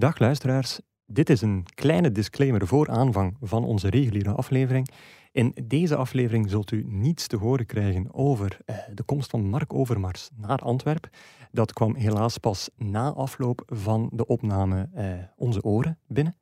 Dag 0.00 0.18
luisteraars, 0.18 0.80
dit 1.06 1.30
is 1.30 1.40
een 1.40 1.64
kleine 1.74 2.12
disclaimer 2.12 2.66
voor 2.66 2.88
aanvang 2.88 3.36
van 3.40 3.64
onze 3.64 3.90
reguliere 3.90 4.32
aflevering. 4.32 4.88
In 5.32 5.54
deze 5.64 5.96
aflevering 5.96 6.50
zult 6.50 6.70
u 6.70 6.84
niets 6.86 7.26
te 7.26 7.36
horen 7.36 7.66
krijgen 7.66 8.14
over 8.14 8.58
eh, 8.64 8.76
de 8.94 9.02
komst 9.02 9.30
van 9.30 9.48
Mark 9.48 9.74
Overmars 9.74 10.30
naar 10.36 10.58
Antwerpen. 10.58 11.10
Dat 11.52 11.72
kwam 11.72 11.94
helaas 11.94 12.38
pas 12.38 12.70
na 12.76 13.12
afloop 13.12 13.62
van 13.66 14.10
de 14.12 14.26
opname 14.26 14.88
eh, 14.94 15.06
Onze 15.36 15.62
Oren 15.62 15.98
binnen. 16.06 16.36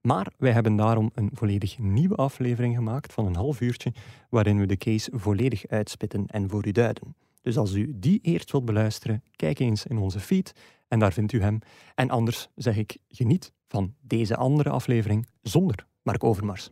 Maar 0.00 0.32
wij 0.36 0.52
hebben 0.52 0.76
daarom 0.76 1.10
een 1.14 1.30
volledig 1.32 1.78
nieuwe 1.78 2.14
aflevering 2.14 2.74
gemaakt 2.74 3.12
van 3.12 3.26
een 3.26 3.36
half 3.36 3.60
uurtje, 3.60 3.92
waarin 4.30 4.58
we 4.58 4.66
de 4.66 4.76
case 4.76 5.10
volledig 5.14 5.66
uitspitten 5.66 6.26
en 6.26 6.50
voor 6.50 6.66
u 6.66 6.72
duiden. 6.72 7.14
Dus 7.42 7.56
als 7.56 7.74
u 7.74 7.92
die 7.94 8.18
eerst 8.22 8.50
wilt 8.50 8.64
beluisteren, 8.64 9.22
kijk 9.36 9.58
eens 9.58 9.86
in 9.86 9.98
onze 9.98 10.20
feed 10.20 10.52
en 10.94 11.00
daar 11.00 11.12
vindt 11.12 11.32
u 11.32 11.42
hem. 11.42 11.58
En 11.94 12.10
anders 12.10 12.48
zeg 12.54 12.76
ik, 12.76 12.96
geniet 13.08 13.52
van 13.68 13.94
deze 14.00 14.36
andere 14.36 14.70
aflevering 14.70 15.28
zonder 15.42 15.86
Mark 16.02 16.24
Overmars. 16.24 16.70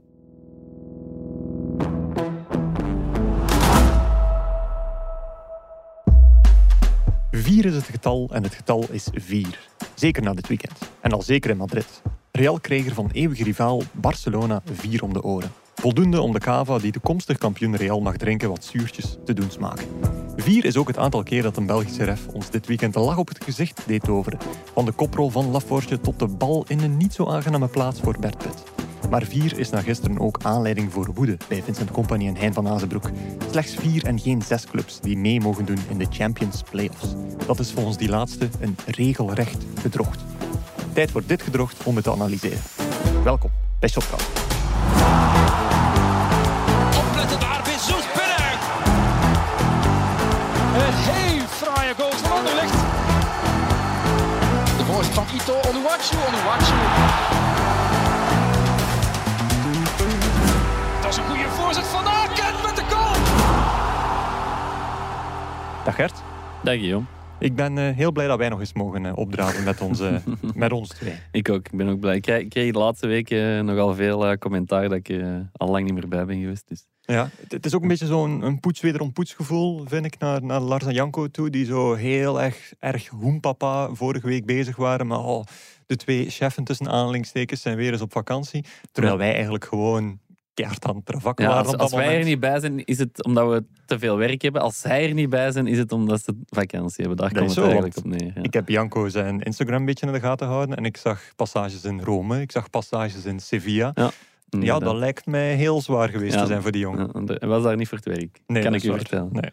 Vier 7.31 7.65
is 7.65 7.75
het 7.75 7.85
getal 7.85 8.31
en 8.33 8.43
het 8.43 8.55
getal 8.55 8.85
is 8.91 9.09
vier. 9.13 9.69
Zeker 9.95 10.23
na 10.23 10.35
dit 10.35 10.49
weekend. 10.49 10.79
En 11.01 11.13
al 11.13 11.23
zeker 11.23 11.51
in 11.51 11.57
Madrid. 11.57 12.03
Real 12.33 12.61
kreeg 12.61 12.87
er 12.87 12.95
van 12.95 13.11
eeuwige 13.13 13.45
rivaal 13.45 13.83
Barcelona 13.93 14.63
vier 14.65 15.03
om 15.03 15.13
de 15.13 15.23
oren. 15.23 15.51
Voldoende 15.75 16.21
om 16.21 16.33
de 16.33 16.39
cava 16.39 16.79
die 16.79 16.93
toekomstig 16.93 17.39
kampioen 17.39 17.77
Real 17.77 18.01
mag 18.01 18.17
drinken 18.17 18.49
wat 18.49 18.65
zuurtjes 18.65 19.17
te 19.25 19.33
doen 19.33 19.51
smaken. 19.51 20.22
Vier 20.37 20.65
is 20.65 20.77
ook 20.77 20.87
het 20.87 20.99
aantal 20.99 21.23
keer 21.23 21.43
dat 21.43 21.57
een 21.57 21.67
Belgische 21.67 22.05
ref 22.05 22.27
ons 22.27 22.51
dit 22.51 22.67
weekend 22.67 22.95
de 22.95 23.01
lach 23.01 23.17
op 23.17 23.29
het 23.29 23.45
gezicht 23.45 23.83
deed 23.87 24.03
toveren. 24.03 24.39
Van 24.75 24.85
de 24.85 24.93
koprol 24.93 25.31
van 25.31 25.51
Laforge 25.51 26.01
tot 26.01 26.19
de 26.19 26.27
bal 26.27 26.65
in 26.69 26.81
een 26.81 26.97
niet 26.97 27.15
zo 27.15 27.27
aangename 27.27 27.69
plaats 27.69 28.01
voor 28.01 28.17
Bert 28.21 28.39
Pitt. 28.39 28.63
Maar 29.11 29.23
vier 29.23 29.59
is 29.59 29.71
na 29.71 29.81
gisteren 29.81 30.19
ook 30.19 30.39
aanleiding 30.43 30.93
voor 30.93 31.11
woede 31.15 31.37
bij 31.49 31.63
Vincent 31.63 31.91
Company 31.91 32.27
en 32.27 32.37
Hein 32.37 32.53
van 32.53 32.69
Azenbroek. 32.69 33.11
Slechts 33.51 33.75
vier 33.75 34.05
en 34.05 34.21
geen 34.21 34.43
zes 34.43 34.67
clubs 34.67 35.01
die 35.01 35.17
mee 35.17 35.41
mogen 35.41 35.65
doen 35.65 35.79
in 35.89 35.99
de 35.99 36.07
Champions 36.11 36.63
Playoffs. 36.71 37.15
Dat 37.47 37.59
is 37.59 37.73
volgens 37.73 37.97
die 37.97 38.09
laatste 38.09 38.49
een 38.61 38.77
regelrecht 38.87 39.65
gedrocht. 39.81 40.21
Tijd 40.93 41.11
voor 41.11 41.23
dit 41.27 41.43
gedrocht 41.43 41.83
om 41.85 41.95
het 41.95 42.05
te 42.05 42.11
analyseren. 42.11 42.61
Welkom 43.25 43.51
bij 43.79 43.89
Shotcast. 43.89 44.52
De 55.47 55.53
voorzet 55.53 55.65
van 55.65 55.71
Ito, 55.71 55.71
Onuwachu, 55.71 56.17
Onuwachu. 56.17 56.75
Dat 61.03 61.11
is 61.11 61.17
een 61.17 61.25
goede 61.25 61.49
voorzet 61.49 61.87
van 61.87 62.05
Aken 62.05 62.63
met 62.63 62.77
de 62.77 62.83
goal. 62.95 63.15
Dag 65.85 65.95
Gert. 65.95 66.23
Dag 66.63 66.75
Guillaume. 66.75 67.07
Ik 67.39 67.55
ben 67.55 67.79
eh, 67.79 67.97
heel 67.97 68.13
blij 68.13 68.27
dat 68.27 68.39
wij 68.39 68.49
nog 68.49 68.61
eens 68.61 68.73
mogen 68.73 69.05
uh, 69.05 69.13
opdraven 69.17 69.65
met, 69.65 69.81
onze, 69.81 70.21
met 70.55 70.73
ons 70.73 70.89
twee. 70.89 71.15
Ik 71.31 71.51
ook, 71.51 71.67
ik 71.67 71.77
ben 71.77 71.89
ook 71.89 72.01
blij. 72.01 72.17
Ik 72.17 72.23
kreeg, 72.23 72.41
ik 72.41 72.51
kreeg 72.51 72.73
de 72.73 72.79
laatste 72.79 73.07
weken 73.07 73.59
eh, 73.59 73.65
nogal 73.65 73.95
veel 73.95 74.31
uh, 74.31 74.37
commentaar 74.37 74.89
dat 74.89 74.99
ik 75.05 75.23
al 75.53 75.69
lang 75.69 75.85
niet 75.85 75.95
meer 75.95 76.09
bij 76.09 76.25
ben 76.25 76.41
geweest. 76.41 76.69
Dus. 76.69 76.87
Ja, 77.05 77.31
het, 77.49 77.67
is 77.67 77.75
ook 77.75 77.83
een 77.83 77.89
beetje 77.89 78.07
zo'n 78.07 78.43
een 78.43 78.61
poets 78.61 78.81
wederom 78.81 79.13
poetsgevoel, 79.13 79.85
vind 79.87 80.05
ik, 80.05 80.19
naar, 80.19 80.45
naar 80.45 80.61
Lars 80.61 80.85
en 80.85 80.95
Janko 80.95 81.29
toe, 81.29 81.51
die 81.51 81.65
zo 81.65 81.95
heel 81.95 82.43
erg, 82.43 82.73
erg 82.79 83.09
hoempapa 83.09 83.89
vorige 83.95 84.27
week 84.27 84.47
bezig 84.47 84.77
waren. 84.77 85.07
Maar 85.07 85.25
oh, 85.25 85.45
de 85.87 85.97
twee 85.97 86.31
cheffen 86.31 86.65
tussen 86.65 86.89
aanhalingstekens 86.89 87.61
zijn 87.61 87.77
weer 87.77 87.93
eens 87.93 88.01
op 88.01 88.13
vakantie. 88.13 88.65
Terwijl 88.93 89.17
wij 89.17 89.33
eigenlijk 89.33 89.65
gewoon 89.65 90.21
keihard 90.55 90.85
aan 90.87 90.97
het 90.97 91.07
travakken 91.07 91.45
Ja, 91.45 91.51
waren 91.51 91.67
als 91.67 91.81
als 91.81 91.93
wij 91.93 92.19
er 92.19 92.25
niet 92.25 92.41
bij 92.41 92.61
zijn, 92.61 92.85
is 92.85 92.99
het 92.99 93.25
omdat 93.25 93.49
we 93.49 93.65
te 93.87 93.99
veel 93.99 94.17
werk 94.17 94.43
hebben. 94.43 94.63
Als 94.63 94.81
zij 94.81 95.09
er 95.09 95.15
niet 95.15 95.31
bij 95.31 95.53
zijn, 95.53 95.67
is 95.67 95.79
het 95.79 95.93
omdat 95.93 96.23
ze 96.25 96.37
vakantie 96.47 97.07
hebben. 97.07 97.17
Daar 97.17 97.33
komt 97.33 97.51
is 97.51 97.57
het 97.57 97.65
zo, 97.65 97.71
eigenlijk 97.71 97.97
op 97.97 98.05
neer. 98.05 98.33
Ja. 98.35 98.43
Ik 98.43 98.53
heb 98.53 98.69
Janko 98.69 99.09
zijn 99.09 99.41
Instagram 99.41 99.79
een 99.79 99.85
beetje 99.85 100.07
in 100.07 100.13
de 100.13 100.21
gaten 100.21 100.47
gehouden 100.47 100.77
en 100.77 100.85
ik 100.85 100.97
zag 100.97 101.23
passages 101.37 101.85
in 101.85 102.01
Rome, 102.01 102.41
ik 102.41 102.53
zag 102.53 102.71
passages 102.71 103.25
in 103.25 103.41
Sevilla. 103.41 103.91
Ja, 103.95 104.11
Inderdaad. 104.53 104.81
dat 104.81 104.95
lijkt 104.95 105.27
mij 105.27 105.55
heel 105.55 105.81
zwaar 105.81 106.09
geweest 106.09 106.35
Ja. 106.35 106.41
te 106.41 106.47
zijn 106.47 106.63
voor 106.63 106.73
die 106.73 106.81
jongen. 106.81 107.25
Ja, 107.27 107.35
Hij 107.39 107.49
was 107.49 107.63
daar 107.63 107.77
niet 107.77 107.89
voor 107.89 107.99
het 107.99 108.07
werk. 108.07 108.41
Nee, 108.47 108.63
kan 108.63 108.73
dat 108.73 108.83
ik 108.83 108.91
u 108.91 108.97
vertellen. 108.97 109.29
Nee. 109.33 109.51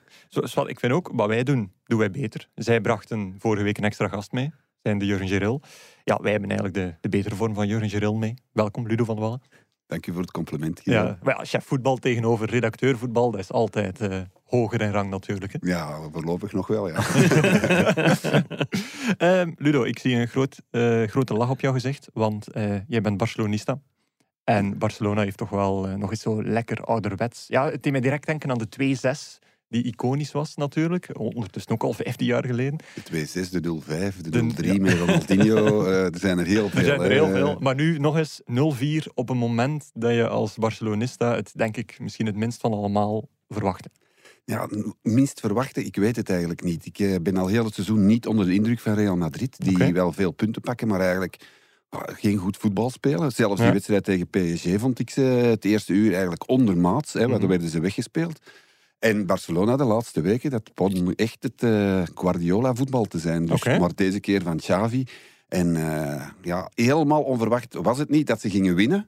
Zo, 0.48 0.66
ik 0.66 0.80
vind 0.80 0.94
ook, 0.94 1.10
wat 1.14 1.28
wij 1.28 1.44
doen, 1.44 1.72
doen 1.84 2.00
wij 2.00 2.12
beter. 2.12 2.50
Zij 2.56 2.82
brachten 2.82 3.36
vorige 3.40 3.64
week 3.64 3.78
een 3.78 3.84
extra 3.84 4.08
gast 4.08 4.32
mee, 4.32 4.52
zijn 4.84 4.98
de 4.98 5.06
Jurgen 5.06 5.28
Geril. 5.28 5.62
Ja, 6.04 6.20
wij 6.22 6.32
hebben 6.32 6.50
eigenlijk 6.50 6.80
de, 6.80 6.96
de 7.02 7.10
betere 7.10 7.36
vorm 7.36 7.54
van 7.54 7.68
Jurgen 7.68 7.90
Geril 7.90 8.16
mee. 8.16 8.34
Welkom, 8.52 8.88
Ludo 8.88 9.04
van 9.04 9.20
Wallen. 9.20 9.42
Dank 9.88 10.08
u 10.08 10.12
voor 10.12 10.22
het 10.22 10.32
compliment. 10.32 10.82
Ja, 10.84 11.18
maar 11.24 11.38
ja, 11.38 11.46
chef 11.46 11.66
voetbal 11.66 11.98
tegenover 11.98 12.50
redacteur 12.50 12.98
voetbal, 12.98 13.32
dat 13.32 13.40
is 13.40 13.52
altijd 13.52 14.02
eh, 14.02 14.18
hoger 14.44 14.82
in 14.82 14.92
rang 14.92 15.10
natuurlijk. 15.10 15.52
hè. 15.54 15.58
Ja, 15.62 16.00
voorlopig 16.12 16.54
nog 16.54 16.68
wel, 16.68 16.88
ja. 16.90 16.96
Ehm, 19.18 19.52
Ludo, 19.56 19.84
ik 19.84 20.00
zie 20.00 20.16
een 20.16 20.28
groot, 20.28 20.62
eh, 20.72 21.04
grote 21.04 21.34
lach 21.34 21.50
op 21.50 21.60
jouw 21.60 21.74
gezicht, 21.74 22.10
want 22.14 22.48
eh, 22.48 22.76
jij 22.88 23.02
bent 23.02 23.18
Barcelonista. 23.18 23.80
En 24.50 24.78
Barcelona 24.78 25.22
heeft 25.22 25.38
toch 25.38 25.50
wel 25.50 25.88
eh, 25.88 25.94
nog 25.94 26.10
eens 26.10 26.22
zo 26.22 26.44
lekker 26.44 26.84
ouderwets. 26.84 27.46
Ja, 27.48 27.70
het 27.70 27.84
deed 27.84 27.92
mij 27.92 28.02
direct 28.02 28.26
denken 28.26 28.52
aan 28.52 28.58
de 28.58 28.98
2-6, 29.40 29.46
die 29.68 29.84
iconisch 29.84 30.32
was 30.32 30.56
natuurlijk. 30.56 31.10
Ondertussen 31.20 31.72
ook 31.72 31.84
al 31.84 31.94
15 31.94 32.26
jaar 32.26 32.46
geleden. 32.46 32.80
De 32.94 33.28
2-6, 33.48 33.50
de 33.50 33.82
0-5, 34.14 34.22
de 34.22 34.30
De- 34.30 34.54
0-3 34.64 34.66
ja. 34.66 34.80
met 34.80 34.94
Ronaldinho. 34.94 35.66
eh, 35.86 36.14
er 36.14 36.20
zijn 36.20 36.38
er 36.40 36.46
heel 36.46 36.70
veel. 36.70 36.80
Er 36.80 36.86
zijn 36.86 37.02
er 37.02 37.08
hè. 37.08 37.14
heel 37.14 37.30
veel. 37.30 37.58
Maar 37.60 37.76
nu 37.76 37.98
nog 37.98 38.18
eens 38.18 38.42
0-4 38.46 39.14
op 39.14 39.30
een 39.30 39.38
moment 39.38 39.90
dat 39.94 40.14
je 40.14 40.28
als 40.28 40.56
Barcelonista 40.56 41.36
het, 41.36 41.52
denk 41.56 41.78
ik, 41.78 42.00
misschien 42.00 42.26
het 42.26 42.36
minst 42.36 42.62
van 42.62 42.74
allemaal 42.74 43.30
verwachtte. 43.48 43.90
Ja, 44.46 44.70
minst 45.02 45.40
verwachten, 45.40 45.86
ik 45.86 45.96
weet 45.96 46.16
het 46.16 46.30
eigenlijk 46.30 46.64
niet. 46.64 46.86
Ik 46.86 47.00
eh, 47.00 47.16
ben 47.22 47.38
al 47.38 47.48
heel 47.48 47.66
het 47.66 47.74
seizoen 47.74 48.06
niet 48.06 48.28
onder 48.28 48.46
de 48.46 48.54
indruk 48.54 48.80
van 48.80 48.94
Real 48.94 49.18
Madrid, 49.18 49.56
die 49.58 49.94
wel 49.94 50.12
veel 50.12 50.32
punten 50.32 50.62
pakken, 50.62 50.88
maar 50.88 51.02
eigenlijk 51.02 51.38
geen 51.92 52.38
goed 52.38 52.58
voetbal 52.58 52.90
spelen. 52.90 53.32
Zelfs 53.32 53.58
Ja. 53.58 53.64
die 53.64 53.74
wedstrijd 53.74 54.04
tegen 54.04 54.28
PSG 54.30 54.80
vond 54.80 55.00
ik 55.00 55.10
ze 55.10 55.22
het 55.22 55.66
eerste 55.66 55.94
uur 55.94 56.12
eigenlijk 56.12 56.50
ondermaats. 56.50 57.14
Hè, 57.14 57.28
Mhm. 57.28 57.48
werden 57.48 57.70
ze 57.70 57.80
weggespeeld. 57.80 58.40
En 59.00 59.26
Barcelona 59.26 59.78
de 59.78 59.84
laatste 59.84 60.22
weken, 60.22 60.50
dat 60.52 60.72
begon 60.76 61.14
echt 61.16 61.38
het 61.44 61.64
eh, 61.64 62.02
Guardiola-voetbal 62.16 63.06
te 63.06 63.20
zijn. 63.20 63.46
Dus. 63.46 63.64
Maar 63.64 63.92
deze 63.96 64.20
keer 64.20 64.42
van 64.42 64.58
Xavi. 64.58 65.04
En 65.48 65.76
eh, 65.76 66.28
ja, 66.42 66.72
helemaal 66.76 67.22
onverwacht 67.22 67.74
was 67.82 67.98
het 67.98 68.10
niet 68.10 68.28
dat 68.28 68.42
ze 68.42 68.50
gingen 68.50 68.76
winnen. 68.76 69.08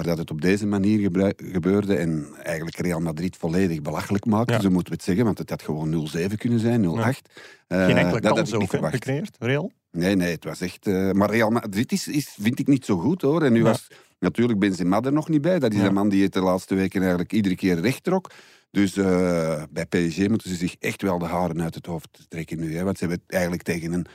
Maar 0.00 0.08
dat 0.08 0.18
het 0.18 0.30
op 0.30 0.40
deze 0.40 0.66
manier 0.66 1.10
gebeurde 1.36 1.94
en 1.94 2.26
eigenlijk 2.42 2.76
Real 2.76 3.00
Madrid 3.00 3.36
volledig 3.36 3.82
belachelijk 3.82 4.24
maakte. 4.24 4.52
Ja. 4.52 4.60
Zo 4.60 4.70
moeten 4.70 4.88
we 4.92 4.94
het 4.94 5.04
zeggen, 5.04 5.24
want 5.24 5.38
het 5.38 5.50
had 5.50 5.62
gewoon 5.62 6.08
0-7 6.30 6.34
kunnen 6.36 6.58
zijn, 6.58 6.82
0-8. 6.84 6.86
Eh, 7.66 7.84
Geen 7.84 7.96
enkele 7.96 8.20
dat 8.20 8.34
kans 8.34 8.52
ook 8.52 8.70
gecreëerd, 8.70 9.36
Real. 9.38 9.72
Nee, 9.92 10.14
nee, 10.16 10.30
het 10.30 10.44
was 10.44 10.60
echt... 10.60 10.86
eh, 10.86 11.10
maar 11.10 11.30
Real 11.30 11.50
Madrid 11.50 11.92
is, 11.92 12.08
is, 12.08 12.36
vind 12.40 12.58
ik 12.58 12.66
niet 12.66 12.84
zo 12.84 12.96
goed, 12.98 13.22
hoor. 13.22 13.42
En 13.42 13.52
nu 13.52 13.58
Ja. 13.58 13.64
was 13.64 13.88
natuurlijk 14.18 14.58
Benzema 14.58 15.00
er 15.00 15.12
nog 15.12 15.28
niet 15.28 15.42
bij. 15.42 15.58
Dat 15.58 15.72
is 15.72 15.80
Ja. 15.80 15.86
een 15.86 15.94
man 15.94 16.08
die 16.08 16.22
het 16.22 16.32
de 16.32 16.40
laatste 16.40 16.74
weken 16.74 17.00
eigenlijk 17.00 17.32
iedere 17.32 17.54
keer 17.56 17.80
recht 17.80 18.04
trok. 18.04 18.30
Dus 18.70 18.96
eh, 18.96 19.62
bij 19.70 19.86
PSG 19.86 20.28
moeten 20.28 20.50
ze 20.50 20.56
zich 20.56 20.74
echt 20.78 21.02
wel 21.02 21.18
de 21.18 21.24
haren 21.26 21.62
uit 21.62 21.74
het 21.74 21.86
hoofd 21.86 22.26
trekken 22.28 22.58
nu. 22.58 22.76
Hè, 22.76 22.84
want 22.84 22.98
ze 22.98 23.04
hebben 23.06 23.24
eigenlijk 23.26 23.62
tegen 23.62 23.92
een 23.92 24.06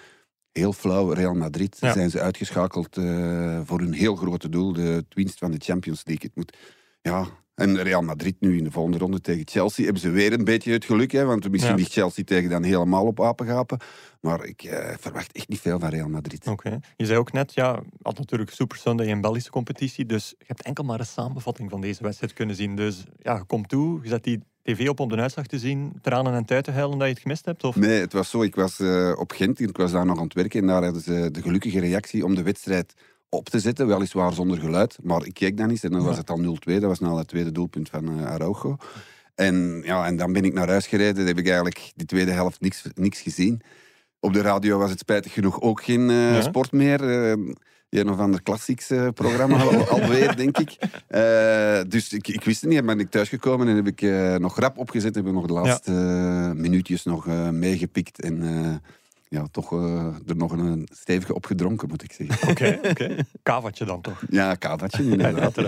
heel 0.59 0.73
flauw 0.73 1.11
Real 1.11 1.33
Madrid 1.33 1.77
Ja. 1.79 1.93
zijn 1.93 2.09
ze 2.09 2.19
uitgeschakeld 2.21 2.97
eh, 2.97 3.59
voor 3.63 3.79
hun 3.79 3.93
heel 3.93 4.15
grote 4.15 4.49
doel, 4.49 4.73
de 4.73 4.81
het 4.81 5.13
winst 5.13 5.37
van 5.39 5.51
de 5.51 5.57
Champions 5.59 6.01
League. 6.05 6.25
Het 6.27 6.35
moet, 6.35 6.57
ja, 7.01 7.27
en 7.55 7.81
Real 7.83 8.01
Madrid 8.01 8.35
nu 8.39 8.57
in 8.57 8.63
de 8.63 8.71
volgende 8.71 8.97
ronde 8.97 9.21
tegen 9.21 9.47
Chelsea 9.47 9.83
hebben 9.83 10.01
ze 10.01 10.09
weer 10.09 10.33
een 10.33 10.43
beetje 10.43 10.71
het 10.71 10.85
geluk. 10.85 11.11
Hè, 11.11 11.25
want 11.25 11.49
misschien 11.51 11.71
Ja. 11.73 11.77
ligt 11.79 11.91
Chelsea 11.91 12.23
tegen 12.23 12.49
dan 12.49 12.63
helemaal 12.63 13.05
op 13.05 13.21
apengapen. 13.21 13.79
Maar 14.21 14.43
ik 14.45 14.63
eh, 14.63 14.93
verwacht 14.99 15.31
echt 15.31 15.47
niet 15.49 15.59
veel 15.59 15.79
van 15.79 15.89
Real 15.89 16.09
Madrid. 16.09 16.47
Oké. 16.47 16.79
Je 16.95 17.05
zei 17.05 17.17
ook 17.19 17.31
net, 17.31 17.53
ja, 17.53 17.81
had 18.01 18.17
natuurlijk 18.17 18.51
Super 18.51 18.77
Sunday 18.77 19.11
een 19.11 19.21
Belgische 19.21 19.49
competitie, 19.51 20.05
dus 20.05 20.29
je 20.37 20.43
hebt 20.47 20.61
enkel 20.61 20.83
maar 20.83 20.99
een 20.99 21.05
samenvatting 21.05 21.69
van 21.69 21.81
deze 21.81 22.03
wedstrijd 22.03 22.33
kunnen 22.33 22.55
zien. 22.55 22.75
Dus 22.75 23.03
ja, 23.21 23.35
je 23.35 23.43
komt 23.43 23.69
toe, 23.69 23.99
je 24.03 24.09
zet 24.09 24.23
die 24.23 24.39
tv 24.65 24.89
op 24.89 24.99
om 24.99 25.09
de 25.09 25.15
uitslag 25.15 25.47
te 25.47 25.59
zien, 25.59 25.93
tranen 26.01 26.33
en 26.33 26.45
tuiten 26.45 26.73
huilen 26.73 26.97
dat 26.97 27.07
je 27.07 27.13
het 27.13 27.21
gemist 27.21 27.45
hebt? 27.45 27.63
Of? 27.63 27.75
Nee, 27.75 27.99
het 27.99 28.13
was 28.13 28.29
zo. 28.29 28.41
Ik 28.43 28.55
was 28.55 28.79
eh, 28.79 29.11
op 29.17 29.31
Gent, 29.31 29.59
ik 29.59 29.77
was 29.77 29.91
daar 29.91 30.05
nog 30.05 30.17
aan 30.17 30.23
het 30.23 30.33
werken. 30.33 30.59
En 30.61 30.67
daar 30.67 30.83
hadden 30.83 31.01
ze 31.01 31.29
de 31.31 31.41
gelukkige 31.41 31.79
reactie 31.79 32.25
om 32.25 32.35
de 32.35 32.43
wedstrijd 32.43 32.93
op 33.29 33.49
te 33.49 33.59
zetten. 33.59 33.87
Weliswaar 33.87 34.33
zonder 34.33 34.59
geluid. 34.59 34.97
Maar 35.03 35.25
ik 35.25 35.33
keek 35.33 35.57
dan 35.57 35.69
eens 35.69 35.83
en 35.83 35.91
dan 35.91 36.03
was 36.03 36.17
het 36.17 36.29
al 36.29 36.39
0-2. 36.39 36.73
Dat 36.73 36.81
was 36.81 36.99
na 36.99 37.15
het 37.15 37.27
tweede 37.27 37.51
doelpunt 37.51 37.89
van 37.89 38.19
eh, 38.19 38.25
Araujo. 38.25 38.75
En, 39.35 39.81
ja, 39.83 40.05
en 40.05 40.15
dan 40.17 40.33
ben 40.33 40.43
ik 40.43 40.53
naar 40.53 40.67
huis 40.69 40.87
gereden. 40.87 41.15
Dan 41.15 41.25
heb 41.25 41.37
ik 41.37 41.45
eigenlijk 41.47 41.91
die 41.95 42.05
tweede 42.07 42.31
helft 42.31 42.61
niks, 42.61 42.83
niks 42.93 43.21
gezien. 43.21 43.61
Op 44.19 44.33
de 44.33 44.41
radio 44.41 44.77
was 44.77 44.89
het 44.89 44.99
spijtig 44.99 45.33
genoeg 45.33 45.61
ook 45.61 45.83
geen 45.83 46.09
eh, 46.09 46.33
Ja. 46.33 46.41
sport 46.41 46.71
meer. 46.71 46.99
Eh, 47.89 47.99
een 47.99 48.09
of 48.09 48.19
ander 48.19 48.41
klassieks 48.41 48.89
eh, 48.89 49.07
programma 49.13 49.57
al- 49.57 49.87
alweer, 50.01 50.35
denk 50.35 50.57
ik. 50.57 50.77
Eh, 51.07 51.79
dus 51.87 52.13
ik, 52.13 52.27
ik 52.27 52.43
wist 52.43 52.61
het 52.61 52.69
niet. 52.69 52.79
En 52.79 52.85
ben 52.85 52.99
ik 52.99 53.09
thuisgekomen 53.09 53.67
en 53.67 53.75
heb 53.75 53.87
ik 53.87 54.01
eh, 54.01 54.35
nog 54.35 54.59
rap 54.59 54.77
opgezet. 54.77 55.15
Heb 55.15 55.25
ik 55.27 55.33
nog 55.33 55.45
de 55.45 55.53
laatste 55.53 55.91
minuutjes 56.55 57.03
nog 57.03 57.25
meegepikt. 57.51 58.21
En 58.21 58.41
ja, 59.27 59.47
toch 59.51 59.71
eh, 59.71 60.05
er 60.27 60.35
nog 60.35 60.51
een 60.51 60.87
stevige 60.91 61.35
opgedronken, 61.35 61.87
moet 61.87 62.03
ik 62.03 62.11
zeggen. 62.11 62.49
Oké, 62.49 62.79
oké. 62.89 63.15
Kavatje 63.43 63.85
dan 63.85 64.01
toch? 64.01 64.23
Ja, 64.29 64.55
kavatje 64.55 65.03
inderdaad. 65.03 65.55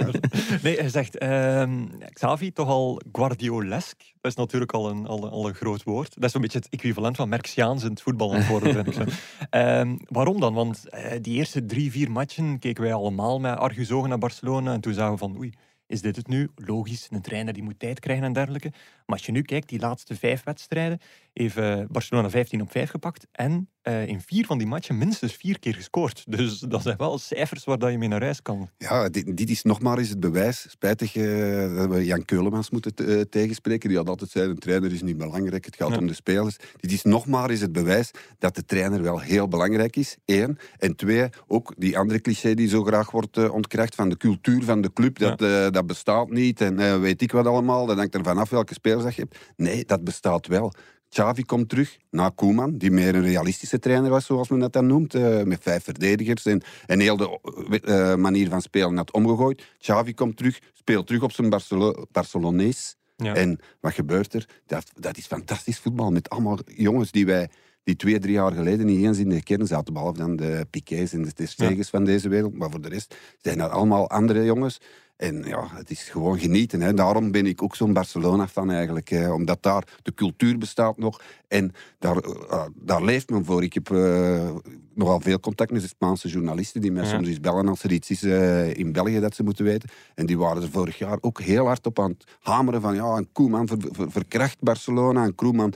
Nee, 0.63 0.77
hij 0.77 0.89
zegt, 0.89 1.17
ehm, 1.17 1.85
Xavi 2.13 2.51
toch 2.51 2.67
al 2.67 3.01
Guardiolesk. 3.11 3.97
Dat 4.21 4.31
is 4.31 4.37
natuurlijk 4.37 4.71
al 4.71 4.89
een, 4.89 5.07
al, 5.07 5.29
al 5.29 5.47
een 5.47 5.53
groot 5.53 5.83
woord. 5.83 6.13
Dat 6.15 6.23
is 6.23 6.33
een 6.33 6.41
beetje 6.41 6.57
het 6.57 6.69
equivalent 6.69 7.15
van 7.15 7.29
Merxiaans 7.29 7.83
in 7.83 7.89
het 7.89 8.01
voetbal 8.01 8.31
aan 8.31 8.37
het 8.37 8.47
worden, 8.47 8.73
vind 8.73 8.87
ik 8.87 8.93
zo. 8.93 9.03
Ehm, 9.49 9.95
waarom 10.05 10.39
dan? 10.39 10.53
Want 10.53 10.89
eh, 10.89 11.11
die 11.21 11.35
eerste 11.35 11.65
drie, 11.65 11.91
vier 11.91 12.11
matchen 12.11 12.59
keken 12.59 12.83
wij 12.83 12.93
allemaal 12.93 13.39
met 13.39 13.57
argusogen 13.57 14.09
naar 14.09 14.17
Barcelona. 14.17 14.73
En 14.73 14.81
toen 14.81 14.93
zagen 14.93 15.11
we 15.11 15.17
van, 15.17 15.37
oei, 15.37 15.53
is 15.87 16.01
dit 16.01 16.15
het 16.15 16.27
nu? 16.27 16.49
Logisch, 16.55 17.07
een 17.11 17.21
trainer 17.21 17.53
die 17.53 17.63
moet 17.63 17.79
tijd 17.79 17.99
krijgen 17.99 18.25
en 18.25 18.33
dergelijke. 18.33 18.69
Maar 19.05 19.17
als 19.17 19.25
je 19.25 19.31
nu 19.31 19.41
kijkt, 19.41 19.69
die 19.69 19.79
laatste 19.79 20.15
vijf 20.15 20.43
wedstrijden, 20.43 20.99
heeft 21.41 21.87
Barcelona 21.91 22.29
15 22.29 22.61
op 22.61 22.71
5 22.71 22.89
gepakt. 22.89 23.27
En 23.31 23.69
eh, 23.81 24.07
in 24.07 24.21
vier 24.21 24.45
van 24.45 24.57
die 24.57 24.67
matchen 24.67 24.97
minstens 24.97 25.33
vier 25.33 25.59
keer 25.59 25.73
gescoord. 25.75 26.23
Dus 26.27 26.59
dat 26.59 26.81
zijn 26.81 26.97
wel 26.97 27.17
cijfers 27.17 27.63
waar 27.63 27.77
dat 27.77 27.91
je 27.91 27.97
mee 27.97 28.07
naar 28.07 28.21
huis 28.23 28.41
kan. 28.41 28.69
Ja, 28.77 29.09
dit, 29.09 29.37
dit 29.37 29.49
is 29.49 29.63
nog 29.63 29.81
maar 29.81 29.97
eens 29.97 30.09
het 30.09 30.19
bewijs. 30.19 30.65
Spijtig 30.69 31.15
eh, 31.15 31.75
dat 31.75 31.89
we 31.89 32.05
Jan 32.05 32.25
Keulemans 32.25 32.69
moeten 32.69 32.95
te- 32.95 33.03
eh, 33.15 33.21
tegenspreken. 33.21 33.89
Die 33.89 33.97
had 33.97 34.09
altijd 34.09 34.29
zei, 34.29 34.49
een 34.49 34.59
trainer 34.59 34.91
is 34.93 35.01
niet 35.01 35.17
belangrijk, 35.17 35.65
het 35.65 35.75
gaat 35.75 35.89
Ja. 35.89 35.97
om 35.97 36.07
de 36.07 36.13
spelers. 36.13 36.55
Dit 36.79 36.91
is 36.91 37.03
nog 37.03 37.25
maar 37.27 37.49
eens 37.49 37.59
het 37.59 37.71
bewijs 37.71 38.11
dat 38.39 38.55
de 38.55 38.65
trainer 38.65 39.01
wel 39.01 39.19
heel 39.19 39.47
belangrijk 39.47 39.95
is. 39.95 40.17
Eén. 40.25 40.57
En 40.77 40.95
twee, 40.95 41.29
ook 41.47 41.73
die 41.77 41.97
andere 41.97 42.21
cliché 42.21 42.53
die 42.53 42.67
zo 42.69 42.83
graag 42.83 43.11
wordt 43.11 43.49
ontkracht 43.49 43.95
van 43.95 44.09
de 44.09 44.17
cultuur 44.17 44.63
van 44.63 44.81
de 44.81 44.93
club. 44.93 45.19
Dat, 45.19 45.39
dat 45.73 45.85
bestaat 45.87 46.29
niet 46.29 46.61
en 46.61 47.01
weet 47.01 47.21
ik 47.21 47.31
wat 47.31 47.45
allemaal. 47.45 47.85
Dat 47.85 47.97
hangt 47.97 48.15
er 48.15 48.23
vanaf 48.23 48.49
welke 48.49 48.73
spelers 48.73 49.03
dat 49.03 49.15
je 49.15 49.21
hebt. 49.21 49.37
Nee, 49.55 49.85
dat 49.85 50.03
bestaat 50.03 50.47
wel. 50.47 50.73
Xavi 51.09 51.43
komt 51.43 51.69
terug 51.69 51.97
na 52.09 52.29
Koeman, 52.29 52.77
die 52.77 52.91
meer 52.91 53.15
een 53.15 53.21
realistische 53.23 53.79
trainer 53.79 54.09
was, 54.09 54.25
zoals 54.25 54.49
men 54.49 54.59
dat 54.59 54.73
dan 54.73 54.87
noemt. 54.87 55.13
eh, 55.15 55.43
met 55.43 55.61
vijf 55.61 55.83
verdedigers 55.83 56.45
en, 56.45 56.61
en 56.85 56.99
heel 56.99 57.17
de 57.17 57.39
eh, 57.83 58.15
manier 58.15 58.49
van 58.49 58.61
spelen 58.61 58.97
had 58.97 59.11
omgegooid. 59.11 59.63
Xavi 59.79 60.13
komt 60.13 60.37
terug, 60.37 60.59
speelt 60.73 61.07
terug 61.07 61.21
op 61.21 61.31
zijn 61.31 61.49
Barcelo 61.49 62.05
Barcelonees. 62.11 62.95
Ja. 63.15 63.33
En 63.35 63.59
wat 63.79 63.93
gebeurt 63.93 64.33
er? 64.33 64.45
Dat, 64.65 64.91
dat 64.95 65.17
is 65.17 65.25
fantastisch 65.25 65.79
voetbal. 65.79 66.11
Met 66.11 66.29
allemaal 66.29 66.57
jongens 66.65 67.11
die 67.11 67.25
wij 67.25 67.49
die 67.83 67.95
twee, 67.95 68.19
drie 68.19 68.33
jaar 68.33 68.51
geleden 68.51 68.85
niet 68.85 69.05
eens 69.05 69.17
in 69.17 69.29
de 69.29 69.43
kern 69.43 69.67
zaten. 69.67 69.93
Behalve 69.93 70.17
dan 70.17 70.35
de 70.35 70.67
Piquets 70.69 71.13
en 71.13 71.21
de 71.21 71.33
Ter 71.33 71.47
Stegens 71.47 71.89
van 71.89 72.03
deze 72.03 72.29
wereld. 72.29 72.53
Maar 72.53 72.69
voor 72.69 72.81
de 72.81 72.89
rest 72.89 73.15
zijn 73.41 73.57
dat 73.57 73.71
allemaal 73.71 74.09
andere 74.09 74.43
jongens. 74.43 74.79
En 75.17 75.43
ja, 75.43 75.67
het 75.73 75.89
is 75.89 76.01
gewoon 76.09 76.39
genieten. 76.39 76.81
Hè. 76.81 76.93
Daarom 76.93 77.31
ben 77.31 77.45
ik 77.45 77.63
ook 77.63 77.75
zo'n 77.75 77.93
Barcelona-fan 77.93 78.71
eigenlijk. 78.71 79.09
omdat 79.33 79.63
daar 79.63 79.83
de 80.03 80.13
cultuur 80.13 80.57
bestaat 80.57 80.97
nog. 80.97 81.21
En 81.47 81.71
daar, 81.99 82.17
eh, 82.17 82.65
daar 82.75 83.03
leeft 83.03 83.29
men 83.29 83.45
voor. 83.45 83.63
Ik 83.63 83.73
heb 83.73 83.91
eh, 83.91 84.49
nogal 84.95 85.19
veel 85.19 85.39
contact 85.39 85.71
met 85.71 85.81
de 85.81 85.87
Spaanse 85.87 86.27
journalisten. 86.27 86.81
Die 86.81 86.91
mij 86.91 87.03
Ja. 87.03 87.09
soms 87.09 87.27
eens 87.27 87.39
bellen 87.39 87.67
als 87.67 87.83
er 87.83 87.91
iets 87.91 88.09
is 88.09 88.23
eh, 88.23 88.73
in 88.73 88.91
België 88.91 89.19
dat 89.19 89.35
ze 89.35 89.43
moeten 89.43 89.65
weten. 89.65 89.89
En 90.15 90.25
die 90.25 90.37
waren 90.37 90.61
er 90.61 90.69
vorig 90.71 90.97
jaar 90.97 91.17
ook 91.21 91.41
heel 91.41 91.65
hard 91.65 91.85
op 91.85 91.99
aan 91.99 92.09
het 92.11 92.23
hameren 92.41 92.81
van... 92.81 92.95
Ja, 92.95 93.15
en 93.15 93.31
Koeman 93.31 93.67
ver- 93.67 93.77
ver- 93.91 94.11
verkracht 94.11 94.57
Barcelona. 94.59 95.23
En 95.23 95.35
Koeman 95.35 95.73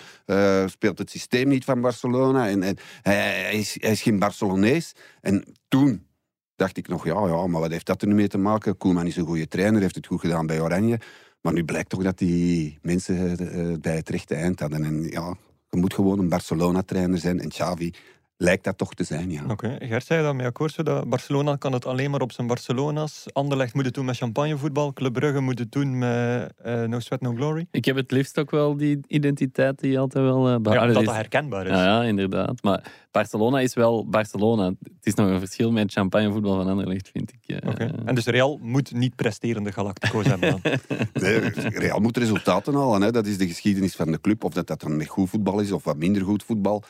speelt 0.66 0.98
het 0.98 1.10
systeem 1.10 1.48
niet 1.48 1.64
van 1.66 1.82
Barcelona. 1.82 2.48
En, 2.50 2.64
en 2.64 2.78
hij, 3.02 3.16
hij 3.16 3.54
is, 3.60 3.78
hij 3.80 3.92
is 3.92 4.02
geen 4.02 4.20
Barcelonees. 4.20 4.94
En 5.22 5.44
toen 5.68 6.06
dacht 6.62 6.78
ik 6.78 6.88
nog, 6.88 7.06
ja, 7.06 7.28
ja, 7.28 7.48
maar 7.48 7.62
wat 7.62 7.72
heeft 7.72 7.86
dat 7.86 8.02
er 8.02 8.08
nu 8.08 8.14
mee 8.14 8.28
te 8.28 8.38
maken? 8.38 8.78
Koeman 8.78 9.08
is 9.08 9.18
een 9.18 9.26
goede 9.26 9.48
trainer, 9.48 9.82
heeft 9.82 9.96
het 9.96 10.08
goed 10.08 10.20
gedaan 10.20 10.46
bij 10.46 10.62
Oranje. 10.62 11.00
Maar 11.42 11.54
nu 11.54 11.64
blijkt 11.64 11.90
toch 11.90 12.04
dat 12.04 12.18
die 12.18 12.80
mensen 12.82 13.38
eh, 13.38 13.78
bij 13.80 13.96
het 13.96 14.10
rechte 14.10 14.36
eind 14.36 14.60
hadden. 14.60 14.84
En 14.84 15.04
ja, 15.04 15.36
je 15.70 15.78
moet 15.78 15.94
gewoon 15.94 16.20
een 16.20 16.30
Barcelona-trainer 16.30 17.18
zijn. 17.18 17.40
En 17.40 17.50
Xavi 17.50 17.94
lijkt 18.42 18.64
dat 18.64 18.78
toch 18.78 18.94
te 18.94 19.04
zijn, 19.04 19.32
ja. 19.32 19.44
Oké, 19.48 19.76
Gert 19.80 20.06
zei 20.06 20.24
dat 20.24 20.36
mee 20.36 20.46
akkoord, 20.46 20.72
zo 20.74 20.84
dat 20.84 21.10
Barcelona 21.10 21.56
kan 21.56 21.74
het 21.74 21.86
alleen 21.86 22.12
maar 22.12 22.22
op 22.22 22.32
zijn 22.32 22.48
Barcelona's. 22.48 23.26
Anderlecht 23.34 23.74
moet 23.74 23.86
het 23.86 23.94
doen 23.94 24.06
met 24.06 24.18
champagnevoetbal. 24.18 24.94
Club 24.94 25.14
Brugge 25.14 25.40
moet 25.40 25.60
het 25.60 25.72
doen 25.72 25.98
met 25.98 26.54
eh, 26.64 26.84
No 26.84 27.00
Sweat 27.00 27.22
No 27.22 27.34
Glory. 27.34 27.68
Ik 27.72 27.86
heb 27.86 27.96
het 27.96 28.12
liefst 28.12 28.40
ook 28.40 28.52
wel 28.52 28.78
die 28.78 29.00
identiteit 29.08 29.80
die 29.80 30.00
altijd 30.00 30.24
wel... 30.24 30.50
eh, 30.50 30.56
behouden 30.62 30.88
Ja, 30.88 30.94
dat 30.94 31.02
is. 31.02 31.08
dat 31.08 31.16
herkenbaar 31.16 31.66
is. 31.66 31.72
Ja, 31.72 31.84
ja, 31.84 32.04
inderdaad. 32.04 32.64
Maar 32.64 32.92
Barcelona 33.12 33.60
is 33.60 33.74
wel 33.74 34.08
Barcelona. 34.10 34.66
Het 34.66 35.06
is 35.06 35.14
nog 35.14 35.28
een 35.30 35.40
verschil 35.40 35.72
met 35.72 35.92
champagnevoetbal 35.92 36.56
van 36.56 36.68
Anderlecht, 36.68 37.10
vind 37.14 37.32
ik. 37.34 37.56
eh. 37.60 37.70
Oké. 37.70 37.92
En 38.06 38.16
dus 38.16 38.26
Real 38.26 38.60
moet 38.62 38.92
niet 38.94 39.16
presterende 39.16 39.72
Galactico's 39.72 40.26
hebben 40.26 40.50
dan. 40.62 40.62
Nee, 41.14 41.40
Real 41.70 42.00
moet 42.00 42.18
resultaten 42.18 42.74
halen. 42.76 43.02
Hè. 43.02 43.12
Dat 43.12 43.26
is 43.26 43.38
de 43.38 43.48
geschiedenis 43.48 43.96
van 43.96 44.12
de 44.12 44.22
club. 44.22 44.44
Of 44.44 44.54
dat, 44.54 44.68
dat 44.68 44.82
dan 44.82 44.98
met 44.98 45.08
goed 45.08 45.30
voetbal 45.30 45.60
is 45.60 45.72
of 45.72 45.84
wat 45.84 45.98
minder 45.98 46.22
goed 46.24 46.44
voetbal. 46.44 46.84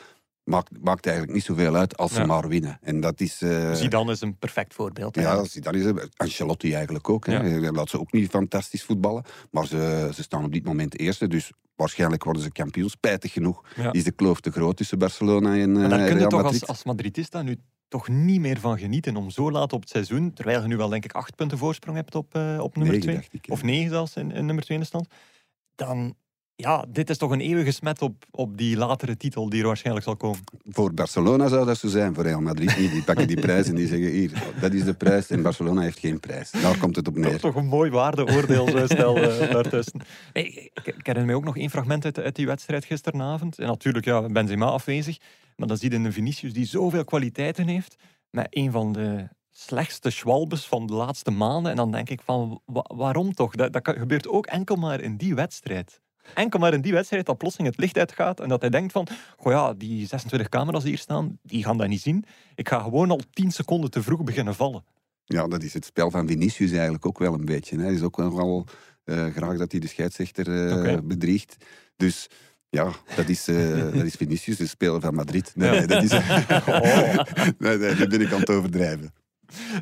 Maakt, 0.43 0.69
maakt 0.81 1.05
eigenlijk 1.05 1.35
niet 1.35 1.45
zoveel 1.45 1.75
uit 1.75 1.97
als 1.97 2.13
ze 2.13 2.25
maar 2.25 2.47
winnen. 2.47 2.77
En 2.81 2.99
dat 2.99 3.19
is... 3.19 3.41
eh, 3.41 3.73
Zidane 3.73 4.11
is 4.11 4.21
een 4.21 4.37
perfect 4.37 4.73
voorbeeld. 4.73 5.15
Ja. 5.15 5.43
Zidane 5.43 5.77
is 5.77 5.85
er. 5.85 6.09
Ancelotti 6.15 6.73
eigenlijk 6.73 7.09
ook. 7.09 7.25
Hè. 7.25 7.33
Ja. 7.33 7.41
Hij 7.43 7.71
Laat 7.71 7.89
ze 7.89 7.99
ook 7.99 8.11
niet 8.11 8.29
fantastisch 8.29 8.83
voetballen. 8.83 9.23
Maar 9.51 9.67
ze, 9.67 10.09
ze 10.13 10.23
staan 10.23 10.45
op 10.45 10.51
dit 10.53 10.65
moment 10.65 10.99
eerste. 10.99 11.27
Dus 11.27 11.51
waarschijnlijk 11.75 12.23
worden 12.23 12.41
ze 12.41 12.51
kampioen. 12.51 12.89
Spijtig 12.89 13.33
genoeg 13.33 13.63
Ja. 13.75 13.91
is 13.91 14.03
de 14.03 14.11
kloof 14.11 14.39
te 14.41 14.51
groot 14.51 14.77
tussen 14.77 14.97
Barcelona 14.99 15.55
en 15.55 15.71
Maar 15.71 15.83
eh 15.83 15.89
daar 15.89 16.07
kun 16.07 16.19
je 16.19 16.27
toch 16.27 16.43
als, 16.43 16.67
als 16.67 16.83
Madridista 16.83 17.41
nu 17.41 17.57
toch 17.87 18.07
niet 18.07 18.39
meer 18.39 18.59
van 18.59 18.77
genieten 18.79 19.15
om 19.15 19.29
zo 19.29 19.51
laat 19.51 19.73
op 19.73 19.79
het 19.81 19.89
seizoen, 19.89 20.33
terwijl 20.33 20.61
je 20.61 20.67
nu 20.67 20.77
wel 20.77 20.89
denk 20.89 21.05
ik 21.05 21.11
acht 21.13 21.35
punten 21.35 21.57
voorsprong 21.57 21.97
hebt 21.97 22.15
op, 22.15 22.35
eh, 22.35 22.59
op 22.61 22.75
nummer 22.75 22.93
Negen, 22.93 23.01
twee, 23.01 23.15
dacht 23.15 23.33
ik, 23.33 23.45
ja. 23.45 23.53
of 23.53 23.63
negen 23.63 23.89
zelfs 23.89 24.15
in, 24.15 24.31
in 24.31 24.45
nummer 24.45 24.63
twee 24.63 24.77
in 24.77 24.83
de 24.83 24.89
stand, 24.89 25.07
dan 25.75 26.15
ja, 26.61 26.85
dit 26.89 27.09
is 27.09 27.17
toch 27.17 27.31
een 27.31 27.39
eeuwige 27.41 27.71
smet 27.71 28.01
op, 28.01 28.25
op 28.31 28.57
die 28.57 28.77
latere 28.77 29.17
titel 29.17 29.49
die 29.49 29.61
er 29.61 29.67
waarschijnlijk 29.67 30.05
zal 30.05 30.15
komen. 30.15 30.39
Voor 30.69 30.93
Barcelona 30.93 31.47
zou 31.47 31.65
dat 31.65 31.77
zo 31.77 31.87
zijn, 31.87 32.13
voor 32.13 32.23
Real 32.23 32.41
Madrid 32.41 32.77
niet. 32.77 32.91
Die 32.91 33.03
pakken 33.03 33.27
die 33.27 33.39
prijs 33.47 33.67
en 33.67 33.75
die 33.75 33.87
zeggen 33.87 34.09
hier, 34.09 34.43
dat 34.59 34.73
is 34.73 34.83
de 34.83 34.93
prijs. 34.93 35.29
En 35.29 35.41
Barcelona 35.41 35.81
heeft 35.81 35.99
geen 35.99 36.19
prijs. 36.19 36.51
Daar 36.51 36.77
komt 36.77 36.95
het 36.95 37.07
op 37.07 37.13
Dat 37.15 37.23
neer. 37.23 37.33
is 37.33 37.41
toch 37.41 37.55
een 37.55 37.65
mooi 37.67 37.89
waardeoordeelstel 37.91 39.17
uh, 39.23 39.51
daartussen. 39.51 40.01
Nee, 40.33 40.45
ik, 40.45 40.71
ik 40.87 41.05
herinner 41.05 41.25
me 41.25 41.35
ook 41.35 41.43
nog 41.43 41.57
één 41.57 41.69
fragment 41.69 42.05
uit, 42.05 42.19
uit 42.19 42.35
die 42.35 42.45
wedstrijd 42.45 42.85
gisteravond. 42.85 43.59
En 43.59 43.67
natuurlijk, 43.67 44.05
ja, 44.05 44.21
Benzema 44.27 44.65
afwezig. 44.65 45.17
Maar 45.55 45.67
dan 45.67 45.77
zie 45.77 45.89
je 45.91 45.95
een 45.97 46.13
Vinicius 46.13 46.53
die 46.53 46.65
zoveel 46.65 47.03
kwaliteiten 47.03 47.67
heeft. 47.67 47.95
Met 48.29 48.47
een 48.49 48.71
van 48.71 48.91
de 48.91 49.27
slechtste 49.51 50.09
schwalbes 50.09 50.65
van 50.65 50.87
de 50.87 50.93
laatste 50.93 51.31
maanden. 51.31 51.71
En 51.71 51.77
dan 51.77 51.91
denk 51.91 52.09
ik 52.09 52.21
van, 52.21 52.61
wa- 52.65 52.89
waarom 52.95 53.33
toch? 53.33 53.55
Dat, 53.55 53.73
dat 53.73 53.89
gebeurt 53.99 54.27
ook 54.27 54.45
enkel 54.45 54.75
maar 54.75 55.01
in 55.01 55.17
die 55.17 55.35
wedstrijd. 55.35 56.01
Enkel 56.33 56.59
maar 56.59 56.73
in 56.73 56.81
die 56.81 56.93
wedstrijd 56.93 57.25
dat 57.25 57.37
plotseling 57.37 57.69
het 57.69 57.79
licht 57.79 57.97
uitgaat 57.97 58.39
en 58.39 58.49
dat 58.49 58.61
hij 58.61 58.69
denkt 58.69 58.91
van, 58.91 59.07
goh 59.37 59.51
ja, 59.51 59.73
die 59.73 60.07
26 60.07 60.49
camera's 60.49 60.81
die 60.81 60.91
hier 60.91 60.99
staan, 60.99 61.39
die 61.43 61.63
gaan 61.63 61.77
dat 61.77 61.87
niet 61.87 62.01
zien. 62.01 62.25
Ik 62.55 62.69
ga 62.69 62.79
gewoon 62.79 63.11
al 63.11 63.19
10 63.33 63.51
seconden 63.51 63.91
te 63.91 64.03
vroeg 64.03 64.23
beginnen 64.23 64.55
vallen. 64.55 64.83
Ja, 65.25 65.47
dat 65.47 65.63
is 65.63 65.73
het 65.73 65.85
spel 65.85 66.11
van 66.11 66.27
Vinicius 66.27 66.71
eigenlijk 66.71 67.05
ook 67.05 67.19
wel 67.19 67.33
een 67.33 67.45
beetje. 67.45 67.77
Hè. 67.77 67.83
Hij 67.83 67.93
is 67.93 68.01
ook 68.01 68.17
nogal 68.17 68.65
eh, 69.03 69.25
graag 69.25 69.57
dat 69.57 69.71
hij 69.71 69.81
de 69.81 69.87
scheidsrechter 69.87 70.77
Oké. 70.77 71.01
bedriegt. 71.03 71.55
Dus 71.95 72.27
ja, 72.69 72.91
dat 73.15 73.29
is, 73.29 73.47
eh, 73.47 73.83
dat 73.97 74.05
is 74.05 74.15
Vinicius, 74.15 74.57
de 74.57 74.67
speler 74.67 75.01
van 75.01 75.15
Madrid. 75.15 75.51
Nee, 75.55 75.69
nee, 75.69 75.87
dat 75.87 76.03
is... 76.03 76.11
Oh. 76.67 77.23
nee, 77.57 78.07
ben 78.07 78.21
ik 78.21 78.33
aan 78.33 78.39
het 78.39 78.49
overdrijven. 78.49 79.13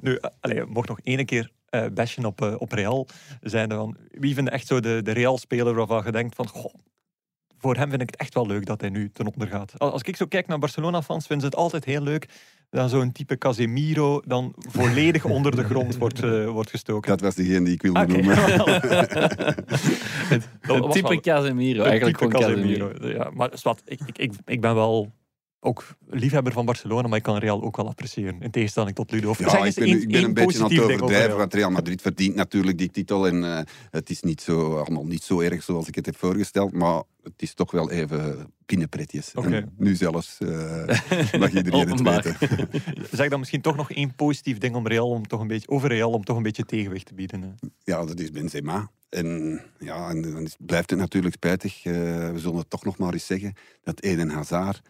Nu, 0.01 0.19
allee, 0.39 0.65
mocht 0.65 0.87
nog 0.87 0.99
één 1.03 1.25
keer 1.25 1.51
eh 1.69 1.85
bashen 1.93 2.25
op, 2.25 2.41
eh, 2.41 2.55
op 2.57 2.71
Real 2.71 3.07
zijn. 3.41 3.69
Dan, 3.69 3.97
wie 4.11 4.33
vindt 4.33 4.49
echt 4.49 4.67
zo 4.67 4.79
de, 4.79 5.01
de 5.01 5.11
Real-speler 5.11 5.73
waarvan 5.75 6.03
je 6.05 6.11
denkt 6.11 6.35
van... 6.35 6.47
Goh, 6.47 6.73
voor 7.57 7.75
hem 7.75 7.89
vind 7.89 8.01
ik 8.01 8.09
het 8.09 8.19
echt 8.19 8.33
wel 8.33 8.47
leuk 8.47 8.65
dat 8.65 8.81
hij 8.81 8.89
nu 8.89 9.09
ten 9.11 9.31
onder 9.33 9.47
gaat. 9.47 9.79
Als 9.79 10.01
ik 10.01 10.15
zo 10.15 10.25
kijk 10.25 10.47
naar 10.47 10.59
Barcelona-fans, 10.59 11.27
vinden 11.27 11.45
ze 11.45 11.55
het 11.55 11.63
altijd 11.63 11.85
heel 11.85 12.01
leuk 12.01 12.27
dat 12.69 12.89
zo'n 12.89 13.11
type 13.11 13.37
Casemiro 13.37 14.21
dan 14.25 14.53
volledig 14.57 15.25
onder 15.35 15.55
de 15.55 15.63
grond 15.63 15.97
wordt, 15.97 16.23
eh, 16.23 16.47
wordt 16.47 16.69
gestoken. 16.69 17.09
Dat 17.09 17.21
was 17.21 17.35
degene 17.35 17.65
die 17.65 17.73
ik 17.73 17.81
wilde 17.81 18.05
noemen. 18.05 18.37
Het, 20.33 20.47
type 20.91 21.19
Casemiro, 21.19 21.83
Een 21.83 21.89
eigenlijk 21.89 22.17
type 22.17 22.37
gewoon 22.37 22.53
Casemiro. 22.53 22.91
Ja, 23.07 23.29
maar 23.33 23.51
ik, 23.85 23.99
ik, 24.05 24.17
ik, 24.17 24.33
ik 24.45 24.61
ben 24.61 24.75
wel 24.75 25.11
ook 25.59 25.87
liefhebber 26.09 26.53
van 26.53 26.65
Barcelona, 26.65 27.07
maar 27.07 27.17
ik 27.17 27.23
kan 27.23 27.37
Real 27.37 27.61
ook 27.63 27.77
wel 27.77 27.87
appreciëren. 27.87 28.41
In 28.41 28.51
tegenstelling 28.51 28.95
tot 28.95 29.11
Ludo. 29.11 29.33
Ja, 29.37 29.65
ik 29.65 29.73
ben, 29.75 29.85
één- 29.85 30.01
ik 30.01 30.07
ben 30.07 30.15
één 30.15 30.23
een 30.25 30.33
beetje 30.33 30.63
aan 30.63 30.69
het 30.71 30.79
overdrijven, 30.79 31.25
Real. 31.25 31.37
want 31.37 31.53
Real 31.53 31.69
Madrid 31.71 32.01
verdient 32.01 32.35
natuurlijk 32.35 32.77
die 32.77 32.91
titel. 32.91 33.27
En 33.27 33.43
eh, 33.57 33.63
het 33.91 34.09
is 34.09 34.21
niet 34.21 34.41
zo, 34.41 34.77
allemaal 34.77 35.05
niet 35.05 35.23
zo 35.23 35.39
erg 35.39 35.63
zoals 35.63 35.87
ik 35.87 35.95
het 35.95 36.05
heb 36.05 36.17
voorgesteld, 36.17 36.71
maar 36.73 37.03
het 37.23 37.33
is 37.41 37.53
toch 37.53 37.71
wel 37.71 37.91
even 37.91 38.53
pinnenpretjes. 38.65 39.31
Oké. 39.35 39.47
En 39.55 39.73
nu 39.77 39.95
zelfs 39.95 40.37
eh, 40.39 41.39
mag 41.39 41.53
iedereen 41.53 41.89
het 41.89 42.01
weten. 42.01 42.35
Zeg 43.11 43.29
dan 43.29 43.39
misschien 43.39 43.61
toch 43.61 43.75
nog 43.75 43.91
één 43.91 44.15
positief 44.15 44.57
ding 44.57 44.75
om 44.75 44.87
Real 44.87 45.09
om 45.09 45.27
toch 45.27 45.39
een 45.41 45.47
beetje, 45.47 45.67
over 45.69 45.89
Real 45.89 46.11
om 46.11 46.23
toch 46.23 46.37
een 46.37 46.43
beetje 46.43 46.65
tegenwicht 46.65 47.05
te 47.05 47.13
bieden. 47.13 47.41
hè. 47.41 47.47
Ja, 47.83 48.05
dat 48.05 48.19
is 48.19 48.31
Benzema. 48.31 48.91
En 49.09 49.61
ja, 49.79 50.09
en 50.09 50.21
dan 50.21 50.41
is- 50.43 50.55
blijft 50.59 50.89
het 50.89 50.99
natuurlijk 50.99 51.33
spijtig. 51.35 51.85
eh, 51.85 51.93
we 52.31 52.33
zullen 52.39 52.57
het 52.57 52.69
toch 52.69 52.85
nog 52.85 52.97
maar 52.97 53.13
eens 53.13 53.25
zeggen 53.25 53.53
dat 53.83 54.01
Eden 54.01 54.29
Hazard 54.29 54.81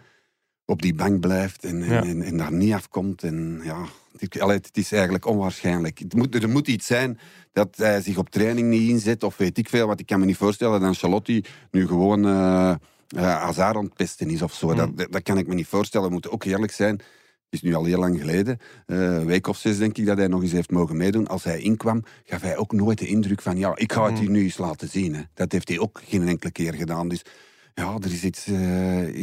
op 0.70 0.82
die 0.82 0.94
bank 0.94 1.20
blijft 1.20 1.64
en, 1.64 1.82
en, 1.84 1.90
Ja. 1.94 2.04
en, 2.04 2.22
en 2.22 2.38
daar 2.38 2.52
niet 2.54 2.74
afkomt. 2.74 3.24
En 3.24 3.62
ja, 3.64 3.86
het, 4.18 4.40
allee, 4.40 4.58
het 4.58 4.78
is 4.78 4.92
eigenlijk 4.92 5.26
onwaarschijnlijk. 5.26 6.00
Het 6.00 6.14
moet, 6.14 6.36
er 6.36 6.50
moet 6.50 6.68
iets 6.68 6.86
zijn 6.86 7.20
dat 7.54 7.78
hij 7.78 8.02
zich 8.02 8.18
op 8.18 8.30
training 8.30 8.68
niet 8.68 8.90
inzet 8.90 9.24
of 9.24 9.38
weet 9.38 9.58
ik 9.58 9.70
veel. 9.70 9.88
Want 9.88 10.00
ik 10.00 10.06
kan 10.06 10.20
me 10.20 10.26
niet 10.26 10.38
voorstellen 10.38 10.82
dat 10.82 10.98
Charlotte 10.98 11.44
nu 11.72 11.88
gewoon 11.88 12.26
eh, 12.26 12.76
uh, 13.16 13.22
Hazard 13.22 13.76
ontpesten 13.76 14.30
is 14.30 14.42
of 14.42 14.54
zo. 14.54 14.68
Mm. 14.68 14.76
Dat, 14.76 15.12
dat, 15.12 15.24
kan 15.24 15.38
ik 15.38 15.48
me 15.48 15.54
niet 15.54 15.68
voorstellen. 15.68 16.08
We 16.08 16.14
moeten 16.14 16.32
ook 16.32 16.44
eerlijk 16.44 16.72
zijn. 16.72 16.96
Het 16.96 17.62
is 17.62 17.62
nu 17.62 17.74
al 17.76 17.84
heel 17.86 18.00
lang 18.00 18.20
geleden. 18.20 18.58
Eh, 18.86 18.98
een 18.98 19.26
week 19.26 19.48
of 19.48 19.58
zes 19.58 19.78
denk 19.78 19.98
ik 19.98 20.06
dat 20.06 20.18
hij 20.18 20.28
nog 20.28 20.42
eens 20.42 20.52
heeft 20.52 20.72
mogen 20.72 20.98
meedoen. 20.98 21.28
Als 21.28 21.44
hij 21.44 21.60
inkwam, 21.60 22.04
gaf 22.26 22.42
hij 22.42 22.58
ook 22.58 22.72
nooit 22.72 22.98
de 22.98 23.08
indruk 23.08 23.42
van... 23.42 23.58
ja, 23.58 23.72
ik 23.76 23.92
ga 23.94 24.04
het 24.04 24.14
Mm. 24.14 24.20
hier 24.20 24.30
nu 24.30 24.44
eens 24.44 24.58
laten 24.58 24.90
zien. 24.90 25.16
Hè. 25.16 25.22
Dat 25.34 25.52
heeft 25.52 25.68
hij 25.70 25.80
ook 25.80 26.02
geen 26.08 26.28
enkele 26.28 26.52
keer 26.52 26.74
gedaan. 26.74 27.08
Dus 27.08 27.22
ja, 27.80 27.98
er 28.02 28.12
is 28.12 28.24
iets 28.24 28.48
eh, 28.48 28.58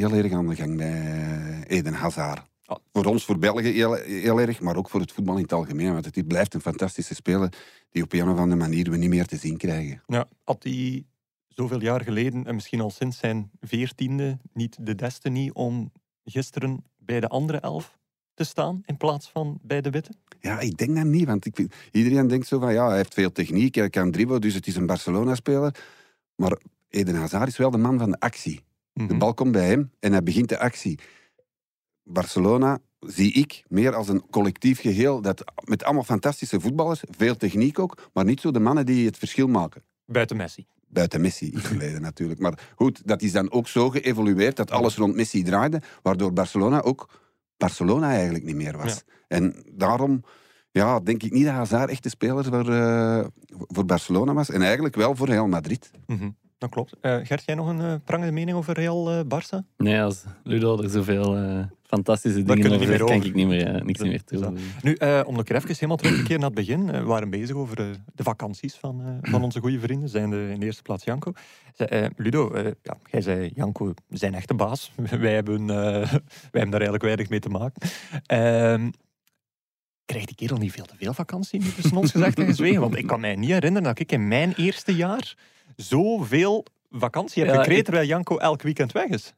heel 0.01 0.13
erg 0.13 0.33
aan 0.33 0.49
de 0.49 0.57
gang 0.57 0.77
bij 0.77 0.91
eh, 0.91 1.77
Eden 1.77 1.93
Hazard. 1.93 2.43
Ah. 2.65 2.77
Voor 2.93 3.05
ons, 3.05 3.25
voor 3.25 3.39
België 3.39 3.69
heel, 3.69 3.95
heel 3.95 4.41
erg, 4.41 4.61
maar 4.61 4.77
ook 4.77 4.89
voor 4.89 5.01
het 5.01 5.13
voetbal 5.13 5.37
in 5.37 5.43
het 5.43 5.53
algemeen. 5.53 5.93
Want 5.93 6.05
het 6.05 6.27
blijft 6.27 6.55
een 6.55 6.61
fantastische 6.61 7.15
speler 7.15 7.53
die 7.91 8.03
op 8.03 8.13
een 8.13 8.29
of 8.29 8.39
andere 8.39 8.61
manier 8.61 8.91
we 8.91 8.97
niet 8.97 9.09
meer 9.09 9.27
te 9.27 9.37
zien 9.37 9.57
krijgen. 9.57 10.03
Ja, 10.07 10.27
had 10.45 10.63
hij 10.63 11.05
zoveel 11.49 11.81
jaar 11.81 12.03
geleden 12.03 12.45
en 12.45 12.55
misschien 12.55 12.81
al 12.81 12.91
sinds 12.91 13.19
zijn 13.19 13.51
veertiende 13.61 14.39
niet 14.53 14.77
de 14.81 14.95
destiny 14.95 15.51
om 15.53 15.93
gisteren 16.25 16.85
bij 16.99 17.21
de 17.21 17.29
andere 17.29 17.59
elf 17.59 17.99
te 18.35 18.45
staan 18.45 18.83
in 18.85 18.97
plaats 18.97 19.31
van 19.31 19.59
bij 19.63 19.81
de 19.81 19.91
witte? 19.91 20.13
Ja, 20.41 20.61
ik 20.61 20.77
denk 20.77 20.97
dat 20.97 21.05
niet, 21.05 21.27
want 21.27 21.47
ik 21.47 21.55
vind, 21.55 21.75
iedereen 21.93 22.27
denkt 22.27 22.47
zo 22.47 22.59
van 22.59 22.73
ja, 22.73 22.87
hij 22.89 22.97
heeft 22.97 23.15
veel 23.15 23.33
techniek, 23.33 23.75
hij 23.75 23.91
kan 23.91 24.11
dribbelen, 24.11 24.41
dus 24.41 24.55
het 24.55 24.67
is 24.67 24.77
een 24.77 24.87
Barcelona-speler. 24.87 25.75
Maar 26.35 26.59
Eden 26.89 27.15
Hazard 27.15 27.49
is 27.49 27.57
wel 27.57 27.71
de 27.71 27.79
man 27.79 27.99
van 27.99 28.11
de 28.11 28.21
actie. 28.21 28.65
De 28.93 29.03
Mhm. 29.03 29.19
bal 29.19 29.35
komt 29.35 29.53
bij 29.53 29.69
hem 29.69 29.91
en 30.01 30.13
hij 30.13 30.23
begint 30.23 30.49
de 30.49 30.59
actie. 30.59 30.99
Barcelona 32.03 32.79
zie 33.01 33.33
ik 33.33 33.65
meer 33.69 33.95
als 33.95 34.09
een 34.09 34.23
collectief 34.31 34.81
geheel, 34.81 35.21
dat 35.21 35.45
met 35.65 35.85
allemaal 35.85 36.05
fantastische 36.05 36.61
voetballers, 36.61 37.03
veel 37.11 37.37
techniek 37.37 37.79
ook, 37.79 38.11
maar 38.13 38.25
niet 38.25 38.41
zo 38.41 38.51
de 38.51 38.59
mannen 38.61 38.87
die 38.87 39.07
het 39.07 39.19
verschil 39.19 39.49
maken. 39.49 39.83
Buiten 40.07 40.37
Messi. 40.37 40.67
Buiten 40.89 41.21
Messi 41.21 41.47
in 41.51 41.55
het 41.57 41.67
verleden 41.67 42.01
natuurlijk. 42.11 42.41
Maar 42.41 42.59
goed, 42.77 43.07
dat 43.07 43.23
is 43.23 43.33
dan 43.33 43.51
ook 43.53 43.69
zo 43.69 43.91
geëvolueerd 43.91 44.57
dat 44.57 44.71
alles 44.71 44.97
rond 44.97 45.15
Messi 45.15 45.43
draaide, 45.43 45.83
waardoor 46.03 46.33
Barcelona 46.33 46.81
ook 46.83 47.09
Barcelona 47.57 48.11
eigenlijk 48.11 48.45
niet 48.45 48.57
meer 48.57 48.77
was. 48.77 49.03
En 49.29 49.65
daarom 49.73 50.23
ja, 50.71 51.01
denk 51.01 51.23
ik 51.23 51.33
niet 51.33 51.45
dat 51.45 51.55
Hazard 51.55 51.91
echt 51.91 52.03
de 52.03 52.09
speler 52.09 52.45
voor, 52.45 52.73
eh, 52.73 53.25
voor 53.47 53.85
Barcelona 53.85 54.33
was. 54.35 54.51
En 54.51 54.63
eigenlijk 54.63 54.95
wel 54.97 55.17
voor 55.17 55.27
Real 55.27 55.47
Madrid. 55.49 55.91
Mhm. 56.07 56.31
Dat 56.59 56.71
klopt. 56.71 56.95
Eh, 57.01 57.19
Gert, 57.23 57.43
jij 57.47 57.55
nog 57.55 57.69
een 57.69 57.81
eh, 57.81 57.95
prangende 58.05 58.33
mening 58.33 58.57
over 58.57 58.75
Real 58.75 59.11
eh, 59.11 59.21
Barça? 59.25 59.67
Nee, 59.77 60.03
als 60.03 60.25
Ludo 60.43 60.83
er 60.83 60.91
zoveel 60.91 61.35
fantastische 61.83 62.43
dingen 62.43 62.73
over 62.73 62.89
niet 62.89 62.99
kan 62.99 63.23
ik 63.23 63.35
niet 63.35 63.47
meer, 63.47 63.85
niks 63.85 63.99
Dat- 63.99 64.09
meer 64.09 64.25
toevoegen. 64.25 64.65
Nu, 64.83 64.97
om 65.25 65.35
nog 65.35 65.49
even 65.49 65.69
helemaal 65.75 65.97
terug 65.97 66.17
te 66.17 66.23
keren 66.23 66.41
naar 66.41 66.51
het 66.51 66.59
begin. 66.59 66.87
we 66.87 67.03
waren 67.03 67.31
bezig 67.31 67.57
over 67.57 67.77
de 68.15 68.23
vakanties 68.23 68.75
van, 68.75 69.19
van 69.23 69.43
onze 69.43 69.61
goede 69.61 69.81
vrienden. 69.81 70.09
Zijn 70.09 70.31
de, 70.31 70.49
in 70.53 70.61
de 70.61 70.67
eerste 70.67 70.83
plaats 70.83 71.05
Janko. 71.05 71.33
Eh, 71.77 72.07
Ludo, 72.17 72.59
ja, 72.83 72.97
jij 73.11 73.21
zei 73.21 73.51
Janko 73.55 73.95
zijn 74.09 74.35
echte 74.35 74.55
baas. 74.55 74.93
wij, 75.21 75.35
hebben, 75.35 75.67
wij 75.67 76.09
hebben 76.51 76.71
daar 76.71 76.73
eigenlijk 76.73 77.03
weinig 77.03 77.29
mee 77.29 77.41
te 77.41 77.49
maken. 77.49 77.89
Ehm, 78.27 78.91
krijgt 80.05 80.27
die 80.27 80.37
kerel 80.37 80.57
niet 80.57 80.73
veel 80.73 80.85
te 80.87 80.95
veel 80.97 81.15
vakantie, 81.15 81.61
nu 81.63 81.73
tussen 81.73 81.97
ons 81.97 82.11
gezegd 82.11 82.39
en 82.39 82.47
gezwegen? 82.47 82.81
Want 82.81 82.97
ik 82.97 83.07
kan 83.07 83.21
mij 83.21 83.35
niet 83.37 83.51
herinneren 83.51 83.89
dat 83.89 83.99
ik 83.99 84.13
in 84.13 84.29
mijn 84.29 84.55
eerste 84.57 84.95
jaar 84.95 85.35
zoveel 85.77 86.65
vakantie 86.91 87.43
heb 87.43 87.53
Ja, 87.53 87.57
gekregen, 87.59 87.79
ik- 87.81 87.85
terwijl 87.87 88.07
Janko 88.09 88.37
elk 88.39 88.63
weekend 88.63 88.93
weg 88.93 89.07
is. 89.07 89.33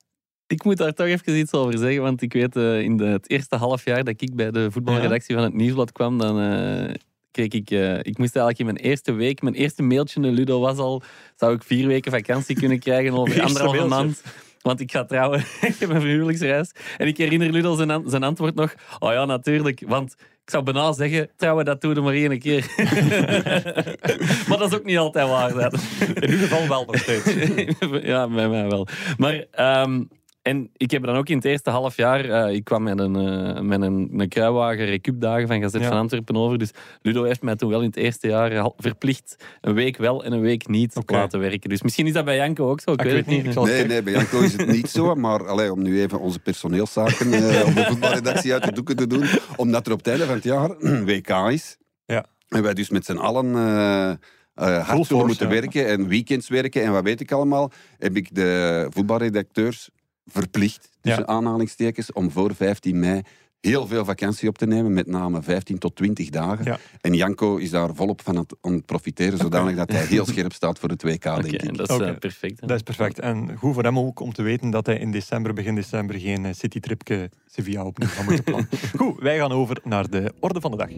Ik 0.46 0.64
moet 0.64 0.76
daar 0.76 0.92
toch 0.92 1.06
even 1.06 1.36
iets 1.38 1.52
over 1.52 1.78
zeggen, 1.78 2.02
want 2.02 2.22
ik 2.22 2.32
weet 2.32 2.56
eh, 2.56 2.80
in 2.80 2.96
de, 2.96 3.04
het 3.04 3.30
eerste 3.30 3.56
half 3.56 3.84
jaar 3.84 4.04
dat 4.04 4.20
ik 4.20 4.34
bij 4.34 4.50
de 4.50 4.70
voetbalredactie 4.70 5.34
van 5.34 5.44
het 5.44 5.54
Nieuwsblad 5.54 5.92
kwam, 5.92 6.18
dan 6.18 6.40
eh, 6.40 6.94
kreeg 7.30 7.48
ik, 7.48 7.70
eh, 7.70 7.98
ik 7.98 8.18
moest 8.18 8.36
eigenlijk 8.36 8.58
in 8.58 8.64
mijn 8.64 8.76
eerste 8.76 9.12
week, 9.12 9.42
mijn 9.42 9.54
eerste 9.54 9.82
mailtje 9.82 10.20
naar 10.20 10.30
Ludo 10.30 10.60
was 10.60 10.78
al, 10.78 11.02
zou 11.36 11.54
ik 11.54 11.62
vier 11.62 11.86
weken 11.86 12.12
vakantie 12.12 12.56
kunnen 12.56 12.78
krijgen 12.78 13.12
over 13.12 13.42
anderhalve 13.46 13.84
maand. 13.86 14.22
Want 14.62 14.80
ik 14.80 14.92
ga 14.92 15.04
trouwen, 15.04 15.38
ik 15.60 15.74
heb 15.78 15.90
een 15.90 16.00
huwelijksreis. 16.02 16.70
En 16.96 17.06
ik 17.06 17.16
herinner 17.16 17.50
Ludo 17.50 17.76
zijn, 17.76 17.90
an- 17.90 18.10
zijn 18.10 18.22
antwoord 18.22 18.54
nog, 18.54 18.74
oh 18.98 19.12
ja, 19.12 19.24
natuurlijk, 19.24 19.82
want 19.86 20.14
ik 20.44 20.50
zou 20.54 20.62
bijna 20.64 20.92
zeggen, 20.92 21.30
trouwen, 21.36 21.64
dat 21.64 21.80
doe 21.80 21.94
je 21.94 22.00
maar 22.00 22.14
één 22.14 22.38
keer. 22.38 22.66
maar 24.48 24.58
dat 24.58 24.72
is 24.72 24.78
ook 24.78 24.84
niet 24.84 24.98
altijd 24.98 25.28
waar. 25.28 25.52
dat. 25.54 25.72
In 26.14 26.30
ieder 26.30 26.38
geval 26.38 26.68
wel 26.68 26.84
nog 26.84 26.96
steeds. 26.98 27.34
ja, 28.12 28.28
bij 28.28 28.48
mij 28.48 28.68
wel. 28.68 28.86
Maar, 29.16 29.44
ehm, 29.50 30.02
en 30.48 30.70
ik 30.76 30.90
heb 30.90 31.02
dan 31.04 31.16
ook 31.16 31.28
in 31.28 31.36
het 31.36 31.44
eerste 31.44 31.70
half 31.70 31.96
jaar, 31.96 32.24
eh, 32.24 32.54
ik 32.54 32.64
kwam 32.64 32.82
met 32.82 32.98
een, 32.98 33.16
eh, 33.16 33.60
met 33.60 33.82
een, 33.82 34.10
een 34.16 34.28
kruiwagen 34.28 34.84
recupdagen 34.86 35.46
van 35.48 35.60
Gazet 35.60 35.80
Ja. 35.80 35.88
van 35.88 35.96
Antwerpen 35.96 36.36
over. 36.36 36.58
Dus 36.58 36.70
Ludo 37.02 37.24
heeft 37.24 37.42
mij 37.42 37.56
toen 37.56 37.70
wel 37.70 37.80
in 37.80 37.86
het 37.86 37.96
eerste 37.96 38.28
jaar 38.28 38.70
verplicht 38.76 39.36
een 39.60 39.74
week 39.74 39.96
wel 39.96 40.24
en 40.24 40.32
een 40.32 40.40
week 40.40 40.68
niet 40.68 40.96
Oké. 40.96 41.12
laten 41.12 41.40
werken. 41.40 41.68
Dus 41.70 41.82
misschien 41.82 42.06
is 42.06 42.12
dat 42.12 42.24
bij 42.24 42.36
Janko 42.36 42.70
ook 42.70 42.80
zo. 42.80 42.92
Ik, 42.92 43.00
Ah, 43.00 43.06
ik 43.06 43.12
weet 43.12 43.26
weet 43.26 43.36
niet, 43.36 43.44
het 43.44 43.54
zal- 43.54 43.64
niet. 43.64 43.72
Nee, 43.72 43.86
nee, 43.86 44.02
bij 44.02 44.12
Janko 44.12 44.40
is 44.40 44.52
het 44.52 44.66
niet 44.66 44.88
zo. 44.90 45.14
Maar 45.14 45.46
allee, 45.48 45.72
om 45.72 45.82
nu 45.82 46.00
even 46.00 46.20
onze 46.20 46.38
personeelszaken 46.38 47.32
eh, 47.32 47.66
op 47.68 47.74
de 47.74 47.84
voetbalredactie 47.84 48.52
uit 48.52 48.64
de 48.64 48.72
doeken 48.72 48.96
te 48.96 49.06
doen. 49.06 49.24
Omdat 49.56 49.86
er 49.86 49.92
op 49.92 49.98
het 49.98 50.08
einde 50.08 50.24
van 50.24 50.34
het 50.34 50.44
jaar 50.44 50.70
een 50.78 51.04
WK 51.04 51.28
is. 51.50 51.76
Ja. 52.04 52.24
En 52.48 52.62
wij 52.62 52.74
dus 52.74 52.90
met 52.90 53.04
z'n 53.04 53.16
allen 53.16 53.54
eh, 53.54 54.10
eh, 54.10 54.88
hard 54.88 55.06
zullen 55.06 55.26
moeten 55.26 55.46
ja. 55.48 55.52
werken. 55.60 55.86
En 55.86 56.08
weekends 56.08 56.48
werken 56.48 56.82
en 56.82 56.92
wat 56.92 57.02
weet 57.04 57.20
ik 57.20 57.32
allemaal. 57.32 57.70
Heb 57.98 58.16
ik 58.16 58.34
de 58.34 58.86
voetbalredacteurs 58.90 59.90
verplicht, 60.32 60.88
tussen 61.00 61.22
Ja. 61.22 61.28
aanhalingstekens, 61.28 62.12
om 62.12 62.30
voor 62.30 62.54
15 62.54 62.98
mei 62.98 63.22
heel 63.60 63.86
veel 63.86 64.04
vakantie 64.04 64.48
op 64.48 64.58
te 64.58 64.66
nemen. 64.66 64.92
Met 64.92 65.06
name 65.06 65.42
15 65.42 65.78
tot 65.78 65.96
20 65.96 66.28
dagen. 66.28 66.64
Ja. 66.64 66.78
En 67.00 67.14
Janko 67.14 67.56
is 67.56 67.70
daar 67.70 67.94
volop 67.94 68.20
van 68.22 68.36
het, 68.36 68.54
aan 68.60 68.72
het 68.72 68.86
profiteren. 68.86 69.38
Zodanig 69.38 69.76
dat 69.76 69.92
hij 69.92 70.04
heel 70.04 70.26
scherp 70.26 70.52
staat 70.52 70.78
voor 70.78 70.88
WK, 70.88 71.24
Oké, 71.24 71.42
denk 71.42 71.62
ik. 71.62 71.76
dat 71.76 71.90
is 71.90 71.96
eh, 71.96 72.02
Oké. 72.08 72.18
perfect. 72.18 72.60
hè. 72.60 72.66
Dat 72.66 72.76
is 72.76 72.82
perfect. 72.82 73.18
En 73.18 73.56
goed 73.56 73.74
voor 73.74 73.82
hem 73.82 73.98
ook 73.98 74.20
om 74.20 74.32
te 74.32 74.42
weten 74.42 74.70
dat 74.70 74.86
hij 74.86 74.98
in 74.98 75.10
december, 75.12 75.52
begin 75.54 75.74
december, 75.74 76.18
geen 76.18 76.44
eh, 76.44 76.52
citytripje 76.54 77.30
Sevilla 77.46 77.84
opnieuw 77.84 78.08
gaat 78.08 78.24
moeten 78.24 78.44
plannen. 78.44 78.68
goed, 78.98 79.18
wij 79.20 79.38
gaan 79.38 79.52
over 79.52 79.80
naar 79.84 80.10
de 80.10 80.32
orde 80.40 80.60
van 80.60 80.70
de 80.70 80.76
dag. 80.76 80.88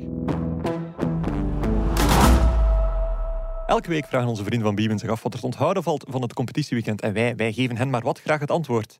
Elke 3.67 3.89
week 3.89 4.07
vragen 4.07 4.29
onze 4.29 4.45
vrienden 4.45 4.67
van 4.67 4.75
Biewen 4.75 4.99
zich 4.99 5.11
af 5.11 5.23
wat 5.23 5.35
er 5.35 5.41
te 5.41 5.47
onthouden 5.47 5.83
valt 5.83 6.05
van 6.09 6.23
het 6.23 6.33
competitieweekend. 6.35 7.01
En 7.01 7.13
wij, 7.13 7.37
wij 7.37 7.53
geven 7.53 7.77
hen 7.77 7.91
maar 7.91 8.03
wat 8.03 8.21
graag 8.21 8.41
het 8.41 8.51
antwoord. 8.51 8.99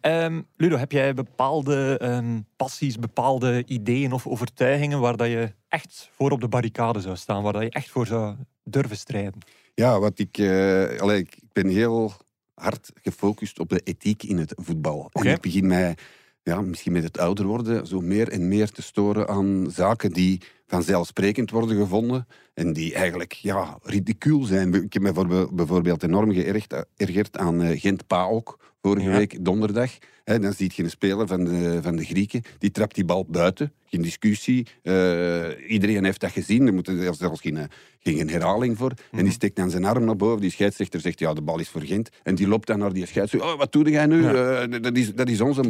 Ehm, 0.00 0.40
Ludo, 0.56 0.76
heb 0.76 0.92
jij 0.92 1.14
bepaalde 1.14 1.98
ehm, 1.98 2.40
passies, 2.56 2.98
bepaalde 2.98 3.62
ideeën 3.66 4.12
of 4.12 4.26
overtuigingen 4.26 5.00
waar 5.00 5.16
dat 5.16 5.28
je 5.28 5.52
echt 5.68 6.10
voor 6.16 6.30
op 6.30 6.40
de 6.40 6.48
barricade 6.48 7.00
zou 7.00 7.16
staan, 7.16 7.42
waar 7.42 7.52
dat 7.52 7.62
je 7.62 7.70
echt 7.70 7.90
voor 7.90 8.06
zou 8.06 8.36
durven 8.64 8.96
strijden? 8.96 9.40
Ja, 9.74 10.00
wat 10.00 10.18
ik, 10.18 10.38
eh, 10.38 11.00
allee, 11.00 11.18
ik 11.18 11.38
ben 11.52 11.68
heel 11.68 12.12
hard 12.54 12.90
gefocust 13.02 13.58
op 13.58 13.68
de 13.68 13.80
ethiek 13.84 14.22
in 14.22 14.38
het 14.38 14.52
voetbal. 14.56 15.08
En 15.12 15.26
ik 15.26 15.40
begin 15.40 15.66
mij, 15.66 15.96
ja, 16.42 16.60
misschien 16.60 16.92
met 16.92 17.02
het 17.02 17.18
ouder 17.18 17.46
worden, 17.46 17.86
zo 17.86 18.00
meer 18.00 18.28
en 18.28 18.48
meer 18.48 18.70
te 18.70 18.82
storen 18.82 19.28
aan 19.28 19.66
zaken 19.70 20.12
die 20.12 20.40
vanzelfsprekend 20.66 21.50
worden 21.50 21.76
gevonden 21.76 22.26
en 22.54 22.72
die 22.72 22.94
eigenlijk 22.94 23.32
ja, 23.32 23.78
ridicuul 23.82 24.44
zijn. 24.44 24.74
Ik 24.74 24.92
heb 24.92 25.02
me 25.02 25.14
voorbe- 25.14 25.48
bijvoorbeeld 25.52 26.02
enorm 26.02 26.32
geërgerd 26.32 26.86
geërgerd 26.96 27.38
aan 27.38 27.62
eh, 27.62 27.80
Gent 27.80 28.06
PAOK 28.06 28.71
vorige 28.82 29.08
Ja. 29.08 29.16
week 29.16 29.44
donderdag. 29.44 29.90
Hè, 30.24 30.38
dan 30.38 30.52
ziet 30.52 30.74
je 30.74 30.82
een 30.82 30.90
speler 30.90 31.26
van 31.26 31.44
de, 31.44 31.78
van 31.82 31.96
de 31.96 32.04
Grieken, 32.04 32.42
die 32.58 32.70
trapt 32.70 32.94
die 32.94 33.04
bal 33.04 33.26
buiten. 33.28 33.72
Geen 33.86 34.02
discussie. 34.02 34.66
Eh, 34.82 35.70
iedereen 35.70 36.04
heeft 36.04 36.20
dat 36.20 36.30
gezien. 36.30 36.66
Er 36.66 36.74
moet 36.74 36.88
er 36.88 37.14
zelfs 37.14 37.40
geen, 37.40 37.56
eh, 37.56 37.64
geen 38.02 38.30
herhaling 38.30 38.78
voor. 38.78 38.92
En 39.10 39.24
die 39.24 39.32
steekt 39.32 39.56
dan 39.56 39.70
zijn 39.70 39.84
arm 39.84 40.04
naar 40.04 40.16
boven. 40.16 40.40
Die 40.40 40.50
scheidsrechter 40.50 41.00
zegt, 41.00 41.18
ja, 41.18 41.34
de 41.34 41.42
bal 41.42 41.58
is 41.58 41.68
voor 41.68 41.80
Gent. 41.80 42.08
En 42.22 42.34
die 42.34 42.48
loopt 42.48 42.66
dan 42.66 42.78
naar 42.78 42.92
die 42.92 43.06
scheidsrechter. 43.06 43.52
Oh, 43.52 43.58
wat 43.58 43.72
doe 43.72 43.90
jij 43.90 44.06
nu? 44.06 44.22
Ja. 44.22 44.60
Eh, 44.60 44.82
dat, 44.82 44.96
is, 44.96 45.14
dat 45.14 45.28
is 45.28 45.40
onze... 45.40 45.62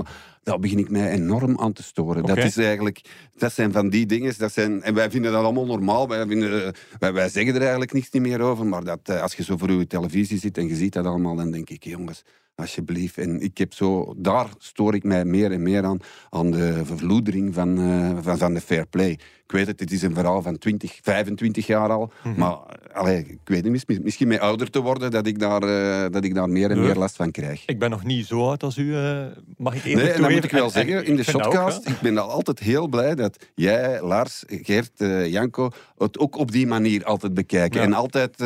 Daar 0.43 0.59
begin 0.59 0.79
ik 0.79 0.91
mij 0.91 1.11
enorm 1.11 1.59
aan 1.59 1.73
te 1.73 1.83
storen. 1.83 2.23
Dat 2.27 2.37
is 2.37 2.57
eigenlijk... 2.57 3.01
Dat 3.37 3.53
zijn 3.53 3.73
van 3.73 3.89
die 3.89 4.07
dingen. 4.07 4.35
Dat 4.39 4.53
zijn, 4.53 4.83
en 4.83 4.95
wij 4.95 5.11
vinden 5.11 5.33
dat 5.33 5.43
allemaal 5.45 5.67
normaal. 5.67 6.09
Wij, 6.09 6.27
vinden, 6.27 6.75
wij, 6.99 7.13
wij 7.13 7.29
zeggen 7.29 7.55
er 7.55 7.61
eigenlijk 7.61 7.93
niks 7.93 8.11
niet 8.11 8.23
meer 8.23 8.41
over. 8.41 8.67
Maar 8.67 8.85
dat, 8.85 9.21
als 9.21 9.35
je 9.35 9.43
zo 9.43 9.57
voor 9.57 9.71
je 9.71 9.87
televisie 9.87 10.39
zit 10.39 10.59
en 10.59 10.69
je 10.69 10.75
ziet 10.75 10.93
dat 10.93 11.05
allemaal, 11.05 11.37
dan 11.37 11.51
denk 11.51 11.71
ik, 11.71 11.85
jongens, 11.85 12.23
alsjeblieft. 12.55 13.19
En 13.19 13.41
ik 13.41 13.59
heb 13.59 13.73
zo... 13.75 14.15
Daar 14.17 14.47
stoor 14.59 14.95
ik 14.95 15.05
mij 15.05 15.25
meer 15.25 15.53
en 15.53 15.63
meer 15.63 15.85
aan. 15.85 15.99
Aan 16.31 16.51
de 16.51 16.81
vervloedering 16.85 17.55
van, 17.55 17.79
eh, 17.79 18.11
van, 18.23 18.39
van 18.39 18.55
de 18.55 18.61
fair 18.61 18.87
play. 18.87 19.11
Ik 19.45 19.59
weet 19.59 19.67
het, 19.67 19.81
het 19.81 19.93
is 19.93 20.03
een 20.03 20.15
verhaal 20.15 20.43
van 20.43 20.59
20, 20.59 20.99
25 21.03 21.67
jaar 21.67 21.91
al. 21.91 22.13
Mhm. 22.25 22.39
Maar 22.39 22.57
allee, 22.93 23.19
ik 23.19 23.39
weet 23.45 23.63
niet, 23.69 23.87
mis- 23.89 23.99
misschien 23.99 24.29
met 24.29 24.39
ouder 24.41 24.71
te 24.71 24.81
worden, 24.81 25.11
dat 25.11 25.27
ik 25.27 25.39
daar, 25.39 25.63
eh, 25.63 26.11
dat 26.13 26.25
ik 26.25 26.35
daar 26.35 26.49
meer 26.49 26.71
en 26.71 26.77
Nee. 26.77 26.87
meer 26.87 26.95
last 26.97 27.17
van 27.17 27.31
krijg. 27.31 27.63
Ik 27.67 27.79
ben 27.79 27.91
nog 27.91 28.05
niet 28.05 28.27
zo 28.27 28.49
oud 28.49 28.63
als 28.63 28.77
u, 28.77 28.97
eh, 28.97 29.27
mag 29.57 29.75
ik 29.75 29.85
even 29.85 29.99
Nee, 30.03 30.11
en 30.13 30.21
dan 30.23 30.33
moet 30.33 30.45
ik 30.45 30.51
wel 30.51 30.65
En- 30.65 30.71
zeggen, 30.71 30.97
en 30.97 31.05
in 31.05 31.17
de 31.17 31.25
dat 31.25 31.35
ook, 31.35 31.43
shotcast, 31.43 31.89
ik 31.89 32.01
ben 32.03 32.19
al 32.19 32.29
altijd 32.31 32.59
heel 32.59 32.89
blij 32.89 33.15
dat 33.15 33.47
jij, 33.55 34.03
Lars, 34.03 34.45
Geert, 34.47 34.93
Janko, 35.31 35.71
het 35.99 36.19
ook 36.19 36.37
op 36.37 36.51
die 36.53 36.67
manier 36.67 37.05
altijd 37.05 37.35
bekijken. 37.35 37.81
Ja. 37.81 37.87
En 37.87 37.93
altijd 37.93 38.45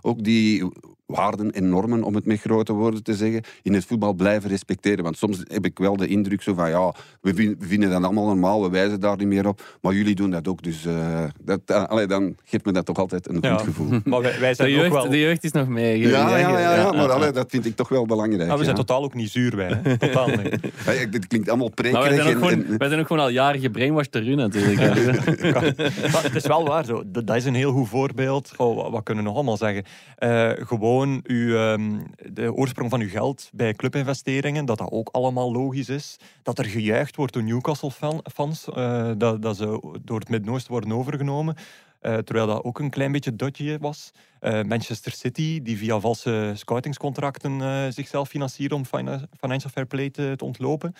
ook 0.00 0.24
die 0.24 0.64
waarden 1.06 1.50
en 1.52 1.68
normen, 1.68 2.02
om 2.02 2.14
het 2.14 2.26
met 2.26 2.40
grote 2.40 2.72
woorden 2.72 3.02
te 3.02 3.14
zeggen, 3.14 3.42
in 3.62 3.74
het 3.74 3.84
voetbal 3.84 4.12
blijven 4.12 4.50
respecteren. 4.50 5.04
Want 5.04 5.16
soms 5.18 5.38
heb 5.44 5.64
ik 5.64 5.78
wel 5.78 5.96
de 5.96 6.06
indruk 6.06 6.42
zo 6.42 6.54
van, 6.54 6.68
ja, 6.70 6.94
we 7.20 7.34
vin- 7.34 7.56
we 7.58 7.66
vinden 7.66 7.90
dat 7.90 8.02
allemaal 8.04 8.26
normaal, 8.26 8.62
we 8.62 8.70
wijzen 8.70 9.00
daar 9.00 9.16
niet 9.16 9.26
meer 9.26 9.46
op, 9.48 9.78
maar 9.80 9.94
jullie 9.94 10.14
doen 10.14 10.30
dat 10.30 10.48
ook. 10.48 10.62
Dus 10.62 10.84
eh, 10.86 11.24
dat, 11.42 11.60
allee, 11.88 12.06
dan 12.06 12.36
geeft 12.44 12.64
me 12.64 12.72
dat 12.72 12.84
toch 12.86 12.96
altijd 12.96 13.28
een 13.28 13.38
Ja. 13.40 13.56
goed 13.56 13.66
gevoel. 13.66 13.88
Maar 14.04 14.20
wij, 14.22 14.40
wij 14.40 14.48
De 14.48 14.54
zijn 14.54 14.68
ook 14.68 14.74
jeugd, 14.76 14.92
wel... 14.92 15.08
de 15.10 15.18
jeugd 15.18 15.44
is 15.44 15.52
nog 15.52 15.68
mee. 15.68 15.98
Ja, 15.98 16.08
ja, 16.08 16.36
ja, 16.38 16.58
ja, 16.58 16.74
ja, 16.74 16.92
maar 16.92 17.10
allee, 17.12 17.30
dat 17.32 17.50
vind 17.50 17.66
ik 17.66 17.76
toch 17.76 17.88
wel 17.88 18.06
belangrijk. 18.06 18.48
Maar 18.48 18.58
we 18.58 18.64
zijn 18.64 18.76
ja. 18.76 18.82
totaal 18.82 19.02
ook 19.04 19.14
niet 19.14 19.30
zuur 19.30 19.56
bij. 19.56 19.80
Hè? 19.82 19.98
Totaal 19.98 20.28
niet. 20.28 20.58
Dit 21.12 21.26
klinkt 21.26 21.48
allemaal 21.48 21.70
Maar 21.74 21.92
wij 21.92 21.92
prekerig. 21.92 22.22
zijn, 22.24 22.36
ook 22.36 22.42
en- 22.42 22.48
gewoon, 22.48 22.64
en- 22.72 22.78
wij 22.78 22.88
zijn 22.88 23.00
ook 23.00 23.06
gewoon 23.06 23.22
al 23.22 23.28
jaren 23.28 23.60
gebrainwashed 23.60 24.16
u 24.16 24.34
natuurlijk. 24.34 24.76
Maar 26.12 26.22
het 26.22 26.34
is 26.34 26.46
wel 26.46 26.64
waar 26.66 26.84
zo. 26.84 27.02
Dat 27.06 27.26
dat 27.26 27.36
is 27.36 27.44
een 27.44 27.54
heel 27.54 27.72
goed 27.72 27.88
voorbeeld. 27.88 28.52
Oh, 28.56 28.76
wat, 28.76 28.90
wat 28.90 29.02
kunnen 29.02 29.22
we 29.24 29.28
nog 29.28 29.38
allemaal 29.38 29.56
zeggen? 29.56 29.84
Eh, 30.16 30.50
gewoon 30.66 30.94
uw, 31.22 31.56
ehm, 31.56 32.00
de 32.32 32.54
oorsprong 32.54 32.90
van 32.90 33.00
uw 33.00 33.08
geld 33.08 33.50
bij 33.52 33.74
clubinvesteringen, 33.74 34.64
dat 34.64 34.78
dat 34.78 34.90
ook 34.90 35.08
allemaal 35.12 35.52
logisch 35.52 35.88
is. 35.88 36.16
Dat 36.42 36.58
er 36.58 36.64
gejuicht 36.64 37.16
wordt 37.16 37.32
door 37.32 37.42
Newcastle-fans, 37.42 38.68
eh, 38.68 39.10
dat, 39.18 39.42
dat 39.42 39.56
ze 39.56 39.98
door 40.04 40.18
het 40.18 40.28
Midden-Oosten 40.28 40.72
worden 40.72 40.92
overgenomen. 40.92 41.54
Eh, 42.00 42.16
terwijl 42.16 42.46
dat 42.46 42.64
ook 42.64 42.78
een 42.78 42.90
klein 42.90 43.12
beetje 43.12 43.36
dodgy 43.36 43.78
was. 43.78 44.10
Eh, 44.40 44.62
Manchester 44.62 45.12
City, 45.12 45.62
die 45.62 45.78
via 45.78 46.00
valse 46.00 46.52
scoutingscontracten 46.54 47.92
zichzelf 47.92 48.28
financieren 48.28 48.76
om 48.76 48.84
fina- 48.84 49.26
financial 49.40 49.70
fair 49.70 49.86
play 49.86 50.10
te, 50.10 50.32
te 50.36 50.44
ontlopen. 50.44 50.94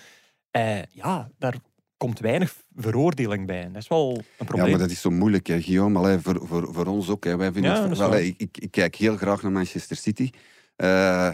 Ja, 0.91 1.29
daar 1.39 1.55
komt 1.97 2.19
weinig 2.19 2.55
veroordeling 2.75 3.47
bij. 3.47 3.69
Dat 3.73 3.83
is 3.83 3.89
wel 3.89 4.11
een 4.11 4.25
Ja, 4.39 4.45
probleem. 4.45 4.71
maar 4.71 4.79
dat 4.79 4.91
is 4.91 5.01
zo 5.01 5.11
moeilijk, 5.11 5.47
hè, 5.47 5.63
Guillaume. 5.63 5.99
Allee, 5.99 6.19
voor, 6.19 6.41
voor, 6.47 6.75
voor 6.75 6.87
ons 6.87 7.09
ook. 7.09 7.25
Hè. 7.25 7.37
Wij 7.37 7.53
vinden 7.53 7.71
Ja, 7.71 7.89
het, 7.89 7.99
hè, 7.99 8.19
ik, 8.21 8.59
ik 8.59 8.71
kijk 8.71 8.95
heel 8.95 9.17
graag 9.17 9.43
naar 9.43 9.53
Manchester 9.53 9.97
City. 9.97 10.31
Eh, 10.77 11.29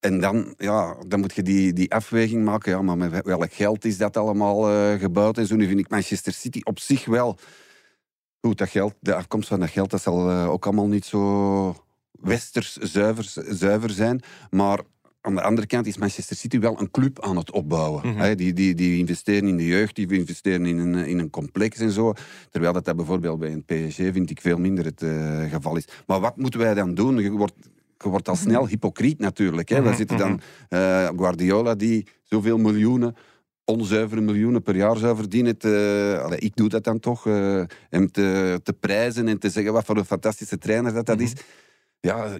en 0.00 0.20
dan, 0.20 0.54
ja, 0.56 0.96
dan 1.06 1.20
moet 1.20 1.34
je 1.34 1.42
die, 1.42 1.72
die 1.72 1.92
afweging 1.94 2.44
maken. 2.44 2.72
Ja, 2.72 2.82
maar 2.82 2.96
met 2.96 3.24
welk 3.24 3.52
geld 3.52 3.84
is 3.84 3.98
dat 3.98 4.16
allemaal 4.16 4.70
eh, 4.70 4.98
gebouwd? 5.00 5.38
En 5.38 5.46
zo 5.46 5.56
nu 5.56 5.66
vind 5.66 5.78
ik 5.78 5.90
Manchester 5.90 6.32
City 6.32 6.60
op 6.62 6.78
zich 6.78 7.04
wel... 7.04 7.38
Goed, 8.40 8.58
dat 8.58 8.68
geld, 8.68 8.94
de 9.00 9.14
afkomst 9.14 9.48
van 9.48 9.60
dat 9.60 9.70
geld 9.70 9.90
dat 9.90 10.02
zal 10.02 10.30
eh, 10.30 10.50
ook 10.50 10.66
allemaal 10.66 10.86
niet 10.86 11.04
zo 11.04 11.74
westers 12.10 12.76
zuiver, 12.76 13.24
zuiver 13.54 13.90
zijn. 13.90 14.20
Maar 14.50 14.80
aan 15.22 15.34
de 15.34 15.42
andere 15.42 15.66
kant 15.66 15.86
is 15.86 15.96
Manchester 15.96 16.36
City 16.36 16.58
wel 16.58 16.80
een 16.80 16.90
club 16.90 17.20
aan 17.20 17.36
het 17.36 17.50
opbouwen. 17.50 18.08
Mhm. 18.08 18.36
Die, 18.36 18.52
die, 18.52 18.74
die 18.74 18.98
investeren 18.98 19.48
in 19.48 19.56
de 19.56 19.66
jeugd, 19.66 19.94
die 19.96 20.12
investeren 20.12 20.66
in 20.66 20.78
een, 20.78 20.94
in 20.94 21.18
een 21.18 21.30
complex 21.30 21.78
en 21.78 21.90
zo. 21.90 22.12
Terwijl 22.50 22.72
dat, 22.72 22.84
dat 22.84 22.96
bijvoorbeeld 22.96 23.38
bij 23.38 23.52
een 23.52 23.64
PSG 23.64 23.96
vind 23.96 24.30
ik 24.30 24.40
veel 24.40 24.58
minder 24.58 24.84
het 24.84 25.02
eh, 25.02 25.50
geval 25.50 25.76
is. 25.76 25.84
Maar 26.06 26.20
wat 26.20 26.36
moeten 26.36 26.60
wij 26.60 26.74
dan 26.74 26.94
doen? 26.94 27.18
Je 27.18 27.30
wordt, 27.30 27.54
je 27.98 28.08
wordt 28.08 28.28
al 28.28 28.36
snel 28.36 28.68
hypocriet 28.68 29.18
natuurlijk. 29.18 29.68
Hè. 29.68 29.82
We 29.82 29.88
Mhm, 29.88 29.96
zitten 29.96 30.16
mhm. 30.16 30.26
dan 30.26 30.40
eh, 30.68 31.08
Guardiola 31.16 31.74
die 31.74 32.06
zoveel 32.22 32.58
miljoenen 32.58 33.16
onzuivere 33.64 34.20
miljoenen 34.20 34.62
per 34.62 34.76
jaar 34.76 34.96
zou 34.96 35.16
verdienen. 35.16 35.58
Te, 35.58 36.20
allee, 36.24 36.38
ik 36.38 36.56
doe 36.56 36.68
dat 36.68 36.84
dan 36.84 37.00
toch. 37.00 37.26
eh, 37.26 37.62
hem 37.90 38.10
te, 38.10 38.60
te 38.62 38.72
prijzen 38.72 39.28
en 39.28 39.38
te 39.38 39.50
zeggen 39.50 39.72
wat 39.72 39.84
voor 39.84 39.96
een 39.96 40.04
fantastische 40.04 40.58
trainer 40.58 40.92
dat, 40.92 41.06
dat 41.06 41.20
is. 41.20 41.32
Ja, 42.06 42.38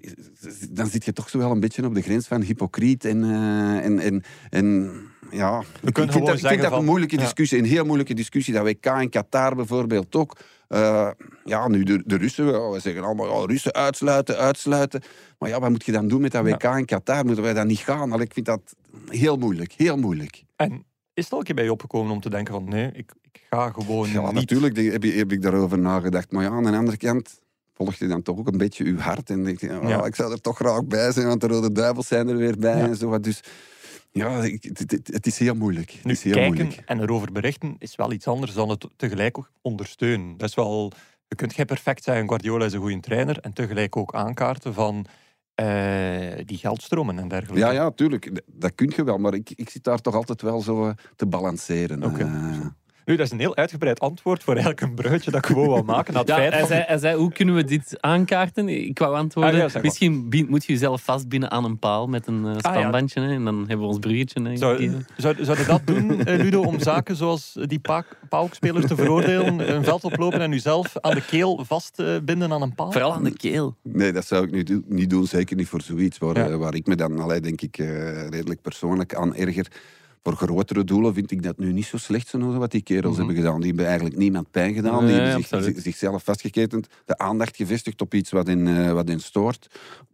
dan 0.71 0.87
zit 0.87 1.05
je 1.05 1.13
toch 1.13 1.29
zo 1.29 1.39
wel 1.39 1.51
een 1.51 1.61
beetje 1.61 1.85
op 1.85 1.95
de 1.95 2.03
grens 2.03 2.27
van 2.27 2.41
hypocriet. 2.43 3.05
En, 3.05 3.25
eh, 3.25 3.85
en, 3.85 3.99
en, 3.99 4.23
en 4.51 4.93
ja, 5.31 5.59
ik 5.83 5.99
vind, 5.99 6.13
dat, 6.27 6.39
ik 6.39 6.47
vind 6.47 6.63
dat 6.63 6.73
een 6.73 6.85
moeilijke 6.85 7.17
Ja. 7.17 7.23
discussie. 7.23 7.59
Een 7.59 7.65
heel 7.65 7.85
moeilijke 7.85 8.15
discussie. 8.15 8.55
Dat 8.55 8.65
WK 8.65 8.87
in 8.87 9.09
Qatar 9.11 9.55
bijvoorbeeld 9.57 10.15
ook. 10.17 10.37
Eh, 10.69 11.11
ja, 11.45 11.69
nu 11.69 11.83
de, 11.83 12.03
de 12.07 12.17
Russen, 12.17 12.71
we 12.71 12.79
zeggen 12.81 13.03
allemaal 13.05 13.41
ja, 13.41 13.47
Russen 13.47 13.73
uitsluiten, 13.73 14.37
uitsluiten. 14.37 15.03
Maar 15.39 15.49
ja, 15.49 15.61
wat 15.61 15.71
moet 15.71 15.85
je 15.85 15.93
dan 15.93 16.09
doen 16.09 16.21
met 16.21 16.33
dat 16.33 16.45
WK 16.45 16.63
in 16.65 16.85
Qatar? 16.85 17.25
Moeten 17.25 17.45
wij 17.45 17.55
dat 17.55 17.67
niet 17.67 17.79
gaan? 17.79 18.13
Allee, 18.13 18.27
ik 18.27 18.33
vind 18.33 18.47
dat 18.47 18.61
heel 19.09 19.37
moeilijk, 19.37 19.73
heel 19.73 19.97
moeilijk. 19.97 20.45
En 20.57 20.85
is 21.15 21.25
het 21.25 21.33
al 21.33 21.39
een 21.39 21.45
keer 21.45 21.55
bij 21.55 21.65
je 21.65 21.73
opgekomen 21.73 22.13
om 22.13 22.21
te 22.21 22.31
denken 22.31 22.55
van 22.55 22.69
nee, 22.69 22.87
ik, 22.95 23.13
ik 23.33 23.41
ga 23.51 23.71
gewoon 23.71 24.11
Ja, 24.11 24.25
niet... 24.27 24.35
natuurlijk 24.35 24.77
heb, 24.77 25.03
je- 25.03 25.13
heb 25.13 25.33
ik 25.33 25.43
daarover 25.43 25.79
nagedacht. 25.79 26.33
Maar 26.33 26.43
ja, 26.45 26.51
aan 26.51 26.63
de 26.65 26.77
andere 26.77 26.97
kant 26.97 27.41
volg 27.75 27.95
je 27.95 28.07
dan 28.07 28.23
toch 28.23 28.39
ook 28.39 28.47
een 28.53 28.59
beetje 28.59 28.85
je 28.85 28.97
hart. 28.99 29.31
En 29.31 29.45
denk 29.45 29.61
je, 29.61 29.81
oh, 29.81 29.89
Ja. 29.89 30.05
ik 30.05 30.15
zou 30.15 30.33
er 30.33 30.41
toch 30.41 30.57
graag 30.57 30.85
bij 30.85 31.13
zijn, 31.13 31.27
want 31.27 31.41
de 31.41 31.47
Rode 31.47 31.73
Duivels 31.73 32.07
zijn 32.07 32.29
er 32.29 32.37
weer 32.37 32.59
bij 32.59 32.79
Ja. 32.79 32.87
en 32.87 32.97
zo. 32.97 33.21
Dus 33.21 33.41
ja, 34.11 34.43
ik- 34.43 34.63
het, 35.13 35.27
is 35.27 35.39
heel 35.39 35.55
moeilijk. 35.55 35.99
Nu, 36.03 36.13
is 36.13 36.23
heel 36.23 36.33
kijken 36.33 36.55
moeilijk. 36.65 36.83
en 36.89 37.01
erover 37.01 37.33
berichten 37.33 37.75
is 37.79 37.97
wel 37.97 38.13
iets 38.13 38.27
anders 38.27 38.53
dan 38.53 38.69
het 38.69 38.87
tegelijk 38.97 39.39
ook 39.39 39.51
ondersteunen. 39.61 40.37
Dat 40.37 40.49
is 40.49 40.55
wel... 40.55 40.93
Je 41.29 41.39
kunt 41.39 41.53
geen 41.53 41.67
perfect 41.67 42.05
zeggen, 42.05 42.29
Guardiola 42.29 42.65
is 42.65 42.73
een 42.73 42.81
goede 42.81 43.01
trainer, 43.01 43.39
en 43.39 43.53
tegelijk 43.53 43.97
ook 43.97 44.15
aankaarten 44.15 44.75
van 44.75 45.07
eh, 45.55 45.67
die 46.45 46.59
geldstromen 46.59 47.19
en 47.19 47.29
dergelijke. 47.29 47.61
Ja, 47.67 47.71
ja, 47.73 47.91
tuurlijk. 47.91 48.43
Dat 48.47 48.75
kun 48.75 48.93
je 48.97 49.05
wel, 49.05 49.19
maar 49.19 49.35
ik, 49.35 49.51
ik 49.55 49.71
zit 49.71 49.85
daar 49.85 50.01
toch 50.01 50.15
altijd 50.15 50.43
wel 50.43 50.61
zo 50.61 50.87
eh, 50.89 50.95
te 51.17 51.27
balanceren. 51.27 52.05
Oké. 52.05 52.23
Eh, 52.23 52.67
Nu, 53.05 53.17
dat 53.17 53.27
is 53.27 53.33
een 53.33 53.39
heel 53.39 53.57
uitgebreid 53.57 54.01
antwoord 54.01 54.43
voor 54.43 54.53
eigenlijk 54.55 54.81
een 54.83 54.95
bruidje 54.95 55.31
dat 55.31 55.41
ik 55.41 55.47
gewoon 55.47 55.69
wil 55.69 55.83
maken. 55.83 56.15
Ja, 56.15 56.25
feit 56.25 56.53
hij, 56.53 56.67
zei, 56.67 56.83
hij 56.87 56.99
zei, 56.99 57.17
hoe 57.17 57.33
kunnen 57.33 57.55
we 57.55 57.65
dit 57.65 57.97
aankaarten? 58.01 58.69
Ik 58.69 58.99
wou 58.99 59.17
antwoorden, 59.17 59.53
Ah, 59.53 59.59
ja, 59.59 59.63
zeg 59.65 59.73
maar. 59.75 59.83
misschien 59.83 60.47
moet 60.49 60.65
je 60.65 60.73
jezelf 60.73 61.03
vastbinden 61.03 61.51
aan 61.51 61.65
een 61.65 61.79
paal 61.79 62.07
met 62.07 62.27
een 62.27 62.45
eh, 62.47 62.53
ja. 62.53 62.59
spanbandje. 62.59 63.21
en 63.21 63.45
dan 63.45 63.59
hebben 63.59 63.79
we 63.79 63.85
ons 63.87 63.99
bruggetje. 63.99 64.43
hè, 64.43 64.57
Zou, 64.57 64.97
zou, 65.17 65.45
zou 65.45 65.59
je 65.59 65.65
dat 65.65 65.81
doen, 65.87 66.25
eh, 66.25 66.39
Ludo, 66.43 66.61
om 66.63 66.81
zaken 66.81 67.17
zoals 67.17 67.57
die 67.67 67.81
paukspelers 68.29 68.87
te 68.87 68.97
veroordelen, 68.97 69.75
een 69.75 69.85
veld 69.85 70.05
oplopen 70.05 70.41
en 70.41 70.53
uzelf 70.53 70.93
aan 71.01 71.15
de 71.15 71.25
keel 71.25 71.65
vastbinden 71.67 72.53
aan 72.53 72.63
een 72.63 72.75
paal? 72.75 72.93
Vooral 72.93 73.13
aan 73.15 73.25
de 73.25 73.37
keel. 73.37 73.77
Nee, 73.83 74.13
dat 74.13 74.27
zou 74.27 74.45
ik 74.45 74.51
niet, 74.51 74.91
niet 74.91 75.11
doen. 75.11 75.27
Zeker 75.27 75.57
niet 75.57 75.69
voor 75.69 75.81
zoiets. 75.81 76.19
Waar, 76.19 76.37
Ja. 76.37 76.49
eh, 76.49 76.57
waar 76.57 76.75
ik 76.75 76.87
me 76.87 76.97
dan 76.97 77.19
allee, 77.21 77.41
denk 77.41 77.61
ik, 77.61 77.79
eh, 77.79 78.29
redelijk 78.29 78.63
persoonlijk 78.63 79.15
aan 79.15 79.35
erger. 79.35 79.67
Voor 80.23 80.37
grotere 80.37 80.85
doelen 80.85 81.15
vind 81.15 81.31
ik 81.31 81.43
dat 81.43 81.59
nu 81.59 81.73
niet 81.73 81.85
zo 81.85 81.97
slecht, 81.97 82.29
zo 82.29 82.39
wat 82.39 82.71
die 82.71 82.83
kerels 82.83 83.17
hebben 83.17 83.35
gedaan. 83.35 83.59
Die 83.59 83.67
hebben 83.67 83.87
eigenlijk 83.87 84.17
niemand 84.17 84.51
pijn 84.51 84.75
gedaan. 84.75 85.07
die 85.07 85.15
hebben 85.15 85.65
zich, 85.65 85.81
zichzelf 85.81 86.25
vastgeketend. 86.25 86.87
De 87.05 87.19
aandacht 87.19 87.57
gevestigd 87.57 88.01
op 88.01 88.15
iets 88.15 88.31
wat 88.31 88.49
in, 88.49 88.67
eh, 88.67 88.93
wat 88.93 89.09
in 89.09 89.21
stoort. 89.21 89.67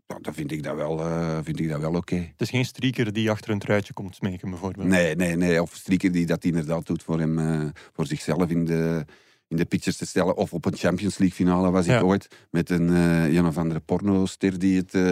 Ja, 0.06 0.18
dan 0.20 0.34
vind 0.34 0.52
ik 0.52 0.62
dat 0.62 0.76
wel, 0.76 1.00
eh, 1.00 1.38
vind 1.42 1.60
ik 1.60 1.68
dat 1.68 1.80
wel 1.80 1.94
oké. 1.94 2.14
Het 2.14 2.40
is 2.40 2.50
geen 2.50 2.64
strieker 2.64 3.12
die 3.12 3.30
achter 3.30 3.50
een 3.50 3.58
truitje 3.58 3.92
komt 3.92 4.14
smeken, 4.14 4.50
bijvoorbeeld. 4.50 4.86
Nee, 4.86 5.16
nee, 5.16 5.36
nee. 5.36 5.62
Of 5.62 5.74
Strieker 5.74 6.12
die 6.12 6.26
dat 6.26 6.44
inderdaad 6.44 6.86
doet 6.86 7.02
voor 7.02 7.18
hem, 7.18 7.38
eh, 7.38 7.60
voor 7.92 8.06
zichzelf 8.06 8.50
in 8.50 8.64
de, 8.64 9.04
in 9.48 9.56
de 9.56 9.64
pictures 9.64 9.98
te 9.98 10.06
stellen. 10.06 10.36
Of 10.36 10.52
op 10.52 10.64
een 10.64 10.76
Champions 10.76 11.18
League 11.18 11.36
finale 11.36 11.70
was 11.70 11.84
ik 11.84 11.90
Ja. 11.90 12.00
ooit 12.02 12.28
met 12.50 12.70
een, 12.70 12.88
eh 12.94 13.34
een 13.34 13.46
of 13.46 13.58
andere 13.58 13.80
pornoster 13.80 14.58
die 14.58 14.76
het, 14.76 14.94
eh, 14.94 15.02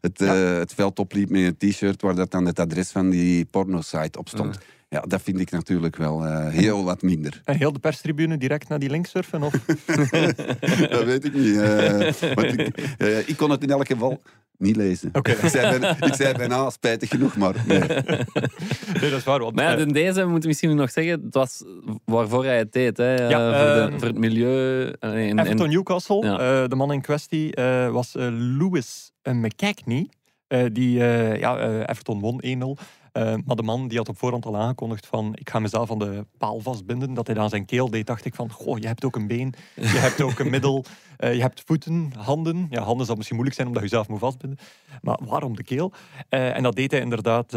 het, 0.00 0.20
eh, 0.20 0.58
het 0.58 0.74
veld 0.74 0.98
opliep 0.98 1.30
met 1.30 1.42
een 1.62 1.70
t-shirt 1.70 2.02
waar 2.02 2.14
dat 2.14 2.30
dan 2.30 2.46
het 2.46 2.58
adres 2.58 2.90
van 2.90 3.10
die 3.10 3.44
pornosite 3.44 4.18
op 4.18 4.28
stond. 4.28 4.58
Ja, 4.88 5.00
dat 5.00 5.22
vind 5.22 5.40
ik 5.40 5.50
natuurlijk 5.50 5.96
wel 5.96 6.24
eh, 6.24 6.48
heel 6.48 6.84
wat 6.84 7.02
minder. 7.02 7.40
En 7.44 7.56
heel 7.56 7.72
de 7.72 7.78
perstribune 7.78 8.36
direct 8.38 8.68
naar 8.68 8.78
die 8.78 8.90
link 8.90 9.06
surfen? 9.06 9.42
Of? 9.42 9.52
dat 10.90 11.04
weet 11.04 11.24
ik 11.24 11.34
niet. 11.34 11.56
eh, 11.60 12.32
want 12.34 12.58
ik, 12.58 12.76
eh, 12.98 13.28
ik 13.28 13.36
kon 13.36 13.50
het 13.50 13.62
in 13.62 13.70
elk 13.70 13.86
geval 13.86 14.22
niet 14.58 14.76
lezen. 14.76 15.10
Oké. 15.12 15.30
Ik, 15.30 15.48
zei 15.48 15.78
bijna, 15.78 15.96
ik 16.06 16.14
zei 16.14 16.34
bijna, 16.34 16.70
spijtig 16.70 17.08
genoeg, 17.08 17.36
maar 17.36 17.54
nee. 17.66 17.78
Nee, 19.00 19.10
dat 19.10 19.18
is 19.18 19.24
waar. 19.24 19.38
Want, 19.40 19.54
Maar 19.54 19.64
ja, 19.64 19.76
in 19.84 19.92
deze 19.92 20.20
moeten 20.24 20.40
we 20.42 20.46
misschien 20.46 20.76
nog 20.76 20.90
zeggen, 20.90 21.12
het 21.24 21.34
was 21.34 21.64
waarvoor 22.04 22.44
hij 22.44 22.58
het 22.58 22.72
deed. 22.72 22.96
Hè, 22.96 23.14
Ja, 23.28 23.58
voor, 23.58 23.90
de, 23.90 23.98
voor 23.98 24.08
het 24.08 24.18
milieu. 24.18 24.92
en, 25.00 25.38
Everton 25.38 25.68
Newcastle, 25.68 26.24
Ja. 26.26 26.38
eh, 26.62 26.68
de 26.68 26.76
man 26.76 26.92
in 26.92 27.00
kwestie, 27.00 27.54
eh, 27.54 27.88
was 27.90 28.12
Lewis 28.58 29.12
McCagney. 29.22 30.08
Eh, 30.46 30.64
die, 30.72 31.00
eh, 31.00 31.38
ja, 31.40 31.58
eh, 31.58 31.74
Everton 31.80 32.20
won 32.20 32.40
1-0. 32.44 32.76
Eh, 33.16 33.34
maar 33.44 33.56
de 33.56 33.62
man 33.62 33.88
die 33.88 33.98
had 33.98 34.08
op 34.08 34.18
voorhand 34.18 34.46
al 34.46 34.56
aangekondigd 34.56 35.06
van 35.06 35.34
ik 35.34 35.50
ga 35.50 35.58
mezelf 35.58 35.90
aan 35.90 35.98
de 35.98 36.26
paal 36.38 36.60
vastbinden. 36.60 37.14
Dat 37.14 37.26
hij 37.26 37.38
aan 37.38 37.48
zijn 37.48 37.64
keel 37.64 37.90
deed, 37.90 38.06
dacht 38.06 38.24
ik 38.24 38.34
van 38.34 38.50
goh, 38.50 38.78
je 38.78 38.86
hebt 38.86 39.04
ook 39.04 39.16
een 39.16 39.26
been, 39.26 39.54
je 39.74 39.86
hebt 39.86 40.20
ook 40.20 40.38
een 40.38 40.50
middel, 40.50 40.84
eh, 41.16 41.34
je 41.34 41.40
hebt 41.40 41.62
voeten, 41.66 42.12
handen. 42.18 42.66
Ja, 42.70 42.82
handen 42.82 43.06
zal 43.06 43.14
misschien 43.14 43.36
moeilijk 43.36 43.56
zijn 43.56 43.68
omdat 43.68 43.82
je 43.82 43.88
jezelf 43.88 44.08
moet 44.08 44.18
vastbinden. 44.18 44.58
Maar 45.02 45.18
waarom 45.24 45.56
de 45.56 45.62
keel? 45.62 45.92
Eh, 46.28 46.56
en 46.56 46.62
dat 46.62 46.76
deed 46.76 46.90
hij 46.90 47.00
inderdaad 47.00 47.50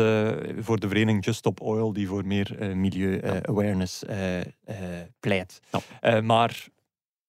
voor 0.59 0.79
de 0.79 0.87
vereniging 0.87 1.25
Just 1.25 1.37
Stop 1.37 1.61
Oil, 1.61 1.93
die 1.93 2.07
voor 2.07 2.25
meer 2.25 2.75
milieu-awareness 2.75 4.03
pleit. 5.19 5.61
Maar 6.23 6.67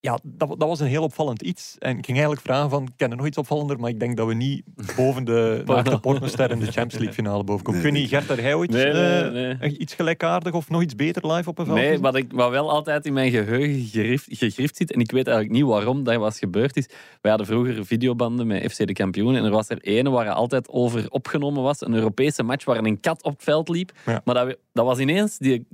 ja, 0.01 0.19
dat, 0.23 0.49
dat 0.49 0.69
was 0.69 0.81
een 0.81 0.87
heel 0.87 1.03
opvallend 1.03 1.43
iets. 1.43 1.77
En 1.79 1.99
ik 1.99 2.05
ging 2.05 2.19
eigenlijk 2.19 2.41
vragen 2.47 2.71
van, 2.71 2.83
ik 2.83 2.93
ken 2.97 3.11
er 3.11 3.17
nog 3.17 3.27
iets 3.27 3.37
opvallender, 3.37 3.81
maar 3.81 3.91
ik 3.91 4.01
denk 4.01 4.17
dat 4.17 4.27
we 4.27 4.35
niet 4.35 4.63
boven 4.97 5.25
de 5.25 5.63
naakte 5.67 6.01
pornoster 6.01 6.51
in 6.51 6.59
de 6.59 6.65
Champions 6.65 6.95
League 6.95 7.13
finale 7.13 7.45
boven 7.45 7.65
komen. 7.65 7.81
Ik 7.81 7.87
weet 7.87 8.01
niet, 8.01 8.09
Gert, 8.09 8.41
jij 8.41 8.55
ooit 8.55 8.71
Nee, 8.71 8.93
nee, 8.93 9.23
eh, 9.23 9.61
nee. 9.61 9.79
iets 9.79 9.95
gelijkaardig 9.95 10.53
of 10.53 10.69
nog 10.71 10.83
iets 10.83 10.95
beter 10.95 11.33
live 11.33 11.49
op 11.49 11.59
een 11.59 11.65
veld? 11.65 11.79
Nee, 11.79 12.01
wat, 12.01 12.17
ik, 12.17 12.33
wat 12.33 12.51
wel 12.51 12.71
altijd 12.71 13.07
in 13.07 13.13
mijn 13.13 13.31
geheugen 13.31 13.81
gegrift, 13.81 14.27
gegrift 14.29 14.77
zit, 14.77 14.93
en 14.93 15.01
ik 15.01 15.11
weet 15.11 15.27
eigenlijk 15.27 15.57
niet 15.57 15.67
waarom 15.69 16.05
dat 16.05 16.17
was 16.17 16.39
gebeurd 16.39 16.77
is. 16.77 16.87
Wij 17.21 17.31
hadden 17.31 17.47
vroeger 17.47 17.87
videobanden 17.87 18.47
met 18.47 18.73
FC 18.73 18.87
de 18.87 18.93
kampioen 18.93 19.37
en 19.37 19.45
er 19.45 19.51
was 19.51 19.69
er 19.69 19.81
ene 19.81 20.11
waar 20.11 20.27
er 20.27 20.33
altijd 20.33 20.69
over 20.69 21.11
opgenomen 21.11 21.63
was. 21.63 21.81
Een 21.81 21.95
Europese 21.95 22.43
match 22.43 22.65
waar 22.65 22.85
een 22.85 23.01
kat 23.01 23.23
op 23.23 23.33
het 23.33 23.43
veld 23.43 23.69
liep. 23.69 23.93
Ja. 24.07 24.21
Maar 24.25 24.35
dat, 24.35 24.57
dat 24.73 24.85
was 24.85 24.99
ineens, 24.99 25.39
die 25.39 25.67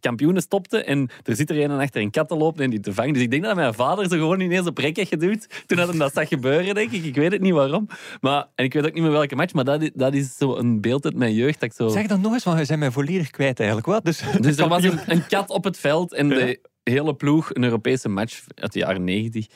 kampioenen 0.00 0.42
stopten 0.42 0.86
en 0.86 1.08
er 1.22 1.36
zit 1.36 1.50
er 1.50 1.62
een 1.62 1.70
achter 1.70 2.00
een 2.00 2.10
kat 2.10 2.28
te 2.28 2.36
lopen 2.36 2.64
en 2.64 2.70
die 2.70 2.80
te 2.80 2.94
vangen. 2.94 3.12
Dus 3.12 3.22
ik 3.22 3.30
denk 3.30 3.42
dat 3.42 3.56
dat 3.56 3.64
met 3.64 3.73
mijn 3.76 3.88
vader 3.88 4.04
zo 4.08 4.16
gewoon 4.16 4.40
ineens 4.40 4.66
op 4.66 4.78
rekje 4.78 5.06
geduwd. 5.06 5.62
Toen 5.66 5.78
had 5.78 5.88
hem 5.88 5.98
dat 5.98 6.12
zag 6.12 6.28
gebeuren, 6.28 6.74
denk 6.74 6.90
ik. 6.90 7.04
Ik 7.04 7.14
weet 7.14 7.32
het 7.32 7.40
niet 7.40 7.52
waarom. 7.52 7.86
Maar, 8.20 8.46
en 8.54 8.64
ik 8.64 8.72
weet 8.72 8.86
ook 8.86 8.92
niet 8.94 9.02
meer 9.02 9.12
welke 9.12 9.36
match, 9.36 9.52
maar 9.52 9.64
dat, 9.64 9.82
is- 9.82 9.90
dat 9.94 10.14
is 10.14 10.36
zo 10.36 10.56
een 10.56 10.80
beeld 10.80 11.04
uit 11.04 11.16
mijn 11.16 11.34
jeugd. 11.34 11.60
Dat 11.60 11.68
ik 11.70 11.76
zo... 11.76 11.88
Zeg 11.88 12.06
dan 12.06 12.20
nog 12.20 12.32
eens, 12.32 12.44
want 12.44 12.58
je 12.58 12.64
zijn 12.64 12.78
mij 12.78 12.90
volledig 12.90 13.30
kwijt 13.30 13.58
eigenlijk. 13.58 13.88
Wat? 13.88 14.04
Dus, 14.04 14.22
Dus 14.40 14.56
er 14.56 14.68
was 14.68 14.84
een, 14.84 14.98
een 15.12 15.26
kat 15.26 15.50
op 15.50 15.64
het 15.64 15.78
veld 15.78 16.12
en 16.14 16.28
de 16.28 16.60
hele 16.82 17.14
ploeg, 17.14 17.54
een 17.54 17.64
Europese 17.64 18.08
match 18.08 18.44
uit 18.54 18.72
de 18.72 18.78
jaren 18.78 19.04
90, 19.04 19.46
eh, 19.46 19.52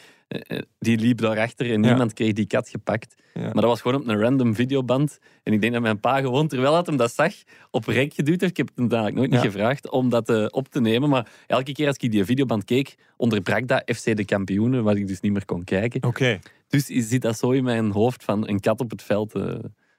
die 0.78 0.98
liep 0.98 1.18
daarachter 1.20 1.72
en 1.72 1.80
niemand 1.80 2.12
kreeg 2.12 2.32
die 2.32 2.46
kat 2.46 2.68
gepakt. 2.68 3.14
Maar 3.42 3.52
dat 3.54 3.64
was 3.64 3.80
gewoon 3.80 4.00
op 4.00 4.08
een 4.08 4.20
random 4.20 4.54
videoband. 4.54 5.18
En 5.42 5.52
ik 5.52 5.60
denk 5.60 5.72
dat 5.72 5.82
mijn 5.82 6.00
pa 6.00 6.20
gewoon, 6.20 6.48
terwijl 6.48 6.72
hij 6.74 6.82
hem 6.84 6.96
dat 6.96 7.12
zag, 7.14 7.34
op 7.70 7.84
rek 7.86 8.14
geduwd 8.14 8.40
heeft. 8.40 8.52
Ik 8.52 8.56
heb 8.56 8.68
het 8.68 8.76
hem 8.76 8.86
eigenlijk 8.90 9.16
nooit 9.16 9.30
niet 9.30 9.40
gevraagd 9.50 9.90
om 9.90 10.08
dat 10.08 10.28
eh, 10.28 10.46
op 10.50 10.68
te 10.68 10.80
nemen. 10.80 11.08
Maar 11.08 11.28
elke 11.46 11.72
keer 11.72 11.86
als 11.86 11.96
ik 11.96 12.10
die 12.10 12.24
videoband 12.24 12.64
keek, 12.64 12.94
onderbrak 13.16 13.68
dat 13.68 13.82
FC 13.96 14.16
de 14.16 14.24
kampioenen, 14.24 14.84
waar 14.84 14.96
ik 14.96 15.06
dus 15.08 15.20
niet 15.20 15.32
meer 15.32 15.44
kon 15.44 15.64
kijken. 15.64 16.02
Oké, 16.02 16.38
Dus 16.68 16.84
zit 16.86 17.22
dat 17.22 17.38
zo 17.38 17.50
in 17.50 17.64
mijn 17.64 17.90
hoofd 17.90 18.24
van 18.24 18.48
een 18.48 18.60
kat 18.60 18.80
op 18.80 18.90
het 18.90 19.02
veld. 19.02 19.34
eh, 19.34 19.42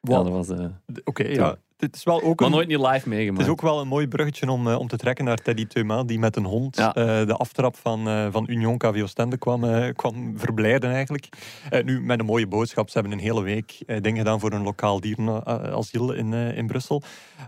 ja, 0.02 0.24
dat 0.24 0.32
was... 0.32 0.50
eh, 0.50 0.66
oké, 1.04 1.24
ja. 1.28 1.58
Het 1.80 1.96
is 1.96 2.04
wel 2.04 2.22
ook 2.22 2.40
maar 2.40 2.50
een, 2.50 2.54
nooit 2.56 2.68
niet 2.68 2.78
live 2.78 2.90
Het 2.92 3.06
meegemaakt. 3.06 3.44
is 3.46 3.50
ook 3.52 3.62
wel 3.62 3.80
een 3.82 3.88
mooi 3.88 4.08
bruggetje 4.08 4.52
om, 4.52 4.68
eh, 4.68 4.80
om 4.80 4.88
te 4.88 4.98
trekken 4.98 5.26
naar 5.26 5.38
Teddy 5.38 5.66
Teuma, 5.66 6.04
die 6.04 6.20
met 6.20 6.36
een 6.36 6.46
hond 6.46 6.76
Ja. 6.78 6.94
eh, 6.94 7.26
de 7.28 7.34
aftrap 7.34 7.76
van, 7.76 8.08
eh, 8.08 8.28
van 8.32 8.46
Union 8.50 8.78
KV 8.78 9.02
Oostende 9.02 9.38
kwam, 9.38 9.94
kwam 9.94 10.34
verblijden 10.40 10.92
eigenlijk. 10.92 11.28
Nu, 11.84 12.02
met 12.02 12.20
een 12.20 12.26
mooie 12.26 12.48
boodschap. 12.48 12.90
Ze 12.90 13.00
hebben 13.00 13.18
een 13.18 13.24
hele 13.24 13.42
week 13.42 13.78
dingen 13.86 14.18
gedaan 14.18 14.40
voor 14.40 14.52
een 14.54 14.64
lokaal 14.64 15.00
dierenasiel 15.00 16.12
in, 16.14 16.34
in 16.34 16.68
Brussel. 16.68 17.02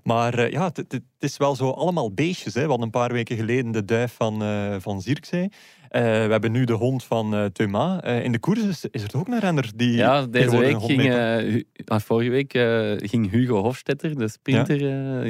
Maar 0.03 0.51
ja, 0.51 0.63
het- 0.65 0.77
het 0.77 0.91
het 0.91 1.29
is 1.31 1.37
wel 1.37 1.55
zo 1.55 1.69
allemaal 1.69 2.13
beestjes. 2.13 2.53
Hè. 2.53 2.61
We 2.61 2.67
hadden 2.67 2.85
een 2.85 2.91
paar 2.91 3.11
weken 3.11 3.35
geleden 3.37 3.71
de 3.71 3.85
duif 3.85 4.13
van, 4.13 4.43
van 4.81 5.01
Zierkzee. 5.01 5.51
Eh, 5.91 6.01
we 6.01 6.07
hebben 6.31 6.51
nu 6.51 6.63
de 6.65 6.73
hond 6.73 7.03
van 7.03 7.35
eh 7.35 7.45
Teuma. 7.45 8.01
Eh, 8.01 8.23
in 8.23 8.31
de 8.31 8.39
koers 8.39 8.59
is, 8.59 8.85
is 8.91 9.03
er 9.03 9.17
ook 9.17 9.27
een 9.27 9.39
renner 9.39 9.71
die 9.75 9.91
Ja, 9.91 10.25
deze 10.25 10.57
week 10.57 10.73
een 10.73 10.79
hond 10.79 10.91
ging, 10.91 11.13
eh, 11.13 11.61
ah, 11.85 11.99
vorige 11.99 12.29
week 12.29 12.53
eh, 12.53 12.91
ging 12.97 13.29
Hugo 13.31 13.61
Hofstetter, 13.61 14.17
de 14.17 14.27
sprinter, 14.27 14.77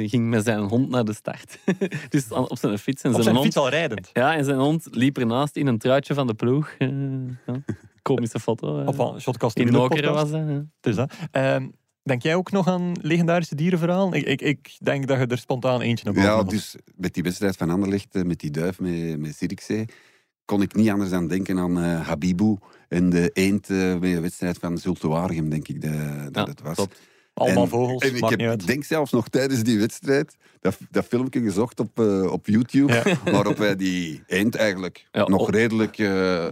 ging 0.08 0.28
met 0.28 0.44
zijn 0.44 0.58
hond 0.58 0.88
naar 0.88 1.04
de 1.04 1.14
start. 1.14 1.58
dus 2.08 2.32
aan- 2.32 2.50
op 2.50 2.58
zijn 2.58 2.78
fiets. 2.78 3.02
En 3.02 3.08
Op 3.08 3.14
zijn, 3.14 3.22
zijn 3.22 3.34
hond, 3.36 3.46
fiets 3.46 3.56
al 3.56 3.68
rijdend. 3.68 4.10
Ja, 4.12 4.36
en 4.36 4.44
zijn 4.44 4.58
hond 4.58 4.88
liep 4.90 5.18
ernaast 5.18 5.56
in 5.56 5.66
een 5.66 5.78
truitje 5.78 6.14
van 6.14 6.26
de 6.26 6.34
ploeg. 6.34 6.74
Ja. 6.78 6.88
Komische 8.02 8.40
foto. 8.40 8.84
Of 8.84 8.96
van 8.96 9.20
Shotcast 9.20 9.56
in 9.56 9.70
podcast. 9.70 10.30
was 10.80 10.94
dat. 10.96 11.12
Ehm, 11.30 11.68
denk 12.02 12.22
jij 12.22 12.34
ook 12.34 12.50
nog 12.50 12.68
aan 12.68 12.92
legendarische 13.00 13.54
dierenverhalen? 13.54 14.12
Ik, 14.12 14.26
ik, 14.26 14.40
ik 14.40 14.76
denk 14.78 15.06
dat 15.06 15.18
je 15.18 15.26
er 15.26 15.38
spontaan 15.38 15.80
eentje 15.80 16.04
naar 16.04 16.14
boven 16.14 16.30
Ja, 16.30 16.42
dus 16.42 16.76
met 16.96 17.14
die 17.14 17.22
wedstrijd 17.22 17.56
van 17.56 17.70
Anderlecht, 17.70 18.24
met 18.24 18.40
die 18.40 18.50
duif, 18.50 18.80
met, 18.80 19.18
met 19.18 19.36
Zierikzee, 19.36 19.84
kon 20.44 20.62
ik 20.62 20.74
niet 20.74 20.90
anders 20.90 21.10
dan 21.10 21.26
denken 21.28 21.58
aan 21.58 21.78
eh, 21.78 22.06
Habibou 22.06 22.58
en 22.88 23.10
de 23.10 23.30
eend 23.32 23.70
eh, 23.70 24.00
de 24.00 24.20
wedstrijd 24.20 24.58
van 24.58 24.78
Zulte 24.78 25.08
Waregem, 25.08 25.48
denk 25.50 25.68
ik 25.68 25.82
dat, 25.82 26.34
dat 26.34 26.48
het 26.48 26.62
was. 26.62 26.74
klopt. 26.74 27.00
Allemaal 27.34 27.62
En- 27.62 27.68
vogels, 27.68 28.02
En 28.02 28.16
ik 28.16 28.24
heb, 28.28 28.40
uit. 28.40 28.66
denk 28.66 28.84
zelfs 28.84 29.12
nog 29.12 29.28
tijdens 29.28 29.62
die 29.62 29.78
wedstrijd 29.78 30.36
dat, 30.60 30.78
dat 30.90 31.04
filmpje 31.04 31.40
gezocht 31.40 31.80
op, 31.80 32.00
eh, 32.00 32.32
op 32.32 32.46
YouTube, 32.46 32.92
Ja. 32.92 33.02
waarop 33.32 33.58
hij 33.58 33.76
die 33.76 34.22
eend 34.26 34.54
eigenlijk 34.54 35.06
Ja, 35.12 35.28
nog 35.28 35.40
op- 35.40 35.48
redelijk 35.48 35.98
eh, 35.98 36.46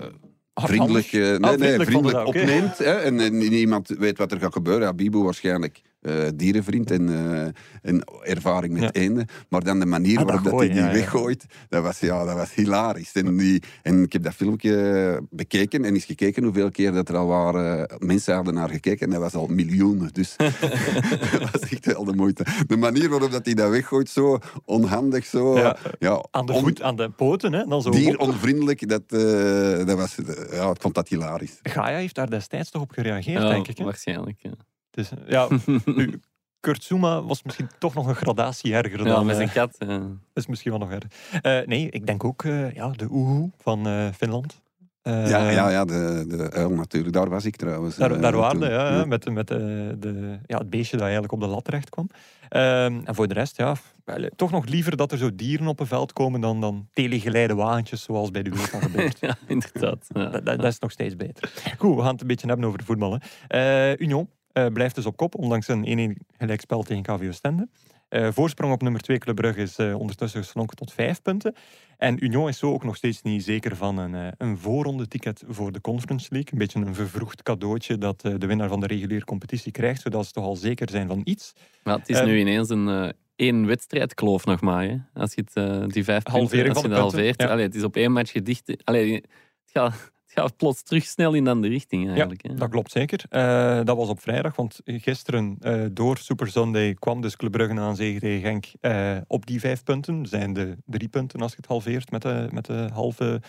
vriendelijk, 0.54 1.06
eh, 1.12 1.20
nee, 1.20 1.38
Ah, 1.40 1.58
nee, 1.58 1.80
vriendelijk 1.80 2.26
opneemt. 2.26 2.78
Hè, 2.78 2.92
en, 2.92 3.20
en 3.20 3.38
niemand 3.38 3.88
weet 3.88 4.18
wat 4.18 4.32
er 4.32 4.40
gaat 4.40 4.52
gebeuren. 4.52 4.86
Habibou 4.86 5.24
waarschijnlijk 5.24 5.80
eh, 6.00 6.14
dierenvriend 6.34 6.90
en, 6.90 7.08
eh, 7.08 7.46
en 7.82 8.04
ervaring 8.22 8.72
met 8.72 8.82
Ja. 8.82 8.92
eenden. 8.92 9.26
Maar 9.48 9.64
dan 9.64 9.78
de 9.80 9.86
manier 9.86 10.18
Ah, 10.18 10.26
dat 10.26 10.34
waarop 10.34 10.50
dat 10.50 10.58
hij 10.60 10.68
die 10.68 10.78
ja, 10.78 10.86
ja. 10.86 10.92
weggooit, 10.92 11.44
dat 11.68 11.82
was, 11.82 11.98
ja, 12.00 12.24
dat 12.24 12.36
was 12.36 12.54
hilarisch. 12.54 13.12
En, 13.12 13.36
die, 13.36 13.62
en 13.82 14.02
ik 14.02 14.12
heb 14.12 14.22
dat 14.22 14.34
filmpje 14.34 15.22
bekeken 15.30 15.84
en 15.84 15.94
eens 15.94 16.04
gekeken 16.04 16.42
hoeveel 16.44 16.70
keer 16.70 16.92
dat 16.92 17.08
er 17.08 17.16
al 17.16 17.26
waren, 17.26 17.90
mensen 17.98 18.34
hadden 18.34 18.54
naar 18.54 18.68
gekeken. 18.68 19.06
En 19.06 19.12
dat 19.12 19.20
was 19.20 19.34
al 19.34 19.46
miljoenen. 19.46 20.08
Dus 20.12 20.36
dat 20.36 21.50
was 21.52 21.60
echt 21.70 21.86
wel 21.86 22.04
de 22.04 22.14
moeite. 22.14 22.44
De 22.66 22.76
manier 22.76 23.08
waarop 23.08 23.30
dat 23.30 23.44
hij 23.44 23.54
dat 23.54 23.70
weggooit, 23.70 24.08
zo 24.08 24.38
onhandig, 24.64 25.24
zo... 25.26 25.58
Ja. 25.58 25.76
Ja, 25.98 26.24
Aan 26.30 26.46
de, 26.46 26.52
on- 26.52 26.60
voet, 26.62 26.82
aan 26.82 26.96
de 26.96 27.10
poten, 27.10 27.52
hè? 27.52 27.64
Dan 27.64 27.82
zo 27.82 27.90
Dieronvriendelijk, 27.90 28.88
dat, 28.88 29.02
eh, 29.06 29.86
dat 29.86 29.96
was, 29.96 30.16
ja, 30.50 30.70
ik 30.70 30.80
vond 30.80 30.94
dat 30.94 31.08
hilarisch. 31.08 31.58
Gaia 31.62 31.96
heeft 31.96 32.14
daar 32.14 32.30
destijds 32.30 32.70
toch 32.70 32.82
op 32.82 32.90
gereageerd, 32.90 33.48
denk 33.48 33.68
ik. 33.68 33.78
Hè? 33.78 33.84
Waarschijnlijk. 33.84 34.36
Ja, 34.38 34.50
Dus, 34.90 35.10
eh, 35.10 35.16
ja, 35.28 35.48
nu, 35.84 36.20
Kurt 36.60 36.82
Zuma 36.84 37.22
was 37.22 37.42
misschien 37.42 37.68
toch 37.78 37.94
nog 37.94 38.06
een 38.06 38.14
gradatie 38.14 38.74
erger 38.74 38.98
ja 38.98 39.04
dan... 39.04 39.26
met 39.26 39.38
eh, 39.38 39.42
zijn 39.50 39.52
kat. 39.68 39.88
ja. 39.88 40.02
is 40.34 40.46
misschien 40.46 40.70
wel 40.70 40.80
nog 40.80 40.90
erger. 40.90 41.10
Eh, 41.42 41.66
nee, 41.66 41.90
ik 41.90 42.06
denk 42.06 42.24
ook 42.24 42.44
eh, 42.44 42.72
ja, 42.74 42.88
de 42.90 43.06
Oehoe 43.10 43.50
van 43.58 43.86
eh, 43.86 44.08
Finland. 44.16 44.60
Eh, 45.02 45.28
ja, 45.30 45.50
ja, 45.50 45.68
ja 45.70 45.84
de, 45.84 46.24
de 46.28 46.50
uil 46.50 46.70
natuurlijk. 46.70 47.12
Daar 47.14 47.28
was 47.28 47.44
ik 47.44 47.56
trouwens. 47.56 47.96
Daar, 47.96 48.10
eh, 48.12 48.20
daar 48.20 48.36
waren 48.36 48.60
we, 48.60 48.66
ja, 48.68 48.96
ja, 48.98 49.04
met, 49.04 49.22
de- 49.22 49.30
met 49.30 49.48
de, 49.48 49.96
de, 49.98 50.38
ja, 50.46 50.58
het 50.58 50.70
beestje 50.70 50.92
dat 50.96 51.02
eigenlijk 51.04 51.32
op 51.32 51.40
de 51.40 51.46
lat 51.46 51.64
terecht 51.64 51.90
kwam. 51.90 52.08
Ehm, 52.48 53.00
en 53.04 53.14
voor 53.14 53.28
de 53.28 53.34
rest, 53.34 53.56
ja, 53.56 53.74
wel, 54.04 54.16
eh, 54.16 54.30
toch 54.36 54.50
nog 54.50 54.66
liever 54.66 54.96
dat 54.96 55.12
er 55.12 55.18
zo 55.18 55.34
dieren 55.34 55.66
op 55.66 55.80
een 55.80 55.86
veld 55.86 56.12
komen 56.12 56.40
dan, 56.40 56.60
dan 56.60 56.88
telegeleide 56.92 57.54
wagentjes 57.54 58.02
zoals 58.02 58.30
bij 58.30 58.42
de 58.42 58.50
UEFA 58.50 58.80
gebeurt. 58.88 59.18
ja, 59.20 59.36
inderdaad. 59.46 60.06
Ja. 60.08 60.24
dat, 60.24 60.44
dat, 60.46 60.56
dat 60.56 60.72
is 60.72 60.78
nog 60.78 60.90
steeds 60.90 61.16
beter. 61.16 61.52
Goed, 61.78 61.96
we 61.96 62.02
gaan 62.02 62.12
het 62.12 62.20
een 62.20 62.26
beetje 62.26 62.46
hebben 62.46 62.66
over 62.66 62.78
de 62.78 62.84
voetbal. 62.84 63.18
Hè. 63.46 63.90
Eh, 63.92 64.00
Union 64.00 64.28
eh, 64.52 64.66
blijft 64.66 64.94
dus 64.94 65.06
op 65.06 65.16
kop, 65.16 65.34
ondanks 65.34 65.68
een 65.68 66.16
1-1 66.18 66.36
gelijkspel 66.38 66.82
tegen 66.82 67.02
KV 67.02 67.26
Oostende. 67.28 67.68
Eh 68.08 68.28
voorsprong 68.32 68.72
op 68.72 68.82
nummer 68.82 69.00
2 69.00 69.18
Club 69.18 69.36
Brugge 69.36 69.60
is 69.60 69.76
eh, 69.76 69.98
ondertussen 69.98 70.42
geslonken 70.42 70.76
tot 70.76 70.92
5 70.92 71.22
punten. 71.22 71.54
En 71.96 72.24
Union 72.24 72.48
is 72.48 72.58
zo 72.58 72.72
ook 72.72 72.84
nog 72.84 72.96
steeds 72.96 73.22
niet 73.22 73.44
zeker 73.44 73.76
van 73.76 73.98
een, 73.98 74.34
een 74.38 74.58
voorronde-ticket 74.58 75.42
voor 75.48 75.72
de 75.72 75.80
Conference 75.80 76.28
League. 76.30 76.52
Een 76.52 76.58
beetje 76.58 76.80
een 76.80 76.94
vervroegd 76.94 77.42
cadeautje 77.42 77.98
dat 77.98 78.20
de 78.20 78.46
winnaar 78.46 78.68
van 78.68 78.80
de 78.80 78.86
reguliere 78.86 79.24
competitie 79.24 79.72
krijgt, 79.72 80.00
zodat 80.00 80.26
ze 80.26 80.32
toch 80.32 80.44
al 80.44 80.56
zeker 80.56 80.90
zijn 80.90 81.06
van 81.06 81.20
iets. 81.24 81.52
Maar 81.82 81.98
het 81.98 82.08
is 82.08 82.22
nu 82.22 82.38
ineens 82.38 82.68
een 82.68 83.14
één 83.36 83.66
wedstrijd 83.66 84.14
kloof 84.14 84.44
nog 84.44 84.60
maar. 84.60 84.84
Hè. 84.84 84.96
Als 85.14 85.34
je 85.34 85.44
het, 85.52 85.92
die 85.92 86.04
vijf 86.04 86.22
punten, 86.22 86.68
als 86.68 86.82
je 86.82 86.94
halveert. 86.94 87.42
ja. 87.42 87.48
Allee, 87.48 87.64
het 87.64 87.74
is 87.74 87.84
op 87.84 87.96
één 87.96 88.12
match 88.12 88.32
gedicht. 88.32 88.84
Allee, 88.84 89.14
het, 89.14 89.26
gaat, 89.64 90.10
het 90.30 90.40
gaat 90.40 90.56
plots 90.56 90.82
terug 90.82 91.04
snel 91.04 91.34
in 91.34 91.44
de 91.44 91.50
andere 91.50 91.72
richting 91.72 92.08
eigenlijk. 92.08 92.42
hè. 92.42 92.54
Dat 92.54 92.70
klopt 92.70 92.90
zeker. 92.90 93.24
Eh, 93.28 93.80
dat 93.84 93.96
was 93.96 94.08
op 94.08 94.20
vrijdag, 94.20 94.56
want 94.56 94.80
gisteren 94.84 95.56
eh, 95.60 95.84
door 95.92 96.18
Super 96.18 96.50
Sunday 96.50 96.94
kwam 96.94 97.20
dus 97.20 97.36
Club 97.36 97.52
Brugge 97.52 97.80
aan 97.80 97.96
zege 97.96 98.20
tegen 98.20 98.40
Genk 98.40 98.66
eh, 98.80 99.16
op 99.26 99.46
die 99.46 99.60
vijf 99.60 99.82
punten. 99.82 100.26
Zijn 100.26 100.52
de 100.52 100.76
drie 100.86 101.08
punten 101.08 101.40
als 101.40 101.50
je 101.50 101.56
het 101.56 101.66
halveert 101.66 102.10
met 102.10 102.22
de, 102.22 102.48
met 102.50 102.64
de 102.64 102.88
halve 102.92 103.40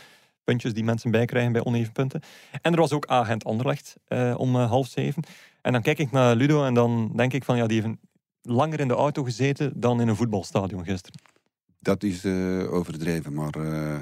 puntjes 0.43 0.73
die 0.73 0.83
mensen 0.83 1.11
bijkrijgen 1.11 1.51
bij 1.51 1.63
oneven 1.63 1.91
punten. 1.91 2.21
En 2.61 2.71
er 2.71 2.79
was 2.79 2.91
ook 2.91 3.05
Agent 3.05 3.43
Anderlecht 3.43 3.95
eh, 4.07 4.33
om 4.37 4.55
eh, 4.55 4.69
half 4.69 4.87
zeven. 4.87 5.23
En 5.61 5.71
dan 5.71 5.81
kijk 5.81 5.99
ik 5.99 6.11
naar 6.11 6.35
Ludo 6.35 6.65
en 6.65 6.73
dan 6.73 7.11
denk 7.15 7.33
ik 7.33 7.43
van 7.43 7.57
ja, 7.57 7.67
die 7.67 7.81
heeft 7.81 7.95
langer 8.41 8.79
in 8.79 8.87
de 8.87 8.93
auto 8.93 9.23
gezeten 9.23 9.73
dan 9.75 10.01
in 10.01 10.07
een 10.07 10.15
voetbalstadion 10.15 10.83
gisteren. 10.83 11.19
Dat 11.79 12.03
is 12.03 12.23
eh, 12.23 12.73
overdreven, 12.73 13.33
maar 13.33 13.55
eh, 13.55 13.99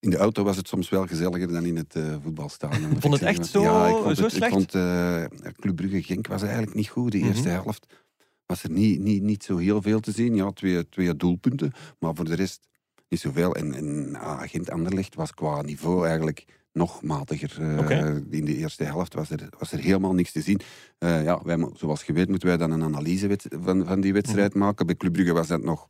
in 0.00 0.10
de 0.10 0.16
auto 0.16 0.42
was 0.44 0.56
het 0.56 0.68
soms 0.68 0.88
wel 0.88 1.06
gezelliger 1.06 1.48
dan 1.52 1.64
in 1.64 1.76
het 1.76 1.94
eh, 1.94 2.16
voetbalstadion. 2.22 2.96
Vond 3.00 3.14
het 3.14 3.22
echt 3.22 3.46
zo- 3.46 3.62
Ja, 3.62 3.86
ik 3.86 3.94
vond 4.02 4.16
zo 4.16 4.22
het, 4.22 4.32
slecht? 4.32 4.52
Ik 4.52 4.58
vond 4.58 4.74
eh, 4.74 5.24
Club 5.56 5.76
Brugge-Genk 5.76 6.26
was 6.26 6.42
eigenlijk 6.42 6.74
niet 6.74 6.88
goed. 6.88 7.12
De 7.12 7.18
Mhm. 7.18 7.26
eerste 7.26 7.48
helft 7.48 7.86
was 8.46 8.62
er 8.62 8.70
niet, 8.70 9.00
niet, 9.00 9.22
niet 9.22 9.44
zo 9.44 9.56
heel 9.56 9.82
veel 9.82 10.00
te 10.00 10.12
zien. 10.12 10.34
Ja, 10.34 10.50
twee, 10.50 10.88
twee 10.88 11.16
doelpunten, 11.16 11.72
maar 11.98 12.14
voor 12.14 12.24
de 12.24 12.34
rest 12.34 12.68
niet 13.08 13.20
zoveel. 13.20 13.54
En, 13.54 13.74
en 13.74 14.16
Agent 14.18 14.70
Anderlecht 14.70 15.14
was 15.14 15.34
qua 15.34 15.62
niveau 15.62 16.06
eigenlijk 16.06 16.44
nog 16.72 17.02
matiger. 17.02 17.56
Eh. 17.88 18.16
In 18.30 18.44
de 18.44 18.56
eerste 18.56 18.84
helft 18.84 19.14
was 19.14 19.30
er, 19.30 19.48
was 19.58 19.72
er 19.72 19.78
helemaal 19.78 20.14
niks 20.14 20.32
te 20.32 20.40
zien. 20.40 20.60
Ja, 20.98 21.40
wij, 21.44 21.68
zoals 21.74 22.02
je 22.02 22.12
weet 22.12 22.28
moeten 22.28 22.48
wij 22.48 22.56
dan 22.56 22.70
een 22.70 22.82
analyse 22.82 23.38
van, 23.60 23.86
van 23.86 24.00
die 24.00 24.12
wedstrijd 24.12 24.54
Mhm. 24.54 24.58
maken. 24.64 24.86
Bij 24.86 24.96
Club 24.96 25.12
Brugge 25.12 25.32
was 25.32 25.46
dat 25.46 25.62
nog 25.62 25.86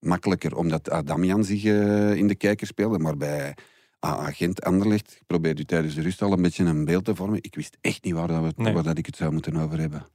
makkelijker, 0.00 0.56
omdat 0.56 0.90
Adamian 0.90 1.44
zich 1.44 1.64
eh, 1.64 2.14
in 2.14 2.26
de 2.26 2.34
kijker 2.34 2.66
speelde. 2.66 2.98
Maar 2.98 3.16
bij 3.16 3.54
Agent 3.98 4.62
Anderlecht 4.62 5.20
probeerde 5.26 5.60
u 5.60 5.64
tijdens 5.64 5.94
de 5.94 6.02
rust 6.02 6.22
al 6.22 6.32
een 6.32 6.42
beetje 6.42 6.64
een 6.64 6.84
beeld 6.84 7.04
te 7.04 7.14
vormen. 7.14 7.38
Ik 7.42 7.54
wist 7.54 7.76
echt 7.80 8.04
niet 8.04 8.14
waar, 8.14 8.28
dat 8.28 8.42
we, 8.42 8.52
Nee. 8.62 8.72
waar 8.74 8.82
dat 8.82 8.98
ik 8.98 9.06
het 9.06 9.16
zou 9.16 9.32
moeten 9.32 9.56
over 9.56 9.78
hebben. 9.78 10.06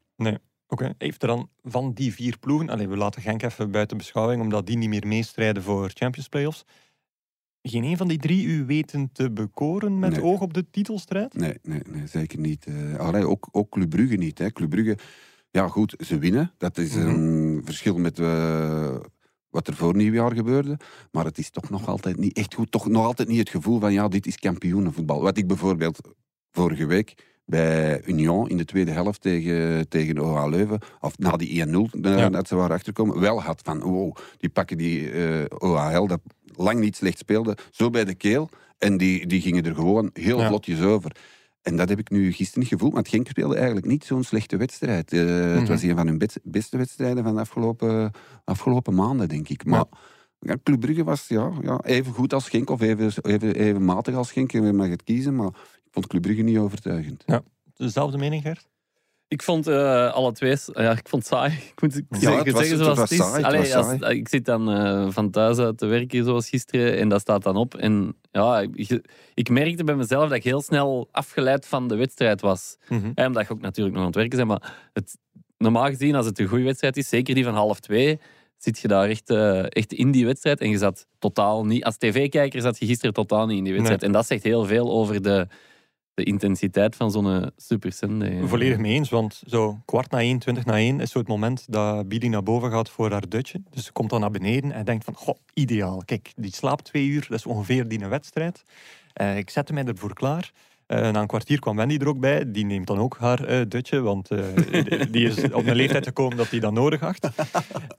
Oké, 0.68 0.94
heeft 0.98 1.22
er 1.22 1.28
dan 1.28 1.50
van 1.64 1.94
die 1.94 2.14
vier 2.14 2.38
ploegen, 2.40 2.70
allee, 2.70 2.88
we 2.88 2.98
laten 2.98 3.22
Genk 3.22 3.42
even 3.44 3.72
buiten 3.72 3.98
beschouwing, 3.98 4.42
omdat 4.42 4.66
die 4.68 4.78
niet 4.78 4.90
meer 4.90 5.08
meestrijden 5.08 5.64
voor 5.64 5.92
Champions 5.94 6.28
Playoffs, 6.30 6.64
geen 7.62 7.84
een 7.84 7.98
van 7.98 8.08
die 8.08 8.18
drie 8.18 8.46
u 8.46 8.66
weten 8.66 9.10
te 9.12 9.32
bekoren 9.32 10.00
met 10.00 10.12
Nee. 10.12 10.24
oog 10.24 10.42
op 10.42 10.54
de 10.54 10.70
titelstrijd? 10.70 11.34
Nee, 11.34 11.58
nee, 11.64 11.82
nee 11.90 12.08
zeker 12.08 12.40
niet. 12.40 12.68
Allee, 12.98 13.28
ook, 13.28 13.48
ook 13.52 13.70
Club 13.70 13.90
Brugge 13.90 14.16
niet. 14.16 14.38
Hè. 14.38 14.52
Club 14.52 14.70
Brugge, 14.70 14.98
ja 15.52 15.68
goed, 15.68 15.96
ze 16.06 16.18
winnen. 16.20 16.52
Dat 16.58 16.78
is 16.78 16.96
Mhm. 16.96 17.08
een 17.08 17.62
verschil 17.66 17.98
met 17.98 18.20
eh, 18.20 18.96
wat 19.56 19.68
er 19.68 19.76
voor 19.76 19.96
nieuwjaar 19.96 20.34
gebeurde. 20.34 20.78
Maar 21.12 21.26
het 21.26 21.38
is 21.38 21.50
toch 21.50 21.70
nog 21.70 21.88
altijd 21.88 22.18
niet 22.18 22.38
echt 22.38 22.54
goed. 22.54 22.72
Toch 22.72 22.88
nog 22.88 23.06
altijd 23.06 23.28
niet 23.28 23.40
het 23.40 23.50
gevoel 23.50 23.80
van, 23.80 23.94
ja, 23.94 24.08
dit 24.08 24.26
is 24.28 24.38
kampioenenvoetbal. 24.38 25.22
Wat 25.22 25.38
ik 25.38 25.48
bijvoorbeeld 25.48 26.00
vorige 26.52 26.86
week 26.86 27.14
bij 27.46 28.02
Union 28.06 28.50
in 28.50 28.58
de 28.58 28.66
tweede 28.66 28.92
helft 28.92 29.22
tegen, 29.22 29.88
tegen 29.90 30.20
OH 30.20 30.48
Leuven, 30.50 30.80
of 31.00 31.18
na 31.18 31.32
die 31.38 31.66
1-0 31.68 31.70
eh, 32.02 32.18
Ja. 32.18 32.30
dat 32.30 32.48
ze 32.48 32.56
waren 32.56 32.76
achterkomen, 32.76 33.20
wel 33.20 33.42
had 33.42 33.62
van, 33.64 33.80
wow, 33.80 34.16
die 34.38 34.50
pakken 34.50 34.78
die 34.78 35.12
eh, 35.12 35.46
OHL, 35.58 36.08
dat 36.08 36.20
lang 36.56 36.80
niet 36.80 36.96
slecht 36.96 37.18
speelde, 37.18 37.58
zo 37.72 37.90
bij 37.90 38.06
de 38.06 38.16
keel. 38.16 38.50
En 38.78 38.98
die, 38.98 39.28
die 39.28 39.42
gingen 39.42 39.66
er 39.66 39.76
gewoon 39.76 40.10
heel 40.14 40.40
Ja. 40.40 40.48
vlotjes 40.48 40.82
over. 40.82 41.12
En 41.66 41.76
dat 41.76 41.90
heb 41.90 42.00
ik 42.00 42.10
nu 42.10 42.32
gisteren 42.32 42.60
niet 42.60 42.70
gevoeld. 42.70 42.94
Want 42.94 43.08
Genk 43.08 43.28
speelde 43.28 43.56
eigenlijk 43.56 43.86
niet 43.86 44.06
zo'n 44.06 44.24
slechte 44.24 44.58
wedstrijd. 44.58 45.14
Eh, 45.14 45.22
Mhm. 45.22 45.60
Het 45.60 45.68
was 45.68 45.82
een 45.82 45.96
van 45.96 46.08
hun 46.08 46.22
beste 46.44 46.78
wedstrijden 46.78 47.24
van 47.24 47.34
de 47.34 47.40
afgelopen, 47.40 48.12
afgelopen 48.44 48.94
maanden, 48.94 49.30
denk 49.30 49.50
ik. 49.50 49.66
Maar 49.66 49.86
ja. 50.40 50.58
Club 50.64 50.80
Brugge 50.80 51.04
was 51.04 51.28
ja, 51.28 51.52
ja, 51.62 51.82
even 51.84 52.14
goed 52.14 52.34
als 52.34 52.50
Genk. 52.50 52.70
Of 52.70 52.82
even, 52.82 53.12
even, 53.22 53.56
even 53.56 53.86
matig 53.86 54.16
als 54.16 54.32
Genk. 54.32 54.52
Je 54.52 54.62
mag 54.62 54.90
het 54.90 55.04
kiezen. 55.04 55.36
Maar 55.36 55.48
ik 55.86 55.92
vond 55.92 56.08
Club 56.08 56.22
Brugge 56.22 56.42
niet 56.42 56.58
overtuigend. 56.58 57.24
Dezelfde 57.76 58.18
mening, 58.18 58.42
Gert? 58.42 58.68
Ik 59.28 59.42
vond 59.44 59.68
eh, 59.68 60.14
alle 60.14 60.32
twee... 60.32 60.56
Ja, 60.74 60.92
ik 60.92 61.08
vond 61.10 61.24
het 61.24 61.32
saai. 61.32 61.52
Ik 61.76 61.82
moet 61.82 61.98
ik 61.98 62.06
Ja, 62.10 62.44
zeggen, 62.44 62.78
zoals 62.78 62.98
was 62.98 63.10
het 63.10 63.12
is. 63.12 63.18
saai, 63.18 63.36
het 63.36 63.44
Allee, 63.46 63.60
was 63.60 63.74
als- 63.74 63.86
saai. 64.00 64.18
ik 64.18 64.28
zit 64.30 64.46
dan 64.46 64.72
eh, 64.72 65.08
van 65.10 65.30
thuis 65.32 65.58
uit 65.58 65.78
te 65.78 65.86
werken, 65.86 66.24
zoals 66.24 66.50
gisteren, 66.50 66.98
en 66.98 67.10
dat 67.10 67.22
staat 67.22 67.44
dan 67.44 67.56
op. 67.56 67.76
En 67.76 68.16
ja, 68.32 68.60
ik, 68.74 69.02
ik 69.34 69.50
merkte 69.50 69.84
bij 69.84 69.96
mezelf 69.96 70.24
dat 70.30 70.38
ik 70.38 70.44
heel 70.44 70.62
snel 70.62 71.08
afgeleid 71.12 71.66
van 71.68 71.88
de 71.88 71.96
wedstrijd 71.96 72.42
was. 72.42 72.78
Mhm. 72.90 73.12
Ja, 73.16 73.26
omdat 73.28 73.48
je 73.48 73.54
ook 73.54 73.62
natuurlijk 73.62 73.96
nog 73.96 74.04
aan 74.06 74.10
het 74.12 74.20
werken 74.20 74.38
bent. 74.38 74.50
Maar 74.50 74.74
het, 74.94 75.18
normaal 75.58 75.86
gezien, 75.86 76.16
als 76.16 76.26
het 76.26 76.40
een 76.40 76.48
goede 76.48 76.64
wedstrijd 76.64 76.98
is, 76.98 77.10
zeker 77.10 77.36
die 77.36 77.44
van 77.44 77.54
half 77.54 77.80
twee, 77.80 78.20
zit 78.58 78.80
je 78.80 78.88
daar 78.88 79.10
echt, 79.10 79.30
echt 79.70 79.94
in 79.94 80.12
die 80.12 80.26
wedstrijd. 80.26 80.60
En 80.62 80.70
je 80.70 80.78
zat 80.78 81.08
totaal 81.20 81.66
niet... 81.66 81.84
Als 81.84 81.98
tv-kijker 81.98 82.62
zat 82.62 82.80
je 82.80 82.86
gisteren 82.86 83.14
totaal 83.14 83.46
niet 83.46 83.58
in 83.58 83.64
die 83.64 83.74
wedstrijd. 83.74 84.04
En 84.04 84.12
dat 84.12 84.26
zegt 84.28 84.44
heel 84.44 84.66
veel 84.66 84.92
over 84.92 85.22
de, 85.22 85.48
de 86.16 86.24
intensiteit 86.24 86.96
van 86.96 87.12
zo'n 87.12 87.42
eh, 87.42 87.48
Super 87.58 87.92
Sunday. 87.92 88.42
Volledig 88.44 88.78
mee 88.78 88.94
eens, 88.94 89.10
want 89.10 89.42
zo 89.48 89.80
kwart 89.86 90.12
na 90.12 90.20
één, 90.20 90.40
twintig 90.40 90.66
na 90.66 90.78
één 90.78 91.00
is 91.00 91.12
zo 91.12 91.20
het 91.20 91.28
moment 91.28 91.66
dat 91.72 92.08
Billy 92.08 92.28
naar 92.28 92.44
boven 92.44 92.72
gaat 92.72 92.90
voor 92.90 93.12
haar 93.12 93.30
dutje. 93.30 93.62
Dus 93.70 93.86
ze 93.86 93.92
komt 93.92 94.10
dan 94.10 94.20
naar 94.20 94.32
beneden 94.32 94.72
en 94.72 94.86
denkt 94.86 95.04
van, 95.04 95.14
goh, 95.14 95.36
ideaal. 95.54 96.02
Kijk, 96.06 96.34
die 96.36 96.54
slaapt 96.54 96.84
twee 96.84 97.06
uur, 97.06 97.26
dat 97.30 97.38
is 97.38 97.46
ongeveer 97.46 97.88
die 97.88 98.00
wedstrijd. 98.00 98.64
Eh, 99.14 99.38
ik 99.38 99.50
zette 99.50 99.74
mij 99.74 99.84
ervoor 99.84 100.14
klaar. 100.14 100.52
Eh, 100.86 101.12
na 101.12 101.22
een 101.22 101.28
kwartier 101.28 101.60
kwam 101.60 101.76
Wendy 101.76 101.98
er 101.98 102.08
ook 102.08 102.20
bij. 102.20 102.52
Die 102.52 102.66
neemt 102.66 102.88
dan 102.88 103.00
ook 103.00 103.18
haar 103.18 103.70
dutje, 103.70 104.02
want 104.02 104.28
die 105.12 105.28
is 105.28 105.52
op 105.52 105.66
een 105.66 105.76
leeftijd 105.76 106.06
gekomen 106.06 106.38
dat 106.38 106.50
hij 106.50 106.60
dat 106.60 106.74
nodig 106.74 107.00
had. 107.00 107.30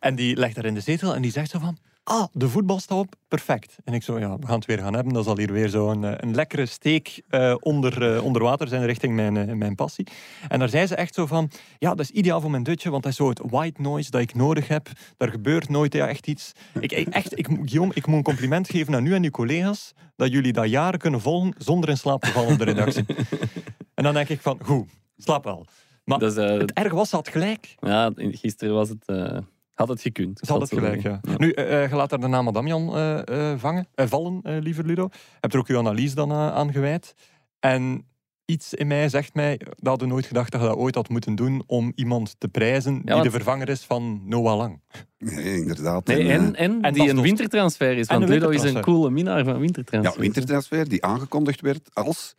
En 0.00 0.14
die 0.14 0.36
legt 0.36 0.56
haar 0.56 0.64
in 0.64 0.74
de 0.74 0.80
zetel 0.80 1.14
en 1.14 1.22
die 1.22 1.30
zegt 1.30 1.50
zo 1.50 1.58
van... 1.58 1.78
Ah, 2.08 2.24
de 2.32 2.48
voetbal 2.48 2.80
staat 2.80 2.98
op, 2.98 3.14
perfect. 3.28 3.76
En 3.84 3.92
ik 3.94 4.02
zo, 4.02 4.18
ja, 4.18 4.38
we 4.38 4.46
gaan 4.46 4.56
het 4.56 4.64
weer 4.66 4.78
gaan 4.78 4.94
hebben. 4.94 5.12
Dat 5.12 5.24
zal 5.24 5.38
hier 5.38 5.52
weer 5.52 5.68
zo 5.68 5.90
een, 5.90 6.04
eh, 6.04 6.12
een 6.16 6.34
lekkere 6.34 6.66
steek 6.66 7.22
eh, 7.28 7.54
onder, 7.60 8.14
eh, 8.16 8.24
onder 8.24 8.42
water 8.42 8.68
zijn 8.68 8.84
richting 8.86 9.14
mijn, 9.14 9.58
mijn 9.58 9.74
passie. 9.74 10.06
En 10.48 10.58
daar 10.58 10.68
zei 10.68 10.86
ze 10.86 10.94
echt 10.94 11.14
zo 11.14 11.26
van... 11.26 11.50
Ja, 11.78 11.88
dat 11.88 12.00
is 12.00 12.10
ideaal 12.10 12.40
voor 12.40 12.50
mijn 12.50 12.62
dutje, 12.62 12.90
want 12.90 13.02
dat 13.02 13.12
is 13.12 13.18
zo 13.18 13.28
het 13.28 13.40
white 13.44 13.80
noise 13.80 14.10
dat 14.10 14.20
ik 14.20 14.34
nodig 14.34 14.68
heb. 14.68 14.88
Daar 15.16 15.30
gebeurt 15.30 15.68
nooit 15.68 15.92
ja, 15.92 16.08
echt 16.08 16.26
iets. 16.26 16.52
Ik, 16.80 16.92
ik- 16.92 17.08
echt, 17.08 17.38
ik, 17.38 17.48
moet- 17.48 17.58
Guillaume, 17.70 17.94
ik 17.94 18.06
moet 18.06 18.16
een 18.16 18.22
compliment 18.22 18.70
geven 18.70 18.94
aan 18.94 19.06
u 19.06 19.14
en 19.14 19.24
uw 19.24 19.30
collega's 19.30 19.92
dat 20.16 20.32
jullie 20.32 20.52
dat 20.52 20.68
jaren 20.68 20.98
kunnen 20.98 21.20
volgen 21.20 21.54
zonder 21.58 21.88
in 21.88 21.96
slaap 21.98 22.20
te 22.22 22.30
vallen 22.30 22.52
op 22.52 22.58
de 22.58 22.64
redactie. 22.64 23.04
en 23.94 24.04
dan 24.04 24.14
denk 24.14 24.28
ik 24.28 24.40
van, 24.40 24.58
goed, 24.62 24.88
slaap 25.18 25.44
wel. 25.44 25.66
Maar 26.04 26.18
Dat 26.18 26.34
het 26.36 26.72
erg 26.72 26.92
was, 26.92 27.08
ze 27.08 27.16
had 27.16 27.28
gelijk. 27.28 27.74
ja, 27.80 28.10
gisteren 28.16 28.74
was 28.74 28.88
het, 28.88 29.04
had 29.76 29.88
het 29.88 30.00
gekund. 30.00 30.40
Ze 30.42 30.52
had 30.52 30.60
het 30.60 30.70
gelijk, 30.70 31.02
ja. 31.02 31.20
Nu, 31.36 31.50
eh, 31.50 31.82
eh, 31.84 31.90
je 31.90 31.96
laat 31.96 32.10
daar 32.10 32.20
de 32.20 32.26
naam 32.26 32.48
Adamian 32.48 32.94
eh, 32.96 33.50
eh, 33.52 33.58
vangen, 33.58 33.86
eh, 33.94 34.06
vallen, 34.06 34.40
eh, 34.42 34.56
lieve 34.60 34.82
Ludo. 34.84 35.08
Heb 35.40 35.52
er 35.52 35.58
ook 35.58 35.66
uw 35.68 35.78
analyse 35.78 36.14
dan 36.14 36.32
aan 36.32 36.72
gewijd. 36.72 37.14
En 37.60 38.06
iets 38.44 38.74
in 38.74 38.86
mij 38.86 39.08
zegt 39.08 39.34
mij, 39.34 39.56
dat 39.58 39.68
hadden 39.82 40.06
we 40.08 40.12
nooit 40.12 40.26
gedacht 40.26 40.52
dat 40.52 40.60
je 40.60 40.66
dat 40.66 40.76
ooit 40.76 40.94
had 40.94 41.08
moeten 41.08 41.34
doen 41.34 41.62
om 41.66 41.92
iemand 41.94 42.34
te 42.38 42.48
prijzen 42.48 42.94
die 43.04 43.12
want- 43.14 43.24
de 43.24 43.30
vervanger 43.30 43.68
is 43.68 43.84
van 43.84 44.20
Noah 44.24 44.56
Lang. 44.56 44.80
Nee, 45.18 45.56
inderdaad. 45.60 46.06
Nee, 46.06 46.28
En, 46.28 46.28
en, 46.40 46.54
en, 46.56 46.80
en 46.82 46.92
die 46.92 47.06
dat 47.06 47.16
een 47.16 47.22
wintertransfer 47.22 47.96
is. 47.96 48.06
en 48.06 48.18
Want 48.18 48.30
Ludo 48.30 48.48
is 48.48 48.62
een 48.62 48.80
coole 48.80 49.10
minnaar 49.10 49.44
van 49.44 49.58
wintertransfer. 49.58 50.14
Ja, 50.14 50.20
wintertransfer 50.20 50.88
die 50.88 51.04
aangekondigd 51.04 51.60
werd 51.60 51.90
als... 51.92 52.34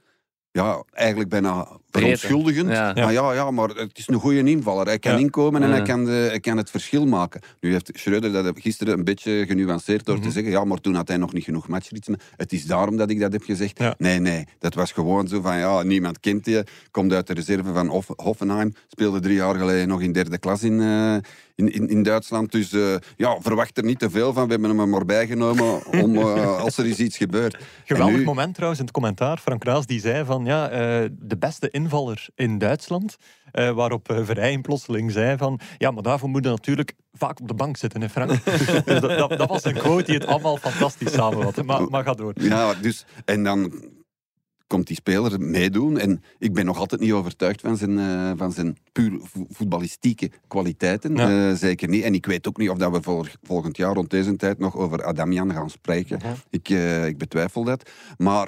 Ja, 0.58 0.84
eigenlijk 0.94 1.30
bijna 1.30 1.68
verontschuldigend. 1.92 2.70
Ja. 2.70 2.94
Maar 2.94 3.12
ja, 3.12 3.34
ja, 3.34 3.52
maar 3.52 3.70
het 3.70 3.98
is 3.98 4.08
een 4.08 4.16
goede 4.20 4.44
invaller. 4.44 4.86
Hij 4.86 5.00
kan 5.00 5.12
Ja. 5.12 5.18
inkomen 5.18 5.62
en 5.64 5.70
Ja. 5.70 5.74
hij, 5.76 5.84
kan 5.84 6.06
de, 6.06 6.12
hij 6.12 6.40
kan 6.40 6.58
het 6.58 6.70
verschil 6.70 7.06
maken. 7.06 7.42
Nu 7.60 7.72
heeft 7.72 7.90
Schreuder 7.94 8.32
dat 8.32 8.60
gisteren 8.60 8.98
een 8.98 9.04
beetje 9.04 9.46
genuanceerd 9.48 10.06
door 10.06 10.16
Mhm. 10.16 10.24
te 10.26 10.32
zeggen 10.32 10.52
ja, 10.52 10.64
maar 10.64 10.78
toen 10.78 10.96
had 10.96 11.08
hij 11.08 11.18
nog 11.18 11.34
niet 11.34 11.44
genoeg 11.44 11.68
matchritme. 11.68 12.18
Het 12.36 12.54
is 12.54 12.66
daarom 12.66 12.98
dat 12.98 13.10
ik 13.10 13.20
dat 13.20 13.32
heb 13.32 13.44
gezegd. 13.44 13.80
Ja. 13.80 13.96
Nee, 13.98 14.20
nee, 14.20 14.46
dat 14.60 14.74
was 14.74 14.92
gewoon 14.92 15.28
zo 15.28 15.42
van 15.42 15.58
ja, 15.58 15.84
niemand 15.84 16.20
kent 16.20 16.46
je. 16.46 16.64
Komt 16.92 17.14
uit 17.14 17.28
de 17.28 17.34
reserve 17.34 17.74
van 17.74 17.88
Hoff- 17.88 18.14
Hoffenheim. 18.16 18.74
Speelde 18.88 19.20
drie 19.20 19.36
jaar 19.36 19.56
geleden 19.56 19.88
nog 19.88 20.02
in 20.02 20.12
derde 20.12 20.38
klas 20.38 20.64
in, 20.64 20.82
eh, 20.82 21.16
in, 21.58 21.74
in, 21.74 21.88
in 21.90 22.04
Duitsland. 22.04 22.52
Dus 22.52 22.72
eh, 22.74 22.96
ja, 23.16 23.38
verwacht 23.42 23.78
er 23.78 23.84
niet 23.84 24.00
te 24.00 24.10
veel 24.10 24.34
van. 24.34 24.46
We 24.46 24.52
hebben 24.52 24.70
hem 24.70 24.80
er 24.80 24.88
maar 24.88 25.06
bijgenomen 25.06 25.86
om, 26.04 26.16
eh, 26.18 26.58
als 26.64 26.78
er 26.78 26.86
eens 26.86 27.00
iets 27.00 27.18
gebeurt. 27.18 27.58
Geweldig 27.86 28.16
nu- 28.18 28.24
moment 28.24 28.54
trouwens 28.54 28.80
in 28.80 28.86
het 28.86 28.96
commentaar. 28.96 29.38
Frank 29.38 29.64
Raas 29.64 29.86
die 29.86 30.00
zei 30.00 30.26
van 30.26 30.46
ja, 30.46 30.70
eh, 30.70 31.10
de 31.12 31.38
beste 31.38 31.70
invaller 31.70 32.28
in 32.36 32.58
Duitsland. 32.58 33.18
eh, 33.52 33.72
waarop 33.72 34.12
uh, 34.12 34.20
Verheyen 34.24 34.62
plotseling 34.62 35.12
zei 35.12 35.38
van 35.38 35.60
ja, 35.78 35.92
maar 35.92 36.04
daarvoor 36.04 36.30
moet 36.30 36.44
je 36.44 36.50
natuurlijk 36.50 36.94
vaak 37.14 37.40
op 37.40 37.48
de 37.48 37.54
bank 37.54 37.78
zitten, 37.78 38.02
hè 38.02 38.10
Frank? 38.10 38.30
dus 38.86 39.00
dat, 39.00 39.02
dat, 39.18 39.30
dat 39.30 39.50
was 39.50 39.64
een 39.66 39.74
quote 39.74 40.04
die 40.04 40.14
het 40.16 40.26
allemaal 40.28 40.58
fantastisch 40.58 41.14
samenvatte. 41.14 41.64
Maar, 41.64 41.90
maar 41.90 42.04
ga 42.04 42.14
door. 42.14 42.34
Ja, 42.36 42.74
dus, 42.74 43.06
en 43.26 43.44
dan 43.44 43.72
komt 44.68 44.88
die 44.88 44.96
speler 44.96 45.40
meedoen. 45.42 45.98
En 45.98 46.24
ik 46.40 46.54
ben 46.54 46.66
nog 46.66 46.78
altijd 46.78 47.02
niet 47.02 47.12
overtuigd 47.12 47.62
van 47.62 47.78
zijn, 47.78 48.00
eh, 48.00 48.32
van 48.36 48.52
zijn 48.52 48.78
puur 48.92 49.20
vo- 49.24 49.46
voetballistieke 49.50 50.32
kwaliteiten. 50.48 51.16
Ja. 51.16 51.50
Eh, 51.50 51.56
zeker 51.56 51.88
niet. 51.88 52.04
En 52.04 52.14
ik 52.14 52.26
weet 52.26 52.48
ook 52.48 52.58
niet 52.58 52.70
of 52.70 52.78
dat 52.78 52.92
we 52.92 53.02
vol- 53.02 53.26
volgend 53.42 53.78
jaar 53.78 53.94
rond 53.94 54.10
deze 54.10 54.36
tijd 54.36 54.60
nog 54.60 54.76
over 54.76 55.04
Adamian 55.04 55.54
gaan 55.54 55.70
spreken. 55.70 56.20
Ja. 56.24 56.34
Ik, 56.50 56.70
eh, 56.70 57.06
ik 57.06 57.18
betwijfel 57.18 57.64
dat. 57.64 57.90
Maar 58.18 58.48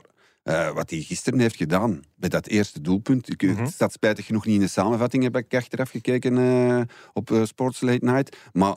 wat 0.73 0.89
hij 0.89 0.99
gisteren 0.99 1.39
heeft 1.39 1.55
gedaan 1.55 1.99
bij 2.15 2.29
dat 2.29 2.47
eerste 2.47 2.81
doelpunt. 2.81 3.29
Ik, 3.31 3.41
Mhm. 3.41 3.61
Het 3.61 3.71
staat 3.71 3.91
spijtig 3.91 4.25
genoeg 4.25 4.45
niet 4.45 4.55
in 4.55 4.61
de 4.61 4.67
samenvatting, 4.67 5.23
heb 5.23 5.37
ik 5.37 5.53
achteraf 5.53 5.89
gekeken 5.89 6.87
op 7.13 7.39
Sports 7.43 7.81
Late 7.81 8.05
Night. 8.05 8.37
Maar 8.51 8.75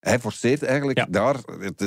hij 0.00 0.18
forceert 0.18 0.62
eigenlijk 0.62 0.98
Ja. 0.98 1.06
daar 1.10 1.36
het, 1.60 1.78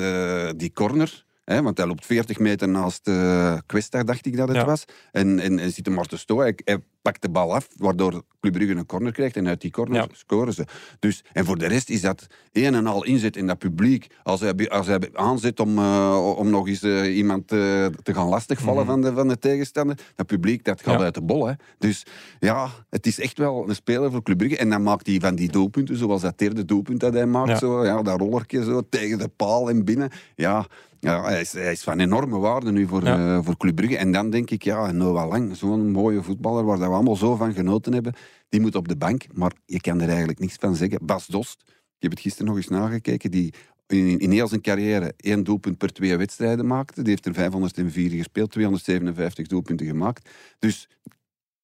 die 0.59 0.71
corner. 0.73 1.25
Hè, 1.47 1.61
want 1.61 1.77
hij 1.77 1.87
loopt 1.87 2.05
40 2.05 2.39
meter 2.39 2.69
naast 2.69 3.07
uh, 3.07 3.57
Questa, 3.65 4.03
dacht 4.03 4.25
ik 4.25 4.37
dat 4.37 4.47
het 4.47 4.57
Ja. 4.57 4.65
was. 4.65 4.85
En, 5.11 5.39
en, 5.39 5.59
en 5.59 5.71
zit 5.71 5.85
hem 5.85 5.95
maar 5.95 6.05
te. 6.05 6.33
Hij, 6.35 6.57
hij 6.63 6.77
pakt 7.01 7.21
de 7.21 7.29
bal 7.29 7.53
af, 7.55 7.67
waardoor 7.77 8.23
Club 8.39 8.53
Brugge 8.53 8.75
een 8.75 8.85
corner 8.85 9.11
krijgt. 9.11 9.35
En 9.35 9.47
uit 9.47 9.61
die 9.61 9.71
corner 9.71 9.95
Ja. 9.95 10.07
scoren 10.11 10.53
ze. 10.53 10.65
Dus, 10.99 11.23
en 11.33 11.45
voor 11.45 11.57
de 11.57 11.67
rest 11.67 11.89
is 11.89 12.01
dat 12.01 12.27
een 12.51 12.75
en 12.75 12.87
al 12.87 13.03
inzet 13.05 13.35
in 13.37 13.47
dat 13.47 13.57
publiek. 13.57 14.07
Als 14.23 14.39
hij, 14.39 14.69
als 14.69 14.87
hij 14.87 14.99
aanzet 15.13 15.59
om, 15.59 15.77
uh, 15.77 16.33
om 16.37 16.49
nog 16.49 16.67
eens 16.67 16.83
uh, 16.83 17.17
iemand 17.17 17.47
te 17.47 17.91
gaan 18.03 18.27
lastigvallen 18.27 18.81
Mhm. 18.83 18.91
van, 18.91 19.01
de, 19.01 19.13
van 19.13 19.27
de 19.27 19.39
tegenstander, 19.39 19.97
dat 20.15 20.25
publiek 20.25 20.63
dat 20.63 20.81
gaat 20.81 20.99
Ja. 20.99 21.05
uit 21.05 21.13
de 21.13 21.21
bol. 21.21 21.47
Hè. 21.47 21.53
Dus 21.77 22.05
ja, 22.39 22.69
het 22.89 23.05
is 23.05 23.19
echt 23.19 23.37
wel 23.37 23.69
een 23.69 23.75
speler 23.75 24.11
voor 24.11 24.23
Club 24.23 24.37
Brugge. 24.37 24.57
En 24.57 24.69
dan 24.69 24.83
maakt 24.83 25.07
hij 25.07 25.19
van 25.19 25.35
die 25.35 25.51
doelpunten, 25.51 25.97
zoals 25.97 26.21
dat 26.21 26.37
derde 26.37 26.65
doelpunt 26.65 26.99
dat 26.99 27.13
hij 27.13 27.25
maakt, 27.25 27.57
zo, 27.59 27.85
ja, 27.85 28.01
dat 28.01 28.19
rollertje 28.19 28.63
zo 28.63 28.81
tegen 28.89 29.17
de 29.17 29.27
paal 29.27 29.69
en 29.69 29.85
binnen. 29.85 30.09
Ja, 30.35 30.65
ja 31.11 31.23
hij, 31.23 31.41
is, 31.41 31.53
hij 31.53 31.71
is 31.71 31.83
van 31.83 31.99
enorme 31.99 32.37
waarde 32.37 32.71
nu 32.71 32.87
voor, 32.87 33.03
Ja. 33.03 33.37
eh, 33.37 33.43
voor 33.45 33.57
Club 33.57 33.75
Brugge. 33.75 33.97
En 33.97 34.11
dan 34.11 34.29
denk 34.29 34.49
ik, 34.49 34.63
ja, 34.63 34.91
Noah 34.91 35.27
Lang, 35.27 35.55
zo'n 35.55 35.91
mooie 35.91 36.23
voetballer 36.23 36.63
waar 36.65 36.77
we 36.79 36.85
allemaal 36.85 37.15
zo 37.15 37.35
van 37.35 37.53
genoten 37.53 37.93
hebben, 37.93 38.13
die 38.49 38.61
moet 38.61 38.75
op 38.75 38.87
de 38.87 38.97
bank. 38.97 39.25
Maar 39.33 39.51
je 39.65 39.81
kan 39.81 40.01
er 40.01 40.07
eigenlijk 40.09 40.39
niks 40.39 40.55
van 40.59 40.75
zeggen. 40.75 40.99
Bas 41.05 41.27
Dost, 41.27 41.63
ik 41.67 41.73
heb 41.99 42.11
het 42.11 42.19
gisteren 42.19 42.47
nog 42.47 42.55
eens 42.55 42.67
nagekeken, 42.67 43.31
die 43.31 43.53
in, 43.87 44.19
in 44.19 44.31
heel 44.31 44.47
zijn 44.47 44.61
carrière 44.61 45.13
één 45.17 45.43
doelpunt 45.43 45.77
per 45.77 45.93
twee 45.93 46.17
wedstrijden 46.17 46.67
maakte. 46.67 47.01
Die 47.01 47.09
heeft 47.09 47.25
er 47.25 47.33
504 47.33 48.09
gespeeld, 48.09 48.51
257 48.51 49.47
doelpunten 49.47 49.85
gemaakt. 49.85 50.29
Dus, 50.59 50.87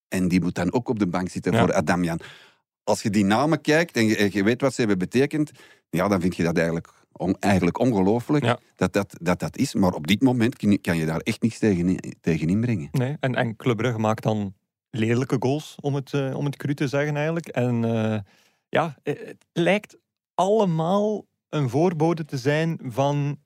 en 0.08 0.28
die 0.28 0.42
moet 0.42 0.56
dan 0.56 0.74
ook 0.74 0.90
op 0.90 1.00
de 1.00 1.08
bank 1.08 1.30
zitten 1.30 1.52
Ja. 1.54 1.60
voor 1.60 1.74
Adamian. 1.74 2.20
Als 2.84 3.02
je 3.02 3.10
die 3.10 3.26
namen 3.26 3.62
kijkt 3.62 3.96
en 3.96 4.06
je, 4.06 4.16
en 4.16 4.30
je 4.32 4.44
weet 4.44 4.62
wat 4.62 4.74
ze 4.74 4.80
hebben 4.80 4.98
betekend, 5.00 5.52
ja, 5.90 6.08
dan 6.08 6.22
vind 6.22 6.36
je 6.36 6.44
dat 6.44 6.56
eigenlijk, 6.58 6.90
on- 7.14 7.38
eigenlijk 7.40 7.80
ongelooflijk 7.80 8.44
Ja. 8.46 8.60
dat, 8.76 8.94
dat, 8.94 9.16
dat 9.22 9.40
dat 9.40 9.58
is. 9.58 9.74
Maar 9.74 9.94
op 9.94 10.08
dit 10.08 10.22
moment 10.22 10.56
kan 10.58 10.72
je, 10.72 10.78
kan 10.78 10.98
je 10.98 11.06
daar 11.06 11.20
echt 11.20 11.42
niks 11.42 11.60
tegen, 11.60 11.98
tegen 12.22 12.48
inbrengen. 12.48 12.88
Nee. 12.92 13.16
En, 13.20 13.36
en 13.36 13.56
Club 13.56 13.78
Brugge 13.78 14.00
maakt 14.00 14.24
dan 14.24 14.54
lelijke 14.90 15.36
goals, 15.40 15.76
om 15.82 15.96
het, 15.96 16.14
eh, 16.14 16.36
om 16.38 16.46
het 16.46 16.56
cru 16.56 16.74
te 16.74 16.88
zeggen 16.88 17.16
eigenlijk. 17.16 17.48
En 17.48 17.84
eh, 17.86 18.20
ja, 18.70 18.96
eh, 19.04 19.14
het 19.26 19.46
lijkt 19.54 19.98
allemaal 20.36 21.26
een 21.50 21.70
voorbode 21.70 22.26
te 22.26 22.38
zijn 22.38 22.80
van 22.84 23.38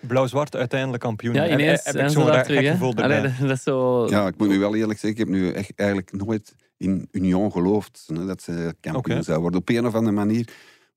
blauw-zwart 0.00 0.56
uiteindelijk 0.56 1.02
kampioen. 1.02 1.34
Ja, 1.34 1.42
Heb- 1.42 1.58
ineens 1.58 1.84
heb 1.84 1.94
zijn 1.94 2.06
ik 2.06 2.12
zo'n 2.12 2.26
daar 2.26 2.34
gek 2.34 2.44
terug. 2.44 2.70
gevoel. 2.70 2.94
Allee, 2.94 3.22
dat, 3.22 3.32
dat 3.40 3.50
is 3.50 3.62
zo... 3.62 4.06
Ja, 4.08 4.26
ik 4.26 4.38
moet 4.38 4.48
nu 4.48 4.58
wel 4.58 4.74
eerlijk 4.76 4.98
zeggen, 4.98 5.10
ik 5.10 5.18
heb 5.18 5.28
nu 5.28 5.50
echt, 5.52 5.72
eigenlijk 5.76 6.12
nooit 6.12 6.54
in 6.76 7.08
Union 7.10 7.52
geloofd 7.52 8.04
hè, 8.14 8.26
dat 8.26 8.42
ze 8.42 8.74
kampioen 8.80 9.22
zou 9.22 9.40
worden. 9.40 9.60
Op 9.60 9.68
een 9.68 9.86
of 9.86 9.94
andere 9.94 10.16
manier 10.16 10.48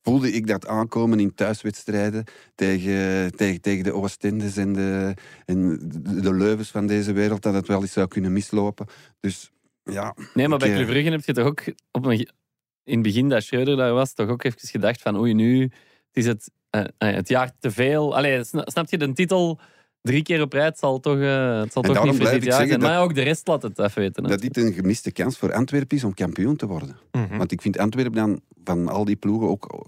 voelde 0.08 0.32
ik 0.32 0.48
dat 0.48 0.68
aankomen 0.68 1.20
in 1.20 1.34
thuiswedstrijden 1.34 2.24
tegen, 2.56 3.32
tegen, 3.36 3.62
tegen 3.62 3.84
de 3.84 3.94
Oostendes 3.94 4.58
en 4.58 4.74
de, 4.74 5.14
en 5.46 5.80
de, 6.22 6.34
Leuvens 6.34 6.70
van 6.70 6.88
deze 6.88 7.14
wereld, 7.14 7.42
dat 7.42 7.54
het 7.54 7.68
wel 7.68 7.82
eens 7.82 7.92
zou 7.92 8.08
kunnen 8.08 8.34
mislopen. 8.34 8.86
Dus 9.20 9.52
ja, 9.84 10.16
Nee, 10.34 10.48
maar 10.48 10.58
bij 10.58 10.70
eh, 10.70 10.76
Club 10.76 10.88
Brugge 10.88 11.10
heb 11.10 11.26
je 11.26 11.34
toch 11.34 11.46
ook 11.46 11.64
op 11.92 12.06
een, 12.06 12.20
in 12.84 12.94
het 12.94 13.02
begin 13.02 13.30
dat 13.30 13.44
Schreuder 13.44 13.78
daar 13.78 13.94
was, 13.94 14.14
toch 14.14 14.30
ook 14.30 14.44
even 14.44 14.68
gedacht 14.68 15.02
van 15.02 15.18
oei, 15.18 15.34
nu 15.34 15.62
het 15.62 15.72
is 16.14 16.26
het, 16.26 16.52
eh, 16.70 16.82
eh, 16.98 17.16
het 17.16 17.28
jaar 17.28 17.52
te 17.60 17.72
veel. 17.72 18.16
Allee, 18.16 18.44
sna- 18.44 18.66
snap 18.66 18.90
je 18.90 18.98
de 18.98 19.14
titel 19.14 19.60
drie 20.08 20.24
keer 20.24 20.42
op 20.42 20.54
rij, 20.54 20.66
het 20.66 20.80
zal 20.80 21.00
toch, 21.00 21.20
eh, 21.20 21.60
het 21.60 21.72
zal 21.74 21.82
toch 21.82 21.96
niet 22.04 22.06
voor 22.08 22.16
blijf 22.16 22.34
dit 22.34 22.44
ik 22.44 22.50
jaar 22.50 22.52
zeggen 22.58 22.68
zijn. 22.68 22.80
dat- 22.80 22.90
Maar 22.90 23.02
ook 23.02 23.16
de 23.16 23.22
rest 23.22 23.48
laat 23.48 23.62
het 23.62 23.80
even 23.80 24.02
weten. 24.02 24.24
hè. 24.24 24.30
Dat 24.30 24.42
dit 24.42 24.58
een 24.58 24.74
gemiste 24.74 25.12
kans 25.12 25.38
voor 25.38 25.54
Antwerpen 25.54 25.98
is 25.98 26.04
om 26.04 26.14
kampioen 26.14 26.56
te 26.56 26.66
worden. 26.68 26.98
Mhm. 27.12 27.38
Want 27.38 27.52
ik 27.52 27.62
vind 27.62 27.78
Antwerpen 27.78 28.14
dan 28.14 28.42
van 28.64 28.88
al 28.88 29.06
die 29.06 29.16
ploegen 29.16 29.48
ook, 29.50 29.86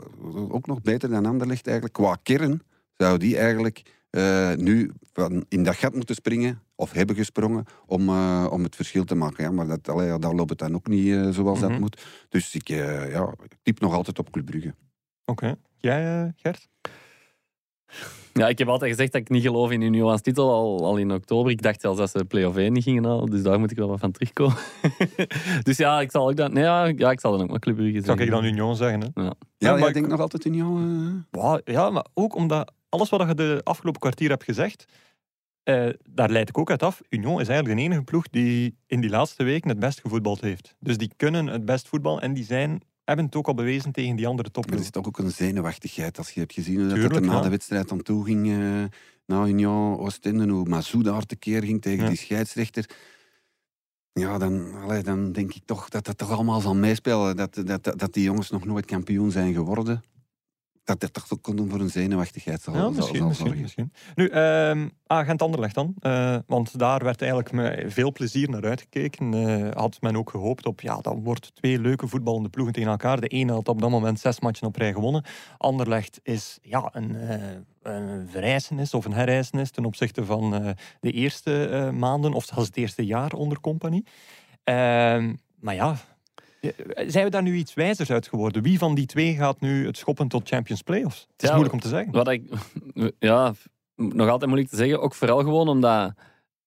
ook 0.49 0.67
nog 0.67 0.81
beter 0.81 1.09
dan 1.09 1.25
Anderlecht 1.25 1.65
eigenlijk. 1.65 1.95
Qua 1.95 2.17
kern 2.23 2.61
zou 2.93 3.17
die 3.17 3.37
eigenlijk 3.37 3.81
eh, 4.09 4.53
nu 4.55 4.91
van 5.13 5.45
in 5.49 5.63
dat 5.63 5.75
gat 5.75 5.93
moeten 5.95 6.15
springen, 6.15 6.61
of 6.75 6.91
hebben 6.91 7.15
gesprongen, 7.15 7.65
om, 7.85 8.09
eh, 8.09 8.47
om 8.51 8.63
het 8.63 8.75
verschil 8.75 9.03
te 9.03 9.15
maken. 9.15 9.43
Ja, 9.43 9.51
maar 9.51 9.67
dat, 9.67 9.89
allee, 9.89 10.19
daar 10.19 10.33
loopt 10.33 10.49
het 10.49 10.59
dan 10.59 10.75
ook 10.75 10.87
niet 10.87 11.35
zoals 11.35 11.59
Mhm. 11.59 11.69
dat 11.69 11.79
moet. 11.79 12.01
Dus 12.29 12.55
ik 12.55 12.67
ja, 12.67 13.33
typ 13.63 13.79
nog 13.79 13.93
altijd 13.93 14.19
op 14.19 14.31
Club 14.31 14.45
Brugge. 14.45 14.73
Oké. 15.25 15.55
Jij, 15.77 16.21
eh, 16.23 16.29
Gert? 16.35 16.67
Ja, 18.39 18.47
ik 18.47 18.57
heb 18.57 18.67
altijd 18.67 18.91
gezegd 18.91 19.11
dat 19.11 19.21
ik 19.21 19.29
niet 19.29 19.41
geloof 19.43 19.71
in 19.71 19.81
Union 19.81 20.09
als 20.11 20.21
titel 20.21 20.51
al, 20.51 20.85
al 20.85 20.97
in 20.97 21.11
oktober. 21.11 21.51
Ik 21.51 21.61
dacht 21.61 21.81
zelfs 21.81 21.97
dat 21.97 22.09
ze 22.09 22.25
play-off 22.25 22.57
1 22.57 22.73
niet 22.73 22.83
gingen 22.83 23.03
halen, 23.03 23.29
dus 23.29 23.41
daar 23.43 23.59
moet 23.59 23.71
ik 23.71 23.77
wel 23.77 23.87
wat 23.87 23.99
van 23.99 24.11
terugkomen. 24.11 24.57
dus 25.63 25.77
ja, 25.77 26.01
ik 26.01 26.11
zal 26.11 26.29
ook 26.29 26.35
dan... 26.35 26.53
Nee, 26.53 26.63
ja, 26.63 26.85
ja, 26.95 27.11
ik 27.11 27.19
zal 27.19 27.31
dan 27.31 27.41
ook 27.41 27.49
maar 27.49 27.59
Club 27.59 27.75
Brugge 27.75 27.91
Zou 27.93 28.05
zeggen. 28.05 28.25
ik 28.25 28.31
dan 28.31 28.43
Union 28.45 28.75
zeggen? 28.75 29.01
Hè? 29.01 29.21
Ja, 29.57 29.75
maar 29.77 29.87
ik- 29.87 29.93
denkt 29.93 30.09
nog 30.09 30.19
altijd 30.19 30.45
Union? 30.45 31.25
eh? 31.31 31.55
Ja, 31.63 31.89
maar 31.89 32.05
ook 32.13 32.35
omdat 32.35 32.71
alles 32.89 33.09
wat 33.09 33.27
je 33.27 33.33
de 33.33 33.61
afgelopen 33.63 33.99
kwartier 34.01 34.29
hebt 34.29 34.43
gezegd, 34.43 34.85
eh, 35.63 35.89
daar 36.09 36.29
leid 36.29 36.49
ik 36.49 36.57
ook 36.57 36.69
uit 36.69 36.83
af. 36.83 37.01
Union 37.09 37.39
is 37.41 37.47
eigenlijk 37.47 37.79
de 37.79 37.85
enige 37.85 38.03
ploeg 38.03 38.27
die 38.29 38.77
in 38.87 39.01
die 39.01 39.09
laatste 39.09 39.43
weken 39.43 39.69
het 39.69 39.79
best 39.79 39.99
gevoetbald 39.99 40.41
heeft. 40.41 40.75
Dus 40.79 40.97
die 40.97 41.11
kunnen 41.15 41.47
het 41.47 41.65
best 41.65 41.87
voetbal 41.87 42.21
en 42.21 42.33
die 42.33 42.43
zijn, 42.43 42.81
hebben 43.15 43.25
het 43.25 43.35
ook 43.35 43.47
al 43.47 43.53
bewezen 43.53 43.91
tegen 43.91 44.15
die 44.15 44.27
andere 44.27 44.49
Maar 44.53 44.73
er 44.73 44.79
is 44.79 44.89
toch 44.89 45.07
ook 45.07 45.17
een 45.17 45.31
zenuwachtigheid 45.31 46.17
als 46.17 46.29
je 46.31 46.39
hebt 46.39 46.53
gezien 46.53 46.79
hoe 46.79 46.87
dat 46.87 47.15
er 47.15 47.21
na 47.21 47.33
ja. 47.33 47.41
de 47.41 47.49
wedstrijd 47.49 47.91
aan 47.91 48.01
toe 48.01 48.25
ging. 48.25 48.49
eh 48.49 48.83
na 49.25 49.45
Union, 49.45 49.97
Oostende, 49.97 50.47
hoe 50.47 50.69
Mazou 50.69 51.03
daar 51.03 51.25
tekeer 51.25 51.63
ging 51.63 51.81
tegen 51.81 52.03
Ja. 52.03 52.07
die 52.07 52.17
scheidsrechter. 52.17 52.89
Ja, 54.13 54.37
dan, 54.37 54.73
allee, 54.73 55.03
dan 55.03 55.31
denk 55.31 55.53
ik 55.53 55.61
toch 55.65 55.89
dat 55.89 56.05
dat 56.05 56.17
toch 56.17 56.31
allemaal 56.31 56.61
zal 56.61 56.75
meespelen. 56.75 57.35
Dat, 57.35 57.61
dat, 57.65 57.83
dat 57.83 58.13
die 58.13 58.23
jongens 58.23 58.49
nog 58.49 58.65
nooit 58.65 58.85
kampioen 58.85 59.31
zijn 59.31 59.53
geworden. 59.53 60.03
Dat 60.89 60.99
dat 60.99 61.13
toch 61.13 61.25
ook 61.31 61.69
voor 61.69 61.79
een 61.79 61.89
zenuwachtigheid 61.89 62.61
zal, 62.61 62.73
Ja, 62.73 62.89
misschien, 62.89 63.35
zal 63.35 63.53
misschien. 63.55 63.93
Nu, 64.15 64.27
ehm 64.27 64.87
Agent 65.07 65.41
Anderlecht 65.41 65.75
dan. 65.75 65.93
Eh, 65.99 66.37
want 66.47 66.79
daar 66.79 67.03
werd 67.03 67.21
eigenlijk 67.21 67.51
met 67.51 67.93
veel 67.93 68.11
plezier 68.11 68.49
naar 68.49 68.63
uitgekeken. 68.63 69.33
Eh, 69.33 69.71
had 69.75 70.01
men 70.01 70.17
ook 70.17 70.29
gehoopt 70.29 70.65
op, 70.65 70.81
ja, 70.81 70.97
dan 71.01 71.23
wordt 71.23 71.55
twee 71.55 71.79
leuke 71.79 72.07
voetballende 72.07 72.49
ploegen 72.49 72.73
tegen 72.73 72.89
elkaar. 72.89 73.19
De 73.19 73.27
ene 73.27 73.51
had 73.51 73.67
op 73.67 73.81
dat 73.81 73.89
moment 73.89 74.19
zes 74.19 74.39
matchen 74.39 74.67
op 74.67 74.75
rij 74.75 74.93
gewonnen. 74.93 75.23
Anderlecht 75.57 76.19
is 76.23 76.59
ja, 76.61 76.89
een, 76.91 77.15
eh 77.15 77.39
een 77.81 78.27
verrijzenis 78.29 78.93
of 78.93 79.05
een 79.05 79.13
herrijzenis 79.13 79.71
ten 79.71 79.85
opzichte 79.85 80.25
van 80.25 80.75
de 80.99 81.11
eerste 81.11 81.89
maanden, 81.93 82.33
of 82.33 82.45
zelfs 82.45 82.67
het 82.67 82.77
eerste 82.77 83.05
jaar 83.05 83.31
onder 83.31 83.59
compagnie. 83.59 84.05
Ehm, 84.63 85.33
maar 85.59 85.75
ja, 85.75 85.95
zijn 87.07 87.23
we 87.25 87.29
daar 87.29 87.41
nu 87.43 87.55
iets 87.55 87.73
wijzers 87.73 88.11
uit 88.11 88.27
geworden? 88.27 88.63
Wie 88.63 88.77
van 88.77 88.95
die 88.95 89.05
twee 89.05 89.35
gaat 89.35 89.59
nu 89.59 89.85
het 89.85 89.97
schoppen 89.97 90.27
tot 90.27 90.47
Champions 90.47 90.81
Playoffs? 90.81 91.19
Het 91.31 91.43
is 91.43 91.47
Ja, 91.49 91.55
moeilijk 91.55 91.73
om 91.75 91.81
te 91.81 91.87
zeggen. 91.89 92.11
Wat 92.11 92.27
ik, 92.27 92.43
ja, 93.19 93.53
nog 93.95 94.29
altijd 94.29 94.49
moeilijk 94.49 94.69
te 94.69 94.77
zeggen. 94.77 95.01
Ook 95.01 95.13
vooral 95.15 95.39
gewoon 95.39 95.67
omdat 95.67 96.13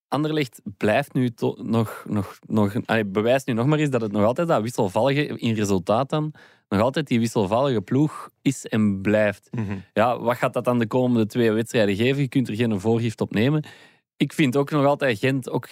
Anderlecht 0.09 0.61
blijft 0.76 1.12
nu 1.12 1.31
to- 1.31 1.59
nog, 1.62 2.05
nog, 2.09 2.38
nog 2.46 2.76
allee, 2.87 3.05
bewijst 3.05 3.46
nu 3.46 3.52
nog 3.52 3.66
maar 3.66 3.78
eens 3.78 3.90
dat 3.90 4.00
het 4.00 4.12
nog 4.12 4.24
altijd 4.24 4.48
dat 4.48 4.62
wisselvallige 4.62 5.26
in 5.26 5.55
resultaat 5.55 6.11
dan 6.11 6.33
nog 6.68 6.81
altijd 6.81 7.07
die 7.07 7.18
wisselvallige 7.18 7.81
ploeg 7.81 8.31
is 8.42 8.66
en 8.66 9.00
blijft. 9.00 9.48
Mhm. 9.50 9.76
Ja, 9.92 10.18
wat 10.18 10.37
gaat 10.37 10.52
dat 10.52 10.64
dan 10.64 10.78
de 10.78 10.87
komende 10.87 11.26
twee 11.26 11.50
wedstrijden 11.52 11.96
geven? 11.96 12.22
Je 12.22 12.28
kunt 12.28 12.48
er 12.48 12.55
geen 12.57 12.81
voorgift 12.81 13.20
op 13.20 13.33
nemen. 13.33 13.64
Ik 14.16 14.33
vind 14.33 14.57
ook 14.57 14.70
nog 14.70 14.85
altijd 14.85 15.18
Gent 15.18 15.50
ook. 15.50 15.68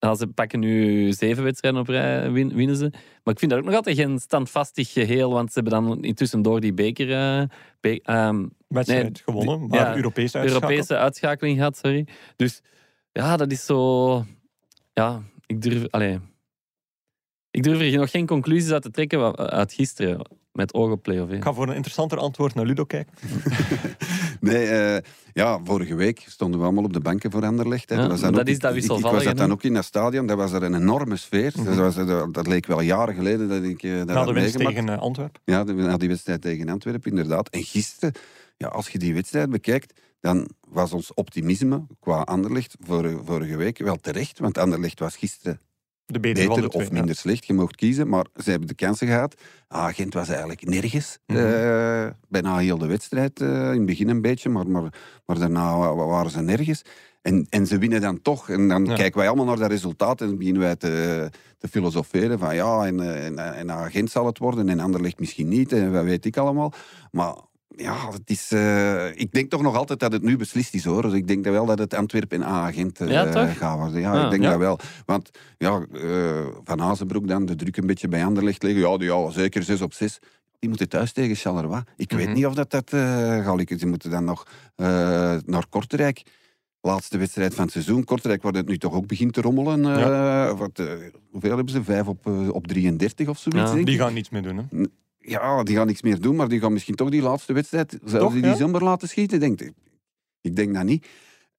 Ze 0.00 0.26
pakken 0.34 0.60
nu 0.60 1.12
zeven 1.12 1.44
wedstrijden 1.44 1.80
op 1.80 1.88
rij, 1.88 2.30
win- 2.30 2.54
winnen 2.54 2.76
ze. 2.76 2.88
Maar 3.24 3.34
ik 3.34 3.38
vind 3.38 3.50
dat 3.50 3.60
ook 3.60 3.66
nog 3.66 3.74
altijd 3.74 3.96
geen 3.96 4.18
standvastig 4.18 4.92
geheel, 4.92 5.30
want 5.32 5.52
ze 5.52 5.60
hebben 5.60 5.82
dan 5.84 6.02
intussen 6.04 6.42
door 6.42 6.60
die 6.60 6.72
beker, 6.74 7.10
eh, 7.12 7.42
be- 7.80 8.00
ehm, 8.02 8.46
wedstrijd 8.68 9.02
Nee, 9.02 9.22
gewonnen, 9.24 9.66
maar 9.68 9.78
ja, 9.78 9.96
Europees 9.96 10.34
uitschakeld. 10.34 10.62
Europese 10.72 10.96
uitschakeling 10.96 11.56
gehad, 11.56 11.76
sorry. 11.76 12.06
Dus 12.36 12.62
ja, 13.12 13.36
dat 13.36 13.52
is 13.52 13.64
zo. 13.66 14.24
Ja, 14.92 15.22
ik 15.46 15.62
durf. 15.62 15.86
Allee, 15.90 16.18
ik 17.50 17.62
durf 17.62 17.80
er 17.80 17.98
nog 17.98 18.10
geen 18.10 18.26
conclusies 18.26 18.72
uit 18.72 18.82
te 18.82 18.90
trekken 18.90 19.36
uit 19.36 19.72
gisteren 19.72 20.26
met 20.60 20.74
oog 20.74 20.90
op 20.90 21.02
play-off. 21.02 21.32
Ik 21.32 21.42
ga 21.42 21.52
voor 21.52 21.68
een 21.68 21.74
interessanter 21.74 22.18
antwoord 22.18 22.54
naar 22.54 22.64
Ludo 22.66 22.84
kijken. 22.84 23.14
Nee, 24.40 24.66
eh, 24.66 25.02
ja, 25.32 25.60
vorige 25.64 25.94
week 25.94 26.24
stonden 26.26 26.58
we 26.60 26.64
allemaal 26.66 26.84
op 26.84 26.92
de 26.92 27.00
banken 27.00 27.30
voor 27.30 27.44
Anderlecht. 27.44 27.88
hè. 27.88 27.94
Ja, 27.94 28.00
dat 28.02 28.10
ook- 28.10 28.16
is 28.18 28.20
dat 28.58 28.76
ik- 28.76 28.82
ik, 28.82 28.88
was 28.88 29.24
dat 29.24 29.36
dan 29.36 29.52
ook 29.52 29.62
in 29.62 29.74
dat 29.74 29.84
stadion. 29.84 30.26
Dat 30.26 30.36
was 30.36 30.52
er 30.52 30.62
een 30.62 30.74
enorme 30.74 31.16
sfeer. 31.16 31.52
Mhm. 31.56 31.64
dat, 31.64 31.76
was, 31.76 31.94
dat, 31.94 32.34
dat 32.34 32.46
leek 32.46 32.66
wel 32.66 32.80
jaren 32.80 33.14
geleden 33.14 33.48
dat 33.48 33.62
ik 33.62 33.82
eh, 33.82 33.96
dat 33.96 34.06
Na 34.06 34.24
de 34.24 34.32
meegemaakt. 34.32 34.74
tegen 34.76 34.88
eh, 34.88 34.98
Antwerpen. 34.98 35.40
Ja, 35.44 35.64
de- 35.64 35.72
na 35.72 35.96
die 35.96 36.08
wedstrijd 36.08 36.40
tegen 36.42 36.68
Antwerpen, 36.68 37.10
inderdaad. 37.10 37.48
En 37.48 37.62
gisteren, 37.62 38.14
ja, 38.56 38.66
als 38.68 38.88
je 38.88 38.98
die 38.98 39.14
wedstrijd 39.14 39.50
bekijkt, 39.50 40.00
dan 40.20 40.48
was 40.68 40.92
ons 40.92 41.14
optimisme 41.14 41.86
qua 42.00 42.20
Anderlecht 42.20 42.76
vor- 42.80 43.20
vorige 43.24 43.56
week 43.56 43.78
wel 43.78 43.96
terecht. 43.96 44.38
Want 44.38 44.58
Anderlecht 44.58 44.98
was 44.98 45.16
gisteren 45.16 45.60
De 46.12 46.20
betere 46.20 46.48
de 46.48 46.54
beter 46.54 46.70
twee. 46.70 46.82
of 46.86 46.92
minder 46.92 47.14
slecht. 47.16 47.46
Je 47.46 47.52
mocht 47.52 47.76
kiezen, 47.76 48.08
maar 48.08 48.24
ze 48.44 48.50
hebben 48.50 48.68
de 48.68 48.74
kansen 48.74 49.06
gehad. 49.06 49.34
Ah, 49.68 49.94
Gent 49.94 50.14
was 50.14 50.28
eigenlijk 50.28 50.64
nergens. 50.68 51.18
Mhm. 51.26 51.38
eh, 51.38 52.06
bijna 52.28 52.56
heel 52.58 52.78
de 52.78 52.86
wedstrijd. 52.86 53.40
eh, 53.40 53.48
in 53.48 53.54
het 53.76 53.86
begin 53.86 54.08
een 54.08 54.20
beetje, 54.20 54.48
maar, 54.48 54.68
maar, 54.68 54.92
maar 55.26 55.38
daarna 55.38 55.76
wa- 55.78 55.94
wa- 55.94 56.06
waren 56.06 56.30
ze 56.30 56.40
nergens. 56.42 56.82
En, 57.22 57.46
en 57.50 57.66
ze 57.66 57.78
winnen 57.78 58.00
dan 58.00 58.22
toch. 58.22 58.48
En 58.50 58.68
dan 58.68 58.84
Ja. 58.84 58.94
kijken 58.94 59.18
wij 59.18 59.26
allemaal 59.28 59.44
naar 59.46 59.56
dat 59.58 59.70
resultaat 59.70 60.20
en 60.20 60.38
beginnen 60.38 60.62
wij 60.62 60.76
te, 60.76 61.30
te 61.58 61.68
filosoferen 61.68 62.38
van 62.38 62.54
ja, 62.54 62.86
en, 62.86 63.00
eh, 63.00 63.26
en, 63.26 63.68
en 63.68 63.90
Gent 63.90 64.10
zal 64.10 64.26
het 64.26 64.38
worden 64.38 64.68
en 64.68 64.80
Anderlecht 64.80 65.18
misschien 65.20 65.48
niet. 65.48 65.72
En 65.72 65.92
wat 65.92 66.04
weet 66.04 66.24
ik 66.24 66.36
allemaal. 66.36 66.72
Maar 67.10 67.34
ja, 67.76 68.10
het 68.12 68.30
is, 68.30 68.52
eh, 68.52 69.16
ik 69.18 69.32
denk 69.32 69.50
toch 69.50 69.62
nog 69.62 69.76
altijd 69.76 70.00
dat 70.00 70.12
het 70.12 70.22
nu 70.22 70.36
beslist 70.36 70.74
is 70.74 70.84
hoor. 70.84 71.02
Dus 71.02 71.12
ik 71.12 71.26
denk 71.28 71.44
dat 71.44 71.52
wel 71.52 71.66
dat 71.66 71.78
het 71.78 71.94
Antwerpen 71.94 72.42
en 72.42 72.48
A-agent 72.48 72.98
Ja, 73.06 73.28
toch? 73.30 73.58
gaat 73.58 73.78
worden. 73.78 74.00
Ja, 74.00 74.12
Ah, 74.12 74.24
ik 74.24 74.30
denk 74.30 74.42
ja. 74.42 74.50
dat 74.50 74.58
wel. 74.58 74.78
Want 75.06 75.30
ja, 75.58 75.86
eh, 75.92 76.46
Van 76.64 76.80
Azenbroek 76.82 77.28
dan, 77.28 77.46
de 77.46 77.56
druk 77.56 77.76
een 77.76 77.86
beetje 77.86 78.08
bij 78.08 78.24
Anderlecht 78.24 78.62
leggen. 78.62 78.80
Ja, 78.90 78.96
die, 78.96 79.08
ja 79.08 79.30
zeker 79.30 79.62
6 79.62 79.80
op 79.80 79.92
6. 79.92 80.18
Die 80.58 80.68
moeten 80.68 80.88
thuis 80.88 81.12
tegen 81.12 81.36
Charleroi. 81.36 81.82
Ik 81.96 82.12
weet 82.12 82.26
Mhm. 82.26 82.34
niet 82.34 82.46
of 82.46 82.54
dat, 82.54 82.70
dat 82.70 82.92
eh, 82.92 83.00
gaat 83.44 83.56
lukken. 83.56 83.78
Ze 83.78 83.86
moeten 83.86 84.10
dan 84.10 84.24
nog 84.24 84.46
eh, 84.76 84.86
naar 85.46 85.66
Kortrijk. 85.68 86.22
Laatste 86.82 87.18
wedstrijd 87.18 87.54
van 87.54 87.64
het 87.64 87.72
seizoen. 87.72 88.04
Kortrijk, 88.04 88.42
waar 88.42 88.52
het 88.52 88.68
nu 88.68 88.78
toch 88.78 88.92
ook 88.94 89.06
begint 89.06 89.32
te 89.32 89.40
rommelen. 89.40 89.84
eh, 89.96 90.58
wat, 90.58 90.78
eh, 90.78 90.86
hoeveel 91.30 91.56
hebben 91.56 91.68
ze? 91.74 91.84
Vijf 91.84 92.06
op, 92.06 92.26
eh, 92.26 92.48
op 92.48 92.66
33 92.66 93.28
of 93.28 93.38
zoiets, 93.38 93.72
Ja, 93.72 93.84
Die 93.84 93.98
gaan 93.98 94.12
niets 94.14 94.30
meer 94.30 94.42
doen. 94.42 94.56
Hè. 94.56 94.62
Ja, 95.22 95.62
die 95.62 95.76
gaan 95.76 95.86
niks 95.86 96.02
meer 96.02 96.20
doen, 96.20 96.36
maar 96.36 96.48
die 96.48 96.60
gaan 96.60 96.72
misschien 96.72 96.94
toch 96.94 97.10
die 97.10 97.22
laatste 97.22 97.52
wedstrijd 97.52 97.98
zelfs 98.04 98.34
in 98.34 98.42
ja? 98.42 98.50
december 98.50 98.84
laten 98.84 99.08
schieten, 99.08 99.40
denk 99.40 99.60
ik. 99.60 99.72
Ik 100.40 100.56
denk 100.56 100.74
dat 100.74 100.84
niet. 100.84 101.06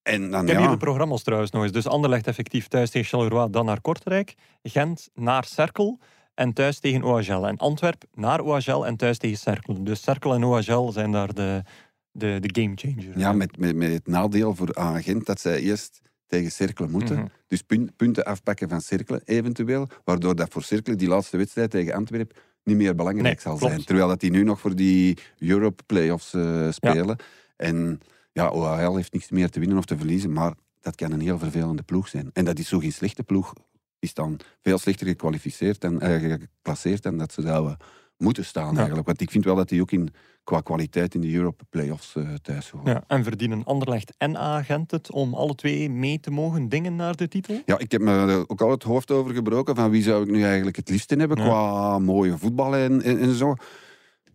En 0.02 0.32
dan, 0.32 0.42
Ik 0.42 0.48
heb 0.48 0.58
ja, 0.58 0.62
hier 0.64 0.72
de 0.72 0.78
programma's 0.78 1.24
trouwens 1.24 1.52
nog 1.52 1.64
eens. 1.64 1.72
Dus 1.72 1.88
Anderlecht 1.88 2.28
effectief 2.28 2.68
thuis 2.68 2.90
tegen 2.90 3.08
Charleroi, 3.08 3.50
dan 3.50 3.66
naar 3.66 3.82
Kortrijk. 3.82 4.36
Gent 4.64 5.10
naar 5.14 5.46
Cerkel 5.46 6.00
en 6.34 6.54
thuis 6.54 6.80
tegen 6.80 7.04
OHL. 7.04 7.48
En 7.48 7.58
Antwerp 7.58 8.04
naar 8.14 8.40
OHL 8.42 8.86
en 8.86 8.96
thuis 8.96 9.18
tegen 9.18 9.38
Cerkel. 9.38 9.84
Dus 9.84 10.02
Cerkel 10.02 10.34
en 10.34 10.44
OHL 10.44 10.92
zijn 10.92 11.12
daar 11.12 11.34
de, 11.34 11.64
de, 12.12 12.38
de 12.40 12.62
gamechanger. 12.62 13.20
Ja, 13.20 13.34
met, 13.34 13.58
met, 13.58 13.76
met 13.76 13.92
het 13.92 14.08
nadeel 14.08 14.56
voor 14.56 14.76
agent 14.76 15.26
dat 15.26 15.40
zij 15.40 15.60
eerst 15.60 16.02
tegen 16.28 16.52
Cerkelen 16.52 16.92
moeten. 16.92 17.16
Mhm. 17.18 17.26
Dus 17.48 17.62
punt- 17.62 17.96
punten 17.96 18.26
afpakken 18.26 18.70
van 18.70 18.82
Cerkelen 18.82 19.22
eventueel. 19.26 19.88
Waardoor 20.04 20.36
dat 20.36 20.50
voor 20.52 20.64
Cerkelen 20.64 20.98
die 20.98 21.08
laatste 21.08 21.38
wedstrijd 21.38 21.72
tegen 21.72 21.94
Antwerpen 21.94 22.36
niet 22.64 22.78
meer 22.78 22.96
belangrijk 22.96 23.26
Nee, 23.28 23.42
zal 23.42 23.56
klopt. 23.56 23.74
zijn. 23.74 23.86
Terwijl 23.86 24.08
dat 24.08 24.20
die 24.20 24.32
nu 24.32 24.44
nog 24.44 24.60
voor 24.60 24.76
die 24.76 25.18
Europe 25.40 25.84
Playoffs 25.86 26.34
eh 26.34 26.72
spelen. 26.72 27.18
En 27.58 28.00
ja, 28.32 28.50
OHL 28.50 28.96
heeft 28.96 29.14
niks 29.14 29.30
meer 29.30 29.50
te 29.50 29.60
winnen 29.60 29.78
of 29.78 29.86
te 29.86 29.98
verliezen. 29.98 30.34
Maar 30.34 30.54
dat 30.80 30.96
kan 30.96 31.12
een 31.12 31.22
heel 31.22 31.40
vervelende 31.40 31.84
ploeg 31.84 32.08
zijn. 32.08 32.30
En 32.34 32.46
dat 32.46 32.60
is 32.60 32.68
zo 32.68 32.80
geen 32.80 32.92
slechte 32.94 33.24
ploeg. 33.24 33.54
Die 34.00 34.10
staan 34.10 34.38
veel 34.62 34.78
slechter 34.78 35.08
gekwalificeerd 35.08 35.84
en 35.84 36.00
eh, 36.00 36.38
geclasseerd 36.38 37.04
dan 37.04 37.18
dat 37.18 37.34
ze 37.34 37.42
zouden 37.42 37.78
moeten 38.22 38.46
staan 38.46 38.78
eigenlijk. 38.78 39.08
Want 39.08 39.22
ik 39.22 39.32
vind 39.32 39.46
wel 39.46 39.56
dat 39.56 39.70
die 39.70 39.82
ook 39.82 39.92
in, 39.92 40.10
qua 40.44 40.62
kwaliteit 40.62 41.16
in 41.16 41.22
de 41.22 41.34
Europe 41.34 41.64
Playoffs 41.70 42.16
eh 42.16 42.34
thuis 42.42 42.70
horen. 42.70 42.94
Ja, 42.94 43.04
en 43.08 43.24
verdienen 43.24 43.64
Anderlecht 43.64 44.14
en 44.18 44.38
Agent 44.38 44.92
het 44.92 45.12
om 45.12 45.34
alle 45.34 45.56
twee 45.56 45.90
mee 45.90 46.20
te 46.20 46.32
mogen 46.32 46.70
dingen 46.70 46.96
naar 46.96 47.16
de 47.16 47.28
titel? 47.28 47.62
Ja, 47.66 47.78
ik 47.78 47.92
heb 47.92 48.02
me 48.02 48.12
er 48.12 48.50
ook 48.50 48.62
al 48.62 48.72
het 48.72 48.84
hoofd 48.84 49.12
over 49.12 49.34
gebroken 49.34 49.76
van 49.76 49.90
wie 49.90 50.04
zou 50.04 50.24
ik 50.24 50.32
nu 50.32 50.44
eigenlijk 50.44 50.76
het 50.76 50.90
liefst 50.90 51.12
in 51.12 51.20
hebben 51.20 51.38
Ja. 51.38 51.44
qua 51.44 52.00
mooie 52.00 52.38
voetbal 52.38 52.76
en, 52.76 53.02
en, 53.02 53.20
en 53.20 53.34
zo. 53.34 53.56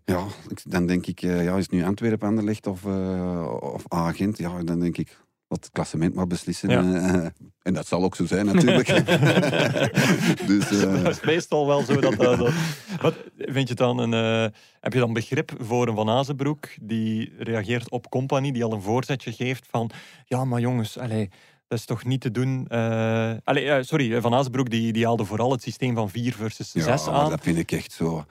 Ja, 0.04 0.24
dan 0.64 0.86
denk 0.86 1.06
ik, 1.06 1.22
eh, 1.22 1.44
ja, 1.44 1.56
is 1.56 1.62
het 1.62 1.72
nu 1.72 1.84
Antwerpen, 1.84 2.28
Anderlecht 2.28 2.66
of, 2.66 2.84
eh 2.84 3.52
of 3.60 3.84
Agent? 3.88 4.38
Ja, 4.38 4.62
dan 4.62 4.80
denk 4.80 4.96
ik, 4.96 5.18
wat 5.48 5.64
het 5.64 5.72
klassement 5.72 6.14
maar 6.14 6.26
beslissen. 6.26 6.68
Ja. 6.68 6.80
eh, 7.12 7.26
en 7.62 7.74
dat 7.74 7.86
zal 7.86 8.02
ook 8.02 8.16
zo 8.16 8.26
zijn 8.26 8.46
natuurlijk. 8.46 8.86
dus, 10.46 10.70
eh, 10.82 11.02
Dat 11.02 11.12
is 11.12 11.20
meestal 11.20 11.66
wel 11.66 11.82
zo 11.82 12.00
dat... 12.00 12.16
dat, 12.16 12.38
dat- 12.38 12.52
Wat, 13.00 13.14
vind 13.38 13.68
je 13.68 13.74
dan 13.74 13.98
een, 13.98 14.12
eh, 14.14 14.58
heb 14.80 14.92
je 14.92 14.98
dan 14.98 15.12
begrip 15.12 15.52
voor 15.58 15.88
een 15.88 15.94
Van 15.94 16.08
Azenbroek 16.10 16.68
die 16.82 17.32
reageert 17.38 17.90
op 17.90 18.08
Company, 18.10 18.50
die 18.52 18.64
al 18.64 18.72
een 18.72 18.82
voorzetje 18.82 19.32
geeft 19.32 19.66
van 19.70 19.90
ja, 20.24 20.44
maar 20.44 20.60
jongens, 20.60 20.98
allee, 20.98 21.28
dat 21.68 21.78
is 21.78 21.84
toch 21.84 22.04
niet 22.04 22.20
te 22.20 22.30
doen. 22.30 22.66
eh 22.68 23.30
eh, 23.46 23.82
sorry, 23.84 24.20
Van 24.20 24.34
Azenbroek 24.34 24.70
die, 24.70 24.92
die 24.92 25.04
haalde 25.04 25.24
vooral 25.24 25.50
het 25.50 25.62
systeem 25.62 25.94
van 25.94 26.10
4 26.10 26.34
versus 26.34 26.70
6 26.70 26.84
Ja, 27.04 27.12
aan. 27.12 27.30
dat 27.30 27.40
vind 27.42 27.58
ik 27.58 27.72
echt 27.72 27.92
zo. 27.92 28.24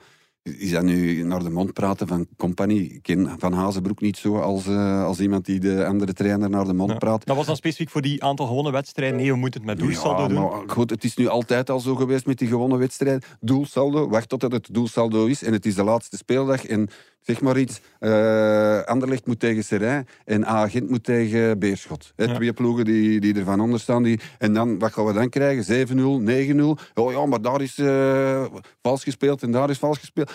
Is 0.58 0.70
dat 0.70 0.82
nu 0.82 1.22
naar 1.22 1.42
de 1.42 1.50
mond 1.50 1.72
praten 1.72 2.06
van 2.06 2.26
compagnie? 2.36 2.92
Ik 2.92 3.02
ken 3.02 3.34
Van 3.38 3.52
Hazenbroek 3.52 4.00
niet 4.00 4.16
zo 4.16 4.38
als, 4.38 4.66
eh, 4.66 5.04
als 5.04 5.20
iemand 5.20 5.44
die 5.44 5.60
de 5.60 5.86
andere 5.86 6.12
trainer 6.12 6.50
naar 6.50 6.64
de 6.64 6.72
mond 6.74 6.90
Ja. 6.90 6.96
praat. 6.96 7.26
Dat 7.26 7.36
was 7.36 7.46
dan 7.46 7.56
specifiek 7.56 7.90
voor 7.90 8.02
die 8.02 8.22
aantal 8.24 8.46
gewonnen 8.46 8.72
wedstrijden. 8.72 9.16
Nee, 9.18 9.30
we 9.32 9.36
moeten 9.38 9.60
het 9.60 9.68
met 9.68 9.78
doelsaldo 9.78 10.22
ja, 10.22 10.28
doen. 10.28 10.40
maar 10.40 10.62
goed, 10.66 10.90
het 10.90 11.04
is 11.04 11.16
nu 11.16 11.28
altijd 11.28 11.70
al 11.70 11.80
zo 11.80 11.94
geweest 11.94 12.26
met 12.26 12.38
die 12.38 12.48
gewonnen 12.48 12.78
wedstrijd. 12.78 13.26
Doelsaldo, 13.40 14.08
wacht 14.08 14.28
tot 14.28 14.42
het 14.42 14.68
doelsaldo 14.74 15.26
is. 15.26 15.42
En 15.42 15.52
het 15.52 15.66
is 15.66 15.74
de 15.74 15.84
laatste 15.84 16.16
speeldag. 16.16 16.64
En 16.64 16.88
zeg 17.26 17.40
maar 17.40 17.58
iets, 17.58 17.80
eh 17.98 18.80
Anderlecht 18.82 19.26
moet 19.26 19.40
tegen 19.40 19.64
Serijn 19.64 20.06
en 20.24 20.44
A-agent 20.44 20.90
moet 20.90 21.04
tegen 21.04 21.58
Beerschot. 21.58 22.12
Hè, 22.16 22.24
Ja. 22.24 22.34
Twee 22.34 22.52
ploegen 22.52 22.84
die, 22.84 23.20
die 23.20 23.34
er 23.38 23.44
van 23.44 23.60
onder 23.60 23.80
staan. 23.80 24.02
Die, 24.02 24.20
en 24.38 24.52
dan, 24.54 24.78
wat 24.78 24.92
gaan 24.92 25.04
we 25.06 25.12
dan 25.12 25.28
krijgen? 25.28 25.86
7-0, 25.88 26.20
9-0. 26.20 26.76
Oh 26.94 27.12
ja, 27.12 27.26
maar 27.26 27.40
daar 27.42 27.62
is 27.62 27.78
eh, 27.78 28.44
vals 28.82 29.02
gespeeld 29.04 29.42
en 29.42 29.50
daar 29.50 29.70
is 29.70 29.78
vals 29.78 29.98
gespeeld. 29.98 30.32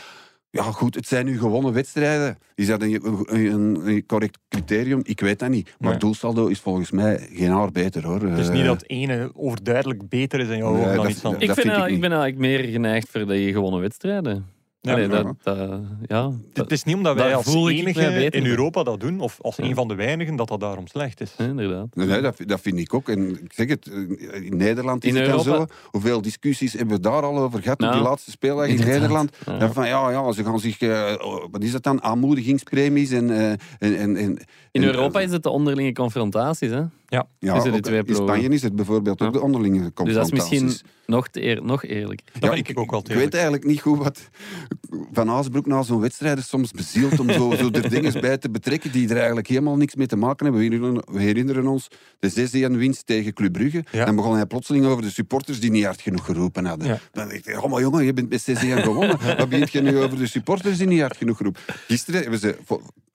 Ja, 0.49 0.63
goed, 0.63 0.95
het 0.95 1.07
zijn 1.07 1.25
nu 1.25 1.39
gewonnen 1.39 1.73
wedstrijden. 1.73 2.37
Is 2.55 2.67
dat 2.67 2.81
een, 2.81 2.99
een, 3.25 3.87
een 3.87 4.05
correct 4.05 4.37
criterium? 4.49 4.99
Ik 5.03 5.19
weet 5.19 5.39
dat 5.39 5.49
niet. 5.49 5.75
Maar 5.79 5.89
Nee. 5.89 5.99
doelsaldo 5.99 6.47
is 6.47 6.59
volgens 6.59 6.91
mij 6.91 7.27
geen 7.33 7.51
haar 7.51 7.71
beter, 7.71 8.05
hoor. 8.05 8.21
Het 8.21 8.39
is 8.39 8.47
Eh, 8.47 8.53
niet 8.53 8.65
dat 8.65 8.81
het 8.81 8.89
ene 8.89 9.31
overduidelijk 9.33 10.09
beter 10.09 10.39
is 10.39 10.47
in 10.47 10.57
jouw 10.57 10.73
Nee, 10.73 10.85
dan 10.85 10.95
dat- 10.95 11.09
iets 11.09 11.23
anders. 11.23 11.41
Ik, 11.43 11.47
dat 11.49 11.59
vind, 11.59 11.73
vind 11.75 11.87
ik 11.87 11.99
ben 12.01 12.11
eigenlijk 12.11 12.37
meer 12.41 12.63
geneigd 12.71 13.09
voor 13.11 13.25
die 13.27 13.51
gewonnen 13.53 13.81
wedstrijden. 13.81 14.45
Ja. 14.83 15.07
dat, 15.07 15.35
dat- 15.43 15.79
ja, 16.07 16.31
Het 16.53 16.71
is 16.71 16.83
niet 16.83 16.95
omdat 16.95 17.15
wij 17.15 17.35
als 17.35 17.45
voel 17.45 17.69
ik 17.69 17.77
enige 17.77 18.25
in. 18.29 18.45
Europa 18.45 18.83
dat 18.83 18.99
doen, 18.99 19.19
of 19.19 19.37
als 19.41 19.55
Ja. 19.55 19.63
een 19.63 19.75
van 19.75 19.87
de 19.87 19.95
weinigen, 19.95 20.35
dat 20.35 20.47
dat 20.47 20.59
daarom 20.59 20.87
slecht 20.87 21.21
is. 21.21 21.33
Ja, 21.37 21.45
inderdaad. 21.45 21.87
Nee, 21.95 22.21
dat, 22.21 22.37
dat 22.45 22.61
vind 22.61 22.77
ik 22.79 22.93
ook. 22.93 23.09
En 23.09 23.29
ik 23.43 23.53
zeg 23.53 23.69
het, 23.69 23.87
eh, 23.87 24.43
in 24.45 24.57
Nederland 24.57 25.03
is 25.03 25.09
In 25.09 25.15
het 25.15 25.25
dan 25.25 25.37
Europa- 25.45 25.73
zo. 25.73 25.79
Hoeveel 25.91 26.21
discussies 26.21 26.73
hebben 26.73 26.95
we 26.95 27.01
daar 27.01 27.21
al 27.23 27.37
over 27.37 27.61
gehad 27.61 27.81
op 27.83 27.91
die 27.91 28.01
laatste 28.01 28.31
speeldag 28.31 28.65
in 28.65 28.71
inderdaad. 28.71 28.99
Nederland? 28.99 29.37
Ja. 29.45 29.71
Van 29.71 29.87
ja, 29.87 30.09
ja, 30.11 30.31
ze 30.31 30.43
gaan 30.43 30.59
zich, 30.59 30.79
eh, 30.81 31.13
oh, 31.19 31.45
wat 31.51 31.63
is 31.63 31.71
dat 31.71 31.83
dan? 31.83 32.03
Aanmoedigingspremies 32.03 33.11
en. 33.11 33.29
eh, 33.29 33.49
en, 33.51 33.57
en, 33.79 33.97
en 33.97 34.15
In 34.15 34.37
en- 34.71 34.83
Europa 34.83 35.19
is 35.19 35.31
het 35.31 35.43
de 35.43 35.49
onderlinge 35.49 35.91
confrontaties. 35.93 36.69
Hè? 36.69 36.81
Ja, 37.11 37.27
de 37.39 37.71
ook 37.71 37.81
twee 37.81 38.03
In. 38.05 38.15
Spanje 38.15 38.49
is 38.49 38.61
het 38.61 38.75
bijvoorbeeld 38.75 39.21
ook 39.21 39.27
Ja. 39.33 39.39
de 39.39 39.41
onderlinge 39.41 39.77
Dus 39.77 39.83
dat 39.83 40.07
is 40.07 40.13
confrontaties. 40.13 40.61
misschien 40.61 40.91
nog, 41.05 41.27
te 41.27 41.43
eer, 41.43 41.63
nog 41.63 41.83
eerlijker. 41.85 42.25
Dat 42.39 42.43
Ja, 42.51 42.57
ik 42.57 42.79
ook 42.79 42.91
wel 42.91 42.99
Ik 43.07 43.15
weet 43.15 43.33
eigenlijk 43.33 43.65
niet 43.65 43.81
goed 43.81 43.97
wat 43.97 44.29
Van 45.11 45.29
Aasbroek 45.29 45.65
na 45.65 45.81
zo'n 45.83 45.99
wedstrijd 45.99 46.37
is 46.37 46.47
soms 46.47 46.71
bezield 46.71 47.19
om 47.19 47.29
zo, 47.31 47.55
zo 47.55 47.69
er 47.71 47.89
dingen 47.89 48.21
bij 48.21 48.37
te 48.37 48.49
betrekken 48.49 48.91
die 48.91 49.09
er 49.09 49.17
eigenlijk 49.17 49.47
helemaal 49.47 49.75
niks 49.77 49.95
mee 49.95 50.07
te 50.07 50.15
maken 50.15 50.45
hebben. 50.45 50.63
We 50.63 50.67
herinneren, 50.75 51.03
we 51.13 51.21
herinneren 51.21 51.67
ons 51.67 51.87
de 52.19 52.69
6-1 52.73 52.77
winst 52.77 53.05
tegen 53.05 53.33
Club 53.33 53.53
Brugge. 53.53 53.83
Ja. 53.91 54.05
Dan 54.05 54.15
begon 54.15 54.35
hij 54.35 54.45
plotseling 54.45 54.85
over 54.85 55.01
de 55.03 55.09
supporters 55.11 55.59
die 55.59 55.71
niet 55.71 55.85
hard 55.85 56.01
genoeg 56.01 56.25
geroepen 56.25 56.65
hadden. 56.65 56.87
Ja. 56.87 56.99
Dan 57.11 57.27
dacht 57.29 57.47
ik, 57.47 57.63
oh 57.63 57.71
maar 57.71 57.81
jongen, 57.81 58.05
je 58.05 58.13
bent 58.13 58.29
met 58.29 58.49
6-1 58.49 58.81
gewonnen. 58.83 59.17
Wat 59.37 59.49
begint 59.49 59.71
je 59.71 59.81
nu 59.81 59.97
over 59.99 60.17
de 60.17 60.27
supporters 60.27 60.77
die 60.77 60.87
niet 60.87 61.01
hard 61.01 61.17
genoeg 61.17 61.39
roepen? 61.39 61.61
Gisteren 61.87 62.21
hebben 62.21 62.39
ze... 62.39 62.57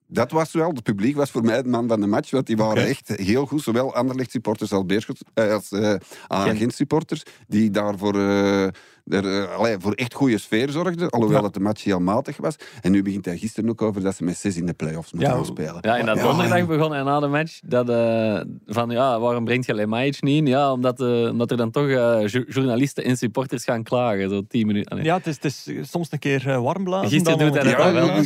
Dat 0.09 0.30
was 0.30 0.52
wel, 0.52 0.68
het 0.68 0.82
publiek 0.82 1.16
was 1.16 1.30
voor 1.30 1.44
mij 1.44 1.62
de 1.62 1.68
man 1.68 1.88
van 1.88 2.00
de 2.00 2.07
match, 2.07 2.30
want 2.30 2.46
die 2.46 2.57
waren 2.57 2.86
echt 2.86 3.09
heel 3.09 3.46
goed. 3.46 3.62
Zowel 3.62 3.94
Anderlecht 3.94 4.30
supporters 4.30 4.72
als 4.72 4.86
Beerschot, 4.86 5.20
eh, 5.34 5.52
als 5.52 5.72
eh 5.72 5.94
Agent 6.26 6.74
supporters, 6.74 7.22
die 7.46 7.70
daarvoor 7.70 8.14
eh, 8.20 8.68
er, 9.09 9.42
eh, 9.42 9.57
allee, 9.57 9.76
voor 9.78 9.92
echt 9.92 10.14
goede 10.14 10.38
sfeer 10.38 10.70
zorgden. 10.70 11.11
Alhoewel 11.11 11.38
Ja. 11.38 11.44
het 11.44 11.54
de 11.54 11.61
match 11.61 11.84
heel 11.84 12.00
matig 12.00 12.36
was. 12.36 12.57
En 12.80 12.92
nu 12.92 13.02
begint 13.02 13.24
hij 13.24 13.36
gisteren 13.38 13.70
ook 13.70 13.82
over 13.82 14.02
dat 14.02 14.16
ze 14.16 14.24
met 14.24 14.36
zes 14.36 14.57
in 14.57 14.66
de 14.66 14.72
play-offs 14.72 15.12
moeten 15.12 15.30
Ja, 15.30 15.36
gaan 15.36 15.46
spelen. 15.46 15.78
Ja, 15.80 15.98
en 15.98 16.07
dat 16.07 16.18
donderdag 16.20 16.66
begon 16.66 16.92
hij 16.92 17.02
na 17.02 17.20
de 17.20 17.26
match 17.26 17.61
dat, 17.64 17.88
eh, 17.88 18.40
van 18.66 18.90
ja, 18.90 19.20
waarom 19.20 19.44
brengt 19.44 19.66
je 19.66 19.74
Lemajic 19.74 20.22
niet 20.22 20.36
in? 20.36 20.46
Ja, 20.46 20.72
omdat, 20.72 21.00
eh, 21.00 21.07
omdat 21.30 21.50
er 21.50 21.57
dan 21.57 21.70
toch 21.70 21.88
eh, 21.88 22.26
jo- 22.26 22.44
journalisten 22.48 23.04
en 23.04 23.16
supporters 23.16 23.64
gaan 23.64 23.82
klagen, 23.82 24.30
zo 24.30 24.42
tien 24.48 24.66
minuten. 24.66 24.90
Allee. 24.90 25.04
Ja, 25.04 25.16
het 25.16 25.26
is, 25.26 25.34
het 25.34 25.44
is 25.76 25.90
soms 25.90 26.12
een 26.12 26.18
keer 26.18 26.61
warm 26.62 26.84
blazen. 26.84 27.11
Gisteren 27.11 27.38
dan 27.38 27.46
doet 27.48 27.57
hij 27.62 27.72
dat 27.72 27.82
Ja, 27.82 27.92
wel, 27.92 28.24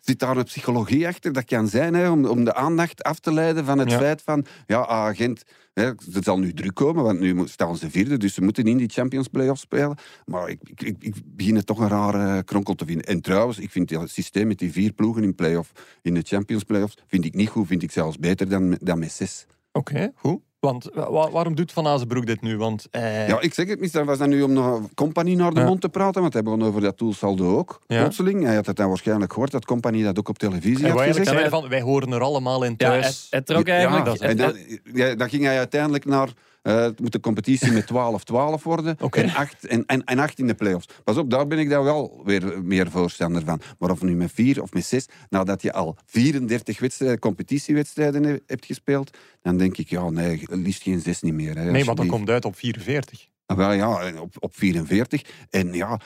zit 0.00 0.18
daar 0.18 0.36
een 0.36 0.44
psychologie 0.44 1.06
achter? 1.06 1.32
Dat 1.32 1.44
kan 1.44 1.68
zijn, 1.68 1.94
hè, 1.94 2.10
om, 2.10 2.24
om 2.26 2.44
de 2.44 2.54
aandacht 2.54 3.02
af 3.02 3.18
te 3.18 3.32
leiden 3.32 3.64
van 3.64 3.78
het 3.78 3.90
Ja. 3.90 3.98
feit 3.98 4.22
van... 4.24 4.44
Ja, 4.66 4.86
agent... 4.86 5.42
Het 5.74 6.24
zal 6.24 6.38
nu 6.38 6.52
druk 6.52 6.74
komen, 6.74 7.04
want 7.04 7.20
nu 7.20 7.46
staan 7.46 7.76
ze 7.76 7.90
vierde, 7.90 8.16
dus 8.16 8.34
ze 8.34 8.42
moeten 8.42 8.64
in 8.64 8.76
die 8.76 8.88
Champions 8.88 9.28
Playoffs 9.28 9.60
spelen. 9.60 9.96
Maar 10.24 10.48
ik, 10.48 10.60
ik, 10.64 10.82
ik, 10.82 10.96
ik 10.98 11.14
begin 11.24 11.56
het 11.56 11.66
toch 11.66 11.78
een 11.78 11.88
rare 11.88 12.42
kronkel 12.42 12.74
te 12.74 12.84
vinden. 12.84 13.06
En 13.06 13.20
trouwens, 13.20 13.58
ik 13.58 13.70
vind 13.70 13.90
het 13.90 14.10
systeem 14.10 14.46
met 14.46 14.58
die 14.58 14.72
vier 14.72 14.92
ploegen 14.92 15.22
in, 15.22 15.34
playoff, 15.34 15.72
in 16.02 16.14
de 16.14 16.22
Champions 16.22 16.64
Playoffs 16.64 16.98
vind 17.06 17.24
ik 17.24 17.34
niet 17.34 17.48
goed, 17.48 17.66
vind 17.66 17.82
ik 17.82 17.90
zelfs 17.90 18.18
beter 18.18 18.48
dan, 18.48 18.78
dan 18.80 18.98
met 18.98 19.12
zes. 19.12 19.46
Oké, 19.72 20.12
goed. 20.14 20.40
Want 20.62 20.88
wa- 20.94 21.10
wa- 21.10 21.30
waarom 21.30 21.54
doet 21.54 21.72
Van 21.72 21.86
Azenbroek 21.86 22.26
dit 22.26 22.40
nu? 22.40 22.56
Want 22.56 22.86
eh, 22.90 23.28
Ja, 23.28 23.40
ik 23.40 23.54
zeg 23.54 23.68
het 23.68 23.80
niet. 23.80 23.92
Dat 23.92 24.04
was 24.04 24.18
dan 24.18 24.28
nu 24.28 24.42
om 24.42 24.52
naar 24.52 24.78
Company 24.94 25.34
naar 25.34 25.54
de 25.54 25.60
Ja. 25.60 25.66
mond 25.66 25.80
te 25.80 25.88
praten, 25.88 26.20
want 26.20 26.32
hij 26.32 26.42
begon 26.42 26.62
over 26.62 26.80
dat 26.80 26.98
doelsaldo 26.98 27.58
ook. 27.58 27.80
Ja. 27.86 28.00
Plotseling. 28.00 28.44
Hij 28.44 28.54
had 28.54 28.66
het 28.66 28.76
dan 28.76 28.88
waarschijnlijk 28.88 29.32
gehoord 29.32 29.50
dat 29.50 29.64
Company 29.64 30.02
dat 30.02 30.18
ook 30.18 30.28
op 30.28 30.38
televisie 30.38 30.86
hij 30.86 30.90
had 30.90 31.16
gezegd. 31.16 31.48
van, 31.48 31.68
wij 31.68 31.80
horen 31.80 32.12
er 32.12 32.20
allemaal 32.20 32.62
in 32.64 32.74
Ja, 32.76 32.88
thuis. 32.88 33.06
het, 33.06 33.26
het 33.30 33.46
trok 33.46 33.68
eigenlijk... 33.68 34.04
dat 34.04 34.18
en 34.18 34.36
dan, 34.36 34.56
ja, 34.94 35.14
dan 35.14 35.28
ging 35.28 35.44
hij 35.44 35.58
uiteindelijk 35.58 36.04
naar... 36.04 36.28
eh, 36.62 36.76
het 36.80 37.00
moet 37.00 37.12
de 37.12 37.20
competitie 37.20 37.72
met 37.72 37.86
12-12 37.86 38.62
worden 38.62 38.96
Oké. 39.00 39.20
en, 39.20 39.34
8, 39.34 39.66
en, 39.66 39.86
en, 39.86 40.04
en 40.04 40.18
8 40.18 40.38
in 40.38 40.46
de 40.46 40.54
play-offs. 40.54 40.86
Pas 41.04 41.16
op, 41.16 41.30
daar 41.30 41.46
ben 41.46 41.58
ik 41.58 41.70
dan 41.70 41.84
wel 41.84 42.20
weer 42.24 42.62
meer 42.64 42.90
voorstander 42.90 43.44
van. 43.44 43.60
Maar 43.78 43.90
of 43.90 44.02
nu 44.02 44.14
met 44.14 44.30
4 44.32 44.62
of 44.62 44.72
met 44.72 44.84
6, 44.84 45.06
nadat 45.28 45.62
je 45.62 45.72
al 45.72 45.96
34 46.06 46.80
wedstrijden, 46.80 47.18
competitiewedstrijden 47.18 48.24
he- 48.24 48.38
hebt 48.46 48.66
gespeeld, 48.66 49.16
dan 49.42 49.56
denk 49.56 49.76
ik, 49.76 49.88
ja, 49.88 50.10
nee, 50.10 50.42
liefst 50.50 50.82
geen 50.82 51.00
6 51.00 51.22
niet 51.22 51.34
meer. 51.34 51.56
Hè, 51.58 51.70
nee, 51.70 51.84
want 51.84 51.96
dan 51.96 52.06
komt 52.06 52.20
het 52.20 52.30
uit 52.30 52.44
op 52.44 52.56
44. 52.56 53.26
Ah, 53.46 53.56
Wel 53.56 53.72
ja, 53.72 54.12
op, 54.20 54.34
op 54.38 54.56
44. 54.56 55.22
En 55.50 55.72
ja, 55.72 56.00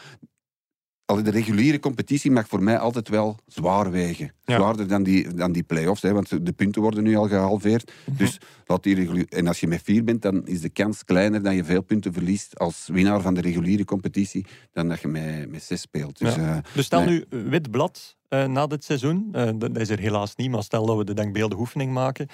allee, 1.06 1.22
de 1.22 1.30
reguliere 1.30 1.78
competitie 1.78 2.30
mag 2.30 2.48
voor 2.48 2.62
mij 2.62 2.78
altijd 2.78 3.08
wel 3.08 3.36
zwaar 3.46 3.90
wegen. 3.90 4.32
Ja. 4.44 4.54
Zwaarder 4.56 4.88
dan 4.88 5.02
die, 5.02 5.34
dan 5.34 5.52
die 5.52 5.62
play-offs, 5.62 6.02
hè, 6.02 6.12
want 6.12 6.46
de 6.46 6.52
punten 6.52 6.82
worden 6.82 7.02
nu 7.04 7.16
al 7.16 7.28
gehalveerd. 7.28 7.92
Mhm. 8.06 8.16
Dus 8.16 8.38
laat 8.66 8.82
die. 8.82 9.26
En 9.28 9.46
als 9.46 9.60
je 9.60 9.66
met 9.66 9.82
vier 9.82 10.04
bent, 10.04 10.22
dan 10.22 10.46
is 10.46 10.60
de 10.60 10.68
kans 10.68 11.04
kleiner 11.04 11.42
dat 11.42 11.54
je 11.54 11.64
veel 11.64 11.82
punten 11.82 12.12
verliest 12.12 12.58
als 12.58 12.88
winnaar 12.92 13.20
van 13.20 13.34
de 13.34 13.40
reguliere 13.40 13.84
competitie 13.84 14.46
dan 14.72 14.88
dat 14.88 15.00
je 15.00 15.08
met, 15.08 15.50
met 15.50 15.62
zes 15.62 15.80
speelt. 15.80 16.18
Dus, 16.18 16.34
Ja. 16.34 16.56
eh, 16.56 16.62
Dus 16.74 16.84
stel 16.84 17.04
Nee. 17.04 17.24
nu 17.30 17.40
wit 17.48 17.70
blad 17.70 18.16
eh, 18.28 18.46
na 18.46 18.66
dit 18.66 18.84
seizoen. 18.84 19.28
eh, 19.32 19.50
dat 19.58 19.78
is 19.78 19.88
er 19.88 19.98
helaas 19.98 20.34
niet, 20.36 20.50
maar 20.50 20.62
stel 20.62 20.86
dat 20.86 20.96
we 20.96 21.04
de 21.04 21.14
denkbeeldige 21.14 21.60
oefening 21.60 21.92
maken. 21.92 22.26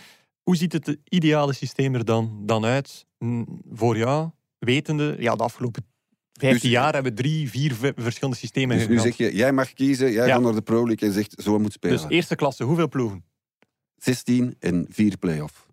Hoe 0.42 0.56
ziet 0.56 0.72
het 0.72 0.96
ideale 1.08 1.52
systeem 1.52 1.94
er 1.94 2.04
dan, 2.04 2.42
dan 2.46 2.64
uit 2.64 3.06
voor 3.72 3.96
jou? 3.96 4.30
Wetende, 4.58 5.16
ja, 5.18 5.34
de 5.36 5.42
afgelopen 5.42 5.84
15 6.32 6.60
Dus- 6.60 6.70
jaar 6.70 6.92
hebben 6.92 7.14
we 7.14 7.22
drie, 7.22 7.50
vier 7.50 7.74
verschillende 7.96 8.36
systemen 8.38 8.78
dus 8.78 8.88
nu 8.88 8.98
zeg 8.98 9.16
je, 9.16 9.34
jij 9.34 9.52
mag 9.52 9.72
kiezen, 9.72 10.12
jij 10.12 10.26
Ja. 10.26 10.32
gaat 10.32 10.42
naar 10.42 10.52
de 10.54 10.62
Pro 10.62 10.86
League 10.86 11.08
en 11.08 11.14
zegt, 11.14 11.34
zo 11.42 11.58
moet 11.58 11.72
spelen. 11.72 11.96
Dus 11.96 12.06
eerste 12.08 12.34
klasse, 12.34 12.64
hoeveel 12.64 12.88
ploegen? 12.88 13.24
16 13.96 14.54
en 14.58 14.86
4 14.90 15.16
play-off. 15.18 15.66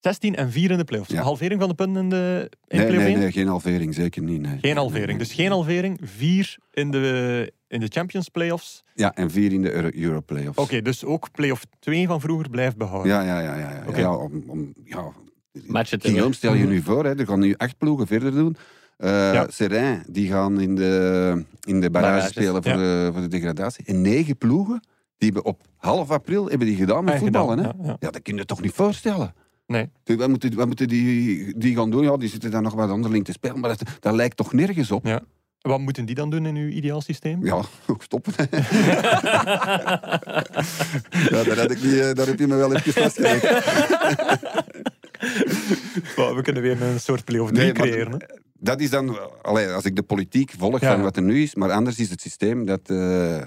16 0.00 0.34
en 0.36 0.50
4 0.52 0.70
in 0.70 0.76
de 0.78 0.84
playoffs. 0.84 1.10
Ja. 1.10 1.22
Halvering 1.22 1.60
van 1.60 1.68
de 1.68 1.74
punten 1.74 2.02
in 2.02 2.08
de 2.08 2.50
in 2.66 2.76
Nee, 2.78 2.86
play-off 2.86 3.08
nee, 3.08 3.16
nee, 3.16 3.32
geen 3.32 3.46
halvering, 3.46 3.94
zeker 3.94 4.22
niet. 4.22 4.40
Nee. 4.40 4.58
Geen 4.60 4.76
halvering. 4.76 5.18
Dus 5.18 5.32
geen 5.32 5.50
halvering, 5.50 5.98
4 6.02 6.56
in 6.70 6.90
de, 6.90 7.52
in 7.68 7.80
de 7.80 7.86
Champions 7.88 8.28
playoffs. 8.28 8.82
Ja, 8.94 9.14
en 9.14 9.30
4 9.30 9.52
in 9.52 9.62
de 9.62 9.72
Euro, 9.72 9.88
Euro 9.94 10.20
play-offs. 10.20 10.58
Oké, 10.58 10.82
dus 10.82 11.04
ook 11.04 11.30
play-off 11.32 11.64
2 11.78 12.06
van 12.06 12.20
vroeger 12.20 12.50
blijft 12.50 12.76
behouden. 12.76 13.12
Ja, 13.12 13.22
ja, 13.22 13.40
ja. 13.40 13.58
ja, 13.58 13.70
ja. 13.70 13.84
Oké. 13.88 13.98
ja, 14.00 14.16
om, 14.16 14.44
om, 14.46 14.72
ja. 14.84 15.12
Guillaume, 15.98 16.34
stel 16.34 16.54
je 16.54 16.64
nu 16.64 16.80
voor, 16.82 17.04
hè, 17.04 17.18
er 17.18 17.26
gaan 17.26 17.40
nu 17.40 17.54
acht 17.56 17.78
ploegen 17.78 18.06
verder 18.06 18.30
doen. 18.32 18.56
Eh 18.96 19.08
Ja. 19.32 19.46
Serijn, 19.50 20.04
die 20.08 20.28
gaan 20.28 20.60
in 20.60 20.74
de, 20.74 21.44
in 21.64 21.80
de 21.80 21.90
barrage 21.90 22.28
spelen 22.28 22.62
voor, 22.62 22.72
ja. 22.72 22.76
de, 22.78 23.10
voor 23.12 23.20
de 23.20 23.28
degradatie. 23.28 23.84
En 23.86 24.00
negen 24.02 24.36
ploegen, 24.38 24.80
die 25.18 25.30
hebben 25.32 25.44
op 25.52 25.60
half 25.76 26.10
april 26.10 26.48
hebben 26.48 26.66
die 26.66 26.76
gedaan 26.76 27.04
met 27.04 27.18
voetballen. 27.18 27.58
gedaan, 27.58 27.76
hè? 27.76 27.82
ja, 27.82 27.88
ja. 27.88 27.96
Ja, 28.00 28.10
dat 28.10 28.22
kun 28.22 28.34
je 28.34 28.40
je 28.40 28.46
toch 28.46 28.60
niet 28.62 28.72
voorstellen? 28.72 29.34
Nee. 29.66 29.90
Dus 30.04 30.16
Wat 30.16 30.28
moeten, 30.28 30.54
wat 30.54 30.66
moeten 30.66 30.88
die, 30.88 31.54
die 31.58 31.76
gaan 31.76 31.90
doen? 31.90 32.02
Ja, 32.02 32.16
die 32.16 32.28
zitten 32.28 32.50
dan 32.50 32.62
nog 32.62 32.74
wat 32.74 32.90
onderling 32.90 33.24
te 33.24 33.32
spelen, 33.32 33.60
maar 33.60 33.76
dat, 33.76 33.82
dat 34.00 34.14
lijkt 34.14 34.36
toch 34.36 34.52
nergens 34.52 34.90
op? 34.90 35.06
Ja. 35.06 35.22
Wat 35.60 35.80
moeten 35.80 36.04
die 36.04 36.14
dan 36.14 36.30
doen 36.30 36.46
in 36.46 36.56
uw 36.56 36.68
ideaal 36.68 37.00
systeem? 37.00 37.44
Ja, 37.44 37.60
ook 37.86 38.02
stoppen. 38.02 38.32
ja, 41.30 41.42
daar, 41.42 41.58
had 41.58 41.70
ik 41.70 41.82
niet, 41.82 41.98
eh, 41.98 42.12
daar 42.12 42.26
heb 42.26 42.38
je 42.38 42.46
me 42.46 42.56
wel 42.56 42.74
even 42.74 42.92
vastgelegd. 42.92 43.42
We 46.36 46.40
kunnen 46.42 46.62
weer 46.62 46.82
een 46.82 47.00
soort 47.00 47.24
play-off 47.24 47.52
3 47.52 47.62
Nee, 47.64 47.72
creëren. 47.72 48.26
Dat 48.64 48.80
is 48.80 48.90
dan, 48.90 49.18
allee, 49.42 49.68
als 49.72 49.84
ik 49.84 49.96
de 49.96 50.02
politiek 50.02 50.54
volg 50.58 50.80
Ja. 50.80 50.92
van 50.92 51.02
wat 51.02 51.16
er 51.16 51.22
nu 51.22 51.42
is, 51.42 51.54
maar 51.54 51.70
anders 51.72 51.98
is 51.98 52.10
het 52.10 52.20
systeem 52.20 52.64
dat 52.66 52.90
eh, 52.90 53.38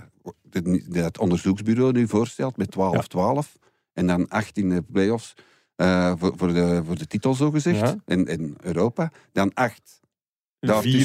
het, 0.50 0.86
dat 0.94 1.18
onderzoeksbureau 1.18 1.92
nu 1.92 2.08
voorstelt 2.08 2.58
met 2.58 2.76
12-12 3.16 3.62
en 3.94 4.08
dan 4.08 4.28
8 4.30 4.58
in 4.58 4.70
de 4.70 4.82
play-offs 4.92 5.34
eh, 5.76 6.14
voor, 6.18 6.34
voor, 6.36 6.54
de, 6.54 6.82
voor 6.86 6.98
de 6.98 7.08
titel 7.08 7.34
zogezegd 7.34 7.80
Ja. 7.80 7.96
in, 8.06 8.26
in 8.26 8.56
Europa, 8.62 9.12
dan 9.32 9.52
8 9.54 10.00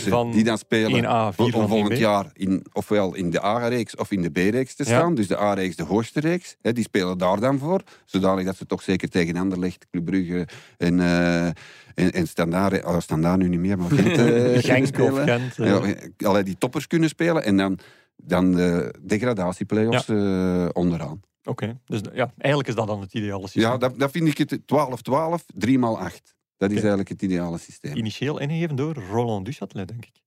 van 0.09 0.31
die 0.31 0.45
dan 0.45 0.59
spelen 0.59 1.05
1A, 1.05 1.09
om 1.09 1.33
4 1.33 1.51
van 1.53 1.69
volgend 1.69 1.93
1B. 1.93 1.99
jaar 2.01 2.31
in, 2.33 2.65
ofwel 2.73 3.15
in 3.15 3.31
de 3.31 3.45
A-reeks 3.45 3.97
of 3.97 4.11
in 4.11 4.23
de 4.23 4.31
B-reeks 4.31 4.75
te 4.75 4.83
Ja. 4.85 4.89
staan. 4.89 5.15
Dus 5.15 5.27
de 5.27 5.39
A-reeks 5.39 5.77
de 5.77 5.83
hoogste 5.85 6.21
reeks. 6.21 6.57
Hè, 6.63 6.73
die 6.73 6.85
spelen 6.85 7.19
daar 7.19 7.41
dan 7.41 7.59
voor. 7.59 7.83
Zodanig 8.05 8.45
dat 8.45 8.57
ze 8.57 8.67
toch 8.67 8.83
zeker 8.83 9.09
tegen 9.09 9.37
Anderlecht, 9.37 9.87
Club 9.91 10.05
Brugge 10.05 10.47
en, 10.79 11.01
eh 11.01 11.47
en, 11.95 12.13
en 12.13 12.29
Standaard, 12.29 12.85
oh, 12.85 12.99
Standaard 13.01 13.39
nu 13.39 13.49
niet 13.49 13.61
meer, 13.61 13.79
maar 13.79 13.91
Gent, 13.91 14.09
eh, 14.19 14.25
kunnen 14.25 14.63
Genk 14.63 14.83
of 14.83 14.89
spelen. 14.89 15.29
Gent. 15.29 15.59
eh. 15.59 15.67
Ja, 15.67 15.81
eh, 15.81 16.29
allee, 16.29 16.43
die 16.43 16.59
toppers 16.59 16.87
kunnen 16.87 17.09
spelen 17.09 17.45
en 17.45 17.57
dan, 17.57 17.79
dan 18.17 18.53
de 18.53 18.95
degradatieplayoffs 19.03 20.09
eh, 20.09 20.69
onderaan. 20.73 21.21
Oké, 21.45 21.81
dus 21.85 22.01
ja, 22.13 22.33
eigenlijk 22.39 22.69
is 22.69 22.75
dat 22.75 22.87
dan 22.87 23.01
het 23.01 23.15
ideale 23.15 23.43
systeem. 23.43 23.63
Ja, 23.63 23.77
dat, 23.77 23.99
dat 23.99 24.11
vind 24.11 24.29
ik 24.29 24.39
het 24.39 24.59
12-12, 24.61 25.45
3 25.55 25.79
x 25.79 25.85
8. 25.85 26.35
Dat 26.63 26.71
is 26.71 26.77
eigenlijk 26.77 27.09
het 27.09 27.23
ideale 27.23 27.59
systeem. 27.59 27.97
Initieel 27.97 28.39
ingegeven 28.39 28.77
door 28.77 28.95
Roland 29.11 29.45
Duchatelet, 29.45 29.89
denk 29.89 30.05
ik. 30.05 30.23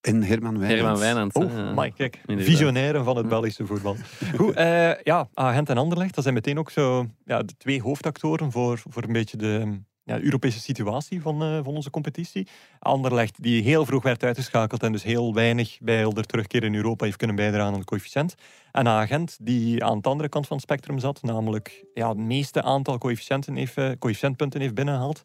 En 0.00 0.22
Herman 0.22 0.58
Wijnands. 0.58 0.82
Herman 0.82 0.98
Wijnands. 0.98 1.36
Oh, 1.36 1.52
hè. 1.52 1.74
my, 1.74 1.90
kijk. 1.90 2.20
Visionairen 2.26 3.04
van 3.04 3.16
het 3.16 3.28
Belgische 3.28 3.66
voetbal. 3.66 3.96
Goed, 4.36 4.54
eh, 4.54 5.02
ja, 5.02 5.28
Agent 5.34 5.68
en 5.68 5.78
Anderlecht, 5.78 6.14
dat 6.14 6.22
zijn 6.22 6.34
meteen 6.34 6.58
ook 6.58 6.70
zo 6.70 7.06
ja, 7.24 7.42
de 7.42 7.56
twee 7.56 7.82
hoofdactoren 7.82 8.52
voor, 8.52 8.82
voor 8.88 9.02
een 9.02 9.12
beetje 9.12 9.36
de 9.36 9.80
ja, 10.06 10.20
Europese 10.20 10.60
situatie 10.60 11.20
van, 11.20 11.42
eh, 11.42 11.54
van 11.64 11.74
onze 11.74 11.90
competitie. 11.90 12.48
Anderlecht, 12.78 13.42
die 13.42 13.62
heel 13.62 13.86
vroeg 13.86 14.02
werd 14.02 14.24
uitgeschakeld 14.24 14.82
en 14.82 14.92
dus 14.92 15.02
heel 15.02 15.34
weinig 15.34 15.78
bij 15.80 16.04
de 16.04 16.22
terugkeer 16.22 16.64
in 16.64 16.74
Europa 16.74 17.04
heeft 17.04 17.16
kunnen 17.16 17.36
bijdragen 17.36 17.72
aan 17.72 17.78
de 17.78 17.84
coëfficiënt. 17.84 18.34
En 18.76 18.88
Agent, 18.88 19.36
die 19.40 19.84
aan 19.84 20.00
de 20.00 20.08
andere 20.08 20.28
kant 20.28 20.46
van 20.46 20.56
het 20.56 20.64
spectrum 20.64 20.98
zat, 20.98 21.22
namelijk 21.22 21.84
ja, 21.94 22.08
het 22.08 22.18
meeste 22.18 22.62
aantal 22.62 22.98
coëfficiënten 22.98 23.56
heeft, 23.56 23.76
eh, 23.76 23.90
coëfficiëntpunten 23.98 24.60
heeft 24.60 24.74
binnengehaald. 24.74 25.22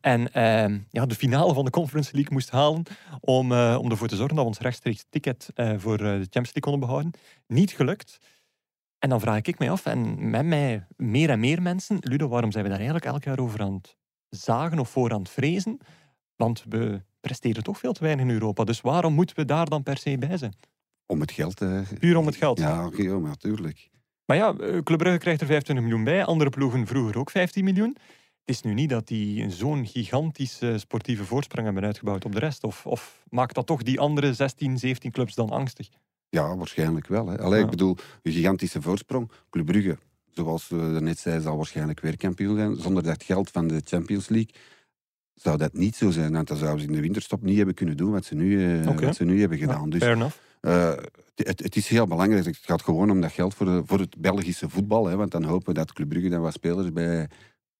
En 0.00 0.32
eh, 0.32 0.78
ja, 0.90 1.06
de 1.06 1.14
finale 1.14 1.54
van 1.54 1.64
de 1.64 1.70
Conference 1.70 2.10
League 2.12 2.32
moest 2.32 2.50
halen 2.50 2.82
om, 3.20 3.52
eh, 3.52 3.78
om 3.80 3.90
ervoor 3.90 4.08
te 4.08 4.16
zorgen 4.16 4.34
dat 4.34 4.44
we 4.44 4.50
ons 4.50 4.60
rechtstreeks 4.60 5.04
ticket 5.10 5.48
voor 5.54 5.96
de 5.96 6.04
Champions 6.04 6.32
League 6.32 6.60
konden 6.60 6.80
behouden. 6.80 7.12
Niet 7.46 7.72
gelukt. 7.72 8.18
En 8.98 9.08
dan 9.08 9.20
vraag 9.20 9.42
ik 9.42 9.58
mij 9.58 9.70
af, 9.70 9.86
en 9.86 10.30
met 10.30 10.44
mij 10.44 10.86
meer 10.96 11.30
en 11.30 11.40
meer 11.40 11.62
mensen, 11.62 11.96
Ludo, 12.00 12.28
waarom 12.28 12.52
zijn 12.52 12.64
we 12.64 12.70
daar 12.70 12.78
eigenlijk 12.78 13.08
elk 13.08 13.24
jaar 13.24 13.38
over 13.38 13.60
aan 13.60 13.74
het 13.74 13.96
zagen 14.36 14.78
of 14.78 14.90
voor 14.90 15.12
aan 15.12 15.18
het 15.20 15.30
vrezen? 15.30 15.78
Want 16.36 16.64
we 16.68 17.02
presteren 17.20 17.62
toch 17.62 17.78
veel 17.78 17.92
te 17.92 18.02
weinig 18.02 18.24
in 18.24 18.30
Europa. 18.32 18.64
Dus 18.64 18.80
waarom 18.80 19.14
moeten 19.14 19.36
we 19.36 19.44
daar 19.44 19.68
dan 19.68 19.82
per 19.82 19.96
se 19.98 20.18
bij 20.18 20.36
zijn? 20.36 20.54
Om 21.06 21.20
het 21.20 21.30
geld. 21.32 21.60
eh, 21.60 21.80
Puur 21.98 22.16
om 22.16 22.26
het 22.26 22.36
geld. 22.36 22.58
Ja, 22.58 22.86
oké, 22.86 23.18
natuurlijk. 23.18 23.90
Maar 24.26 24.36
ja, 24.36 24.54
eh, 24.56 24.78
Club 24.82 24.98
Brugge 24.98 25.18
krijgt 25.18 25.40
er 25.40 25.46
25 25.46 25.84
miljoen 25.84 26.04
bij. 26.04 26.24
Andere 26.24 26.50
ploegen 26.50 26.86
vroeger 26.86 27.18
ook 27.18 27.30
15 27.30 27.64
miljoen. 27.64 27.96
Het 28.44 28.54
is 28.54 28.62
nu 28.62 28.74
niet 28.74 28.88
dat 28.90 29.06
die 29.06 29.50
zo'n 29.50 29.86
gigantische 29.86 30.78
sportieve 30.78 31.24
voorsprong 31.24 31.64
hebben 31.66 31.84
uitgebouwd 31.84 32.24
op 32.24 32.32
de 32.32 32.38
rest. 32.38 32.64
Of, 32.64 32.86
of 32.86 33.24
maakt 33.30 33.54
dat 33.54 33.66
toch 33.66 33.82
die 33.82 34.00
andere 34.00 34.34
16, 34.34 34.78
17 34.78 35.10
clubs 35.10 35.34
dan 35.34 35.50
angstig? 35.50 35.88
Ja, 36.28 36.56
waarschijnlijk 36.56 37.06
wel. 37.06 37.26
Hè. 37.26 37.38
Allee, 37.38 37.58
Ja. 37.58 37.64
Ik 37.64 37.70
bedoel, 37.70 37.96
een 38.22 38.32
gigantische 38.32 38.82
voorsprong. 38.82 39.30
Club 39.50 39.66
Brugge, 39.66 39.98
zoals 40.34 40.68
we 40.68 40.76
net 41.00 41.18
zeiden, 41.18 41.44
zal 41.44 41.56
waarschijnlijk 41.56 42.00
weer 42.00 42.16
kampioen 42.16 42.56
zijn. 42.56 42.76
Zonder 42.76 43.02
dat 43.02 43.22
geld 43.22 43.50
van 43.50 43.66
de 43.66 43.80
Champions 43.84 44.28
League 44.28 44.54
zou 45.34 45.56
dat 45.56 45.72
niet 45.72 45.96
zo 45.96 46.10
zijn. 46.10 46.32
Want 46.32 46.48
dan 46.48 46.56
zouden 46.56 46.80
ze 46.80 46.86
in 46.86 46.92
de 46.94 47.00
winterstop 47.00 47.42
niet 47.42 47.56
hebben 47.56 47.74
kunnen 47.74 47.96
doen 47.96 48.10
wat 48.12 48.24
ze 48.24 48.34
nu, 48.34 48.78
eh, 48.80 48.98
wat 49.00 49.16
ze 49.16 49.24
nu 49.24 49.40
hebben 49.40 49.58
gedaan. 49.58 49.84
Ja, 49.84 49.90
dus 49.90 50.02
fair 50.02 50.14
enough. 50.14 50.36
eh, 50.60 50.92
het, 51.34 51.62
het 51.62 51.76
is 51.76 51.88
heel 51.88 52.06
belangrijk. 52.06 52.44
Het 52.44 52.58
gaat 52.60 52.82
gewoon 52.82 53.10
om 53.10 53.20
dat 53.20 53.32
geld 53.32 53.54
voor, 53.54 53.66
de, 53.66 53.82
voor 53.84 53.98
het 53.98 54.16
Belgische 54.18 54.68
voetbal. 54.68 55.06
Hè, 55.06 55.16
want 55.16 55.30
dan 55.30 55.44
hopen 55.44 55.66
we 55.66 55.74
dat 55.74 55.92
Club 55.92 56.08
Brugge 56.08 56.28
dan 56.28 56.40
wat 56.40 56.52
spelers 56.52 56.92
bij 56.92 57.28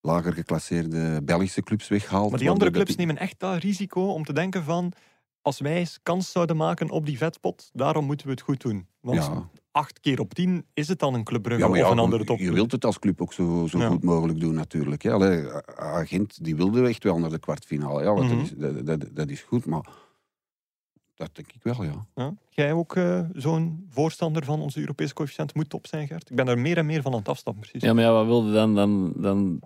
lager 0.00 0.32
geclasseerde 0.32 1.22
Belgische 1.22 1.62
clubs 1.62 1.88
weghaalt. 1.88 2.30
Maar 2.30 2.38
die 2.38 2.50
andere 2.50 2.70
clubs 2.70 2.88
dat 2.88 2.98
nemen 2.98 3.16
echt 3.18 3.38
dat 3.38 3.62
risico 3.62 4.00
om 4.12 4.24
te 4.24 4.32
denken 4.32 4.64
van... 4.64 4.92
Als 5.42 5.60
wij 5.60 5.86
kans 6.02 6.30
zouden 6.32 6.56
maken 6.56 6.90
op 6.90 7.06
die 7.06 7.18
vetspot, 7.18 7.70
daarom 7.72 8.04
moeten 8.04 8.26
we 8.26 8.32
het 8.32 8.40
goed 8.40 8.60
doen. 8.60 8.86
Want 9.00 9.18
Ja. 9.24 9.48
Acht 9.74 10.00
keer 10.00 10.20
op 10.20 10.34
tien 10.34 10.66
is 10.74 10.88
het 10.88 10.98
dan 10.98 11.14
een 11.14 11.24
Club 11.24 11.42
Brugge 11.42 11.62
Ja, 11.62 11.68
maar 11.68 11.78
of 11.80 11.84
ja, 11.86 11.92
een 11.92 11.98
andere 11.98 12.24
top. 12.24 12.38
Je 12.38 12.52
wilt 12.52 12.72
het 12.72 12.84
als 12.84 12.98
club 12.98 13.20
ook 13.22 13.32
zo, 13.32 13.66
zo 13.70 13.78
Ja. 13.78 13.88
goed 13.88 14.02
mogelijk 14.02 14.40
doen, 14.40 14.54
natuurlijk. 14.54 15.02
Hè. 15.02 15.12
Allee, 15.12 15.46
Agent 15.76 16.44
die 16.44 16.56
wilde 16.56 16.88
echt 16.88 17.02
wel 17.04 17.18
naar 17.18 17.30
de 17.30 17.38
kwartfinale. 17.38 18.02
Ja, 18.02 18.12
want 18.14 18.28
Mhm. 18.28 18.36
dat, 18.38 18.44
is, 18.44 18.54
dat, 18.56 18.86
dat, 18.86 19.08
dat 19.16 19.28
is 19.30 19.42
goed, 19.42 19.66
maar 19.66 19.84
dat 21.14 21.30
denk 21.34 21.52
ik 21.52 21.62
wel, 21.62 21.84
ja. 21.84 22.06
Ja? 22.14 22.34
Jij 22.48 22.72
ook 22.72 22.96
eh, 22.96 23.20
zo'n 23.32 23.86
voorstander 23.90 24.44
van 24.44 24.60
onze 24.60 24.80
Europese 24.80 25.14
coëfficiënt 25.14 25.54
moet 25.54 25.68
top 25.70 25.86
zijn, 25.86 26.06
Gert? 26.06 26.30
Ik 26.30 26.36
ben 26.36 26.46
daar 26.46 26.58
meer 26.58 26.76
en 26.76 26.86
meer 26.86 27.02
van 27.02 27.12
aan 27.12 27.18
het 27.18 27.28
afstappen, 27.28 27.62
precies. 27.62 27.82
Ja, 27.82 27.94
maar 27.94 28.04
ja, 28.04 28.12
wat 28.12 28.26
wilde 28.26 28.52
dan? 28.52 28.74
dan, 28.74 29.12
dan... 29.16 29.60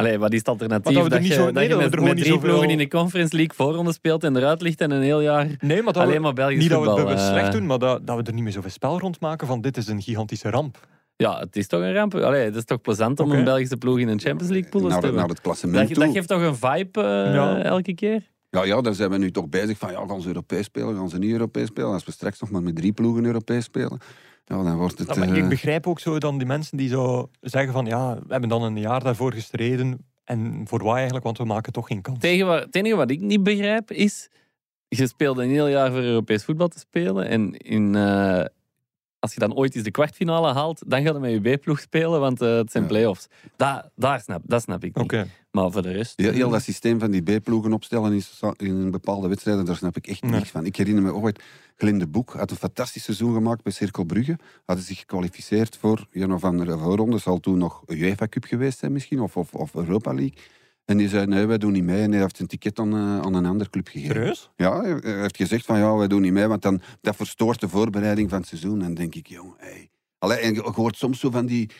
Allee, 0.00 0.18
wat 0.18 0.32
is 0.32 0.38
het 0.38 0.48
alternatief? 0.48 0.94
Maar 0.94 1.02
dat 1.02 1.12
er 1.12 1.20
niet 1.20 1.28
je, 1.28 1.34
zo- 1.34 1.44
dat 1.44 1.54
nee, 1.54 1.62
je 1.62 1.68
dat 1.68 1.78
we 1.78 1.84
met, 1.84 1.94
er 2.08 2.14
niet 2.14 2.24
drie 2.24 2.38
ploegen 2.38 2.70
in 2.70 2.78
de 2.78 2.88
Conference 2.88 3.36
League 3.36 3.54
voorronde 3.56 3.92
speelt 3.92 4.24
en 4.24 4.36
eruit 4.36 4.62
ligt 4.62 4.80
en 4.80 4.90
een 4.90 5.02
heel 5.02 5.20
jaar 5.20 5.46
Nee, 5.60 5.82
maar 5.82 5.92
dat 5.92 6.02
alleen 6.02 6.14
we, 6.14 6.20
maar 6.20 6.32
Belgisch 6.32 6.58
niet 6.58 6.68
dat 6.70 6.80
we 6.80 6.86
voetbal. 6.86 7.08
het 7.08 7.18
eh. 7.18 7.28
slecht 7.28 7.52
doen, 7.52 7.66
maar 7.66 7.78
dat, 7.78 8.06
dat 8.06 8.16
we 8.16 8.22
er 8.22 8.32
niet 8.32 8.42
meer 8.42 8.52
zoveel 8.52 8.70
spel 8.70 8.98
rond 9.00 9.20
maken 9.20 9.46
van 9.46 9.60
dit 9.60 9.76
is 9.76 9.86
een 9.88 10.02
gigantische 10.02 10.50
ramp. 10.50 10.86
Ja, 11.16 11.38
het 11.38 11.56
is 11.56 11.66
toch 11.66 11.80
een 11.80 11.92
ramp. 11.94 12.14
Allee, 12.14 12.44
het 12.44 12.56
is 12.56 12.64
toch 12.64 12.80
plezant 12.80 13.20
om 13.20 13.30
een 13.32 13.44
Belgische 13.44 13.76
ploeg 13.76 13.98
in 13.98 14.08
een 14.08 14.20
Champions 14.20 14.52
League 14.52 14.70
pool 14.70 14.80
te 14.86 14.92
hebben. 14.92 15.14
naar 15.14 15.28
het 15.28 15.40
klassement 15.40 15.78
Dat, 15.88 15.94
toe. 15.96 16.04
dat 16.04 16.14
geeft 16.14 16.28
toch 16.28 16.40
een 16.42 16.56
vibe 16.56 17.00
eh, 17.02 17.34
Ja. 17.34 17.62
elke 17.62 17.94
keer? 17.94 18.22
Ja, 18.50 18.64
ja, 18.64 18.80
daar 18.80 18.94
zijn 18.94 19.10
we 19.10 19.18
nu 19.18 19.30
toch 19.30 19.48
bezig 19.48 19.78
van, 19.78 19.90
ja, 19.92 20.06
gaan 20.06 20.20
ze 20.20 20.26
Europees 20.28 20.64
spelen, 20.64 20.94
gaan 20.96 21.08
ze 21.08 21.18
niet 21.18 21.30
Europees 21.32 21.66
spelen? 21.66 21.90
Als 21.92 22.04
we 22.04 22.12
straks 22.12 22.40
nog 22.40 22.50
maar 22.50 22.62
met 22.62 22.76
drie 22.76 22.92
ploegen 22.92 23.24
Europees 23.24 23.64
spelen, 23.64 23.98
ja, 24.44 24.62
dan 24.62 24.76
wordt 24.76 24.98
het... 24.98 25.16
Maar 25.16 25.28
eh, 25.28 25.36
ik 25.36 25.48
begrijp 25.48 25.86
ook 25.86 26.00
zo 26.00 26.18
dan 26.18 26.38
die 26.38 26.46
mensen 26.46 26.76
die 26.76 26.88
zo 26.88 27.30
zeggen 27.40 27.72
van 27.72 27.86
ja, 27.86 28.14
we 28.14 28.26
hebben 28.28 28.48
dan 28.48 28.62
een 28.62 28.78
jaar 28.78 29.02
daarvoor 29.02 29.32
gestreden 29.32 29.98
en 30.24 30.62
voor 30.68 30.82
wat 30.82 30.94
eigenlijk, 30.96 31.24
want 31.24 31.38
we 31.38 31.44
maken 31.44 31.72
toch 31.72 31.86
geen 31.86 32.02
kans. 32.02 32.18
Tegen 32.18 32.46
wat, 32.46 32.62
het 32.62 32.74
enige 32.76 32.96
wat 32.96 33.10
ik 33.10 33.20
niet 33.20 33.42
begrijp 33.42 33.90
is... 33.90 34.28
Je 34.88 35.06
speelde 35.06 35.42
een 35.42 35.50
heel 35.50 35.68
jaar 35.68 35.90
voor 35.90 36.00
Europees 36.00 36.44
voetbal 36.44 36.68
te 36.68 36.78
spelen. 36.78 37.28
En 37.28 37.56
in, 37.56 37.94
eh, 37.94 38.44
als 39.18 39.34
je 39.34 39.40
dan 39.40 39.54
ooit 39.54 39.74
eens 39.74 39.84
de 39.84 39.90
kwartfinale 39.90 40.52
haalt, 40.52 40.82
dan 40.86 41.02
gaat 41.02 41.14
je 41.14 41.20
met 41.20 41.30
je 41.30 41.56
B-ploeg 41.56 41.80
spelen, 41.80 42.20
want 42.20 42.40
eh, 42.42 42.56
het 42.56 42.70
zijn 42.70 42.82
Ja. 42.82 42.88
play-offs. 42.88 43.26
Dat, 43.56 43.90
daar 43.96 44.20
snap, 44.20 44.42
dat 44.44 44.62
snap 44.62 44.84
ik 44.84 44.94
niet. 44.94 45.04
Oké. 45.04 45.26
Maar 45.50 45.70
voor 45.70 45.82
de 45.82 45.92
rest... 45.92 46.12
Heel, 46.16 46.32
heel 46.32 46.50
dat 46.50 46.62
systeem 46.62 46.98
van 46.98 47.10
die 47.10 47.22
B-ploegen 47.22 47.72
opstellen 47.72 48.12
in, 48.12 48.22
in 48.56 48.90
bepaalde 48.90 49.28
wedstrijden, 49.28 49.64
daar 49.64 49.76
snap 49.76 49.96
ik 49.96 50.06
echt 50.06 50.22
Nee. 50.22 50.30
niks 50.30 50.50
van. 50.50 50.66
Ik 50.66 50.76
herinner 50.76 51.02
me 51.02 51.14
ooit, 51.14 51.42
Glinde 51.76 52.06
Boek 52.06 52.32
had 52.32 52.50
een 52.50 52.56
fantastisch 52.56 53.04
seizoen 53.04 53.34
gemaakt 53.34 53.62
bij 53.62 53.72
Cirkel 53.72 54.04
Brugge. 54.04 54.38
Hadden 54.64 54.84
zich 54.84 54.98
gekwalificeerd 54.98 55.76
voor 55.76 56.06
een 56.12 56.32
of 56.32 56.44
andere 56.44 56.78
voorronde. 56.78 57.18
Zal 57.18 57.38
toen 57.40 57.58
nog 57.58 57.82
een 57.86 57.98
UEFA 57.98 58.28
Cup 58.28 58.44
geweest 58.44 58.78
zijn 58.78 58.92
misschien, 58.92 59.20
of, 59.20 59.36
of, 59.36 59.54
of 59.54 59.74
Europa 59.74 60.14
League. 60.14 60.34
En 60.84 60.96
die 60.96 61.08
zei, 61.08 61.26
nee, 61.26 61.46
wij 61.46 61.58
doen 61.58 61.72
niet 61.72 61.84
mee. 61.84 62.02
En 62.02 62.10
hij 62.12 62.20
heeft 62.20 62.38
een 62.38 62.46
ticket 62.46 62.78
aan, 62.78 62.92
eh, 62.92 63.20
aan 63.20 63.34
een 63.34 63.46
andere 63.46 63.70
club 63.70 63.88
gegeven. 63.88 64.14
Serieus? 64.14 64.50
Ja, 64.56 64.80
hij 64.80 64.98
heeft 65.20 65.36
gezegd 65.36 65.64
van, 65.66 65.78
ja, 65.78 65.94
wij 65.96 66.08
doen 66.08 66.22
niet 66.22 66.32
mee, 66.32 66.46
want 66.46 66.62
dan, 66.62 66.80
dat 67.00 67.16
verstoort 67.16 67.60
de 67.60 67.68
voorbereiding 67.68 68.30
van 68.30 68.38
het 68.38 68.48
seizoen. 68.48 68.72
En 68.78 68.78
dan 68.86 68.94
denk 68.94 69.14
ik, 69.14 69.26
jong, 69.26 69.54
hey. 69.56 69.90
Allee, 70.18 70.38
en 70.38 70.54
je 70.54 70.60
hoort 70.60 70.96
soms 70.96 71.20
zo 71.20 71.30
van 71.30 71.46
die... 71.46 71.70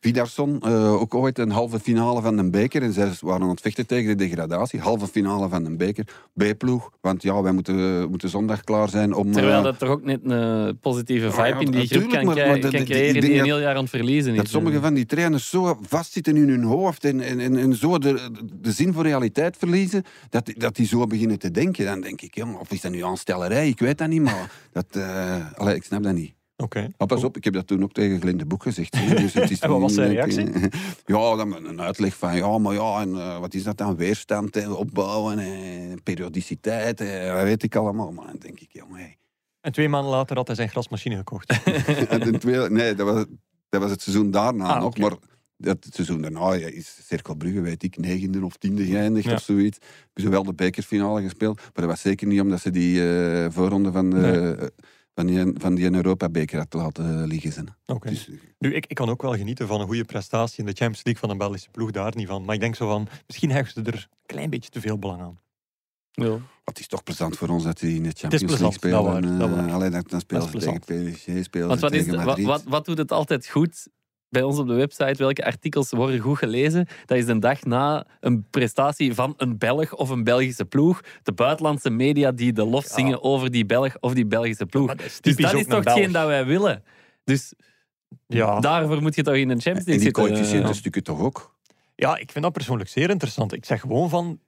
Vidarsson, 0.00 0.60
eh, 0.62 0.92
ook 1.00 1.14
ooit 1.14 1.38
een 1.38 1.50
halve 1.50 1.78
finale 1.80 2.22
van 2.22 2.38
een 2.38 2.50
beker. 2.50 2.82
En 2.82 2.92
zij 2.92 3.10
waren 3.20 3.42
aan 3.42 3.48
het 3.48 3.60
vechten 3.60 3.86
tegen 3.86 4.06
de 4.08 4.14
degradatie. 4.24 4.80
Halve 4.80 5.06
finale 5.06 5.48
van 5.48 5.64
een 5.64 5.76
beker. 5.76 6.04
B-ploeg. 6.34 6.90
Want 7.00 7.22
ja, 7.22 7.42
wij 7.42 7.52
moeten, 7.52 8.08
moeten 8.10 8.28
zondag 8.28 8.60
klaar 8.64 8.88
zijn 8.88 9.14
om... 9.14 9.32
Terwijl 9.32 9.56
eh, 9.58 9.62
dat 9.64 9.78
toch 9.78 9.88
ook 9.88 10.04
net 10.04 10.20
een 10.22 10.78
positieve 10.78 11.26
Ja, 11.26 11.32
vibe 11.32 11.48
ja, 11.48 11.58
in 11.60 11.70
die 11.70 11.86
groep 11.86 12.08
kan, 12.10 12.24
maar- 12.24 12.34
krijgen- 12.34 12.60
maar 12.60 12.70
kan 12.70 12.84
creëren 12.84 13.20
die, 13.20 13.38
een 13.38 13.44
heel 13.44 13.60
jaar 13.60 13.74
aan 13.74 13.80
het 13.82 13.90
verliezen 13.90 14.30
is. 14.32 14.36
dat 14.38 14.48
sommige 14.48 14.80
van 14.80 14.94
die 14.94 15.06
trainers 15.06 15.48
zo 15.50 15.78
vastzitten 15.86 16.36
in 16.36 16.48
hun 16.48 16.62
hoofd 16.62 17.04
en, 17.04 17.20
en, 17.20 17.40
en, 17.40 17.56
en 17.56 17.74
zo 17.74 17.98
de, 17.98 18.30
de 18.60 18.72
zin 18.72 18.92
voor 18.92 19.02
realiteit 19.02 19.56
verliezen, 19.56 20.02
dat, 20.30 20.52
dat 20.56 20.76
die 20.76 20.86
zo 20.86 21.06
beginnen 21.06 21.38
te 21.38 21.50
denken. 21.50 21.84
Dan 21.84 22.00
denk 22.00 22.20
ik, 22.20 22.34
jong, 22.34 22.56
of 22.56 22.70
is 22.72 22.80
dat 22.80 22.92
nu 22.92 23.04
aanstellerij? 23.04 23.68
Ik 23.68 23.78
weet 23.78 23.98
dat 23.98 24.08
niet, 24.08 24.22
maar 24.22 24.50
dat, 24.72 24.86
eh, 24.90 25.52
allee, 25.54 25.74
ik 25.74 25.84
snap 25.84 26.02
dat 26.02 26.14
niet. 26.14 26.34
Oké. 26.56 26.88
Maar 26.98 27.06
pas 27.06 27.24
op, 27.24 27.36
ik 27.36 27.44
heb 27.44 27.52
dat 27.54 27.66
toen 27.66 27.82
ook 27.82 27.92
tegen 27.92 28.20
Glinde 28.20 28.46
Boek 28.46 28.62
gezegd. 28.62 28.92
Dus 29.20 29.34
het 29.34 29.50
is 29.50 29.60
En 29.60 29.70
wat 29.70 29.80
was 29.80 29.94
zijn 29.94 30.10
reactie? 30.10 30.48
Ja, 31.04 31.36
dan 31.36 31.64
een 31.66 31.80
uitleg 31.80 32.16
van, 32.16 32.36
ja, 32.36 32.58
maar 32.58 32.74
ja, 32.74 33.00
en 33.00 33.14
eh, 33.16 33.38
wat 33.38 33.54
is 33.54 33.62
dat 33.62 33.76
dan? 33.76 33.96
Weerstand, 33.96 34.54
hè, 34.54 34.68
opbouwen, 34.70 35.38
hè, 35.38 35.94
periodiciteit, 36.02 36.98
wat 37.32 37.42
weet 37.42 37.62
ik 37.62 37.76
allemaal. 37.76 38.12
Maar 38.12 38.26
dan 38.26 38.36
denk 38.38 38.60
ik, 38.60 38.68
jongen, 38.72 38.96
hey. 38.98 39.16
En 39.60 39.72
twee 39.72 39.88
maanden 39.88 40.10
later 40.10 40.36
had 40.36 40.46
hij 40.46 40.56
zijn 40.56 40.68
grasmachine 40.68 41.16
gekocht. 41.16 41.52
En 42.08 42.72
nee, 42.72 42.94
dat 42.94 43.06
was, 43.14 43.24
dat 43.68 43.80
was 43.80 43.90
het 43.90 44.02
seizoen 44.02 44.30
daarna 44.30 44.64
Ah, 44.74 44.80
nog. 44.80 44.98
Maar 44.98 45.14
dat 45.56 45.84
het 45.84 45.94
seizoen 45.94 46.20
daarna 46.22 46.52
ja, 46.52 46.66
is 46.66 46.98
Cirkel 47.06 47.34
Brugge, 47.34 47.60
weet 47.60 47.82
ik, 47.82 47.96
negende 47.98 48.44
of 48.44 48.56
tiende 48.56 48.84
geëindigd 48.84 49.26
Ja. 49.26 49.32
of 49.34 49.40
zoiets. 49.42 49.78
Hebben 50.04 50.22
ze 50.22 50.28
wel 50.28 50.42
de 50.42 50.54
bekerfinale 50.54 51.22
gespeeld. 51.22 51.56
Maar 51.56 51.70
dat 51.74 51.84
was 51.84 52.00
zeker 52.00 52.26
niet 52.26 52.40
omdat 52.40 52.60
ze 52.60 52.70
die 52.70 53.08
eh, 53.08 53.46
voorronde 53.50 53.92
van, 53.92 54.10
de, 54.10 54.16
Nee. 54.16 54.70
Van 55.16 55.26
die, 55.26 55.52
van 55.54 55.74
die 55.74 55.94
Europa-beker 55.94 56.58
had 56.58 56.74
laten 56.74 57.26
liggen. 57.26 57.52
Zijn. 57.52 57.76
Oké. 57.86 58.08
Dus, 58.08 58.28
Nu, 58.58 58.74
ik, 58.74 58.86
ik 58.86 58.94
kan 58.94 59.08
ook 59.08 59.22
wel 59.22 59.36
genieten 59.36 59.66
van 59.66 59.80
een 59.80 59.86
goede 59.86 60.04
prestatie 60.04 60.58
in 60.58 60.66
de 60.66 60.72
Champions 60.72 61.04
League 61.04 61.22
van 61.22 61.30
een 61.30 61.38
Belgische 61.38 61.70
ploeg, 61.70 61.90
daar 61.90 62.16
niet 62.16 62.26
van. 62.28 62.44
Maar 62.44 62.54
ik 62.54 62.60
denk 62.60 62.74
zo 62.76 62.88
van, 62.88 63.08
misschien 63.26 63.50
hechten 63.50 63.84
ze 63.84 63.90
er 63.90 63.96
een 63.96 64.26
klein 64.26 64.50
beetje 64.50 64.70
te 64.70 64.80
veel 64.80 64.98
belang 64.98 65.22
aan. 65.22 65.38
Ja. 66.10 66.38
het 66.64 66.78
is 66.78 66.86
toch 66.86 67.02
plezant 67.02 67.36
voor 67.36 67.48
ons 67.48 67.64
dat 67.64 67.78
ze 67.78 67.94
in 67.94 68.02
de 68.02 68.12
Champions 68.14 68.44
plezant, 68.44 68.60
League 68.60 68.78
spelen. 68.78 69.02
dat 69.02 69.12
waar, 69.12 69.38
dat 69.38 69.58
eh, 69.58 69.64
waar. 69.64 69.72
allee, 69.74 69.90
dan, 69.90 70.04
dan 70.08 70.20
spelen 70.20 70.42
Dat 70.52 70.62
ze 70.62 70.70
is 70.70 70.78
tegen 70.84 71.12
PSG, 71.12 71.44
spelen 71.44 71.68
Want 71.68 71.80
ze 71.80 71.90
tegen 71.90 72.16
wat, 72.16 72.24
Madrid. 72.24 72.46
wat, 72.46 72.62
wat 72.64 72.84
doet 72.84 72.98
het 72.98 73.12
altijd 73.12 73.46
goed 73.46 73.88
bij 74.36 74.44
ons 74.44 74.58
op 74.58 74.66
de 74.66 74.74
website 74.74 75.14
welke 75.16 75.44
artikels 75.44 75.90
worden 75.90 76.18
goed 76.20 76.38
gelezen. 76.38 76.86
Dat 77.06 77.18
is 77.18 77.26
de 77.26 77.38
dag 77.38 77.64
na 77.64 78.06
een 78.20 78.44
prestatie 78.50 79.14
van 79.14 79.34
een 79.36 79.58
Belg 79.58 79.94
of 79.94 80.08
een 80.10 80.24
Belgische 80.24 80.64
ploeg. 80.64 81.00
De 81.22 81.32
buitenlandse 81.32 81.90
media 81.90 82.32
die 82.32 82.52
de 82.52 82.64
lof 82.64 82.84
zingen 82.84 83.22
over 83.22 83.50
die 83.50 83.66
Belg 83.66 83.96
of 84.00 84.14
die 84.14 84.26
Belgische 84.26 84.66
ploeg. 84.66 84.86
Maar 84.86 84.96
dat 84.96 85.06
is 85.06 85.20
dus 85.20 85.36
dat 85.36 85.52
is 85.52 85.60
een 85.60 85.66
toch 85.66 85.84
hetgeen 85.84 86.12
dat 86.12 86.26
wij 86.26 86.46
willen. 86.46 86.82
Dus 87.24 87.52
Ja. 88.26 88.60
daarvoor 88.60 89.02
moet 89.02 89.14
je 89.14 89.22
toch 89.22 89.34
in 89.34 89.50
een 89.50 89.60
Champions 89.60 89.86
En 89.86 89.92
League 89.92 89.94
die 89.94 90.00
zitten. 90.00 90.22
coëfficiënten 90.22 90.74
stukken 90.74 91.02
toch 91.02 91.20
ook? 91.20 91.54
ja, 91.94 92.16
ik 92.18 92.30
vind 92.32 92.44
dat 92.44 92.52
persoonlijk 92.52 92.88
zeer 92.90 93.10
interessant. 93.10 93.52
Ik 93.52 93.64
zeg 93.64 93.80
gewoon 93.80 94.08
van 94.08 94.38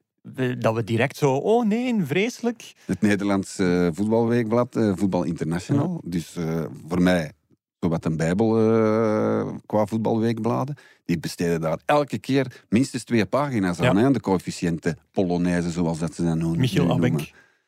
dat 0.59 0.75
we 0.75 0.85
direct 0.85 1.17
zo, 1.17 1.35
oh 1.35 1.67
nee, 1.67 2.05
vreselijk. 2.05 2.73
Het 2.87 3.01
Nederlands 3.01 3.59
eh, 3.59 3.89
voetbalweekblad, 3.93 4.77
eh, 4.77 4.93
Voetbal 4.97 5.23
International. 5.25 6.01
Dus 6.05 6.37
eh, 6.37 6.65
voor 6.89 7.03
mij 7.03 7.33
zowat 7.89 8.05
een 8.05 8.17
bijbel 8.17 8.59
eh, 8.59 9.49
qua 9.67 9.87
voetbalweekbladen. 9.87 10.77
Die 11.05 11.19
besteden 11.19 11.61
daar 11.61 11.79
elke 11.85 12.19
keer 12.19 12.65
minstens 12.69 13.05
twee 13.05 13.27
pagina's 13.27 13.81
aan. 13.81 13.97
Hè, 13.97 14.11
de 14.11 14.21
coëfficiënten 14.21 14.99
Polonaise, 15.13 15.71
zoals 15.71 15.99
dat 15.99 16.15
ze 16.15 16.25
dat 16.25 16.37
noemen. 16.37 16.61
Michiel 16.61 17.05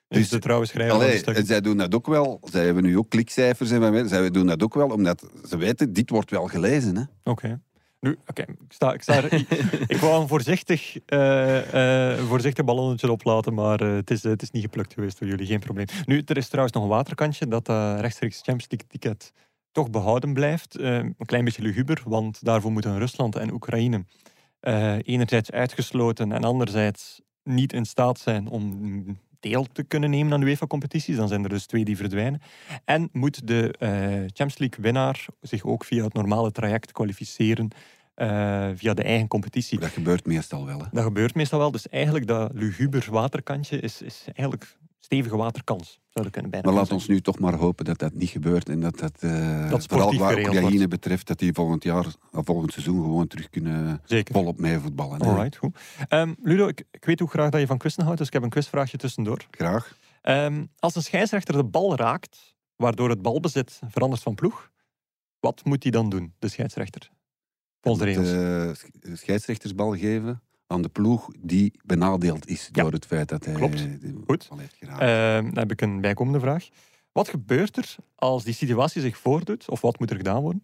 is 0.08 0.18
Dus- 0.18 0.28
de 0.28 0.38
trouwe 0.38 0.66
schrijver 0.66 0.94
van 0.94 1.00
Allee, 1.00 1.14
het 1.14 1.22
stuk. 1.22 1.36
en 1.36 1.46
zij 1.46 1.60
doen 1.60 1.76
dat 1.76 1.94
ook 1.94 2.06
wel. 2.06 2.40
Zij 2.42 2.64
hebben 2.64 2.82
nu 2.82 2.98
ook 2.98 3.08
klikcijfers 3.08 3.70
en 3.70 3.92
wat 3.92 4.08
zij 4.08 4.30
doen 4.30 4.46
dat 4.46 4.62
ook 4.62 4.74
wel, 4.74 4.88
omdat 4.88 5.30
ze 5.48 5.56
weten, 5.56 5.92
dit 5.92 6.10
wordt 6.10 6.30
wel 6.30 6.46
gelezen. 6.46 6.96
Hè. 6.96 7.30
Oké. 7.30 7.60
Nu, 8.00 8.16
oké, 8.26 8.42
ik, 8.42 8.56
sta, 8.68 8.92
ik, 8.92 9.02
sta 9.02 9.16
er, 9.16 9.32
ik, 9.32 9.50
ik 9.86 9.96
wou 9.96 10.22
een 10.22 10.28
voorzichtig, 10.28 10.96
eh, 11.06 12.18
voorzichtig 12.18 12.64
ballonnetje 12.64 13.10
oplaten, 13.10 13.54
maar 13.54 13.78
het, 13.80 14.10
is, 14.10 14.22
het 14.22 14.42
is 14.42 14.50
niet 14.50 14.62
geplukt 14.62 14.92
geweest 14.94 15.18
door 15.18 15.28
jullie, 15.28 15.46
geen 15.46 15.60
probleem. 15.60 15.86
Nu, 16.04 16.22
er 16.26 16.36
is 16.36 16.46
trouwens 16.48 16.74
nog 16.74 16.84
een 16.84 16.90
waterkantje 16.90 17.46
dat 17.48 17.66
dat 17.66 18.00
rechtstreeks 18.00 18.36
Champions 18.36 18.66
League 18.68 18.88
ticket 18.88 19.32
toch 19.72 19.90
behouden 19.90 20.32
blijft. 20.32 20.76
Eh, 20.76 20.94
een 20.94 21.26
klein 21.26 21.44
beetje 21.44 21.62
luguber, 21.62 22.02
want 22.04 22.44
daarvoor 22.44 22.72
moeten 22.72 22.98
Rusland 22.98 23.36
en 23.36 23.52
Oekraïne 23.52 24.04
eh, 24.60 24.96
enerzijds 25.02 25.50
uitgesloten 25.50 26.32
en 26.32 26.44
anderzijds 26.44 27.20
niet 27.42 27.72
in 27.72 27.84
staat 27.84 28.18
zijn 28.18 28.48
om 28.48 29.18
deel 29.40 29.66
te 29.72 29.82
kunnen 29.82 30.10
nemen 30.10 30.32
aan 30.32 30.40
de 30.40 30.46
UEFA-competities. 30.46 31.16
Dan 31.16 31.28
zijn 31.28 31.42
er 31.42 31.48
dus 31.48 31.66
twee 31.66 31.84
die 31.84 31.96
verdwijnen. 31.96 32.42
En 32.84 33.08
moet 33.12 33.46
de 33.46 33.74
eh, 33.78 33.90
Champions 34.16 34.58
League-winnaar 34.58 35.26
zich 35.40 35.64
ook 35.64 35.84
via 35.84 36.04
het 36.04 36.12
normale 36.12 36.52
traject 36.52 36.92
kwalificeren 36.92 37.68
via 38.74 38.94
de 38.94 39.02
eigen 39.02 39.28
competitie. 39.28 39.78
Dat 39.78 39.90
gebeurt 39.90 40.26
meestal 40.26 40.66
wel. 40.66 40.78
Hè. 40.78 40.86
Dat 40.92 41.04
gebeurt 41.04 41.34
meestal 41.34 41.58
wel. 41.58 41.70
Dus 41.70 41.88
eigenlijk 41.88 42.26
dat 42.26 42.50
luguber 42.54 43.06
waterkantje 43.10 43.80
is, 43.80 44.02
is 44.02 44.24
eigenlijk 44.34 44.76
stevige 45.10 45.36
waterkans. 45.36 46.00
Zou 46.08 46.24
je 46.24 46.30
kunnen 46.30 46.50
bijna 46.50 46.66
Maar 46.66 46.76
laat 46.76 46.92
ons 46.92 47.08
nu 47.08 47.20
toch 47.20 47.38
maar 47.38 47.54
hopen 47.54 47.84
dat 47.84 47.98
dat 47.98 48.12
niet 48.12 48.28
gebeurt. 48.28 48.68
En 48.68 48.80
dat 48.80 48.98
dat, 48.98 49.20
Dat 49.20 49.82
sportief 49.82 49.88
vooral 49.88 50.14
waar 50.18 50.28
geregeld 50.30 50.56
Oekraïne 50.56 50.88
betreft, 50.88 51.26
dat 51.26 51.38
die 51.38 51.52
volgend 51.52 51.82
jaar, 51.82 52.06
of 52.32 52.44
volgend 52.44 52.72
seizoen 52.72 53.02
gewoon 53.02 53.26
terug 53.26 53.50
kunnen 53.50 54.00
Zeker. 54.04 54.34
volop 54.34 54.58
meevoetballen. 54.58 55.22
hè. 55.22 55.28
Alright, 55.28 55.56
goed. 55.56 55.78
Ehm, 56.08 56.34
Ludo, 56.42 56.68
ik, 56.68 56.84
ik 56.90 57.04
weet 57.04 57.18
hoe 57.20 57.28
graag 57.28 57.50
dat 57.50 57.60
je 57.60 57.66
van 57.66 57.78
quizzen 57.78 58.02
houdt, 58.02 58.18
dus 58.18 58.26
ik 58.26 58.32
heb 58.32 58.42
een 58.42 58.48
quizvraagje 58.50 58.96
tussendoor. 58.96 59.46
Graag. 59.50 59.96
Ehm, 60.22 60.64
als 60.78 60.94
een 60.96 61.02
scheidsrechter 61.02 61.54
de 61.56 61.64
bal 61.64 61.96
raakt, 61.96 62.56
waardoor 62.76 63.08
het 63.08 63.22
balbezit 63.22 63.80
verandert 63.88 64.22
van 64.22 64.34
ploeg, 64.34 64.70
wat 65.40 65.64
moet 65.64 65.82
hij 65.82 65.92
dan 65.92 66.08
doen, 66.10 66.34
de 66.38 66.48
scheidsrechter? 66.48 67.10
Volgens 67.80 68.04
de 68.04 68.10
regels. 68.10 68.78
eh, 69.02 69.14
scheidsrechtersbal 69.16 69.96
geven 69.96 70.42
aan 70.70 70.82
de 70.82 70.88
ploeg 70.88 71.28
die 71.38 71.72
benadeeld 71.84 72.48
is 72.48 72.68
Ja. 72.72 72.82
door 72.82 72.92
het 72.92 73.06
feit 73.06 73.28
dat 73.28 73.44
hij 73.44 73.54
Klopt. 73.54 73.78
de 73.78 74.14
Goed. 74.26 74.46
bal 74.48 74.58
heeft 74.58 74.74
geraakt. 74.78 75.00
Ehm, 75.00 75.44
dan 75.44 75.58
heb 75.58 75.70
ik 75.72 75.80
een 75.80 76.00
bijkomende 76.00 76.40
vraag. 76.40 76.68
Wat 77.12 77.28
gebeurt 77.28 77.76
er 77.76 77.96
als 78.14 78.44
die 78.44 78.54
situatie 78.54 79.00
zich 79.00 79.18
voordoet, 79.18 79.68
of 79.70 79.80
wat 79.80 79.98
moet 79.98 80.10
er 80.10 80.16
gedaan 80.16 80.42
worden, 80.42 80.60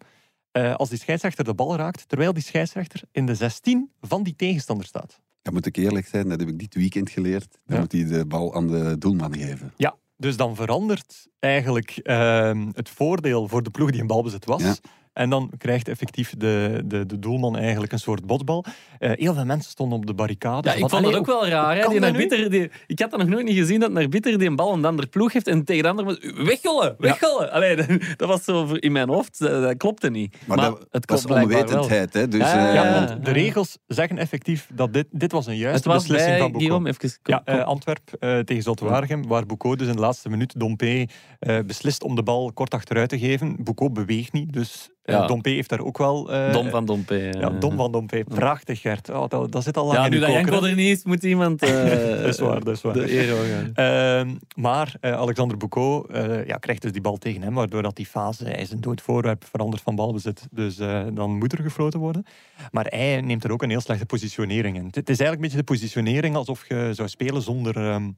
eh, 0.51 0.75
als 0.75 0.89
die 0.89 0.99
scheidsrechter 0.99 1.43
de 1.43 1.53
bal 1.53 1.75
raakt, 1.75 2.09
terwijl 2.09 2.33
die 2.33 2.43
scheidsrechter 2.43 3.01
in 3.11 3.25
de 3.25 3.35
16 3.35 3.91
van 4.01 4.23
die 4.23 4.35
tegenstander 4.35 4.85
staat? 4.85 5.19
Dan 5.41 5.53
moet 5.53 5.65
ik 5.65 5.75
eerlijk 5.77 6.07
zijn, 6.07 6.29
dat 6.29 6.39
heb 6.39 6.49
ik 6.49 6.59
dit 6.59 6.73
weekend 6.75 7.09
geleerd. 7.09 7.57
Dan 7.65 7.75
Ja. 7.75 7.81
moet 7.81 7.91
hij 7.91 8.05
de 8.05 8.25
bal 8.25 8.55
aan 8.55 8.67
de 8.67 8.97
doelman 8.97 9.35
geven. 9.37 9.73
Ja, 9.77 9.95
dus 10.17 10.37
dan 10.37 10.55
verandert 10.55 11.27
eigenlijk 11.39 11.89
ehm, 12.03 12.69
het 12.73 12.89
voordeel 12.89 13.47
voor 13.47 13.63
de 13.63 13.69
ploeg 13.69 13.91
die 13.91 13.99
in 14.01 14.07
balbezit 14.07 14.45
was. 14.45 14.61
Ja. 14.63 14.75
En 15.17 15.29
dan 15.29 15.51
krijgt 15.57 15.87
effectief 15.87 16.33
de, 16.37 16.81
de, 16.85 17.05
de 17.05 17.19
doelman 17.19 17.57
eigenlijk 17.57 17.91
een 17.91 17.99
soort 17.99 18.25
botbal. 18.25 18.65
Eh, 18.99 19.11
heel 19.13 19.33
veel 19.33 19.45
mensen 19.45 19.71
stonden 19.71 19.97
op 19.97 20.05
de 20.05 20.13
barricade. 20.13 20.69
Ja, 20.69 20.75
ik 20.75 20.89
vond 20.89 21.03
dat 21.03 21.15
ook 21.15 21.25
wel 21.25 21.47
raar. 21.47 21.75
Hè? 21.75 21.99
Die 21.99 22.11
bitter, 22.11 22.49
die, 22.49 22.71
ik 22.87 22.99
had 22.99 23.09
dat 23.11 23.19
nog 23.19 23.29
nooit 23.29 23.45
niet 23.45 23.57
gezien, 23.57 23.79
dat 23.79 23.91
naar 23.91 24.09
bitter 24.09 24.37
die 24.37 24.47
een 24.47 24.55
bal 24.55 24.73
een 24.73 24.85
ander 24.85 25.07
ploeg 25.07 25.33
heeft 25.33 25.47
en 25.47 25.63
tegen 25.63 25.83
de 25.83 25.89
ander 25.89 26.05
moet 26.05 26.33
weggollen, 26.35 26.95
weggollen. 26.97 27.51
Allee, 27.51 27.75
dat, 27.85 27.87
dat 28.15 28.27
was 28.27 28.43
zo 28.43 28.73
in 28.73 28.91
mijn 28.91 29.09
hoofd, 29.09 29.39
dat, 29.39 29.61
dat 29.61 29.77
klopte 29.77 30.09
niet. 30.09 30.35
Maar, 30.45 30.57
dat, 30.57 30.85
het 30.91 31.05
klopt 31.05 31.23
wel. 31.23 31.41
onwetendheid. 31.41 32.13
Hè? 32.13 32.27
Dus, 32.27 32.41
Ja, 32.41 32.67
eh, 32.67 32.73
Ja, 32.73 32.93
want 32.93 33.25
de 33.25 33.31
regels 33.31 33.77
zeggen 33.87 34.17
effectief 34.17 34.69
dat 34.73 34.93
dit, 34.93 35.07
dit 35.11 35.31
was 35.31 35.45
een 35.45 35.51
Het 35.51 35.61
juiste 35.61 35.89
was 35.89 35.97
beslissing 35.97 36.31
bij 36.31 36.39
van 36.39 36.51
Boucault. 36.51 36.83
Guillaume, 36.83 36.89
even... 36.89 37.19
Ja, 37.23 37.41
eh, 37.45 37.65
Antwerp 37.65 38.13
eh, 38.19 38.39
tegen 38.39 38.63
Zulte 38.63 38.85
Waregem, 38.85 39.27
waar 39.27 39.45
Boucault 39.45 39.79
dus 39.79 39.87
in 39.87 39.95
de 39.95 40.01
laatste 40.01 40.29
minuut 40.29 40.59
Dompe 40.59 41.07
eh, 41.39 41.59
beslist 41.65 42.03
om 42.03 42.15
de 42.15 42.23
bal 42.23 42.53
kort 42.53 42.73
achteruit 42.73 43.09
te 43.09 43.19
geven. 43.19 43.55
Boucault 43.59 43.93
beweegt 43.93 44.33
niet, 44.33 44.53
dus 44.53 44.89
Ja. 45.13 45.27
Dompe 45.27 45.49
heeft 45.49 45.69
daar 45.69 45.79
ook 45.79 45.97
wel... 45.97 46.31
eh, 46.31 46.51
Dom 46.53 46.69
van 46.69 46.85
Dompe. 46.85 47.15
Ja, 47.39 47.49
Dom 47.49 47.75
van 47.75 47.91
Dompe. 47.91 48.23
Prachtig, 48.27 48.81
Gert. 48.81 49.09
Oh, 49.09 49.27
dat, 49.27 49.51
dat 49.51 49.63
zit 49.63 49.77
al 49.77 49.85
lang 49.85 49.97
Ja, 49.97 50.05
in 50.05 50.11
nu 50.11 50.19
dat 50.19 50.29
hè. 50.29 50.67
er 50.69 50.75
niet 50.75 50.97
is, 50.97 51.03
moet 51.03 51.23
iemand 51.23 51.61
eh, 51.63 51.69
Dat 52.09 52.25
is 52.25 52.39
waar, 52.39 52.63
dat 52.63 52.75
is 52.75 52.81
waar. 52.81 52.93
de. 52.93 53.69
Ehm, 53.73 54.35
maar 54.55 54.95
eh, 54.99 55.11
Alexander 55.13 55.57
Boucault 55.57 56.09
eh, 56.11 56.45
ja, 56.45 56.57
krijgt 56.57 56.81
dus 56.81 56.91
die 56.91 57.01
bal 57.01 57.17
tegen 57.17 57.41
hem, 57.41 57.53
waardoor 57.53 57.81
dat 57.81 57.95
die 57.95 58.05
fase, 58.05 58.43
hij 58.43 58.61
is 58.61 58.71
een 58.71 58.81
dood 58.81 59.01
voorwerp, 59.01 59.45
verandert 59.45 59.81
van 59.81 59.95
balbezit. 59.95 60.47
Dus 60.51 60.79
eh, 60.79 61.05
dan 61.13 61.37
moet 61.37 61.51
er 61.53 61.61
gefloten 61.61 61.99
worden. 61.99 62.25
Maar 62.71 62.85
hij 62.89 63.21
neemt 63.21 63.43
er 63.43 63.51
ook 63.51 63.61
een 63.63 63.69
heel 63.69 63.81
slechte 63.81 64.05
positionering 64.05 64.77
in. 64.77 64.85
Het 64.85 64.95
het 64.95 65.09
is 65.09 65.19
eigenlijk 65.19 65.35
een 65.35 65.41
beetje 65.41 65.65
de 65.65 65.85
positionering 65.87 66.35
alsof 66.35 66.67
je 66.67 66.89
zou 66.93 67.09
spelen 67.09 67.41
zonder, 67.41 67.77
ehm, 67.77 68.09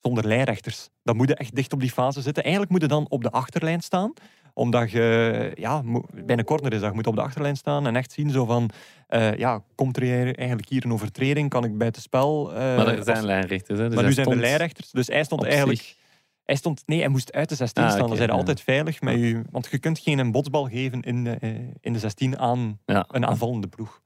zonder 0.00 0.26
lijnrechters. 0.26 0.88
Dan 1.02 1.16
moet 1.16 1.28
je 1.28 1.34
echt 1.34 1.54
dicht 1.54 1.72
op 1.72 1.80
die 1.80 1.90
fase 1.90 2.20
zitten. 2.20 2.42
Eigenlijk 2.42 2.72
moet 2.72 2.82
je 2.82 2.88
dan 2.88 3.06
op 3.08 3.22
de 3.22 3.30
achterlijn 3.30 3.80
staan 3.80 4.12
omdat 4.60 4.90
je, 4.90 5.52
ja, 5.54 5.82
bij 6.24 6.38
een 6.38 6.70
is 6.70 6.80
dat, 6.80 6.88
je 6.88 6.94
moet 6.94 7.06
op 7.06 7.14
de 7.14 7.20
achterlijn 7.22 7.56
staan 7.56 7.86
en 7.86 7.96
echt 7.96 8.12
zien 8.12 8.30
zo 8.30 8.44
van, 8.44 8.70
eh, 9.06 9.34
ja, 9.36 9.62
komt 9.74 9.96
er 9.96 10.02
hier 10.02 10.36
eigenlijk 10.38 10.68
hier 10.68 10.84
een 10.84 10.92
overtreding? 10.92 11.48
Kan 11.50 11.64
ik 11.64 11.78
bij 11.78 11.86
het 11.86 11.96
spel... 11.96 12.52
eh, 12.52 12.56
Maar 12.76 12.86
er 12.88 13.04
zijn 13.04 13.16
als- 13.16 13.24
lijnrechters. 13.26 13.78
Hè, 13.78 13.86
dus 13.86 13.94
maar 13.94 14.04
nu 14.04 14.12
zijn 14.12 14.26
er 14.26 14.32
stond 14.32 14.46
lijnrechters, 14.46 14.90
dus 14.90 15.06
hij 15.06 15.24
stond 15.24 15.44
eigenlijk... 15.44 15.78
zich. 15.80 15.96
Hij 16.44 16.56
stond, 16.56 16.82
nee, 16.86 16.98
hij 16.98 17.08
moest 17.08 17.32
uit 17.32 17.48
de 17.48 17.54
16 17.54 17.82
Ah, 17.82 17.88
staan. 17.88 18.00
oké, 18.00 18.08
dan 18.08 18.18
zijn 18.18 18.30
ja. 18.30 18.36
altijd 18.36 18.60
veilig 18.60 19.00
met 19.00 19.16
u. 19.16 19.42
Want 19.50 19.68
je 19.70 19.78
kunt 19.78 19.98
geen 19.98 20.18
een 20.18 20.30
botsbal 20.32 20.64
geven 20.68 21.02
in 21.02 21.24
de, 21.24 21.30
eh, 21.30 21.50
in 21.80 21.92
de 21.92 21.98
16 21.98 22.38
aan 22.38 22.78
Ja. 22.86 23.04
een 23.10 23.26
aanvallende 23.26 23.66
ploeg. 23.68 24.00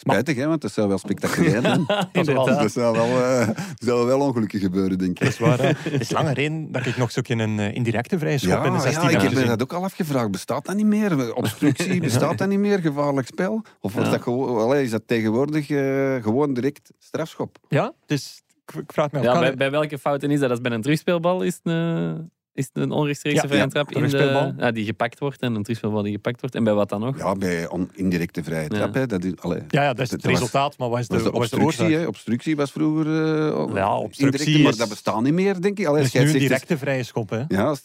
Spijtig, 0.00 0.36
hè, 0.36 0.46
want 0.46 0.60
dat 0.60 0.72
zou 0.72 0.88
wel 0.88 0.98
spectaculair 0.98 1.60
zijn. 1.62 1.86
Inderdaad. 2.12 2.46
dat 2.60 2.72
zou 2.72 2.96
wel, 2.96 3.22
eh, 3.22 3.48
zou 3.78 4.06
wel 4.06 4.20
ongelukken 4.20 4.60
gebeuren, 4.60 4.98
denk 4.98 5.10
ik. 5.10 5.18
Dat 5.18 5.28
is 5.28 5.38
waar. 5.38 5.58
Het 5.90 6.00
is 6.00 6.10
langer 6.10 6.38
in 6.38 6.72
dat 6.72 6.86
ik 6.86 6.96
nog 6.96 7.10
zo'n 7.10 7.22
keer 7.22 7.40
een 7.40 7.58
eh, 7.58 7.74
indirecte 7.74 8.18
vrije 8.18 8.38
schop 8.38 8.50
Ja, 8.50 8.64
in 8.64 8.72
de 8.72 8.80
16 8.80 9.02
ja, 9.02 9.16
ik 9.16 9.22
heb 9.22 9.32
me 9.32 9.44
dat 9.44 9.62
ook 9.62 9.72
al 9.72 9.84
afgevraagd. 9.84 10.30
Bestaat 10.30 10.66
dat 10.66 10.76
niet 10.76 10.86
meer? 10.86 11.34
Obstructie, 11.34 12.00
bestaat 12.10 12.38
dat 12.38 12.48
niet 12.48 12.58
meer? 12.58 12.78
Gevaarlijk 12.78 13.26
spel? 13.26 13.62
Of 13.80 13.94
Ja. 13.94 14.10
dat, 14.10 14.26
allee, 14.26 14.84
is 14.84 14.90
dat 14.90 15.02
tegenwoordig 15.06 15.70
eh, 15.70 16.22
gewoon 16.22 16.54
direct 16.54 16.90
strafschop? 16.98 17.58
Ja, 17.68 17.92
dus 18.06 18.42
ik, 18.66 18.82
vraag 18.86 19.10
me 19.10 19.18
af. 19.18 19.24
Ja, 19.24 19.38
bij, 19.38 19.54
bij 19.54 19.70
welke 19.70 19.98
fouten 19.98 20.30
is 20.30 20.38
dat? 20.40 20.48
Dat 20.48 20.58
is 20.58 20.62
bij 20.64 20.72
een 20.72 20.82
terugspeelbal 20.82 21.42
is 21.42 21.54
het 21.54 21.72
een, 21.72 22.30
is 22.58 22.64
het 22.72 22.82
een 22.82 22.90
onrechtstreekse 22.90 23.42
Ja, 23.42 23.48
vrije 23.48 23.62
ja, 23.62 23.68
trap 23.68 23.90
in 23.92 24.08
de, 24.08 24.54
ja, 24.58 24.70
die 24.70 24.84
gepakt 24.84 25.18
wordt 25.18 25.40
en 25.40 25.54
een 25.54 25.62
terugspeelbal 25.62 26.02
die 26.02 26.12
gepakt 26.12 26.40
wordt. 26.40 26.54
En 26.54 26.64
bij 26.64 26.72
wat 26.72 26.88
dan 26.88 27.00
nog? 27.00 27.18
Ja, 27.18 27.34
bij 27.34 27.68
on- 27.68 27.90
indirecte 27.94 28.42
vrije 28.42 28.68
trap. 28.68 28.94
Hè, 28.94 29.06
dat 29.06 29.24
is, 29.24 29.32
allee, 29.40 29.62
ja, 29.68 29.82
ja, 29.82 29.92
dat 29.92 30.04
is 30.04 30.10
het 30.10 30.22
dat 30.22 30.30
was- 30.30 30.40
resultaat, 30.40 30.78
maar 30.78 30.88
wat 30.88 30.98
is 30.98 31.08
de, 31.08 31.16
is 31.16 31.22
de 31.22 31.32
obstructie. 31.32 31.64
oorzaak? 31.84 32.00
hè. 32.00 32.06
Obstructie 32.06 32.56
was 32.56 32.70
vroeger 32.72 33.06
eh, 33.06 33.74
Ja, 33.74 33.96
obstructie 33.98 34.24
indirecte, 34.24 34.62
maar 34.62 34.72
is- 34.72 34.78
dat 34.78 34.88
bestaat 34.88 35.22
niet 35.22 35.32
meer, 35.32 35.60
denk 35.60 35.78
ik. 35.78 35.86
Allee, 35.86 36.02
is 36.02 36.12
nu 36.12 36.20
een 36.20 36.38
directe 36.38 36.78
vrije 36.78 37.02
schop. 37.02 37.30
Hè? 37.30 37.42
Ja, 37.48 37.70
is, 37.70 37.80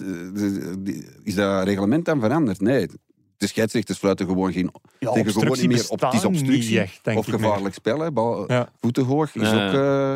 is- 0.83 1.03
is 1.23 1.35
dat 1.35 1.63
reglement 1.63 2.05
dan 2.05 2.19
veranderd? 2.19 2.61
Nee. 2.61 2.87
De 3.37 3.47
scheidsrechters 3.47 3.97
fluiten 3.97 4.25
gewoon 4.25 4.51
geen... 4.53 4.71
Ja, 4.99 5.13
zeggen 5.13 5.31
gewoon 5.33 5.57
niet 5.59 5.67
meer 5.67 5.85
op, 5.89 5.99
het 5.99 6.13
is 6.13 6.21
bestaan 6.21 6.29
obstructie 6.31 6.79
echt, 6.79 7.07
of 7.15 7.25
gevaarlijk 7.25 7.73
spel. 7.75 7.99
Hè. 7.99 8.11
Bal, 8.11 8.51
Ja. 8.51 8.69
Voeten 8.81 9.03
hoog 9.03 9.35
is 9.35 9.49
Ja, 9.49 9.67
ook... 9.67 9.73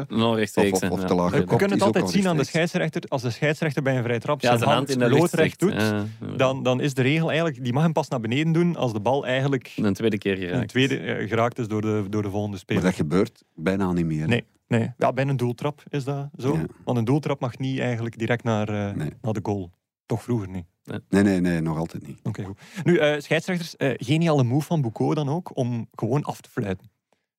eh. 0.10 0.18
Of- 0.18 0.72
of- 0.74 0.90
of 0.90 1.02
ja. 1.02 1.06
te 1.08 1.14
laag 1.16 1.32
We 1.32 1.44
kunnen 1.46 1.72
het 1.72 1.82
altijd 1.82 2.04
al 2.04 2.10
zien 2.10 2.28
aan 2.28 2.38
de 2.38 2.44
scheidsrechter. 2.44 3.02
Als 3.08 3.22
de 3.22 3.30
scheidsrechter 3.30 3.84
bij 3.84 3.98
een 3.98 4.04
vrije 4.04 4.20
trap 4.20 4.42
Ja, 4.42 4.48
zijn, 4.48 4.60
zijn 4.60 4.72
hand 4.72 4.90
in 4.90 5.00
de 5.00 5.06
lucht 5.08 5.20
loodrecht 5.20 5.60
doet, 5.60 5.74
Ja. 5.74 6.06
dan, 6.38 6.64
dan 6.64 6.82
is 6.82 6.94
de 6.94 7.02
regel 7.02 7.28
eigenlijk, 7.30 7.64
die 7.64 7.74
mag 7.74 7.84
hem 7.84 7.94
pas 7.94 8.08
naar 8.08 8.20
beneden 8.20 8.54
doen 8.54 8.76
als 8.76 8.94
de 8.94 9.00
bal 9.00 9.26
eigenlijk 9.26 9.74
Een 9.76 9.94
tweede 9.94 10.18
keer 10.18 10.36
geraakt. 10.38 10.62
een 10.62 10.68
tweede 10.68 10.98
eh, 10.98 11.28
geraakt 11.30 11.60
is 11.60 11.68
door 11.68 11.82
de, 11.82 12.06
door 12.10 12.22
de 12.22 12.30
volgende 12.30 12.52
Maar 12.52 12.60
speler. 12.60 12.84
dat 12.84 12.94
gebeurt 12.94 13.44
bijna 13.56 13.92
niet 13.92 14.06
meer. 14.06 14.28
Nee. 14.28 14.44
Nee, 14.68 14.92
ja, 14.98 15.14
bij 15.14 15.26
een 15.28 15.38
doeltrap 15.38 15.84
is 15.90 16.04
dat 16.04 16.30
zo. 16.38 16.54
Ja. 16.54 16.66
Want 16.86 16.98
een 16.98 17.06
doeltrap 17.06 17.40
mag 17.40 17.58
niet 17.58 17.80
eigenlijk 17.80 18.18
direct 18.18 18.44
naar, 18.44 18.70
eh, 18.70 18.96
Nee. 18.96 19.10
naar 19.22 19.34
de 19.34 19.40
goal. 19.44 19.72
Toch 20.08 20.24
vroeger 20.24 20.50
niet. 20.50 20.66
Nee, 21.10 21.24
nee, 21.24 21.40
nee, 21.40 21.62
nog 21.62 21.78
altijd 21.78 22.08
niet. 22.08 22.20
Oké, 22.24 22.44
goed. 22.44 22.60
Nu, 22.84 22.98
eh, 22.98 23.20
scheidsrechters, 23.20 23.76
eh, 23.76 23.94
geniale 23.96 24.44
move 24.44 24.66
van 24.66 24.82
Boucault 24.82 25.16
dan 25.16 25.30
ook, 25.30 25.52
om 25.54 25.88
gewoon 25.96 26.24
af 26.24 26.42
te 26.42 26.50
fluiten. 26.50 26.90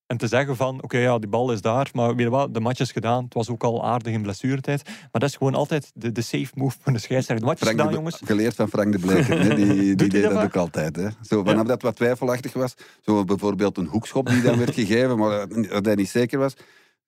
En 0.07 0.16
te 0.16 0.27
zeggen 0.27 0.57
van, 0.57 0.83
oké, 0.83 0.99
ja, 0.99 1.19
die 1.19 1.29
bal 1.29 1.53
is 1.53 1.61
daar, 1.61 1.91
maar 1.93 2.09
weet 2.09 2.25
je 2.25 2.31
wat, 2.31 2.55
de 2.55 2.61
match 2.61 2.81
is 2.81 2.93
gedaan. 2.93 3.25
Het 3.25 3.35
was 3.35 3.51
ook 3.51 3.64
al 3.64 3.85
aardig 3.85 4.12
in 4.12 4.23
blessuretijd. 4.23 4.83
Maar 4.85 5.21
dat 5.21 5.29
is 5.29 5.37
gewoon 5.37 5.55
altijd 5.55 5.91
de, 5.95 6.12
de 6.12 6.21
safe 6.23 6.51
move 6.55 6.77
van 6.81 6.93
de 6.93 6.99
scheidsrechter. 6.99 7.47
De 7.47 7.53
match 7.53 7.61
is 7.61 7.66
Frank 7.66 7.79
gedaan, 7.79 7.93
de, 7.93 7.99
jongens. 7.99 8.21
Geleerd 8.25 8.55
van 8.55 8.69
Frank 8.69 8.93
de 8.93 8.99
Bleker. 8.99 9.41
hè. 9.41 9.55
Die, 9.55 9.95
die 9.95 10.09
deed 10.09 10.23
dat 10.23 10.43
ook 10.43 10.57
altijd. 10.57 10.97
Hè. 10.97 11.09
Zo, 11.23 11.45
vanaf 11.45 11.66
dat 11.66 11.83
wat 11.83 11.97
twijfelachtig 11.97 12.53
was, 12.53 12.75
zo 13.01 13.25
bijvoorbeeld 13.25 13.79
een 13.79 13.87
hoekschop 13.87 14.29
die 14.29 14.43
dan 14.43 14.59
werd 14.59 14.75
gegeven, 14.75 15.19
maar 15.19 15.49
dat 15.49 15.85
hij 15.85 15.95
niet 15.95 16.09
zeker 16.09 16.39
was, 16.39 16.55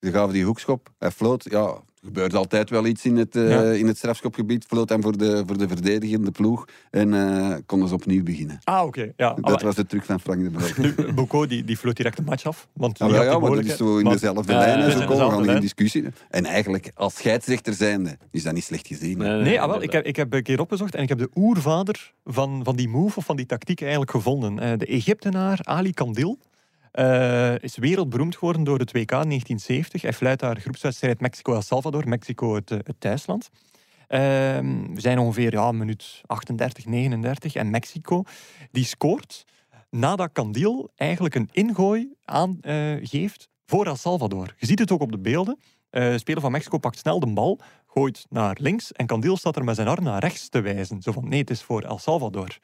ze 0.00 0.10
gaven 0.12 0.32
die 0.32 0.44
hoekschop, 0.44 0.90
hij 0.98 1.10
floot. 1.10 1.46
Ja, 1.50 1.64
er 1.66 2.06
gebeurt 2.06 2.34
altijd 2.34 2.70
wel 2.70 2.86
iets 2.86 3.04
in 3.04 3.16
het, 3.16 3.36
eh, 3.36 3.50
Ja. 3.50 3.62
in 3.62 3.86
het 3.86 3.96
strafschopgebied. 3.96 4.64
Floot 4.64 4.88
dan 4.88 5.02
voor 5.02 5.16
de, 5.18 5.42
voor 5.46 5.58
de 5.58 5.68
verdedigende 5.68 6.30
ploeg 6.30 6.64
en 6.90 7.14
eh, 7.14 7.56
konden 7.66 7.88
ze 7.88 7.94
opnieuw 7.94 8.22
beginnen. 8.22 8.58
Ah, 8.64 8.86
oké. 8.86 9.12
ja. 9.16 9.34
Dat 9.40 9.62
was 9.62 9.74
de 9.74 9.86
truc 9.86 10.04
van 10.04 10.20
Frank 10.20 10.42
de 10.54 11.12
Boucault, 11.14 11.48
die, 11.48 11.64
die 11.64 11.76
floot 11.76 11.96
direct 11.96 12.16
de 12.16 12.22
match 12.22 12.44
af. 12.46 12.68
Want 12.72 12.98
Ja, 12.98 13.06
die 13.06 13.14
ja, 13.14 13.22
ja, 13.22 13.38
maar 13.38 13.50
dat 13.50 13.64
is 13.64 13.76
zo 13.76 13.98
in 13.98 14.04
dezelfde 14.08 14.52
Ja, 14.52 14.58
lijn. 14.58 14.80
En 14.80 14.90
zo 14.92 15.06
komen 15.06 15.42
we 15.46 15.52
in 15.52 15.60
discussie. 15.60 16.04
En 16.30 16.44
eigenlijk, 16.44 16.90
als 16.94 17.14
scheidsrechter 17.14 17.74
zijnde, 17.74 18.16
is 18.30 18.42
dat 18.42 18.52
niet 18.54 18.64
slecht 18.64 18.86
gezien. 18.86 19.20
hè. 19.20 19.42
Nee, 19.42 19.60
ah, 19.60 19.68
wel, 19.70 19.82
ik, 19.82 19.92
heb, 19.92 20.04
ik 20.04 20.16
heb 20.16 20.32
een 20.32 20.42
keer 20.42 20.60
opgezocht 20.60 20.94
en 20.94 21.02
ik 21.02 21.08
heb 21.08 21.18
de 21.18 21.30
oervader 21.34 22.12
van, 22.24 22.60
van 22.64 22.76
die 22.76 22.88
move 22.88 23.18
of 23.18 23.24
van 23.24 23.36
die 23.36 23.46
tactiek 23.46 23.80
eigenlijk 23.80 24.10
gevonden. 24.10 24.58
Eh, 24.58 24.78
de 24.78 24.86
Egyptenaar 24.86 25.58
Ali 25.62 25.92
Kandil 25.92 26.38
eh, 26.90 27.58
is 27.58 27.76
wereldberoemd 27.76 28.36
geworden 28.36 28.64
door 28.64 28.78
het 28.78 28.92
WK 28.92 29.10
in 29.10 29.28
1970. 29.28 30.02
Hij 30.02 30.12
fluit 30.12 30.38
daar 30.38 30.60
groepswedstrijd 30.60 31.20
Mexico-El 31.20 31.62
Salvador, 31.62 32.08
Mexico 32.08 32.54
het, 32.54 32.70
eh, 32.70 32.78
het 32.82 33.00
thuisland. 33.00 33.50
Ehm, 34.06 34.94
we 34.94 35.00
zijn 35.00 35.18
ongeveer 35.18 35.52
ja, 35.52 35.72
minuut 35.72 36.20
38, 36.26 36.86
39 36.86 37.54
en 37.54 37.70
Mexico 37.70 38.22
die 38.70 38.84
scoort 38.84 39.44
nadat 39.90 40.32
Kandil 40.32 40.90
eigenlijk 40.96 41.34
een 41.34 41.48
ingooi 41.52 42.14
aangeeft 42.24 43.48
voor 43.66 43.86
El 43.86 43.96
Salvador. 43.96 44.54
Je 44.58 44.66
ziet 44.66 44.78
het 44.78 44.90
ook 44.90 45.00
op 45.00 45.12
de 45.12 45.18
beelden. 45.18 45.58
Eh, 45.90 46.10
de 46.10 46.18
speler 46.18 46.40
van 46.40 46.52
Mexico 46.52 46.78
pakt 46.78 46.98
snel 46.98 47.20
de 47.20 47.32
bal, 47.32 47.58
gooit 47.86 48.26
naar 48.28 48.56
links 48.60 48.92
en 48.92 49.06
Kandil 49.06 49.36
staat 49.36 49.56
er 49.56 49.64
met 49.64 49.76
zijn 49.76 49.88
arm 49.88 50.04
naar 50.04 50.20
rechts 50.20 50.48
te 50.48 50.60
wijzen. 50.60 51.02
Zo 51.02 51.12
van, 51.12 51.28
nee, 51.28 51.40
het 51.40 51.50
is 51.50 51.62
voor 51.62 51.82
El 51.82 51.98
Salvador. 51.98 52.58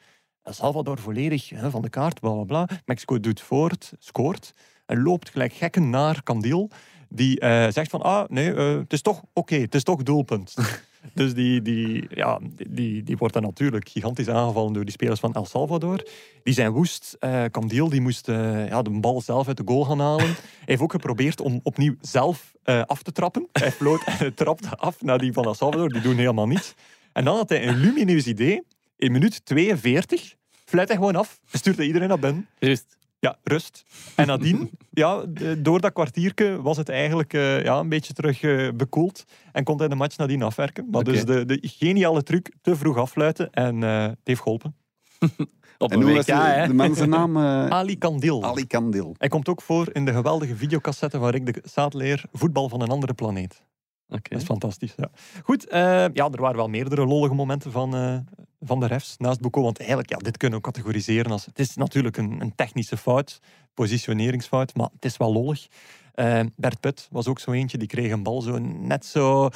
El 0.47 0.53
Salvador 0.53 0.99
volledig 0.99 1.49
hè, 1.49 1.69
van 1.69 1.81
de 1.81 1.89
kaart, 1.89 2.19
bla 2.19 2.31
bla 2.31 2.43
bla. 2.43 2.67
Mexico 2.85 3.19
doet 3.19 3.41
voort, 3.41 3.93
scoort 3.99 4.53
en 4.85 5.01
loopt 5.01 5.29
gelijk 5.29 5.53
gekken 5.53 5.89
naar 5.89 6.23
Kandil. 6.23 6.69
Die 7.09 7.39
eh, 7.39 7.71
zegt 7.71 7.89
van, 7.89 8.01
ah 8.01 8.29
nee, 8.29 8.53
eh, 8.53 8.77
het 8.77 8.93
is 8.93 9.01
toch 9.01 9.21
oké, 9.33 9.55
het 9.55 9.75
is 9.75 9.83
toch 9.83 10.03
doelpunt. 10.03 10.55
dus 11.13 11.33
die, 11.33 11.61
die, 11.61 12.07
ja, 12.09 12.39
die, 12.69 13.03
die 13.03 13.17
wordt 13.17 13.33
dan 13.33 13.43
natuurlijk 13.43 13.89
gigantisch 13.89 14.29
aangevallen 14.29 14.73
door 14.73 14.83
die 14.83 14.93
spelers 14.93 15.19
van 15.19 15.33
El 15.33 15.45
Salvador. 15.45 16.07
Die 16.43 16.53
zijn 16.53 16.71
woest. 16.71 17.17
Kandil 17.51 17.89
die 17.89 18.01
moest 18.01 18.27
ja, 18.27 18.81
de 18.81 18.89
bal 18.89 19.21
zelf 19.21 19.47
uit 19.47 19.57
de 19.57 19.63
goal 19.65 19.83
gaan 19.85 19.99
halen. 19.99 20.25
Hij 20.25 20.35
heeft 20.65 20.81
ook 20.81 20.91
geprobeerd 20.91 21.41
om 21.41 21.59
opnieuw 21.63 21.95
zelf 22.01 22.53
af 22.63 23.03
te 23.03 23.11
trappen. 23.11 23.47
Hij 23.51 23.71
floot 23.71 24.03
en 24.19 24.33
trapte 24.33 24.77
af 24.77 25.01
naar 25.01 25.17
die 25.17 25.33
van 25.33 25.45
El 25.45 25.53
Salvador. 25.53 25.89
Die 25.89 26.01
doen 26.01 26.17
helemaal 26.17 26.47
niets. 26.47 26.73
En 27.13 27.25
dan 27.25 27.35
had 27.35 27.49
hij 27.49 27.67
een 27.67 27.77
lumineus 27.77 28.27
idee. 28.27 28.63
In 28.97 29.11
minuut 29.11 29.45
42 29.45 30.35
fluit 30.69 30.87
hij 30.87 30.97
gewoon 30.97 31.15
af. 31.15 31.39
Stuurt 31.51 31.77
hij 31.77 31.85
iedereen 31.85 32.07
naar 32.07 32.19
binnen. 32.19 32.47
Rust. 32.59 32.97
Ja, 33.19 33.37
rust. 33.43 33.85
En 34.15 34.27
nadien, 34.27 34.71
ja, 34.89 35.25
door 35.57 35.81
dat 35.81 35.93
kwartiertje 35.93 36.61
was 36.61 36.77
het 36.77 36.89
eigenlijk 36.89 37.33
eh, 37.33 37.63
ja, 37.63 37.79
een 37.79 37.89
beetje 37.89 38.13
terug 38.13 38.41
eh, 38.41 38.67
bekoeld. 38.75 39.23
En 39.51 39.63
kon 39.63 39.77
hij 39.77 39.87
de 39.87 39.95
match 39.95 40.17
nadien 40.17 40.41
afwerken. 40.41 40.87
Maar 40.91 41.03
dus 41.03 41.25
de, 41.25 41.45
de 41.45 41.59
geniale 41.61 42.23
truc, 42.23 42.51
te 42.61 42.75
vroeg 42.75 42.97
afluiten. 42.97 43.49
En 43.49 43.83
eh, 43.83 44.03
het 44.03 44.19
heeft 44.23 44.41
geholpen. 44.41 44.75
Op 45.77 45.91
En 45.91 45.97
een 45.97 46.03
hoe 46.03 46.11
WK, 46.11 46.17
was 46.17 46.25
de, 46.25 46.33
hè. 46.33 46.67
de 46.67 46.73
man 46.73 46.95
zijn 46.95 47.09
naam? 47.09 47.37
Ali 47.81 47.97
Kandil. 47.97 48.43
Ali 48.43 48.67
Kandil. 48.67 49.15
Hij 49.17 49.27
komt 49.27 49.49
ook 49.49 49.61
voor 49.61 49.89
in 49.93 50.05
de 50.05 50.13
geweldige 50.13 50.55
videocassette 50.55 51.19
van 51.19 51.29
Rick 51.29 51.53
de 51.53 51.61
Zaadleer, 51.63 52.23
Voetbal 52.31 52.69
van 52.69 52.81
een 52.81 52.89
andere 52.89 53.13
planeet. 53.13 53.61
Oké. 54.09 54.29
Dat 54.29 54.41
is 54.41 54.45
fantastisch. 54.45 54.93
Ja. 54.97 55.09
Goed, 55.43 55.67
eh, 55.67 55.79
ja, 56.13 56.29
er 56.31 56.41
waren 56.41 56.55
wel 56.55 56.67
meerdere 56.67 57.05
lollige 57.05 57.33
momenten 57.33 57.71
van, 57.71 57.95
eh, 57.95 58.17
van 58.59 58.79
de 58.79 58.85
refs 58.85 59.17
naast 59.17 59.39
Boucault. 59.39 59.65
Want 59.65 59.79
eigenlijk, 59.79 60.09
ja, 60.09 60.17
dit 60.17 60.37
kunnen 60.37 60.59
we 60.59 60.65
categoriseren 60.65 61.31
als... 61.31 61.45
Het 61.45 61.59
is 61.59 61.75
natuurlijk 61.75 62.17
een, 62.17 62.41
een 62.41 62.55
technische 62.55 62.97
fout, 62.97 63.39
positioneringsfout, 63.73 64.75
maar 64.75 64.89
het 64.93 65.05
is 65.05 65.17
wel 65.17 65.33
lollig. 65.33 65.67
Eh, 66.13 66.39
Bert 66.55 66.79
Put 66.79 67.07
was 67.11 67.27
ook 67.27 67.39
zo 67.39 67.51
eentje, 67.51 67.77
die 67.77 67.87
kreeg 67.87 68.11
een 68.11 68.23
bal 68.23 68.41
zo 68.41 68.57
net 68.59 69.05
zo 69.05 69.49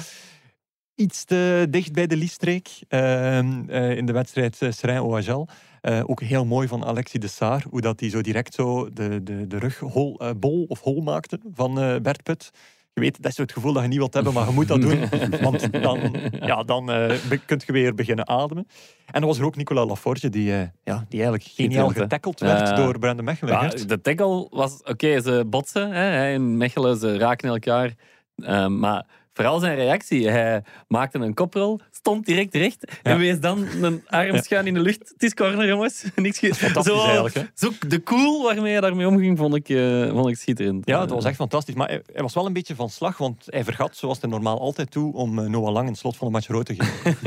iets 0.95 1.23
te 1.23 1.67
dicht 1.69 1.93
bij 1.93 2.07
de 2.07 2.15
liestreek 2.15 2.69
eh, 2.87 3.37
eh, 3.39 3.97
in 3.97 4.05
de 4.05 4.13
wedstrijd 4.13 4.61
uh, 4.61 4.71
Seraing-OHL. 4.71 5.47
Eh, 5.81 6.01
ook 6.05 6.21
heel 6.21 6.45
mooi 6.45 6.67
van 6.67 6.85
Alexis 6.85 7.19
de 7.19 7.27
Saar, 7.27 7.65
hoe 7.69 7.81
dat 7.81 7.99
hij 7.99 8.09
zo 8.09 8.21
direct 8.21 8.53
zo 8.53 8.89
de, 8.93 9.23
de, 9.23 9.47
de 9.47 9.57
rug 9.57 9.79
hol, 9.79 10.19
eh, 10.19 10.29
bol 10.37 10.65
of 10.67 10.79
hol 10.79 11.01
maakte 11.01 11.39
van 11.53 11.79
eh, 11.79 11.95
Bert 12.01 12.23
Put. 12.23 12.51
Je 12.93 13.01
weet, 13.01 13.21
dat 13.21 13.31
is 13.31 13.37
het 13.37 13.51
gevoel 13.51 13.73
dat 13.73 13.81
je 13.81 13.87
niet 13.87 13.97
wilt 13.97 14.13
hebben, 14.13 14.33
maar 14.33 14.47
je 14.47 14.53
moet 14.53 14.67
dat 14.67 14.81
doen. 14.81 14.99
Want 15.41 15.81
dan, 15.81 16.15
ja, 16.39 16.63
dan 16.63 16.91
eh, 16.91 17.17
kunt 17.45 17.63
je 17.65 17.71
weer 17.71 17.95
beginnen 17.95 18.27
ademen. 18.27 18.67
En 19.05 19.19
dan 19.19 19.29
was 19.29 19.39
er 19.39 19.45
ook 19.45 19.55
Nicolas 19.55 19.87
Laforge, 19.87 20.29
die, 20.29 20.53
eh, 20.53 20.67
ja, 20.83 21.05
die 21.09 21.21
eigenlijk 21.21 21.43
geniaal 21.43 21.89
getackeld 21.89 22.39
werd 22.39 22.75
door 22.75 22.99
Brandon 22.99 23.25
Mechelen. 23.25 23.53
Ja, 23.53 23.69
de 23.87 24.01
tackle 24.01 24.47
was... 24.49 24.83
Oké, 24.83 25.21
ze 25.21 25.45
botsen. 25.47 25.91
Hè, 25.91 26.03
hij 26.03 26.33
en 26.33 26.57
Mechelen, 26.57 26.97
ze 26.97 27.17
raken 27.17 27.49
elkaar. 27.49 27.93
Eh, 28.35 28.67
maar 28.67 29.05
vooral 29.33 29.59
zijn 29.59 29.75
reactie. 29.75 30.29
Hij 30.29 30.63
maakte 30.87 31.17
een 31.19 31.33
koprol, 31.33 31.79
stond 31.91 32.25
direct 32.25 32.55
recht 32.55 32.85
Ja. 33.03 33.11
en 33.11 33.17
wees 33.17 33.39
dan 33.39 33.65
een 33.81 34.03
arm 34.07 34.37
schuin 34.41 34.67
in 34.67 34.73
de 34.73 34.79
lucht. 34.79 35.09
Het 35.13 35.23
is 35.23 35.33
corner, 35.33 35.67
jongens. 35.67 36.03
Niks 36.15 36.39
Fantastisch 36.39 36.93
zo, 36.93 37.03
eigenlijk, 37.03 37.35
hè? 37.35 37.43
Zo 37.53 37.71
de 37.87 38.03
cool 38.03 38.43
waarmee 38.43 38.71
hij 38.71 38.81
daarmee 38.81 39.07
omging, 39.07 39.37
vond 39.37 39.55
ik, 39.55 39.69
eh, 39.69 40.09
vond 40.09 40.27
ik 40.27 40.37
schitterend. 40.37 40.87
Ja, 40.87 40.99
dat 40.99 41.09
was 41.09 41.25
echt 41.25 41.35
fantastisch. 41.35 41.75
Maar 41.75 41.87
hij, 41.87 42.01
hij 42.13 42.21
was 42.21 42.33
wel 42.33 42.45
een 42.45 42.53
beetje 42.53 42.75
van 42.75 42.89
slag, 42.89 43.17
want 43.17 43.45
hij 43.45 43.63
vergat, 43.63 43.95
zoals 43.95 44.21
hij 44.21 44.29
normaal 44.29 44.59
altijd 44.59 44.91
doet, 44.91 45.13
om 45.13 45.39
eh, 45.39 45.45
Noah 45.45 45.73
Lang 45.73 45.87
een 45.87 45.95
slot 45.95 46.17
van 46.17 46.27
de 46.27 46.33
match 46.33 46.47
rood 46.47 46.65
te 46.65 46.75
geven. 46.77 47.19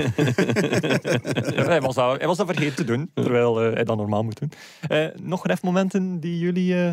Hij, 1.75 1.81
was 1.81 1.95
dat, 1.95 2.19
hij 2.19 2.27
was 2.27 2.37
dat 2.37 2.47
vergeten 2.47 2.75
te 2.77 2.85
doen, 2.85 3.11
terwijl 3.15 3.63
eh, 3.63 3.73
hij 3.73 3.85
dat 3.85 3.97
normaal 3.97 4.23
moet 4.23 4.39
doen. 4.41 4.51
Eh, 4.89 5.07
nog 5.23 5.47
refmomenten 5.47 6.21
die 6.21 6.39
jullie 6.39 6.85
eh, 6.85 6.93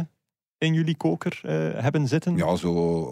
in 0.61 0.73
jullie 0.73 0.97
koker 0.97 1.39
eh, 1.43 1.53
hebben 1.83 2.07
zitten? 2.07 2.37
Ja, 2.37 2.55
zo 2.55 2.71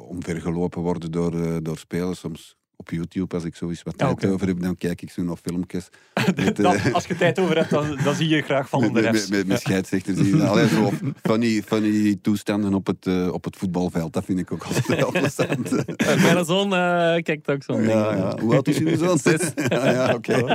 omvergelopen 0.10 0.82
worden 0.82 1.12
door, 1.12 1.34
eh, 1.46 1.58
door 1.62 1.78
spelers. 1.78 2.20
Soms 2.20 2.58
op 2.76 2.90
YouTube, 2.90 3.36
als 3.36 3.44
ik 3.44 3.56
zo 3.56 3.70
eens 3.70 3.84
wat 3.84 3.98
tijd 3.98 4.26
over 4.26 4.48
heb, 4.48 4.62
dan 4.62 4.78
kijk 4.78 5.02
ik 5.02 5.12
zo 5.12 5.24
nog 5.24 5.40
filmpjes. 5.44 5.90
Met, 6.36 6.56
Dan, 6.56 6.76
eh, 6.76 6.94
als 6.94 7.06
je 7.06 7.16
tijd 7.16 7.40
over 7.40 7.58
hebt, 7.58 7.70
dan, 7.70 7.98
dan 8.04 8.16
zie 8.16 8.28
je 8.28 8.42
graag 8.42 8.70
van 8.70 8.92
met, 8.92 9.04
de 9.04 9.28
met, 9.32 9.48
met, 9.48 9.60
scheidsrechters. 9.60 10.18
Die, 10.18 10.44
allee, 10.44 10.68
zo 10.68 10.92
funny, 11.24 11.62
funny 11.66 12.16
toestanden 12.22 12.74
op 12.74 12.88
het, 12.88 13.32
op 13.32 13.44
het 13.44 13.56
voetbalveld. 13.56 14.14
Dat 14.14 14.26
vind 14.26 14.40
ik 14.40 14.52
ook 14.52 14.64
altijd 14.64 14.88
wel 14.88 15.12
plezant. 15.12 15.72
Mijn 16.22 16.46
zoon 16.46 16.74
eh, 16.74 17.24
kijkt 17.24 17.50
ook 17.50 17.64
zo'n 17.64 17.82
Ja, 17.82 18.10
ding. 18.10 18.20
ja. 18.22 18.38
Hoe 18.42 18.54
oud 18.54 18.68
is 18.68 18.78
uw 18.78 18.98
zoon? 18.98 19.18
Zes. 19.18 19.42
Ja, 19.70 19.92
ja 19.92 20.14
oké. 20.14 20.38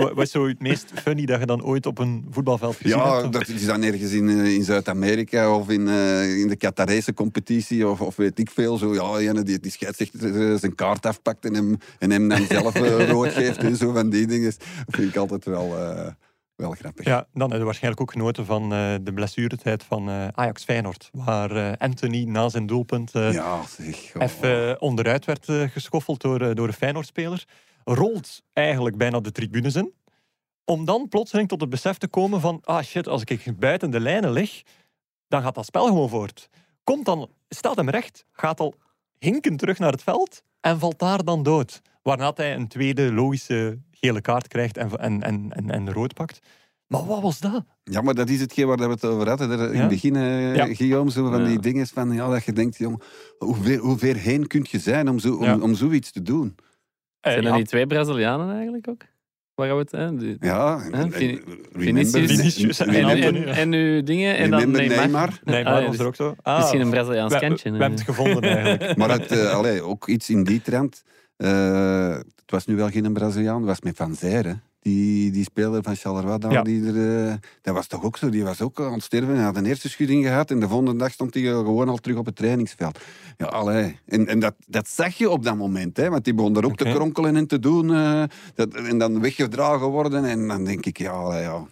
wat 0.00 0.18
is 0.18 0.30
zo 0.30 0.46
het 0.48 0.60
meest 0.60 0.90
funny 0.94 1.24
dat 1.24 1.40
je 1.40 1.46
dan 1.46 1.64
ooit 1.64 1.86
op 1.86 1.98
een 1.98 2.26
voetbalveld 2.30 2.76
gezien 2.76 2.96
Ja, 2.98 3.20
hebt? 3.20 3.32
dat 3.32 3.48
is 3.48 3.66
dan 3.66 3.82
ergens 3.82 4.12
in, 4.12 4.28
eh, 4.28 4.54
in 4.54 4.64
Zuid-Amerika 4.64 5.56
of 5.56 5.68
in, 5.68 5.88
eh, 5.88 6.38
in 6.40 6.48
de 6.48 6.56
Qatarese 6.56 7.14
competitie 7.14 7.88
of, 7.88 8.00
of 8.00 8.16
weet 8.16 8.38
ik 8.38 8.50
veel. 8.50 8.76
Zo, 8.76 8.94
ja, 8.94 9.30
ene 9.30 9.42
die, 9.42 9.58
die 9.60 9.70
scheidsrechter 9.70 10.50
eh, 10.52 10.58
zijn 10.58 10.74
kaart 10.74 11.06
afpakt 11.06 11.44
en 11.44 11.54
hem, 11.54 11.76
en 11.98 12.10
hem 12.10 12.28
dan 12.28 12.46
zelf 12.48 12.74
rood 13.10 13.32
geeft 13.32 13.58
en 13.58 13.76
zo 13.76 13.92
van 13.92 14.10
die 14.10 14.26
dingen. 14.26 14.52
Dat 14.86 14.94
vind 14.96 15.08
ik 15.08 15.16
altijd 15.16 15.44
wel, 15.44 15.74
wel 16.56 16.70
grappig. 16.70 17.04
Ja, 17.04 17.26
dan 17.32 17.50
heb 17.50 17.58
je 17.58 17.64
waarschijnlijk 17.64 18.02
ook 18.02 18.12
genoten 18.12 18.46
van 18.46 18.62
eh, 18.72 18.94
de 19.02 19.12
blessuretijd 19.12 19.82
van 19.82 20.08
Ajax 20.34 20.64
Feyenoord. 20.64 21.10
Waar 21.12 21.76
Anthony 21.76 22.24
na 22.24 22.48
zijn 22.48 22.66
doelpunt 22.66 23.10
Ja, 23.12 23.60
zeg. 23.78 24.12
oh. 24.16 24.22
even 24.22 24.80
onderuit 24.80 25.24
werd 25.24 25.46
geschoffeld 25.72 26.20
door, 26.20 26.54
door 26.54 26.66
een 26.66 26.72
Feyenoord-speler. 26.72 27.44
Rolt 27.84 28.42
eigenlijk 28.52 28.96
bijna 28.96 29.20
de 29.20 29.32
tribunes 29.32 29.74
in. 29.74 29.92
Om 30.64 30.84
dan 30.84 31.08
plotseling 31.08 31.48
tot 31.48 31.60
het 31.60 31.70
besef 31.70 31.98
te 31.98 32.08
komen 32.08 32.40
van... 32.40 32.60
Ah 32.64 32.82
shit, 32.82 33.08
als 33.08 33.24
ik 33.24 33.58
buiten 33.58 33.90
de 33.90 34.00
lijnen 34.00 34.32
lig, 34.32 34.62
dan 35.28 35.42
gaat 35.42 35.54
dat 35.54 35.64
spel 35.66 35.86
gewoon 35.86 36.08
voort. 36.08 36.48
Komt 36.84 37.04
dan, 37.04 37.28
staat 37.48 37.76
hem 37.76 37.88
recht, 37.90 38.24
gaat 38.32 38.60
al 38.60 38.74
hinken 39.18 39.56
terug 39.56 39.78
naar 39.78 39.92
het 39.92 40.02
veld 40.02 40.42
en 40.60 40.78
valt 40.78 40.98
daar 40.98 41.24
dan 41.24 41.42
dood. 41.42 41.80
Waarna 42.02 42.32
hij 42.34 42.54
een 42.54 42.68
tweede 42.68 43.12
logische 43.12 43.78
gele 43.90 44.20
kaart 44.20 44.48
krijgt 44.48 44.76
en, 44.76 44.90
en, 44.98 45.22
en, 45.22 45.52
en, 45.52 45.70
en 45.70 45.92
rood 45.92 46.14
pakt. 46.14 46.38
Maar 46.86 47.06
wat 47.06 47.22
was 47.22 47.38
dat? 47.40 47.64
Ja, 47.84 48.00
maar 48.00 48.14
dat 48.14 48.28
is 48.28 48.40
hetgeen 48.40 48.66
waar 48.66 48.76
we 48.76 48.84
het 48.84 49.04
over 49.04 49.28
hadden. 49.28 49.50
In 49.50 49.72
Ja? 49.74 49.80
het 49.80 49.88
begin, 49.88 50.16
eh, 50.16 50.54
Ja. 50.54 50.74
Guillaume, 50.74 51.10
zo 51.10 51.30
van 51.30 51.40
Ja. 51.40 51.46
die 51.46 51.58
dingen 51.60 51.86
van... 51.86 52.12
Ja, 52.12 52.28
dat 52.28 52.44
je 52.44 52.52
denkt, 52.52 52.76
jong, 52.78 53.02
hoe, 53.38 53.54
ver, 53.56 53.78
hoe 53.78 53.98
ver 53.98 54.16
heen 54.16 54.46
kun 54.46 54.66
je 54.70 54.78
zijn 54.78 55.08
om, 55.08 55.18
zo, 55.18 55.34
om, 55.36 55.62
om 55.62 55.74
zoiets 55.74 56.10
te 56.12 56.22
doen? 56.22 56.54
Eh, 57.24 57.32
Zijn 57.32 57.44
er 57.44 57.50
ja, 57.50 57.56
niet 57.56 57.68
twee 57.68 57.86
Brazilianen 57.86 58.54
eigenlijk 58.54 58.88
ook? 58.88 59.02
Waar 59.54 59.66
gaan 59.66 59.76
we 59.76 59.82
het... 59.82 59.92
Hè? 60.40 60.48
Ja, 60.48 60.82
en, 60.84 60.94
Hè, 60.94 61.02
en- 61.02 61.12
Vini- 61.12 61.40
remember, 61.72 62.04
Vinicius. 62.04 62.36
Vinicius 62.36 62.78
en 62.80 62.88
En, 62.88 62.94
remember, 62.94 63.26
Anthony. 63.26 63.44
en, 63.46 63.54
en 63.54 63.72
uw 63.72 64.02
dingen, 64.02 64.36
en 64.36 64.50
dan 64.50 64.70
Neymar. 64.70 64.96
Neymar. 64.96 65.40
Nee, 65.44 65.64
maar 65.64 65.72
Ah, 65.72 65.80
ja, 65.80 65.86
was 65.86 65.92
er 65.92 65.98
dus 65.98 66.06
ook 66.06 66.14
zo. 66.16 66.34
Ah, 66.42 66.58
Misschien 66.58 66.80
een 66.80 66.90
Braziliaans 66.90 67.32
we, 67.32 67.38
kantje. 67.40 67.70
we 67.70 67.76
hebben 67.78 67.98
het 67.98 68.06
gevonden 68.08 68.42
eigenlijk. 68.42 68.96
Maar 68.98 69.10
het, 69.10 69.26
eh, 69.30 69.50
allee, 69.50 69.82
ook 69.82 70.08
iets 70.08 70.30
in 70.30 70.44
die 70.44 70.62
trend. 70.62 71.02
Eh, 71.36 72.08
het 72.16 72.50
was 72.50 72.66
nu 72.66 72.76
wel 72.76 72.88
geen 72.88 73.12
Braziliaan, 73.12 73.56
het 73.56 73.66
was 73.66 73.80
met 73.80 73.96
Van 73.96 74.14
Zijre. 74.14 74.56
Die, 74.88 75.30
die 75.30 75.44
speler 75.44 75.82
van 75.82 75.96
Charleroi, 75.96 76.38
Ja. 76.52 76.62
die 76.62 76.86
er, 76.86 77.26
eh, 77.28 77.34
dat 77.62 77.74
was 77.74 77.86
toch 77.86 78.02
ook 78.04 78.16
zo. 78.16 78.28
Die 78.28 78.44
was 78.44 78.60
ook 78.60 78.80
aan 78.80 78.92
het 78.92 79.02
sterven. 79.02 79.34
Hij 79.34 79.44
had 79.44 79.56
een 79.56 79.66
eerste 79.66 79.88
schudding 79.88 80.24
gehad 80.24 80.50
en 80.50 80.60
de 80.60 80.68
volgende 80.68 80.96
dag 80.96 81.12
stond 81.12 81.34
hij 81.34 81.42
gewoon 81.42 81.88
al 81.88 81.96
terug 81.96 82.16
op 82.18 82.26
het 82.26 82.36
trainingsveld. 82.36 82.98
Ja, 83.36 83.46
allee. 83.46 83.98
En, 84.06 84.26
en 84.26 84.38
dat, 84.38 84.54
dat 84.66 84.88
zag 84.88 85.14
je 85.14 85.30
op 85.30 85.44
dat 85.44 85.56
moment, 85.56 85.96
hè, 85.96 86.10
want 86.10 86.24
die 86.24 86.34
begon 86.34 86.56
er 86.56 86.64
ook 86.64 86.76
te 86.76 86.84
kronkelen 86.84 87.36
en 87.36 87.46
te 87.46 87.58
doen. 87.58 87.94
eh, 87.94 88.22
dat, 88.54 88.74
en 88.74 88.98
dan 88.98 89.20
weggedragen 89.20 89.86
worden. 89.86 90.24
En 90.24 90.48
dan 90.48 90.64
denk 90.64 90.86
ik, 90.86 90.98
ja, 90.98 91.10
allee, 91.10 91.42
ja. 91.42 91.66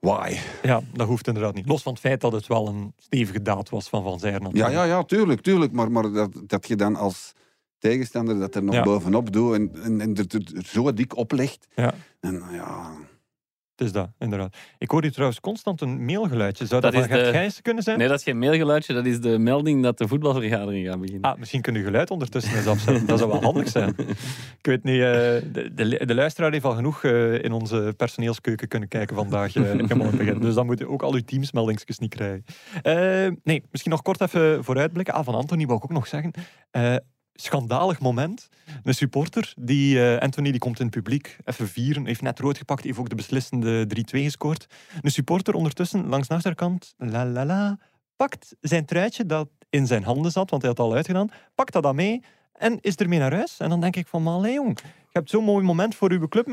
Why? 0.00 0.36
Ja, 0.62 0.80
dat 0.92 1.06
hoeft 1.06 1.26
inderdaad 1.26 1.54
niet. 1.54 1.66
Los 1.68 1.82
van 1.82 1.92
het 1.92 2.00
feit 2.00 2.20
dat 2.20 2.32
het 2.32 2.46
wel 2.46 2.68
een 2.68 2.92
stevige 2.98 3.42
daad 3.42 3.68
was 3.68 3.88
van 3.88 4.02
Van 4.02 4.18
Zijren. 4.18 4.50
Ja, 4.52 4.68
ja, 4.68 4.84
ja, 4.84 5.02
tuurlijk, 5.04 5.40
tuurlijk. 5.40 5.72
Maar, 5.72 5.90
maar 5.90 6.12
dat, 6.12 6.30
dat 6.46 6.66
je 6.68 6.76
dan 6.76 6.96
als 6.96 7.32
tegenstander 7.78 8.38
dat 8.38 8.54
er 8.54 8.62
nog 8.62 8.74
Ja. 8.74 8.82
bovenop 8.82 9.32
doet 9.32 9.54
en, 9.54 9.70
en, 9.82 10.00
en 10.00 10.14
er, 10.14 10.24
er- 10.28 10.56
er 10.56 10.64
zo 10.64 10.92
dik 10.92 11.16
oplegt. 11.16 11.66
Ja. 11.74 11.94
En 12.20 12.42
ja, 12.52 12.90
Het 13.76 13.86
is 13.86 13.92
dat, 13.92 14.08
inderdaad. 14.18 14.56
Ik 14.78 14.90
hoor 14.90 15.02
hier 15.02 15.12
trouwens 15.12 15.40
constant 15.40 15.80
een 15.80 16.04
mailgeluidje. 16.04 16.66
Zou 16.66 16.80
dat, 16.80 16.92
Dat 16.92 17.00
van 17.00 17.10
Gert 17.10 17.24
de- 17.24 17.30
Gijssen 17.30 17.62
kunnen 17.62 17.82
zijn? 17.82 17.98
Nee, 17.98 18.08
dat 18.08 18.18
is 18.18 18.24
geen 18.24 18.38
mailgeluidje, 18.38 18.94
dat 18.94 19.06
is 19.06 19.20
de 19.20 19.38
melding 19.38 19.82
dat 19.82 19.98
de 19.98 20.08
voetbalvergadering 20.08 20.86
gaat 20.88 21.00
beginnen. 21.00 21.30
Ah, 21.30 21.38
misschien 21.38 21.60
kun 21.60 21.74
je 21.74 21.82
geluid 21.82 22.10
ondertussen 22.10 22.56
eens 22.56 22.66
afzetten. 22.66 23.06
Dat 23.06 23.18
zou 23.18 23.30
wel 23.30 23.42
handig 23.42 23.68
zijn. 23.68 23.94
Ik 24.58 24.66
weet 24.66 24.84
niet, 24.84 24.94
eh, 24.94 25.00
de, 25.00 25.70
de, 25.74 26.06
de 26.06 26.14
luisteraar 26.14 26.52
heeft 26.52 26.64
al 26.64 26.74
genoeg 26.74 27.04
eh, 27.04 27.42
in 27.44 27.52
onze 27.52 27.94
personeelskeuken 27.96 28.68
kunnen 28.68 28.88
kijken 28.88 29.16
vandaag 29.16 29.56
eh, 29.56 29.62
helemaal 29.62 30.10
begin. 30.10 30.38
Dus 30.40 30.54
dan 30.54 30.66
moet 30.66 30.78
je 30.78 30.88
ook 30.88 31.02
al 31.02 31.12
uw 31.14 31.20
teamsmeldingsjes 31.24 31.98
niet 31.98 32.14
krijgen. 32.14 32.44
Eh, 32.82 32.92
nee, 33.44 33.62
misschien 33.70 33.90
nog 33.92 34.02
kort 34.02 34.20
even 34.20 34.64
vooruitblikken. 34.64 35.14
Ah, 35.14 35.24
van 35.24 35.34
Anthony 35.34 35.66
wou 35.66 35.78
ik 35.78 35.84
ook 35.84 35.92
nog 35.92 36.06
zeggen. 36.06 36.32
Schandalig 37.40 38.00
moment. 38.00 38.48
Een 38.82 38.94
supporter, 38.94 39.52
die, 39.58 40.02
eh, 40.02 40.20
Anthony 40.20 40.50
die 40.50 40.60
komt 40.60 40.78
in 40.78 40.86
het 40.86 40.94
publiek, 40.94 41.36
even 41.44 41.68
vieren, 41.68 42.06
heeft 42.06 42.22
net 42.22 42.38
rood 42.38 42.58
gepakt, 42.58 42.84
heeft 42.84 42.98
ook 42.98 43.08
de 43.08 43.14
beslissende 43.14 43.86
3-2 43.86 44.22
gescoord. 44.22 44.66
Een 45.00 45.10
supporter 45.10 45.54
ondertussen, 45.54 46.06
langs 46.06 46.28
de 46.28 46.34
achterkant, 46.34 46.94
la 46.96 47.26
la 47.26 47.44
la, 47.44 47.78
pakt 48.16 48.56
zijn 48.60 48.84
truitje 48.84 49.26
dat 49.26 49.48
in 49.70 49.86
zijn 49.86 50.04
handen 50.04 50.32
zat, 50.32 50.50
want 50.50 50.62
hij 50.62 50.70
had 50.70 50.80
het 50.80 50.86
al 50.86 50.94
uitgedaan, 50.94 51.30
pakt 51.54 51.72
dat 51.72 51.82
dan 51.82 51.94
mee 51.94 52.22
en 52.52 52.78
is 52.80 52.94
ermee 52.94 53.18
naar 53.18 53.34
huis. 53.34 53.58
En 53.58 53.68
dan 53.68 53.80
denk 53.80 53.96
ik 53.96 54.06
van, 54.06 54.22
maar 54.22 54.50
jong, 54.50 54.78
je 54.82 54.84
hebt 55.12 55.30
zo'n 55.30 55.44
mooi 55.44 55.64
moment 55.64 55.94
voor 55.94 56.10
uw 56.10 56.28
club 56.28 56.46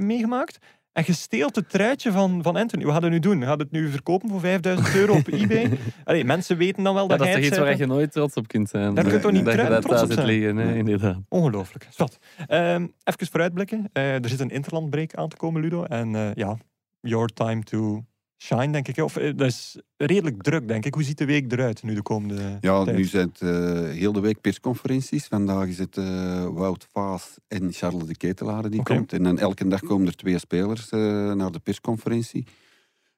meegemaakt 0.00 0.58
en 0.98 1.04
je 1.06 1.12
steelt 1.12 1.56
het 1.56 1.70
truitje 1.70 2.12
van, 2.12 2.42
van 2.42 2.56
Anthony. 2.56 2.84
Wat 2.84 2.92
gaat 2.92 3.02
het 3.02 3.10
nu 3.12 3.18
doen? 3.18 3.42
Gaat 3.42 3.58
het 3.58 3.70
nu 3.70 3.90
verkopen 3.90 4.28
voor 4.28 4.40
5000 4.40 4.94
euro 4.94 5.14
op 5.14 5.28
eBay? 5.32 5.78
Allee, 6.04 6.24
mensen 6.24 6.56
weten 6.56 6.82
dan 6.82 6.94
wel 6.94 7.02
Ja, 7.02 7.08
dat, 7.08 7.18
dat 7.18 7.28
is 7.28 7.34
toch 7.34 7.44
iets 7.44 7.58
waar 7.58 7.76
je 7.76 7.86
nooit 7.86 8.12
trots 8.12 8.34
op 8.34 8.48
kunt 8.48 8.68
zijn. 8.68 8.94
Daar 8.94 9.04
kun 9.04 9.12
je 9.12 9.20
toch 9.20 9.32
niet 9.32 9.44
dat 9.44 9.56
dat 9.56 9.82
trots 9.82 9.86
thuis 9.86 10.02
op 10.02 10.12
zijn? 10.12 10.26
liggen, 10.26 10.54
nee, 10.54 10.76
inderdaad. 10.76 11.16
Ongelooflijk. 11.28 11.86
Zwat. 11.90 12.18
Ehm 12.46 12.86
even 13.04 13.26
vooruitblikken. 13.26 13.90
Eh, 13.92 14.14
er 14.14 14.28
zit 14.28 14.40
een 14.40 14.50
interlandbreak 14.50 15.14
aan 15.14 15.28
te 15.28 15.36
komen, 15.36 15.60
Ludo. 15.60 15.84
En 15.84 16.14
eh, 16.14 16.34
ja, 16.34 16.56
your 17.00 17.28
time 17.28 17.62
to 17.62 18.04
shine, 18.38 18.72
denk 18.72 18.88
ik. 18.88 18.96
Of, 18.96 19.16
eh, 19.16 19.36
dat 19.36 19.46
is 19.46 19.78
redelijk 19.96 20.42
druk, 20.42 20.68
denk 20.68 20.84
ik. 20.84 20.94
Hoe 20.94 21.02
ziet 21.02 21.18
de 21.18 21.24
week 21.24 21.52
eruit 21.52 21.82
nu 21.82 21.94
de 21.94 22.02
komende 22.02 22.58
ja 22.60 22.84
tijd? 22.84 22.96
nu 22.96 23.04
zijn 23.04 23.28
het 23.28 23.40
eh, 23.40 23.90
heel 23.90 24.12
de 24.12 24.20
week 24.20 24.40
persconferenties. 24.40 25.26
Vandaag 25.26 25.66
is 25.66 25.78
het 25.78 25.96
eh, 25.96 26.46
Wout 26.48 26.86
Vaas 26.92 27.36
en 27.48 27.72
Charles 27.72 28.06
de 28.06 28.16
Ketelaar 28.16 28.70
die 28.70 28.82
komt. 28.82 29.12
En 29.12 29.22
dan 29.22 29.38
elke 29.38 29.68
dag 29.68 29.80
komen 29.80 30.06
er 30.06 30.16
twee 30.16 30.38
spelers 30.38 30.90
naar 30.90 31.50
de 31.50 31.60
persconferentie. 31.62 32.44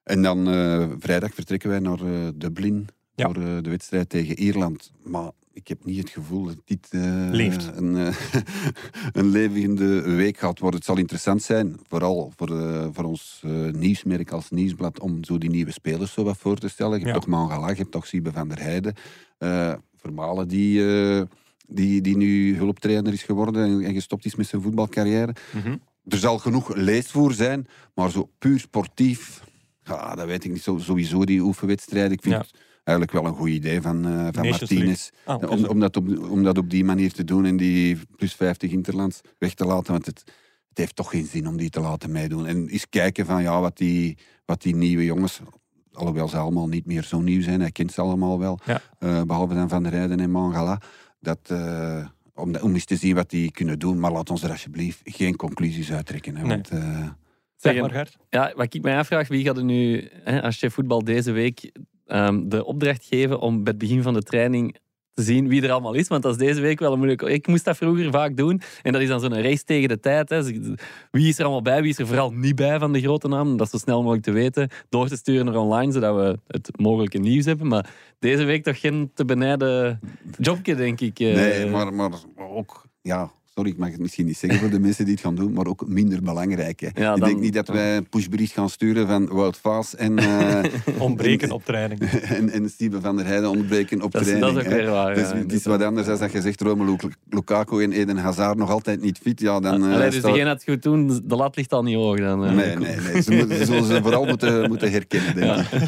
En 0.03 0.21
dan 0.21 0.45
vrijdag 0.99 1.33
vertrekken 1.33 1.69
wij 1.69 1.79
naar 1.79 1.99
Dublin 2.35 2.87
Ja. 3.15 3.25
voor 3.25 3.33
de 3.33 3.69
wedstrijd 3.69 4.09
tegen 4.09 4.39
Ierland. 4.39 4.91
Maar 5.03 5.31
ik 5.61 5.67
heb 5.67 5.85
niet 5.85 5.97
het 5.97 6.09
gevoel 6.09 6.45
dat 6.45 6.57
dit 6.65 6.87
eh. 6.91 7.29
Een, 7.75 7.95
eh, 7.97 8.15
een 9.19 9.29
levende 9.29 10.01
week 10.01 10.37
gaat 10.37 10.59
worden. 10.59 10.79
Het 10.79 10.87
zal 10.87 10.97
interessant 10.97 11.41
zijn, 11.43 11.79
vooral 11.87 12.33
voor, 12.35 12.59
eh, 12.61 12.87
voor 12.91 13.03
ons 13.03 13.41
nieuwsmerk 13.71 14.31
als 14.31 14.49
nieuwsblad, 14.49 14.99
om 14.99 15.23
zo 15.23 15.37
die 15.37 15.49
nieuwe 15.49 15.71
spelers 15.71 16.13
zo 16.13 16.23
wat 16.23 16.37
voor 16.37 16.57
te 16.57 16.67
stellen. 16.69 16.91
Je 16.99 17.03
hebt 17.05 17.15
Ja. 17.15 17.19
toch 17.19 17.29
Mangala, 17.29 17.69
je 17.69 17.75
hebt 17.75 17.91
toch 17.91 18.07
Siebe 18.07 18.31
van 18.31 18.47
der 18.47 18.59
Heijden. 18.61 18.93
Vermalen 19.95 20.47
die, 20.47 20.83
die, 21.67 22.01
die 22.01 22.17
nu 22.17 22.55
hulptrainer 22.57 23.13
is 23.13 23.23
geworden 23.23 23.63
en, 23.65 23.81
en 23.81 23.93
gestopt 23.93 24.25
is 24.25 24.35
met 24.35 24.47
zijn 24.47 24.61
voetbalcarrière. 24.61 25.35
Mhm. 25.53 25.77
Er 26.07 26.17
zal 26.17 26.37
genoeg 26.37 26.75
leesvoer 26.75 27.33
zijn, 27.33 27.67
maar 27.95 28.11
zo 28.11 28.29
puur 28.39 28.59
sportief, 28.59 29.43
ja, 29.83 30.15
dat 30.15 30.25
weet 30.25 30.43
ik 30.43 30.51
niet. 30.51 30.61
Zo, 30.61 30.77
sowieso 30.77 31.25
die 31.25 31.41
oefenwedstrijden. 31.41 32.11
Ik 32.11 32.21
vind 32.21 32.35
Ja. 32.35 32.45
Eigenlijk 32.83 33.17
wel 33.17 33.25
een 33.31 33.37
goed 33.37 33.49
idee 33.49 33.81
van, 33.81 34.05
eh, 34.05 34.27
van 34.31 34.47
Martinez. 34.49 35.09
Ah, 35.25 35.69
Om, 35.69 35.79
dat 35.79 35.97
op, 35.97 36.29
om 36.29 36.43
dat 36.43 36.57
op 36.57 36.69
die 36.69 36.83
manier 36.83 37.11
te 37.11 37.23
doen 37.23 37.45
en 37.45 37.57
die 37.57 37.97
plus 38.15 38.33
50 38.33 38.71
interlands 38.71 39.21
weg 39.37 39.53
te 39.53 39.65
laten. 39.65 39.91
Want 39.91 40.05
het, 40.05 40.23
het 40.69 40.77
heeft 40.77 40.95
toch 40.95 41.09
geen 41.09 41.25
zin 41.25 41.47
om 41.47 41.57
die 41.57 41.69
te 41.69 41.79
laten 41.79 42.11
meedoen. 42.11 42.45
En 42.45 42.67
eens 42.67 42.89
kijken 42.89 43.25
van 43.25 43.41
ja, 43.41 43.59
wat, 43.59 43.77
die, 43.77 44.17
wat 44.45 44.61
die 44.61 44.75
nieuwe 44.75 45.05
jongens, 45.05 45.39
alhoewel 45.91 46.27
ze 46.27 46.37
allemaal 46.37 46.67
niet 46.67 46.85
meer 46.85 47.03
zo 47.03 47.19
nieuw 47.21 47.41
zijn, 47.41 47.59
hij 47.61 47.71
kent 47.71 47.91
ze 47.91 48.01
allemaal 48.01 48.39
wel, 48.39 48.59
Ja. 48.65 48.81
eh, 48.99 49.21
behalve 49.23 49.53
dan 49.53 49.69
Van 49.69 49.83
der 49.83 49.91
Rijden 49.91 50.19
en 50.19 50.31
Mangala. 50.31 50.81
Dat, 51.19 51.39
eh, 51.47 52.05
om, 52.35 52.55
om 52.55 52.73
eens 52.73 52.85
te 52.85 52.95
zien 52.95 53.15
wat 53.15 53.29
die 53.29 53.51
kunnen 53.51 53.79
doen. 53.79 53.99
Maar 53.99 54.11
laat 54.11 54.29
ons 54.29 54.43
er 54.43 54.49
alsjeblieft 54.49 54.99
geen 55.03 55.35
conclusies 55.35 55.91
uittrekken. 55.91 56.35
Hè, 56.35 56.41
Nee. 56.41 56.49
want, 56.51 56.69
eh, 56.69 57.07
Zeg 57.55 57.71
Zeg, 57.73 57.81
maar, 57.81 57.91
Gert. 57.91 58.17
Ja, 58.29 58.53
wat 58.55 58.73
ik 58.73 58.81
mij 58.81 58.97
afvraag, 58.97 59.27
wie 59.27 59.43
gaat 59.45 59.57
er 59.57 59.63
nu, 59.63 60.09
hè, 60.23 60.41
als 60.41 60.59
je 60.59 60.71
voetbal 60.71 61.03
deze 61.03 61.31
week, 61.31 61.71
ehm, 62.11 62.49
de 62.49 62.65
opdracht 62.65 63.05
geven 63.05 63.39
om 63.39 63.63
bij 63.63 63.71
het 63.73 63.77
begin 63.81 64.01
van 64.01 64.13
de 64.13 64.23
training 64.23 64.77
te 65.13 65.21
zien 65.23 65.47
wie 65.47 65.61
er 65.61 65.71
allemaal 65.71 65.93
is? 65.93 66.07
Want 66.07 66.23
dat 66.23 66.31
is 66.31 66.37
deze 66.47 66.61
week 66.61 66.79
wel 66.79 66.95
moeilijk. 66.97 67.21
Ik 67.21 67.47
moest 67.47 67.65
dat 67.65 67.77
vroeger 67.77 68.11
vaak 68.11 68.37
doen. 68.37 68.61
En 68.81 68.91
dat 68.91 69.01
is 69.01 69.07
dan 69.07 69.19
zo'n 69.19 69.41
race 69.41 69.63
tegen 69.63 69.89
de 69.89 69.99
tijd. 69.99 70.29
Hè. 70.29 70.43
Wie 71.11 71.27
is 71.27 71.37
er 71.37 71.43
allemaal 71.43 71.61
bij? 71.61 71.81
Wie 71.81 71.89
is 71.91 71.97
er 71.99 72.07
vooral 72.07 72.31
niet 72.31 72.55
bij 72.55 72.79
van 72.79 72.93
de 72.93 73.01
grote 73.01 73.27
namen? 73.27 73.57
Dat 73.57 73.69
zo 73.69 73.77
snel 73.77 73.99
mogelijk 74.01 74.23
te 74.23 74.31
weten. 74.31 74.69
Door 74.89 75.07
te 75.07 75.15
sturen 75.15 75.45
naar 75.45 75.55
online, 75.55 75.91
zodat 75.91 76.15
we 76.15 76.39
het 76.47 76.69
mogelijke 76.79 77.17
nieuws 77.17 77.45
hebben. 77.45 77.67
Maar 77.67 77.89
deze 78.19 78.43
week 78.43 78.63
toch 78.63 78.79
geen 78.79 79.11
te 79.13 79.25
benijden 79.25 79.99
jobje, 80.37 80.75
denk 80.75 81.01
ik. 81.01 81.19
eh. 81.19 81.33
Nee, 81.35 81.65
maar, 81.69 81.93
maar 81.93 82.09
ook, 82.37 82.85
ja, 83.01 83.31
sorry, 83.55 83.69
ik 83.69 83.77
mag 83.77 83.89
het 83.91 83.99
misschien 83.99 84.25
niet 84.25 84.37
zeggen 84.37 84.59
voor 84.59 84.69
de 84.69 84.79
mensen 84.79 85.05
die 85.05 85.13
het 85.13 85.23
gaan 85.23 85.35
doen, 85.35 85.53
maar 85.53 85.65
ook 85.65 85.87
minder 85.87 86.21
belangrijk. 86.23 86.79
Hè. 86.79 86.87
Ja, 86.93 87.13
ik 87.13 87.19
dan- 87.19 87.29
denk 87.29 87.41
niet 87.41 87.53
dat 87.53 87.67
wij 87.67 87.97
een 87.97 88.09
pushbericht 88.09 88.53
gaan 88.53 88.69
sturen 88.69 89.07
van 89.07 89.27
Wout 89.27 89.57
Vaas 89.57 89.95
en, 89.95 90.17
eh, 90.17 90.59
Ontbreken 90.99 91.51
op 91.51 91.65
training. 91.65 92.01
en, 92.37 92.49
en 92.49 92.69
Steven 92.69 93.01
van 93.01 93.15
der 93.17 93.25
Heijden 93.25 93.49
ontbreken 93.49 94.01
op 94.01 94.11
Dat 94.11 94.21
is, 94.21 94.27
training. 94.27 94.53
dat 94.55 94.63
is 94.65 94.71
ook 94.71 94.77
weer 94.77 94.89
waar. 94.89 95.13
Dus 95.15 95.29
ja, 95.29 95.35
het 95.35 95.51
is 95.53 95.63
wat 95.63 95.83
anders 95.83 96.07
dan 96.07 96.17
dat 96.17 96.31
je 96.31 96.41
zegt 96.41 96.61
Romelu 96.61 96.95
Lukaku 97.29 97.83
en 97.83 97.91
Eden 97.91 98.17
Hazard 98.17 98.57
nog 98.57 98.69
altijd 98.69 99.01
niet 99.01 99.17
fit. 99.21 99.39
Ja, 99.39 99.59
dan, 99.59 99.85
eh, 99.85 99.93
Allee, 99.93 100.09
dus 100.09 100.15
staat- 100.19 100.31
degene 100.31 100.43
dat 100.49 100.53
het 100.53 100.69
goed 100.69 100.83
doen, 100.83 101.21
de 101.23 101.35
lat 101.35 101.55
ligt 101.55 101.73
al 101.73 101.83
niet 101.83 101.95
hoog. 101.95 102.17
Dan, 102.17 102.45
eh. 102.45 102.51
Nee, 102.53 102.75
nee, 102.75 102.95
nee. 103.13 103.21
Ze, 103.21 103.31
moeten, 103.31 103.57
ze 103.57 103.65
zullen 103.65 103.85
ze 103.85 103.99
vooral 104.01 104.25
moeten, 104.25 104.67
moeten 104.67 104.91
herkennen, 104.91 105.35
denk 105.35 105.57
ik. 105.59 105.79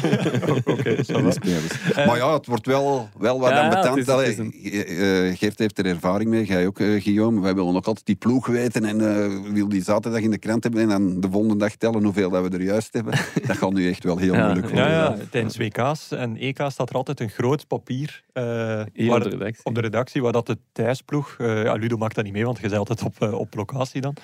Oké, 0.72 1.02
spelers. 1.02 1.94
Maar 2.06 2.16
ja, 2.16 2.32
het 2.34 2.46
wordt 2.46 2.66
wel, 2.66 3.08
wel 3.18 3.40
wat 3.40 3.50
Ja, 3.50 3.94
is- 3.96 4.38
is 4.38 4.38
eh, 4.38 5.36
Geert 5.38 5.58
heeft 5.58 5.78
er 5.78 5.86
ervaring 5.86 6.30
mee, 6.30 6.44
jij 6.44 6.66
ook, 6.66 6.76
Guillaume. 6.76 7.40
Wij 7.54 7.62
willen 7.62 7.78
ook 7.78 7.86
altijd 7.86 8.06
die 8.06 8.14
ploeg 8.16 8.46
weten 8.46 8.84
en 8.84 9.00
eh 9.00 9.52
wil 9.52 9.68
die 9.68 9.82
zaterdag 9.82 10.20
in 10.20 10.30
de 10.30 10.38
krant 10.38 10.62
hebben 10.62 10.82
en 10.82 10.88
dan 10.88 11.20
de 11.20 11.30
volgende 11.30 11.56
dag 11.56 11.74
tellen 11.76 12.04
hoeveel 12.04 12.30
dat 12.30 12.42
we 12.48 12.56
er 12.56 12.62
juist 12.62 12.92
hebben. 12.94 13.12
Dat 13.46 13.56
gaat 13.56 13.72
nu 13.72 13.88
echt 13.88 14.04
wel 14.04 14.16
heel 14.18 14.34
Ja, 14.34 14.44
moeilijk 14.44 14.74
Ja, 14.74 14.74
worden. 15.06 15.18
ja, 15.18 15.24
tijdens 15.30 15.56
WK's 15.56 16.10
en 16.10 16.36
EK's 16.36 16.72
staat 16.72 16.90
er 16.90 16.96
altijd 16.96 17.20
een 17.20 17.30
groot 17.30 17.66
papier 17.66 18.22
eh, 18.32 18.44
waar 18.44 18.86
op 19.16 19.22
de 19.22 19.28
redactie. 19.28 19.64
op 19.64 19.74
de 19.74 19.80
redactie, 19.80 20.22
waar 20.22 20.32
dat 20.32 20.46
de 20.46 20.58
thuisploeg, 20.72 21.34
eh, 21.38 21.62
ja, 21.62 21.72
Ludo 21.74 21.96
maakt 21.96 22.14
dat 22.14 22.24
niet 22.24 22.32
mee, 22.32 22.44
want 22.44 22.56
je 22.60 22.68
bent 22.68 22.88
altijd 22.88 23.02
op, 23.02 23.32
op 23.32 23.54
locatie 23.54 24.00
dan, 24.00 24.14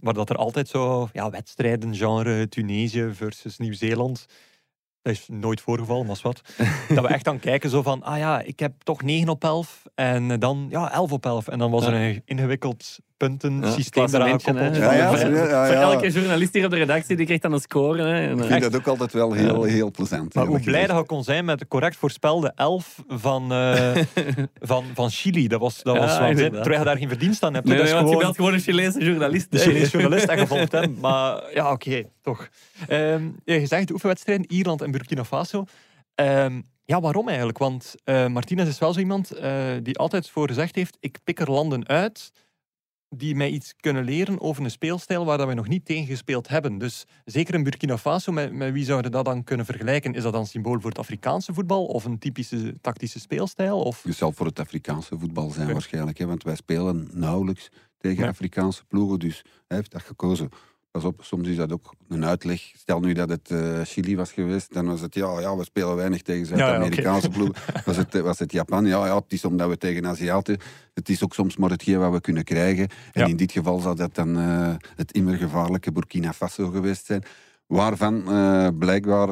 maar 0.00 0.14
dat 0.14 0.30
er 0.30 0.36
altijd 0.36 0.68
zo 0.68 1.08
ja, 1.12 1.30
wedstrijden, 1.30 1.94
genre 1.94 2.48
Tunesië 2.48 3.08
versus 3.12 3.58
Nieuw-Zeeland, 3.58 4.26
dat 5.04 5.12
is 5.12 5.28
nooit 5.28 5.60
voorgevallen, 5.60 6.06
maar 6.06 6.14
is 6.14 6.22
wat, 6.22 6.40
dat 6.94 7.04
we 7.04 7.08
echt 7.08 7.24
dan 7.24 7.38
kijken 7.38 7.70
zo 7.70 7.82
van, 7.82 8.02
ah 8.02 8.18
ja, 8.18 8.40
ik 8.40 8.60
heb 8.60 8.72
toch 8.82 9.02
9 9.02 9.28
op 9.28 9.44
11 9.44 9.82
en 9.94 10.40
dan 10.40 10.66
ja, 10.70 10.92
11 10.92 11.12
op 11.12 11.26
11 11.26 11.48
en 11.48 11.58
dan 11.58 11.70
was 11.70 11.86
er 11.86 11.94
een 11.94 12.22
ingewikkeld 12.24 12.98
puntensysteem 13.16 14.06
Ja, 14.06 14.18
eraan 14.18 14.56
hè. 14.56 14.66
Ja, 14.66 14.92
ja, 14.92 14.92
ja, 14.92 15.16
Voor 15.66 15.74
ja. 15.74 15.80
elke 15.80 16.10
journalist 16.10 16.52
hier 16.54 16.64
op 16.64 16.70
de 16.70 16.76
redactie 16.76 17.16
die 17.16 17.24
krijgt 17.24 17.42
dan 17.42 17.52
een 17.52 17.60
score. 17.60 18.02
Hè. 18.02 18.32
Ik 18.32 18.44
vind 18.44 18.62
dat 18.62 18.76
ook 18.76 18.86
altijd 18.86 19.12
wel 19.12 19.32
heel, 19.32 19.62
heel 19.62 19.90
plezant. 19.90 20.34
Maar 20.34 20.44
hoe 20.44 20.54
wat 20.56 20.64
blij 20.64 20.86
dat 20.86 20.96
je 20.96 21.04
kon 21.04 21.24
zijn 21.24 21.44
met 21.44 21.58
de 21.58 21.68
correct 21.68 21.96
voorspelde 21.96 22.52
11 22.54 23.02
van, 23.08 23.52
eh, 23.52 23.96
van, 24.60 24.84
van 24.94 25.10
Chili. 25.10 25.48
Dat 25.48 25.60
was, 25.60 25.82
dat 25.82 25.94
Ja, 25.94 26.00
was 26.00 26.18
inderdaad. 26.18 26.52
Terwijl 26.62 26.78
je 26.78 26.84
daar 26.86 26.98
geen 26.98 27.08
verdienst 27.08 27.42
aan 27.42 27.54
hebt. 27.54 27.66
nee, 27.66 27.76
dat 27.76 27.84
nee, 27.86 27.94
is 27.94 28.00
want 28.00 28.10
je 28.10 28.14
gewoon 28.14 28.32
belt 28.34 28.36
gewoon 28.36 28.52
een 28.52 28.64
Chileense 28.64 29.04
journalist. 29.04 29.50
de 29.50 29.58
Chinese 29.58 29.90
journalist 29.90 30.26
en 30.26 30.38
gevolgd 30.38 30.72
hem. 30.72 30.96
Maar 31.00 31.42
ja, 31.54 31.72
oké, 31.72 32.02
toch. 32.22 32.48
Ehm, 32.88 33.22
ja, 33.44 33.54
je 33.54 33.66
zegt 33.66 33.90
oefenwedstrijden, 33.90 34.52
Ierland 34.52 34.82
en 34.82 34.90
Burkina 34.90 35.24
Faso. 35.24 35.64
Ehm, 36.14 36.60
ja, 36.84 37.00
waarom 37.00 37.28
eigenlijk? 37.28 37.58
Want 37.58 37.94
eh 38.04 38.26
Martinez 38.26 38.68
is 38.68 38.78
wel 38.78 38.92
zo 38.92 39.00
iemand 39.00 39.30
eh, 39.30 39.52
die 39.82 39.98
altijd 39.98 40.30
voor 40.30 40.48
gezegd 40.48 40.74
heeft, 40.74 40.96
ik 41.00 41.18
pik 41.24 41.40
er 41.40 41.50
landen 41.50 41.88
uit 41.88 42.32
die 43.16 43.34
mij 43.34 43.50
iets 43.50 43.74
kunnen 43.76 44.04
leren 44.04 44.40
over 44.40 44.64
een 44.64 44.70
speelstijl 44.70 45.24
waar 45.24 45.38
dat 45.38 45.48
we 45.48 45.54
nog 45.54 45.68
niet 45.68 45.84
tegen 45.84 46.06
gespeeld 46.06 46.48
hebben. 46.48 46.78
Dus 46.78 47.04
zeker 47.24 47.54
in 47.54 47.62
Burkina 47.62 47.98
Faso, 47.98 48.32
met, 48.32 48.52
met 48.52 48.72
wie 48.72 48.84
zouden 48.84 49.10
dat 49.10 49.24
dan 49.24 49.44
kunnen 49.44 49.66
vergelijken? 49.66 50.14
Is 50.14 50.22
dat 50.22 50.32
dan 50.32 50.46
symbool 50.46 50.80
voor 50.80 50.90
het 50.90 50.98
Afrikaanse 50.98 51.54
voetbal 51.54 51.84
of 51.84 52.04
een 52.04 52.18
typische 52.18 52.80
tactische 52.80 53.20
speelstijl? 53.20 53.80
Of... 53.80 54.02
Het 54.02 54.16
zal 54.16 54.32
voor 54.32 54.46
het 54.46 54.60
Afrikaanse 54.60 55.18
voetbal 55.18 55.50
zijn 55.50 55.72
waarschijnlijk. 55.72 56.18
Hè, 56.18 56.26
want 56.26 56.42
wij 56.42 56.56
spelen 56.56 57.08
nauwelijks 57.12 57.68
tegen 57.98 58.22
Ja. 58.22 58.28
Afrikaanse 58.28 58.84
ploegen. 58.84 59.18
Dus 59.18 59.44
hij 59.66 59.76
heeft 59.76 59.90
dat 59.90 60.02
gekozen. 60.02 60.50
Pas 60.94 61.04
op, 61.04 61.24
soms 61.24 61.48
is 61.48 61.56
dat 61.56 61.72
ook 61.72 61.94
een 62.08 62.24
uitleg. 62.24 62.60
Stel 62.76 63.00
nu 63.00 63.12
dat 63.12 63.28
het 63.28 63.50
eh, 63.50 63.80
Chili 63.84 64.16
was 64.16 64.32
geweest, 64.32 64.72
dan 64.74 64.86
was 64.86 65.00
het 65.00 65.14
ja, 65.14 65.40
ja 65.40 65.56
we 65.56 65.64
spelen 65.64 65.96
weinig 65.96 66.22
tegen 66.22 66.40
ja, 66.42 66.56
Zuid-Amerikaanse 66.56 67.28
ploegen. 67.28 67.54
Was 67.84 67.96
het, 67.96 68.14
eh, 68.14 68.20
was 68.22 68.38
het 68.38 68.52
Japan? 68.52 68.84
Ja, 68.86 69.06
ja, 69.06 69.14
het 69.16 69.32
is 69.32 69.44
omdat 69.44 69.68
we 69.68 69.76
tegen 69.76 70.06
Aziaten. 70.06 70.58
Het 70.94 71.08
is 71.08 71.24
ook 71.24 71.34
soms 71.34 71.56
maar 71.56 71.70
hetgeen 71.70 71.98
wat 71.98 72.12
we 72.12 72.20
kunnen 72.20 72.44
krijgen. 72.44 72.88
En 73.12 73.20
Ja. 73.22 73.26
in 73.26 73.36
dit 73.36 73.52
geval 73.52 73.78
zou 73.78 73.96
dat 73.96 74.14
dan 74.14 74.38
eh, 74.38 74.74
het 74.96 75.12
immer 75.12 75.36
gevaarlijke 75.36 75.92
Burkina 75.92 76.32
Faso 76.32 76.70
geweest 76.70 77.06
zijn. 77.06 77.22
Waarvan 77.66 78.22
blijkbaar 78.78 79.28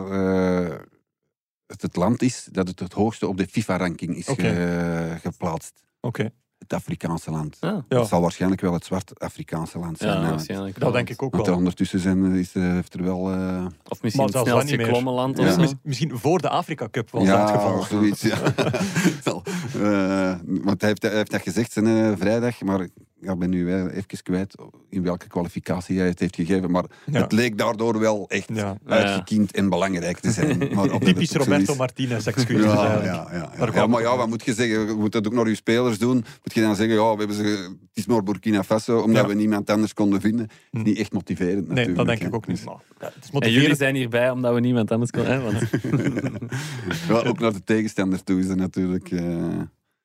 het 1.66 1.82
het 1.82 1.96
land 1.96 2.22
is 2.22 2.48
dat 2.52 2.68
het 2.68 2.78
het 2.78 2.92
hoogste 2.92 3.26
op 3.26 3.36
de 3.36 3.46
FIFA-ranking 3.46 4.16
is 4.16 4.26
ge- 4.26 5.16
geplaatst. 5.22 5.84
Oké, 6.00 6.30
Het 6.62 6.72
Afrikaanse 6.72 7.30
land. 7.30 7.56
Ja. 7.60 7.84
Dat 7.88 8.08
zal 8.08 8.20
waarschijnlijk 8.20 8.60
wel 8.60 8.72
het 8.72 8.84
zwart-Afrikaanse 8.84 9.78
land 9.78 9.98
zijn. 9.98 10.20
ja, 10.20 10.28
waarschijnlijk. 10.30 10.80
dat 10.80 10.92
denk 10.92 11.10
ik 11.10 11.22
ook 11.22 11.32
Want 11.32 11.44
wel. 11.44 11.52
er 11.54 11.58
ondertussen 11.60 11.98
zijn, 11.98 12.34
is, 12.34 12.54
eh, 12.54 12.62
heeft 12.62 12.94
er 12.94 13.02
wel... 13.02 13.30
eh, 13.32 13.66
Of 13.88 14.02
misschien 14.02 14.24
Maar 14.32 14.42
het 14.42 14.48
snelst 14.48 14.68
geklommen 14.70 15.12
land 15.12 15.38
of 15.38 15.50
zo. 15.52 15.72
Misschien 15.82 16.18
voor 16.18 16.38
de 16.40 16.48
Afrika 16.48 16.88
Cup 16.90 17.10
was 17.10 17.26
dat 17.26 17.38
het 17.38 17.50
geval. 17.50 17.82
zoiets. 17.82 18.20
Ja. 18.22 18.36
Wel, 19.24 19.42
eh, 19.74 20.34
want 20.44 20.80
hij 20.80 20.88
heeft, 20.88 21.02
hij 21.02 21.12
heeft 21.16 21.30
dat 21.30 21.42
gezegd 21.42 21.72
zijn 21.72 21.86
eh, 21.86 22.12
vrijdag, 22.18 22.60
maar 22.62 22.88
ik 23.22 23.28
ja, 23.28 23.36
ben 23.36 23.50
nu 23.50 23.64
weer 23.64 23.90
even 23.90 24.22
kwijt 24.22 24.54
in 24.88 25.02
welke 25.02 25.26
kwalificatie 25.28 25.98
hij 25.98 26.08
het 26.08 26.18
heeft 26.20 26.34
gegeven. 26.34 26.70
Maar 26.70 26.84
Ja. 27.06 27.20
het 27.20 27.32
leek 27.32 27.58
daardoor 27.58 27.98
wel 27.98 28.24
echt 28.28 28.48
Ja. 28.54 28.76
uitgekiend 28.86 29.52
en 29.54 29.68
belangrijk 29.68 30.18
te 30.18 30.30
zijn. 30.30 30.58
Maar 30.74 30.98
Typisch 30.98 31.32
Roberto 31.32 31.72
is- 31.72 31.78
Martinez, 31.78 32.26
excuses 32.26 32.64
Ja, 32.64 32.76
eigenlijk. 32.78 33.04
ja, 33.04 33.28
ja, 33.30 33.36
ja. 33.38 33.40
Daar 33.56 33.66
Ja, 33.66 33.72
kwam 33.72 33.90
maar 33.90 34.00
ja, 34.02 34.16
wat 34.16 34.28
moet 34.28 34.44
je 34.44 34.54
zeggen? 34.54 34.86
Je 34.86 34.94
moet 34.94 35.12
dat 35.12 35.26
ook 35.26 35.32
naar 35.32 35.48
je 35.48 35.54
spelers 35.54 35.98
doen. 35.98 36.14
Moet 36.14 36.54
je 36.54 36.60
dan 36.60 36.76
zeggen, 36.76 36.94
ja, 36.94 37.12
we 37.12 37.18
hebben 37.18 37.36
ze, 37.36 37.42
het 37.42 37.76
is 37.92 38.06
maar 38.06 38.22
Burkina 38.22 38.62
Faso, 38.64 38.98
omdat 39.00 39.22
Ja. 39.22 39.28
we 39.28 39.34
niemand 39.34 39.70
anders 39.70 39.94
konden 39.94 40.20
vinden. 40.20 40.48
Hm. 40.70 40.82
Niet 40.82 40.98
echt 40.98 41.12
motiverend 41.12 41.56
Nee, 41.58 41.68
natuurlijk. 41.68 41.96
dat 41.96 42.06
denk 42.06 42.20
ik 42.22 42.34
ook 42.34 42.46
niet. 42.46 42.64
Maar, 42.64 42.74
ja, 43.00 43.06
het 43.06 43.14
is 43.24 43.30
En 43.30 43.38
jullie 43.38 43.40
motiverend. 43.40 43.78
zijn 43.78 43.94
hierbij 43.94 44.30
omdat 44.30 44.54
we 44.54 44.60
niemand 44.60 44.90
anders 44.90 45.10
kon. 45.10 45.24
Hè? 45.24 45.40
Want 45.40 45.58
ja, 47.08 47.14
ook 47.14 47.38
naar 47.38 47.52
de 47.52 47.64
tegenstander 47.64 48.24
toe 48.24 48.38
is 48.40 48.48
er 48.48 48.56
natuurlijk 48.56 49.10
eh, 49.10 49.24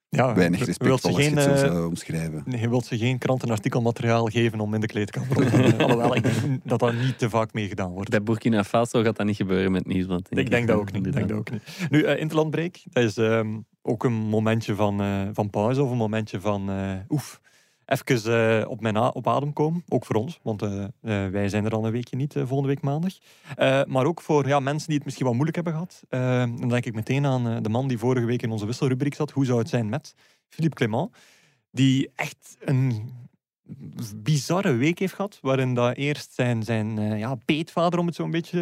Ja, 0.10 0.36
weinig 0.36 0.60
je 0.60 0.66
respect 0.66 0.90
wilt 0.90 1.02
ze 1.02 1.08
als 1.08 1.18
je 1.18 1.24
geen, 1.24 1.36
het 1.36 1.44
zo 1.44 1.52
eh, 1.52 1.58
zou 1.58 1.88
omschrijven. 1.88 2.44
Nee, 2.46 2.62
je 2.62 2.70
wilt 2.70 2.86
ze 2.86 2.98
geen 2.98 3.18
krantenartikelmateriaal 3.18 4.26
geven 4.26 4.60
om 4.60 4.74
in 4.74 4.82
de 4.82 4.88
kleedkamer 4.88 5.38
op 5.38 5.44
te. 5.44 5.76
Alhoewel, 5.84 6.16
ik 6.16 6.24
denk 6.24 6.60
dat 6.64 6.80
dat 6.80 6.94
niet 6.94 7.18
te 7.18 7.30
vaak 7.30 7.54
mee 7.54 7.68
gedaan 7.68 7.92
wordt. 7.92 8.10
bij 8.10 8.24
Burkina 8.24 8.64
Faso 8.64 9.04
gaat 9.04 9.16
dat 9.16 9.26
niet 9.26 9.36
gebeuren 9.36 9.72
met 9.72 9.86
Nieuwsblad. 9.86 10.28
Ik 10.30 10.50
denk 10.50 10.68
dat 10.68 10.78
ook 10.78 10.92
niet. 10.92 11.06
Ik 11.06 11.14
denk 11.14 11.30
dat 11.30 11.38
ook 11.38 11.52
niet. 11.52 11.88
Nu, 11.90 12.02
eh 12.04 12.20
interlandbreak, 12.20 12.78
dat 12.84 13.04
is 13.04 13.18
ehm, 13.18 13.58
ook 13.82 14.04
een 14.04 14.14
momentje 14.14 14.76
van, 14.76 15.02
eh, 15.02 15.22
van 15.34 15.50
pauze 15.50 15.84
of 15.84 15.92
een 15.92 15.98
momentje 15.98 16.42
van 16.42 16.70
eh, 16.70 16.92
oef. 17.10 17.42
Even 17.88 18.62
eh, 18.62 18.70
op, 18.70 18.82
mijn 18.82 18.98
op 18.98 19.28
adem 19.28 19.54
komen, 19.54 19.84
ook 19.88 20.06
voor 20.06 20.16
ons, 20.16 20.40
want 20.44 20.62
eh, 20.62 20.84
eh, 20.84 20.90
wij 21.32 21.50
zijn 21.50 21.66
er 21.66 21.72
al 21.72 21.86
een 21.86 21.92
weekje 21.92 22.16
niet, 22.16 22.34
volgende 22.34 22.68
week 22.68 22.82
maandag. 22.82 23.14
Maar 23.88 24.06
ook 24.06 24.22
voor 24.22 24.48
ja, 24.48 24.60
mensen 24.60 24.88
die 24.88 24.96
het 24.96 25.06
misschien 25.06 25.26
wat 25.26 25.36
moeilijk 25.36 25.56
hebben 25.56 25.74
gehad. 25.74 26.04
Eh, 26.10 26.60
dan 26.60 26.70
denk 26.70 26.86
ik 26.86 26.94
meteen 26.94 27.26
aan 27.26 27.64
de 27.64 27.70
man 27.70 27.88
die 27.88 27.98
vorige 27.98 28.26
week 28.26 28.42
in 28.42 28.52
onze 28.52 28.66
wisselrubriek 28.66 29.16
zat. 29.16 29.32
Hoe 29.32 29.46
zou 29.46 29.60
het 29.60 29.70
zijn 29.70 29.90
met 29.90 30.16
Philippe 30.50 30.76
Clement? 30.76 31.16
Die 31.72 32.12
echt 32.16 32.58
een 32.60 33.12
bizarre 34.16 34.74
week 34.74 35.00
heeft 35.00 35.14
gehad, 35.14 35.40
waarin 35.42 35.74
dat 35.74 35.96
eerst 35.96 36.34
zijn, 36.34 36.64
zijn 36.64 37.18
ja, 37.18 37.36
peetvader, 37.46 38.00
om 38.00 38.06
het 38.06 38.16
zo 38.16 38.24
een 38.24 38.32
beetje 38.32 38.60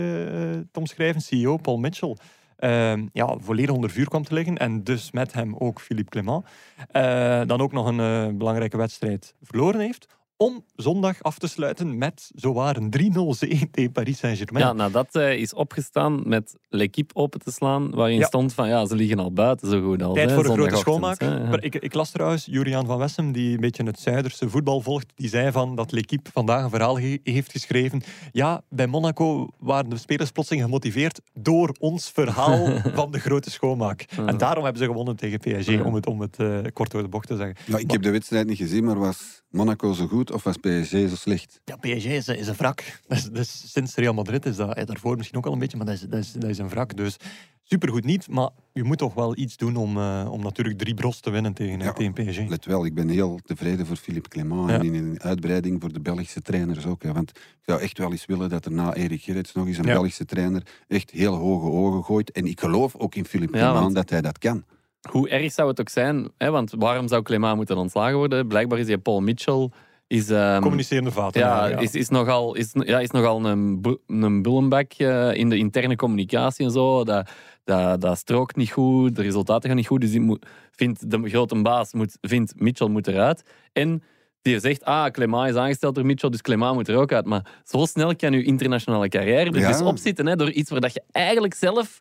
te 0.71 0.79
omschrijven, 0.79 1.21
CEO 1.21 1.57
Paul 1.57 1.77
Mitchell, 1.77 2.15
ehm, 2.57 3.07
ja, 3.13 3.37
volledig 3.39 3.75
onder 3.75 3.89
vuur 3.89 4.07
kwam 4.07 4.23
te 4.23 4.33
liggen. 4.33 4.57
En 4.57 4.83
dus 4.83 5.11
met 5.11 5.33
hem 5.33 5.55
ook 5.55 5.81
Philippe 5.81 6.09
Clement. 6.09 6.45
Eh, 6.91 7.41
dan 7.45 7.61
ook 7.61 7.71
nog 7.71 7.85
een 7.87 7.99
eh, 7.99 8.37
belangrijke 8.37 8.77
wedstrijd 8.77 9.35
verloren 9.41 9.79
heeft. 9.79 10.07
Om 10.37 10.63
zondag 10.75 11.21
af 11.23 11.37
te 11.37 11.47
sluiten 11.47 11.97
met 11.97 12.29
zowaar 12.35 12.77
een 12.77 12.93
3-0 13.33 13.37
zege 13.37 13.69
tegen 13.71 13.91
Paris 13.91 14.17
Saint-Germain. 14.17 14.65
Ja, 14.65 14.73
nadat 14.73 15.07
hij 15.13 15.37
is 15.37 15.53
opgestaan 15.53 16.21
met 16.25 16.55
L'Equipe 16.69 17.15
open 17.15 17.39
te 17.39 17.51
slaan, 17.51 17.91
waarin 17.91 18.17
Ja. 18.17 18.25
stond 18.25 18.53
van 18.53 18.67
ja, 18.67 18.85
ze 18.85 18.95
liggen 18.95 19.19
al 19.19 19.31
buiten 19.31 19.69
zo 19.69 19.81
goed 19.81 20.03
al. 20.03 20.13
Tijd 20.13 20.29
hè, 20.29 20.35
voor 20.35 20.45
een 20.45 20.51
grote 20.53 20.75
schoonmaak. 20.75 21.19
hè, 21.21 21.27
ja. 21.27 21.59
Ik, 21.59 21.75
ik 21.75 21.93
las 21.93 22.11
trouwens 22.11 22.45
Juriaan 22.45 22.85
van 22.85 22.97
Wessem, 22.97 23.31
die 23.31 23.53
een 23.53 23.59
beetje 23.59 23.83
het 23.83 23.99
Zuiderse 23.99 24.49
voetbal 24.49 24.81
volgt, 24.81 25.11
die 25.15 25.29
zei 25.29 25.51
van 25.51 25.75
dat 25.75 25.91
L'Equipe 25.91 26.29
vandaag 26.33 26.63
een 26.63 26.69
verhaal 26.69 26.95
ge- 26.95 27.19
heeft 27.23 27.51
geschreven. 27.51 28.01
Ja, 28.31 28.61
bij 28.69 28.87
Monaco 28.87 29.47
waren 29.59 29.89
de 29.89 29.97
spelers 29.97 30.31
plotseling 30.31 30.63
gemotiveerd 30.65 31.21
door 31.33 31.75
ons 31.79 32.09
verhaal 32.09 32.79
van 32.93 33.11
de 33.11 33.19
grote 33.19 33.51
schoonmaak. 33.51 34.05
Ja. 34.15 34.25
En 34.25 34.37
daarom 34.37 34.63
hebben 34.63 34.81
ze 34.81 34.87
gewonnen 34.87 35.15
tegen 35.15 35.39
PSG, 35.39 35.69
Ja. 35.69 35.83
om 35.83 35.93
het, 35.93 36.07
om 36.07 36.21
het 36.21 36.37
eh, 36.39 36.57
kort 36.73 36.91
door 36.91 37.01
de 37.01 37.07
bocht 37.09 37.27
te 37.27 37.35
zeggen. 37.35 37.55
Ja, 37.65 37.77
ik 37.77 37.91
heb 37.91 38.01
de 38.01 38.11
wedstrijd 38.11 38.47
niet 38.47 38.57
gezien, 38.57 38.83
maar 38.83 38.99
was 38.99 39.43
Monaco 39.55 39.93
zo 39.93 40.07
goed 40.07 40.31
of 40.31 40.43
was 40.43 40.57
PSG 40.57 40.89
zo 40.91 41.15
slecht? 41.15 41.59
Ja, 41.65 41.75
PSG 41.75 42.05
is, 42.05 42.27
is 42.27 42.47
een 42.47 42.55
wrak. 42.55 42.83
Sinds 43.65 43.95
Real 43.95 44.13
Madrid 44.13 44.45
is 44.45 44.55
dat, 44.55 44.75
eh, 44.75 44.85
daarvoor 44.85 45.17
misschien 45.17 45.37
ook 45.37 45.45
al 45.45 45.53
een 45.53 45.59
beetje, 45.59 45.77
maar 45.77 45.85
dat 45.85 45.95
is, 45.95 46.01
dat 46.01 46.19
is, 46.19 46.31
dat 46.31 46.49
is 46.49 46.57
een 46.57 46.69
wrak. 46.69 46.95
Dus 46.97 47.15
supergoed 47.63 48.03
niet, 48.03 48.27
maar 48.29 48.49
je 48.73 48.83
moet 48.83 48.97
toch 48.97 49.13
wel 49.13 49.37
iets 49.37 49.57
doen 49.57 49.75
om, 49.75 49.97
eh, 49.97 50.27
om 50.31 50.41
natuurlijk 50.41 50.77
drie 50.77 50.93
bros 50.93 51.19
te 51.19 51.29
winnen 51.29 51.53
tegen, 51.53 51.79
Ja. 51.79 51.93
tegen 51.93 52.13
PSG. 52.13 52.47
Let 52.49 52.65
wel, 52.65 52.85
ik 52.85 52.93
ben 52.93 53.09
heel 53.09 53.39
tevreden 53.45 53.85
voor 53.85 53.95
Philippe 53.95 54.29
Clement 54.29 54.69
Ja. 54.69 54.75
en 54.75 54.83
in 54.83 54.93
een 54.93 55.21
uitbreiding 55.21 55.81
voor 55.81 55.93
de 55.93 55.99
Belgische 56.01 56.41
trainers 56.41 56.85
ook. 56.85 57.03
Want 57.03 57.29
ik 57.29 57.63
zou 57.65 57.81
echt 57.81 57.97
wel 57.97 58.11
eens 58.11 58.25
willen 58.25 58.49
dat 58.49 58.65
er 58.65 58.71
na 58.71 58.93
Erik 58.93 59.21
Gerrits 59.21 59.53
nog 59.53 59.67
eens 59.67 59.77
een. 59.77 59.83
Belgische 59.85 60.25
trainer 60.25 60.61
echt 60.87 61.11
heel 61.11 61.33
hoge 61.35 61.67
ogen 61.67 62.03
gooit. 62.03 62.31
En 62.31 62.45
ik 62.45 62.59
geloof 62.59 62.95
ook 62.95 63.15
in 63.15 63.25
Philippe 63.25 63.57
Clement 63.57 63.79
want- 63.79 63.95
dat 63.95 64.09
hij 64.09 64.21
dat 64.21 64.37
kan. 64.37 64.63
Hoe 65.09 65.29
erg 65.29 65.51
zou 65.51 65.69
het 65.69 65.79
ook 65.79 65.89
zijn? 65.89 66.29
Hè? 66.37 66.51
Want 66.51 66.73
waarom 66.77 67.07
zou 67.07 67.21
Clément 67.21 67.55
moeten 67.55 67.77
ontslagen 67.77 68.17
worden? 68.17 68.47
Blijkbaar 68.47 68.79
is 68.79 68.85
die 68.85 68.97
Paul 68.97 69.21
Mitchell... 69.21 69.69
Is, 70.07 70.29
ehm, 70.29 70.61
Communicerende 70.61 71.11
vaten. 71.11 71.41
ja, 71.41 71.65
ja. 71.65 71.77
Is, 71.77 71.91
is 71.91 72.09
nogal, 72.09 72.55
is, 72.55 72.69
ja, 72.73 72.99
is 72.99 73.11
nogal 73.11 73.45
een, 73.45 73.97
een 74.07 74.41
bullenbak 74.41 74.91
eh, 74.93 75.33
in 75.33 75.49
de 75.49 75.57
interne 75.57 75.95
communicatie 75.95 76.65
en 76.65 76.71
zo. 76.71 77.03
Dat, 77.03 77.29
dat, 77.63 78.01
dat 78.01 78.17
strookt 78.17 78.55
niet 78.55 78.71
goed, 78.71 79.15
de 79.15 79.21
resultaten 79.21 79.67
gaan 79.67 79.77
niet 79.77 79.87
goed. 79.87 80.01
Dus 80.01 80.11
die 80.11 80.19
moet, 80.19 80.45
vindt 80.71 81.11
de 81.11 81.29
grote 81.29 81.61
baas 81.61 81.93
moet, 81.93 82.17
vindt 82.21 82.53
Mitchell 82.59 82.87
moet 82.87 83.07
eruit. 83.07 83.43
En 83.73 84.03
die 84.41 84.59
zegt, 84.59 84.83
ah, 84.83 85.11
Clément 85.11 85.49
is 85.49 85.55
aangesteld 85.55 85.95
door 85.95 86.05
Mitchell, 86.05 86.29
dus 86.29 86.41
Clément 86.41 86.73
moet 86.73 86.87
er 86.87 86.97
ook 86.97 87.11
uit. 87.11 87.25
Maar 87.25 87.61
zo 87.63 87.85
snel 87.85 88.15
kan 88.15 88.31
je 88.31 88.43
internationale 88.43 89.09
carrière 89.09 89.51
er 89.51 89.59
Ja. 89.59 89.67
dus 89.71 89.81
opzitten 89.81 90.25
hè, 90.25 90.35
door 90.35 90.51
iets 90.51 90.69
waar 90.69 90.81
dat 90.81 90.93
je 90.93 91.03
eigenlijk 91.11 91.53
zelf... 91.53 91.99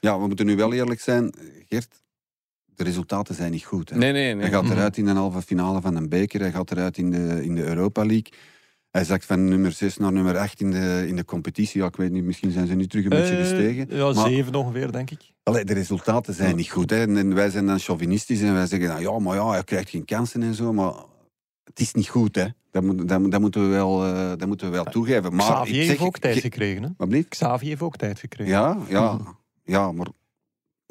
Ja, 0.00 0.18
we 0.20 0.26
moeten 0.26 0.46
nu 0.46 0.56
wel 0.56 0.72
eerlijk 0.72 1.00
zijn, 1.00 1.34
Gert. 1.68 2.06
De 2.78 2.84
resultaten 2.84 3.34
zijn 3.34 3.50
niet 3.50 3.64
goed. 3.64 3.90
Hè. 3.90 3.96
Nee, 3.96 4.12
nee, 4.12 4.32
nee. 4.34 4.42
Hij 4.42 4.50
gaat 4.50 4.62
Mhm. 4.62 4.72
eruit 4.72 4.96
in 4.96 5.04
de 5.04 5.10
halve 5.10 5.42
finale 5.42 5.80
van 5.80 5.96
een 5.96 6.08
beker. 6.08 6.40
Hij 6.40 6.50
gaat 6.52 6.70
eruit 6.70 6.98
in 6.98 7.10
de, 7.10 7.44
in 7.44 7.54
de 7.54 7.62
Europa 7.64 8.00
League. 8.06 8.32
Hij 8.90 9.04
zakt 9.04 9.24
van 9.24 9.48
nummer 9.48 9.72
6 9.72 9.96
naar 9.96 10.12
nummer 10.12 10.36
8 10.38 10.60
in 10.60 10.70
de, 10.70 11.04
in 11.06 11.16
de 11.16 11.24
competitie. 11.24 11.80
Ja, 11.80 11.86
ik 11.86 11.96
weet 11.96 12.10
niet, 12.10 12.24
misschien 12.24 12.50
zijn 12.50 12.66
ze 12.66 12.74
nu 12.74 12.86
terug 12.86 13.04
een 13.04 13.10
beetje 13.10 13.34
Eh, 13.34 13.40
gestegen. 13.40 13.86
Ja, 13.96 14.12
Maar- 14.12 14.28
zeven 14.28 14.54
ongeveer, 14.54 14.92
denk 14.92 15.10
ik. 15.10 15.20
Allee, 15.42 15.64
de 15.64 15.72
resultaten 15.74 16.34
zijn 16.34 16.56
niet 16.56 16.70
goed. 16.70 16.90
Hè. 16.90 16.96
En, 17.00 17.16
en 17.16 17.34
wij 17.34 17.50
zijn 17.50 17.66
dan 17.66 17.78
chauvinistisch 17.78 18.40
en 18.40 18.54
wij 18.54 18.66
zeggen 18.66 18.88
dan, 18.88 19.00
ja, 19.00 19.18
maar 19.18 19.34
ja, 19.36 19.50
hij 19.50 19.64
krijgt 19.64 19.90
geen 19.90 20.04
kansen 20.04 20.42
en 20.42 20.54
zo. 20.54 20.72
Maar 20.72 20.92
het 21.64 21.80
is 21.80 21.92
niet 21.94 22.08
goed, 22.08 22.34
hè. 22.36 22.46
Dat, 22.70 22.82
moet, 22.82 23.08
dat, 23.08 23.30
dat 23.30 23.40
moeten 23.40 23.60
we 23.62 23.68
wel, 23.68 24.04
eh, 24.04 24.28
dat 24.36 24.46
moeten 24.46 24.66
we 24.66 24.72
wel 24.72 24.84
toegeven. 24.84 25.34
Maar 25.34 25.46
Xavier 25.46 25.74
ik 25.74 25.80
zeg, 25.80 25.88
heeft 25.88 26.00
ook 26.00 26.18
tijd 26.18 26.34
ge- 26.34 26.40
gekregen. 26.40 26.96
Hè? 26.98 27.22
Xavier 27.28 27.68
heeft 27.68 27.82
ook 27.82 27.96
tijd 27.96 28.18
gekregen. 28.18 28.52
Ja, 28.52 28.78
ja, 28.88 29.18
ja, 29.64 29.92
maar 29.92 30.06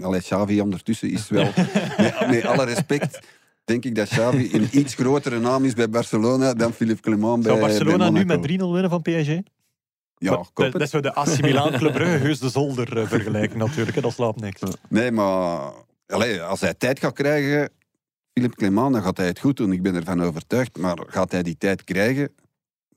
allee, 0.01 0.21
Xavi 0.21 0.61
ondertussen 0.61 1.09
is 1.11 1.29
wel... 1.29 1.43
met, 1.97 2.27
met 2.29 2.45
alle 2.45 2.65
respect 2.65 3.19
denk 3.67 3.85
ik 3.85 3.95
dat 3.95 4.07
Xavi 4.07 4.49
een 4.53 4.67
iets 4.71 4.93
grotere 4.93 5.39
naam 5.39 5.65
is 5.65 5.73
bij 5.73 5.89
Barcelona 5.89 6.53
dan 6.53 6.73
Philippe 6.73 7.01
Clement 7.01 7.43
bij 7.43 7.51
Zou 7.51 7.59
Barcelona 7.59 8.11
bij 8.11 8.23
nu 8.23 8.25
met 8.25 8.39
3-0 8.39 8.47
winnen 8.47 8.89
van 8.89 9.01
PSG? 9.01 9.39
Ja, 10.17 10.29
dat, 10.31 10.51
het. 10.53 10.71
dat 10.71 10.81
is 10.81 10.89
zo 10.89 10.99
de 10.99 11.13
AC 11.13 11.41
Milan 11.41 11.71
Club 11.71 11.93
Brugge, 11.93 12.17
Heus 12.17 12.39
de 12.39 12.49
Zolder 12.49 12.97
eh, 12.97 13.07
vergelijking 13.07 13.59
natuurlijk. 13.59 13.95
Hè. 13.95 14.01
Dat 14.01 14.13
slaapt 14.13 14.41
niks. 14.41 14.61
Nee, 14.89 15.11
maar 15.11 15.73
allee, 16.07 16.41
als 16.41 16.61
hij 16.61 16.73
tijd 16.73 16.99
gaat 16.99 17.13
krijgen, 17.13 17.69
Philippe 18.33 18.55
Clement, 18.55 18.93
dan 18.93 19.01
gaat 19.01 19.17
hij 19.17 19.25
het 19.25 19.39
goed 19.39 19.57
doen. 19.57 19.71
Ik 19.71 19.81
ben 19.81 19.95
ervan 19.95 20.23
overtuigd. 20.23 20.77
Maar 20.77 20.97
gaat 21.07 21.31
hij 21.31 21.43
die 21.43 21.57
tijd 21.57 21.83
krijgen? 21.83 22.29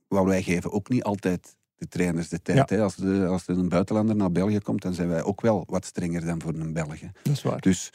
Want 0.09 0.28
wij 0.28 0.42
geven 0.42 0.72
ook 0.72 0.88
niet 0.88 1.03
altijd 1.03 1.57
de 1.81 1.89
trainers 1.89 2.28
de 2.28 2.43
tijd. 2.43 2.70
Hè? 2.70 2.83
Als, 2.83 2.95
de, 2.95 3.26
als 3.26 3.47
er 3.47 3.59
een 3.59 3.68
buitenlander 3.68 4.16
naar 4.16 4.33
België 4.33 4.61
komt, 4.61 4.83
dan 4.83 4.95
zijn 4.95 5.09
wij 5.09 5.22
ook 5.22 5.41
wel 5.41 5.64
wat 5.68 5.85
strenger 5.85 6.26
dan 6.26 6.43
voor 6.43 6.55
een 6.55 6.72
Belg. 6.72 7.01
hè. 7.01 7.07
Dat 7.22 7.33
is 7.33 7.43
waar. 7.43 7.61
Dus, 7.61 7.91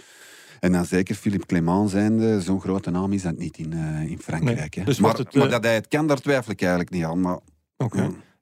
en 0.60 0.72
dan 0.72 0.86
zeker 0.86 1.16
Philippe 1.16 1.46
Clement 1.46 1.90
zijnde, 1.90 2.42
zo'n 2.42 2.62
grote 2.62 2.92
naam 2.92 3.14
is 3.14 3.22
dat 3.22 3.38
niet 3.38 3.58
in, 3.58 3.74
eh, 3.74 4.10
in 4.10 4.20
Frankrijk. 4.20 4.58
Nee. 4.58 4.70
Hè? 4.70 4.84
Dus 4.84 5.00
maar, 5.00 5.20
eh, 5.20 5.50
dat 5.50 5.64
hij 5.64 5.74
het 5.74 5.88
kan, 5.88 6.08
daar 6.08 6.22
twijfel 6.22 6.52
ik 6.52 6.62
eigenlijk 6.62 6.92
niet 6.92 7.04
aan. 7.04 7.22
Maar. 7.22 7.40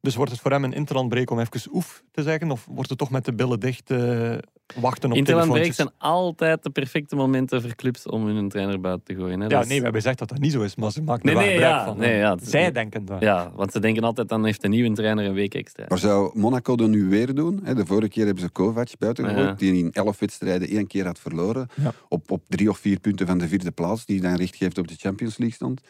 Dus 0.04 0.16
wordt 0.16 0.32
het 0.32 0.42
voor 0.42 0.52
hem 0.52 0.64
een 0.64 0.74
interlandbreek 0.74 1.30
om 1.32 1.40
even 1.40 1.62
oef 1.74 2.04
te 2.12 2.22
zeggen? 2.24 2.52
Of 2.52 2.66
wordt 2.70 2.90
het 2.90 2.98
toch 3.00 3.10
met 3.10 3.26
de 3.26 3.34
billen 3.34 3.60
dicht 3.60 3.92
eh, 3.92 4.34
wachten 4.76 5.12
op 5.12 5.18
Interlandbreaks 5.18 5.76
zijn 5.76 5.90
altijd 5.98 6.64
de 6.64 6.70
perfecte 6.70 7.16
momenten 7.16 7.62
voor 7.62 7.76
clubs 7.76 8.06
om 8.08 8.26
hun 8.26 8.50
trainer 8.50 8.80
buiten 8.80 9.04
te 9.06 9.16
gooien. 9.22 9.40
Hè. 9.40 9.48
Ja, 9.48 9.60
nee, 9.60 9.68
we 9.68 9.74
hebben 9.74 9.94
gezegd 9.94 10.20
dat 10.20 10.30
dat 10.30 10.38
niet 10.40 10.52
zo 10.52 10.62
is, 10.62 10.76
maar 10.76 10.92
ze 10.92 11.02
maken 11.02 11.26
Nee, 11.26 11.36
er 11.36 11.40
wel 11.42 11.50
nee, 11.50 11.58
gebruik 11.60 11.80
ja, 11.80 11.86
van. 11.86 11.98
nee, 11.98 12.18
ja, 12.18 12.38
Zij 12.42 12.72
denken 12.72 13.06
dat. 13.06 13.22
Ja, 13.22 13.52
want 13.56 13.72
ze 13.72 13.80
denken 13.80 14.04
altijd 14.04 14.30
dan 14.30 14.46
heeft 14.46 14.62
de 14.62 14.68
nieuwe 14.68 14.92
trainer 14.96 15.26
een 15.26 15.34
week 15.34 15.54
extra. 15.54 15.86
maar 15.88 15.98
zou 15.98 16.40
Monaco 16.40 16.76
dat 16.76 16.90
nu 16.90 17.10
weer 17.10 17.36
doen? 17.36 17.60
Hè? 17.64 17.76
De 17.76 17.86
vorige 17.86 18.10
keer 18.10 18.26
hebben 18.26 18.44
ze 18.44 18.50
Kovac 18.50 18.90
buiten 19.00 19.26
gegooid, 19.26 19.48
Ja. 19.48 19.54
die 19.54 19.74
in 19.84 19.92
elf 19.92 20.20
wedstrijden 20.20 20.68
één 20.68 20.88
keer 20.88 21.06
had 21.06 21.20
verloren. 21.20 21.68
Ja. 21.82 21.94
Op, 22.10 22.32
op 22.32 22.44
drie 22.48 22.70
of 22.70 22.78
vier 22.78 23.00
punten 23.00 23.28
van 23.28 23.38
de 23.38 23.48
vierde 23.48 23.72
plaats, 23.72 24.06
die 24.06 24.22
dan 24.22 24.36
recht 24.36 24.56
geeft 24.56 24.78
op 24.78 24.88
de 24.88 24.96
Champions 24.98 25.38
League 25.38 25.56
stond. 25.56 25.82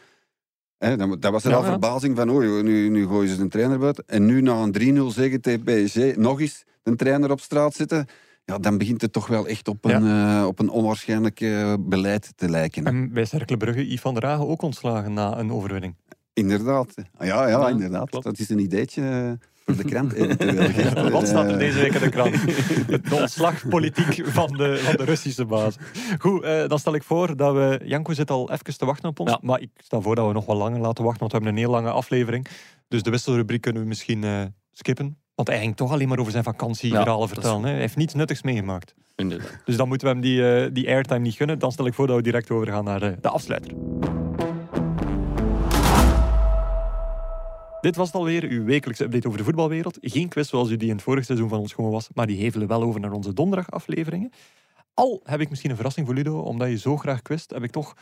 Dan- 0.77 1.17
dat 1.19 1.31
was 1.31 1.43
er 1.43 1.49
Ja, 1.49 1.55
al 1.57 1.63
verbazing 1.63 2.15
van, 2.15 2.29
oh, 2.29 2.61
nu, 2.61 2.89
nu 2.89 3.07
gooien 3.07 3.29
ze 3.29 3.37
de 3.41 3.47
trainer 3.47 3.79
buiten. 3.79 4.03
En 4.07 4.25
nu 4.25 4.41
na 4.41 4.53
een 4.61 4.71
3-0 4.71 5.11
zeggen 5.13 5.41
tegen 5.41 5.63
PSG, 5.63 6.15
nog 6.15 6.41
eens 6.41 6.63
de 6.83 6.95
trainer 6.95 7.31
op 7.31 7.39
straat 7.39 7.73
zitten. 7.75 8.05
Ja, 8.45 8.57
dan 8.57 8.77
begint 8.77 9.01
het 9.01 9.13
toch 9.13 9.27
wel 9.27 9.47
echt 9.47 9.67
op 9.67 9.85
een, 9.85 10.07
eh, 10.07 10.43
op 10.47 10.59
een 10.59 10.69
onwaarschijnlijk 10.69 11.41
eh, 11.41 11.73
beleid 11.79 12.31
te 12.35 12.49
lijken. 12.49 12.85
En 12.85 13.13
bij 13.13 13.25
Cercle 13.25 13.57
Brugge, 13.57 13.85
Yves 13.87 14.01
van 14.01 14.13
der 14.13 14.25
Hagen 14.25 14.47
ook 14.47 14.61
ontslagen 14.61 15.13
na 15.13 15.37
een 15.39 15.51
overwinning. 15.51 15.95
Inderdaad. 16.33 16.93
Ah, 17.17 17.27
ja, 17.27 17.47
ja, 17.47 17.59
Ja, 17.59 17.69
inderdaad. 17.69 18.09
klopt. 18.09 18.25
Dat 18.25 18.39
is 18.39 18.49
een 18.49 18.59
ideetje 18.59 19.01
eh, 19.01 19.31
voor 19.65 19.75
de 19.75 19.83
krant. 19.83 20.13
eventueel. 20.13 21.09
Wat 21.19 21.27
staat 21.27 21.51
er 21.51 21.57
deze 21.59 21.79
week 21.79 21.93
in 21.93 22.01
de 22.01 22.09
krant? 22.09 22.33
De 23.09 23.15
ontslagpolitiek 23.21 24.21
van 24.27 24.47
de, 24.57 24.77
van 24.77 24.95
de 24.95 25.03
Russische 25.03 25.45
baas. 25.45 25.75
Goed, 26.19 26.43
eh, 26.43 26.67
dan 26.67 26.79
stel 26.79 26.95
ik 26.95 27.03
voor 27.03 27.35
dat 27.37 27.53
we... 27.53 27.79
Janko 27.85 28.13
zit 28.13 28.31
al 28.31 28.51
even 28.51 28.77
te 28.77 28.85
wachten 28.85 29.09
op 29.09 29.19
ons. 29.19 29.29
Ja. 29.31 29.39
Maar 29.41 29.61
ik 29.61 29.69
stel 29.77 30.01
voor 30.01 30.15
dat 30.15 30.27
we 30.27 30.33
nog 30.33 30.45
wel 30.45 30.55
langer 30.55 30.79
laten 30.79 31.03
wachten, 31.03 31.19
want 31.19 31.31
we 31.31 31.37
hebben 31.37 31.49
een 31.57 31.63
heel 31.63 31.71
lange 31.71 31.91
aflevering. 31.91 32.47
Dus 32.87 33.03
de 33.03 33.09
wisselrubriek 33.09 33.61
kunnen 33.61 33.81
we 33.81 33.87
misschien 33.87 34.23
eh, 34.23 34.41
skippen. 34.71 35.17
Want 35.35 35.47
hij 35.47 35.59
ging 35.59 35.75
toch 35.75 35.91
alleen 35.91 36.07
maar 36.07 36.19
over 36.19 36.31
zijn 36.31 36.43
vakantieverhalen 36.43 37.23
is- 37.27 37.33
vertellen. 37.33 37.63
Hè? 37.63 37.69
Hij 37.69 37.79
heeft 37.79 37.95
niets 37.95 38.13
nuttigs 38.13 38.41
meegemaakt. 38.41 38.93
Inderdaad. 39.15 39.57
Dus 39.65 39.75
dan 39.77 39.87
moeten 39.87 40.07
we 40.07 40.13
hem 40.13 40.21
die, 40.21 40.55
eh, 40.63 40.69
die 40.73 40.87
airtime 40.87 41.19
niet 41.19 41.35
gunnen. 41.35 41.59
Dan 41.59 41.71
stel 41.71 41.85
ik 41.85 41.93
voor 41.93 42.07
dat 42.07 42.15
we 42.15 42.21
direct 42.21 42.51
overgaan 42.51 42.83
naar 42.83 42.99
de 43.21 43.29
afsluiter. 43.29 43.73
Dit 47.83 47.95
was 47.95 48.07
het 48.07 48.15
alweer, 48.15 48.43
uw 48.43 48.63
wekelijkse 48.63 49.03
update 49.03 49.27
over 49.27 49.39
de 49.39 49.45
voetbalwereld. 49.45 49.97
Geen 50.01 50.29
quiz 50.29 50.49
zoals 50.49 50.69
u 50.69 50.77
die 50.77 50.89
in 50.89 50.95
het 50.95 51.03
vorige 51.03 51.25
seizoen 51.25 51.49
van 51.49 51.59
ons 51.59 51.73
gewoon 51.73 51.91
was, 51.91 52.09
maar 52.13 52.27
die 52.27 52.37
hevelen 52.37 52.67
wel 52.67 52.83
over 52.83 52.99
naar 52.99 53.11
onze 53.11 53.33
donderdagafleveringen. 53.33 54.31
Al 54.93 55.21
heb 55.23 55.39
ik 55.39 55.49
misschien 55.49 55.69
een 55.69 55.75
verrassing 55.75 56.05
voor 56.05 56.15
Ludo, 56.15 56.39
omdat 56.39 56.69
je 56.69 56.77
zo 56.77 56.97
graag 56.97 57.21
quist, 57.21 57.51
heb 57.51 57.63
ik 57.63 57.71
toch 57.71 57.93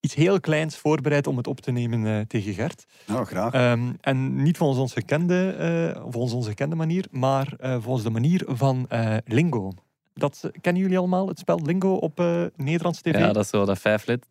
iets 0.00 0.14
heel 0.14 0.40
kleins 0.40 0.76
voorbereid 0.76 1.26
om 1.26 1.36
het 1.36 1.46
op 1.46 1.60
te 1.60 1.70
nemen 1.70 2.06
eh, 2.06 2.20
tegen 2.26 2.54
Gert. 2.54 2.84
Nou, 3.06 3.24
graag. 3.24 3.52
Ehm, 3.52 3.92
en 4.00 4.42
niet 4.42 4.56
volgens 4.56 4.80
onze 4.80 4.94
gekende, 4.94 5.50
eh, 5.50 6.02
volgens 6.08 6.32
onze 6.32 6.48
gekende 6.48 6.76
manier, 6.76 7.06
maar 7.10 7.54
eh, 7.58 7.76
volgens 7.80 8.04
de 8.04 8.10
manier 8.10 8.42
van 8.46 8.86
eh, 8.88 9.16
Lingo. 9.24 9.72
Dat 10.14 10.50
kennen 10.60 10.82
jullie 10.82 10.98
allemaal, 10.98 11.28
het 11.28 11.38
spel 11.38 11.60
Lingo 11.64 11.94
op 11.94 12.20
eh 12.20 12.44
Nederlands 12.56 13.00
tv? 13.00 13.18
Ja, 13.18 13.32
dat 13.32 13.44
is 13.44 13.50
zo 13.50 13.64
dat 13.64 13.78
vijf, 13.78 14.06
let, 14.06 14.26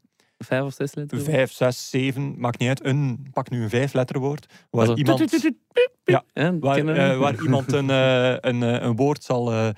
vijf 0.46 0.64
of 0.64 0.74
zes 0.74 0.94
letters. 0.94 1.24
Vijf, 1.24 1.52
zes, 1.52 1.90
zeven, 1.90 2.40
maakt 2.40 2.60
niet 2.60 2.70
uit. 2.70 2.86
Een, 2.86 3.28
pak 3.34 3.50
nu 3.50 3.64
een 3.64 3.70
vijfletterwoord. 3.70 4.46
Waar 4.70 4.98
iemand, 4.98 5.20
Ja, 6.04 6.24
eh, 6.34 7.18
waar 7.18 7.42
iemand 7.42 7.72
een, 7.72 7.90
eh, 7.90 8.36
een, 8.40 8.64
eh, 8.64 8.82
een 8.82 8.96
woord 8.96 9.24
zal 9.24 9.74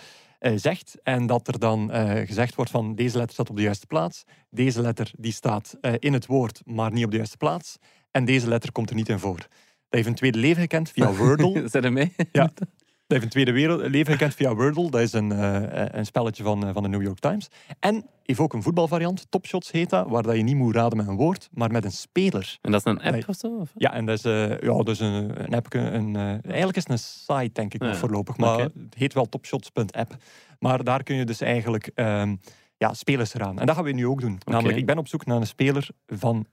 zegt 0.56 0.96
en 1.04 1.26
dat 1.26 1.48
er 1.48 1.60
dan 1.60 1.90
gezegd 2.26 2.56
wordt 2.56 2.72
van 2.72 2.96
deze 2.96 3.18
letter 3.18 3.34
staat 3.34 3.50
op 3.50 3.56
de 3.56 3.62
juiste 3.62 3.86
plaats. 3.86 4.24
Deze 4.50 4.82
letter 4.82 5.12
die 5.18 5.32
staat 5.32 5.78
in 6.00 6.14
het 6.14 6.26
woord, 6.26 6.62
maar 6.66 6.92
niet 6.92 7.06
op 7.06 7.12
de 7.12 7.18
juiste 7.18 7.38
plaats. 7.38 7.78
En 8.12 8.26
deze 8.26 8.48
letter 8.48 8.72
komt 8.72 8.90
er 8.90 8.96
niet 8.96 9.10
in 9.10 9.20
voor. 9.20 9.38
Dat 9.38 9.50
heeft 9.90 10.08
een 10.08 10.16
tweede 10.16 10.38
leven 10.40 10.62
gekend 10.62 10.90
via 10.90 11.14
Wordle. 11.24 11.68
Zijn 11.68 11.84
er 11.84 11.94
mee? 11.94 12.16
Ja. 12.32 12.52
Heeft 13.12 13.24
een 13.24 13.30
tweede 13.30 13.52
wereld, 13.52 13.88
leven 13.88 14.12
gekend 14.12 14.36
via 14.36 14.56
Wordle. 14.56 14.90
Dat 14.90 15.02
is 15.02 15.14
een, 15.14 15.32
eh, 15.32 15.86
een 15.92 16.06
spelletje 16.06 16.44
van, 16.44 16.68
eh, 16.68 16.74
van 16.74 16.84
de 16.84 16.90
New 16.90 17.02
York 17.02 17.20
Times. 17.20 17.48
En 17.80 18.06
heeft 18.24 18.40
ook 18.40 18.54
een 18.54 18.64
voetbalvariant, 18.64 19.26
Top 19.30 19.46
Shots 19.46 19.72
heet 19.72 19.90
dat, 19.90 20.10
waar 20.10 20.24
dat 20.24 20.36
je 20.36 20.42
niet 20.42 20.56
moet 20.56 20.76
raden 20.76 20.98
met 20.98 21.08
een 21.08 21.16
woord, 21.16 21.50
maar 21.52 21.72
met 21.72 21.86
een 21.86 21.92
speler. 21.92 22.58
En 22.62 22.72
dat 22.72 22.86
is 22.86 22.92
een 22.92 23.02
app 23.02 23.12
Nee. 23.12 23.28
of 23.28 23.36
zo? 23.36 23.58
Of? 23.58 23.72
Ja, 23.76 23.94
en 23.94 24.06
dat 24.06 24.18
is, 24.18 24.26
eh, 24.26 24.60
ja, 24.60 24.78
dat 24.78 24.90
is 24.90 25.00
een, 25.00 25.44
een 25.44 25.54
appje, 25.54 25.80
een, 25.80 26.16
eigenlijk 26.16 26.78
is 26.78 26.84
het 26.84 26.92
een 26.92 26.98
site, 26.98 27.50
denk 27.54 27.74
ik, 27.74 27.82
nog 27.82 27.98
voorlopig. 27.98 28.38
Maar 28.38 28.60
het 28.60 28.74
heet 28.98 29.14
wel 29.14 29.30
topshots.app. 29.30 30.16
Maar 30.60 30.84
daar 30.84 31.04
kun 31.04 31.16
je 31.16 31.26
dus 31.26 31.42
eigenlijk 31.42 31.92
ehm, 31.96 32.36
ja, 32.78 32.94
spelers 32.94 33.34
eraan. 33.34 33.60
En 33.60 33.66
dat 33.66 33.76
gaan 33.76 33.84
we 33.84 33.92
nu 33.92 34.08
ook 34.08 34.22
doen. 34.22 34.38
Namelijk, 34.46 34.78
ik 34.78 34.86
ben 34.86 34.98
op 34.98 35.08
zoek 35.08 35.26
naar 35.26 35.38
een 35.38 35.48
speler 35.48 35.88
van 36.08 36.46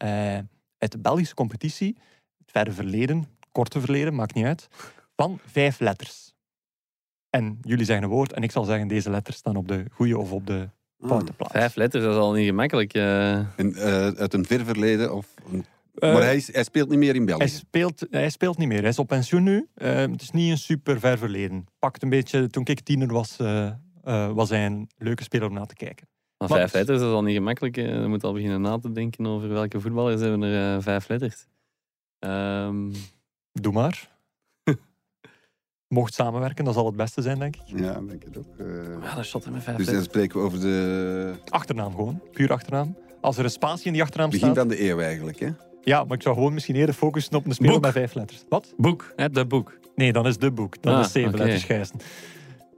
uit 0.78 0.92
de 0.92 0.98
Belgische 0.98 1.34
competitie, 1.34 1.96
het 2.38 2.50
verre 2.50 2.72
verleden, 2.72 3.28
korte 3.52 3.80
verleden, 3.80 4.14
maakt 4.14 4.34
niet 4.34 4.44
uit, 4.44 4.68
van 5.16 5.38
vijf 5.46 5.80
letters. 5.80 6.36
En 7.30 7.58
jullie 7.62 7.84
zeggen 7.84 8.04
een 8.04 8.10
woord 8.10 8.32
en 8.32 8.42
ik 8.42 8.50
zal 8.50 8.64
zeggen 8.64 8.88
deze 8.88 9.10
letters 9.10 9.36
staan 9.36 9.56
op 9.56 9.68
de 9.68 9.84
goede 9.92 10.18
of 10.18 10.32
op 10.32 10.46
de 10.46 10.68
Ah. 11.00 11.08
foute 11.08 11.32
plaats. 11.32 11.52
Vijf 11.52 11.74
letters, 11.74 12.04
dat 12.04 12.12
is 12.12 12.18
al 12.18 12.32
niet 12.32 12.46
gemakkelijk. 12.46 12.94
eh. 12.94 13.32
En, 13.58 13.74
eh, 13.74 14.08
uit 14.08 14.34
een 14.34 14.44
ver 14.44 14.64
verleden. 14.64 15.14
Of 15.14 15.34
een- 15.52 15.64
Eh, 15.94 16.12
maar 16.12 16.22
hij, 16.22 16.36
is- 16.36 16.52
hij 16.52 16.64
speelt 16.64 16.88
niet 16.88 16.98
meer 16.98 17.14
in 17.14 17.24
België. 17.24 17.42
Hij 17.42 17.52
speelt, 17.52 18.06
hij 18.10 18.30
speelt 18.30 18.58
niet 18.58 18.68
meer. 18.68 18.80
Hij 18.80 18.88
is 18.88 18.98
op 18.98 19.06
pensioen 19.06 19.42
nu. 19.42 19.68
Het 19.74 20.22
is 20.22 20.30
niet 20.30 20.50
een 20.50 20.58
super 20.58 21.00
ver 21.00 21.18
verleden. 21.18 21.66
Pakt 21.78 22.02
een 22.02 22.08
beetje, 22.08 22.46
toen 22.48 22.64
ik 22.66 22.80
tiener 22.80 23.12
was, 23.12 23.36
eh, 23.38 23.66
eh, 24.04 24.30
was 24.30 24.48
hij 24.48 24.66
een 24.66 24.88
leuke 24.98 25.22
speler 25.22 25.48
om 25.48 25.54
na 25.54 25.64
te 25.64 25.74
kijken. 25.74 26.08
Maar 26.38 26.48
Maar- 26.48 26.58
vijf 26.58 26.72
letters, 26.72 26.98
dat 26.98 27.08
is 27.08 27.14
al 27.14 27.22
niet 27.22 27.34
gemakkelijk. 27.36 27.76
Je 27.76 28.04
moet 28.08 28.24
al 28.24 28.32
beginnen 28.32 28.60
na 28.60 28.78
te 28.78 28.92
denken 28.92 29.26
over 29.26 29.48
welke 29.48 29.80
voetballers 29.80 30.20
hebben 30.20 30.42
er 30.42 30.82
vijf 30.82 31.08
letters. 31.08 31.46
Ehm, 32.18 32.92
Doe 33.52 33.72
maar. 33.72 34.08
Mocht 35.88 36.14
samenwerken, 36.14 36.64
dat 36.64 36.74
zal 36.74 36.86
het 36.86 36.96
beste 36.96 37.22
zijn, 37.22 37.38
denk 37.38 37.56
ik. 37.56 37.62
Ja, 37.64 38.00
denk 38.08 38.24
ik 38.24 38.38
ook. 38.38 38.44
eh. 38.58 38.66
ja, 39.02 39.14
dat 39.14 39.24
shot 39.24 39.50
met 39.50 39.62
vijf 39.62 39.76
dus 39.76 39.86
dan 39.86 40.02
spreken 40.02 40.38
we 40.40 40.44
over 40.46 40.60
de 40.60 41.32
Achternaam 41.48 41.90
gewoon, 41.94 42.20
puur 42.32 42.52
achternaam. 42.52 42.96
Als 43.20 43.38
er 43.38 43.44
een 43.44 43.50
spatie 43.50 43.86
in 43.86 43.92
die 43.92 44.02
achternaam 44.02 44.30
begin 44.30 44.44
staat... 44.46 44.58
van 44.58 44.68
de 44.68 44.82
eeuw 44.90 45.00
eigenlijk. 45.00 45.40
Hè? 45.40 45.48
Ja, 45.82 46.04
maar 46.04 46.16
ik 46.16 46.22
zou 46.22 46.34
gewoon 46.34 46.52
misschien 46.54 46.74
eerder 46.76 46.94
focussen 46.94 47.34
op 47.34 47.46
een 47.46 47.52
speler 47.52 47.72
Boek. 47.72 47.82
met 47.82 47.92
vijf 47.92 48.14
letters. 48.14 48.44
Wat? 48.48 48.74
Boek, 48.76 49.12
hè, 49.16 49.30
de 49.30 49.46
boek. 49.46 49.78
Nee, 49.94 50.12
dan 50.12 50.26
is 50.26 50.36
de 50.38 50.50
boek. 50.50 50.82
Dan 50.82 50.94
Ah, 50.94 51.00
is 51.00 51.12
zeven 51.12 51.28
oké. 51.30 51.38
letters 51.38 51.64
Gijzen. 51.64 51.96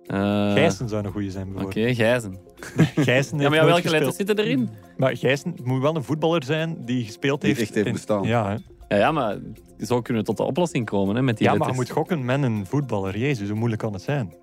Eh, 0.07 0.53
Gijzen 0.53 0.89
zou 0.89 1.05
een 1.05 1.13
goede 1.13 1.31
zijn, 1.31 1.47
Oké, 1.49 1.55
bijvoorbeeld. 1.65 1.97
Gijzen. 1.97 2.39
Gijzen 3.05 3.37
Ja, 3.37 3.43
heeft 3.43 3.51
maar 3.51 3.55
ja, 3.59 3.65
welke 3.65 3.91
letters 3.91 4.17
zitten 4.17 4.39
erin? 4.39 4.69
Maar 4.97 5.17
Gijzen 5.17 5.55
moet 5.65 5.81
wel 5.83 5.97
een 5.97 6.05
voetballer 6.05 6.45
zijn 6.45 6.77
die 6.85 7.05
gespeeld 7.05 7.41
Die 7.41 7.49
heeft... 7.51 7.63
echt 7.63 7.75
heeft 7.75 7.87
in- 7.87 7.93
bestaan. 7.93 8.23
Ja, 8.23 8.49
hè. 8.51 8.57
Ja, 8.91 8.97
ja, 8.97 9.13
maar 9.13 9.39
zo 9.79 10.01
kunnen 10.01 10.23
we 10.23 10.29
tot 10.29 10.37
de 10.37 10.43
oplossing 10.43 10.87
komen 10.87 11.17
hè, 11.17 11.23
met 11.23 11.37
die 11.39 11.47
ja 11.47 11.53
maar 11.55 11.61
je 11.61 11.67
letters. 11.67 11.89
moet 11.89 11.97
gokken 11.99 12.25
met 12.25 12.43
een 12.43 12.67
voetballer. 12.67 13.19
Jezus, 13.19 13.49
hoe 13.49 13.57
moeilijk 13.59 13.83
kan 13.83 13.93
het 13.93 14.03
zijn? 14.03 14.35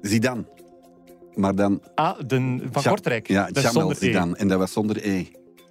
Zidane. 0.00 0.44
Maar 1.34 1.54
dan... 1.54 1.82
Ah, 1.94 2.18
de, 2.26 2.36
van 2.70 2.82
Ja- 2.82 2.90
Kortrijk. 2.90 3.28
Ja, 3.28 3.46
dat 3.46 3.56
is 3.56 3.62
Jamel 3.62 3.80
zonder 3.80 3.96
E. 3.96 4.00
Zidane. 4.06 4.36
En 4.36 4.48
dat 4.48 4.58
was 4.58 4.72
zonder 4.72 5.06
E. 5.08 5.26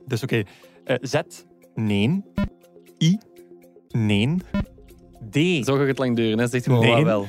Dus 0.05 0.23
oké. 0.23 0.43
Eh, 0.83 0.95
Z, 1.01 1.19
nee. 1.75 2.23
I, 2.99 3.17
nee. 3.89 4.35
D, 5.29 5.65
Zo 5.65 5.75
gaat 5.77 5.87
het 5.87 5.97
lang 5.97 6.15
duren, 6.15 6.39
hè. 6.39 6.47
Zegt 6.47 6.63
gewoon 6.63 6.85
Nee. 6.85 7.05
wel. 7.05 7.25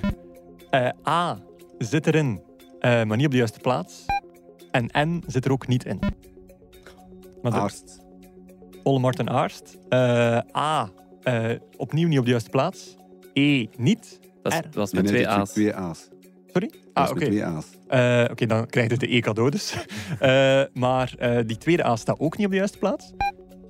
eh, 0.70 0.88
A 1.08 1.38
zit 1.78 2.06
erin, 2.06 2.42
eh, 2.80 3.04
maar 3.04 3.16
niet 3.16 3.26
op 3.26 3.30
de 3.32 3.36
juiste 3.38 3.58
plaats. 3.60 4.04
En 4.70 4.90
N 5.08 5.22
zit 5.26 5.44
er 5.44 5.52
ook 5.52 5.66
niet 5.66 5.84
in. 5.84 5.98
Maar 7.42 7.52
de 7.52 7.58
Aarst. 7.58 8.00
Ole 8.82 8.98
Martin 8.98 9.30
Aarst. 9.30 9.78
Eh, 9.88 10.38
A, 10.56 10.90
eh, 11.22 11.50
opnieuw 11.76 12.08
niet 12.08 12.18
op 12.18 12.24
de 12.24 12.30
juiste 12.30 12.50
plaats. 12.50 12.96
E, 13.32 13.66
niet. 13.76 14.20
Dat, 14.42 14.52
is, 14.52 14.58
R. 14.58 14.64
was 14.72 14.92
met 14.92 15.02
nee, 15.02 15.12
twee 15.12 15.28
A's. 15.28 15.50
Twee 15.52 15.74
A's. 15.74 16.08
Sorry? 16.46 16.68
Dat 16.68 16.78
Ah, 16.92 17.10
oké. 17.10 17.18
met 17.18 17.28
twee 17.28 17.44
A's. 17.44 17.66
Eh, 17.88 18.24
Oké, 18.30 18.46
dan 18.46 18.66
krijg 18.66 18.90
je 18.90 18.96
de 18.96 19.14
E-cadeau 19.16 19.50
dus. 19.50 19.74
Eh, 20.18 20.62
maar 20.72 21.14
eh, 21.18 21.38
die 21.46 21.58
tweede 21.58 21.84
A 21.86 21.96
staat 21.96 22.18
ook 22.18 22.36
niet 22.36 22.46
op 22.46 22.52
de 22.52 22.58
juiste 22.58 22.78
plaats. 22.78 23.12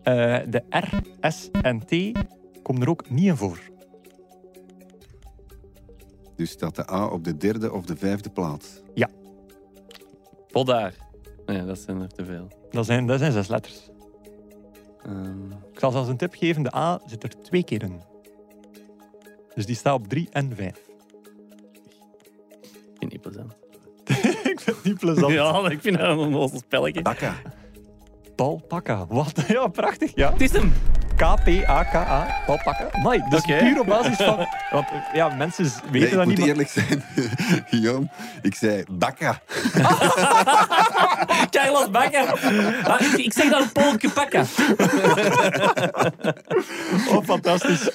Eh, 0.03 0.39
de 0.49 0.63
R, 0.71 0.89
S 1.31 1.51
en 1.63 1.79
T 1.87 2.19
komen 2.63 2.83
er 2.83 2.89
ook 2.89 3.11
niet 3.11 3.25
in 3.25 3.37
voor. 3.37 3.59
Dus 6.37 6.51
staat 6.51 6.75
de 6.77 6.91
A 6.91 7.07
op 7.07 7.25
de 7.25 7.37
derde 7.37 7.73
of 7.73 7.85
de 7.85 7.97
vijfde 7.97 8.31
plaats. 8.31 8.81
Vol 10.49 10.65
daar. 10.65 10.95
Nee, 11.47 11.65
dat 11.65 11.79
zijn 11.79 12.01
er 12.01 12.09
te 12.09 12.25
veel. 12.25 12.49
Dat 12.71 12.87
zijn, 12.87 13.07
dat 13.07 13.19
zijn 13.19 13.33
zes 13.33 13.49
letters. 13.49 13.91
Ehm, 15.05 15.51
Ik 15.73 15.79
zal 15.79 15.91
zelfs 15.91 16.09
een 16.09 16.17
tip 16.17 16.35
geven. 16.35 16.63
De 16.63 16.75
A 16.75 17.01
zit 17.07 17.23
er 17.23 17.41
twee 17.43 17.65
keer 17.65 17.83
in. 17.83 18.01
Dus 19.55 19.67
die 19.67 19.77
staat 19.77 19.95
op 19.95 20.09
drie 20.09 20.29
en 20.33 20.53
vijf. 20.57 20.77
ik 22.93 22.99
vind 22.99 23.01
het 23.01 23.13
niet 23.13 23.21
plezant. 23.21 23.53
ik 24.53 24.61
vind 24.61 24.77
het 24.77 24.85
niet 24.85 24.99
plezant. 24.99 25.33
Ja, 25.33 25.71
ik 25.71 25.81
vind 25.81 25.99
dat 25.99 26.09
een 26.09 26.19
onnozel 26.19 26.59
spelletje. 26.59 27.03
Bakka. 27.03 27.35
Paul 28.35 28.63
Pakka. 28.69 29.07
Wat? 29.07 29.33
Ja, 29.49 29.67
prachtig. 29.67 30.15
Ja. 30.15 30.33
Het 30.33 30.41
is 30.41 30.53
hem. 30.53 30.73
K-P-A-K-A. 31.23 32.27
Pakka. 32.47 32.89
Mai, 33.03 33.23
dat 33.31 33.47
is 33.49 33.57
puur 33.59 33.81
op 33.81 33.87
basis 33.87 34.17
van... 34.17 34.37
Want 34.73 34.87
eh, 34.91 35.15
ja, 35.15 35.29
mensen 35.29 35.65
weten 35.65 35.91
Nee, 35.93 36.03
ik 36.03 36.11
dat 36.11 36.19
moet 36.25 36.27
niet. 36.29 36.39
maar- 36.39 36.49
eerlijk 36.49 36.69
zijn, 36.69 37.05
Guillaume. 37.71 38.09
Ik 38.43 38.55
zei 38.55 38.85
bakka. 38.91 39.41
Keilas 41.51 41.91
bakken. 41.91 42.29
Ah, 42.85 43.01
ik, 43.01 43.13
ik 43.13 43.33
zeg 43.33 43.51
dan 43.51 43.63
een 43.63 43.73
polke 43.73 44.11
pakken. 44.11 44.47
Oh, 47.09 47.25
fantastisch. 47.25 47.91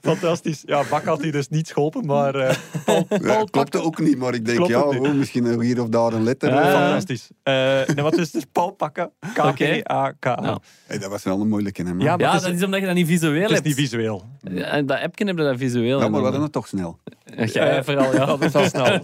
Fantastisch. 0.00 0.62
Ja, 0.66 0.82
Bak 0.90 1.04
had 1.04 1.20
hij 1.20 1.30
dus 1.30 1.48
niet 1.48 1.72
geholpen, 1.72 2.06
maar 2.06 2.34
eh 2.34 2.56
Paul, 2.84 3.06
Ja, 3.08 3.18
Paul 3.18 3.44
klopte 3.44 3.82
ook 3.82 3.98
niet, 3.98 4.18
maar 4.18 4.34
ik 4.34 4.46
denk, 4.46 4.66
ja, 4.66 4.80
oh, 4.82 5.12
misschien 5.12 5.60
hier 5.60 5.82
of 5.82 5.88
daar 5.88 6.12
een 6.12 6.22
letter. 6.22 6.52
Ah. 6.52 6.66
eh. 6.66 6.72
Fantastisch. 6.72 7.28
Eh 7.42 7.52
nee, 7.94 8.02
wat 8.04 8.12
is 8.12 8.20
het? 8.24 8.32
Dus 8.32 8.44
Paul 8.52 8.70
Pakken. 8.70 9.10
K-P-A-K-A. 9.34 10.40
Nou. 10.40 10.58
Hey, 10.86 10.98
dat 10.98 11.10
was 11.10 11.22
wel 11.22 11.40
een 11.40 11.48
moeilijke, 11.48 11.82
hè, 11.82 11.88
man. 11.94 11.98
Ja, 11.98 12.16
maar 12.16 12.26
Ja, 12.26 12.32
dat 12.38 12.52
is, 12.52 12.59
is 12.60 12.64
omdat 12.66 12.80
je 12.80 12.86
dat 12.86 12.94
niet 12.94 13.06
visueel 13.06 13.34
het 13.40 13.48
is 13.48 13.54
hebt. 13.54 13.64
niet 13.66 13.74
visueel. 13.74 14.24
Ja, 14.40 14.64
en 14.64 14.86
dat 14.86 15.00
appje 15.00 15.24
hebben 15.24 15.44
dat 15.44 15.58
visueel. 15.58 15.84
Ja, 15.86 15.96
maar 15.96 16.06
we 16.08 16.12
dan- 16.12 16.22
hadden 16.22 16.42
het 16.42 16.52
toch 16.52 16.66
snel. 16.68 16.98
Jij 17.36 17.76
Eh, 17.78 17.84
vooral, 17.84 18.12
ja. 18.14 18.24
Dat 18.36 18.42
is 18.42 18.54
al 18.54 18.64
snel. 18.64 18.84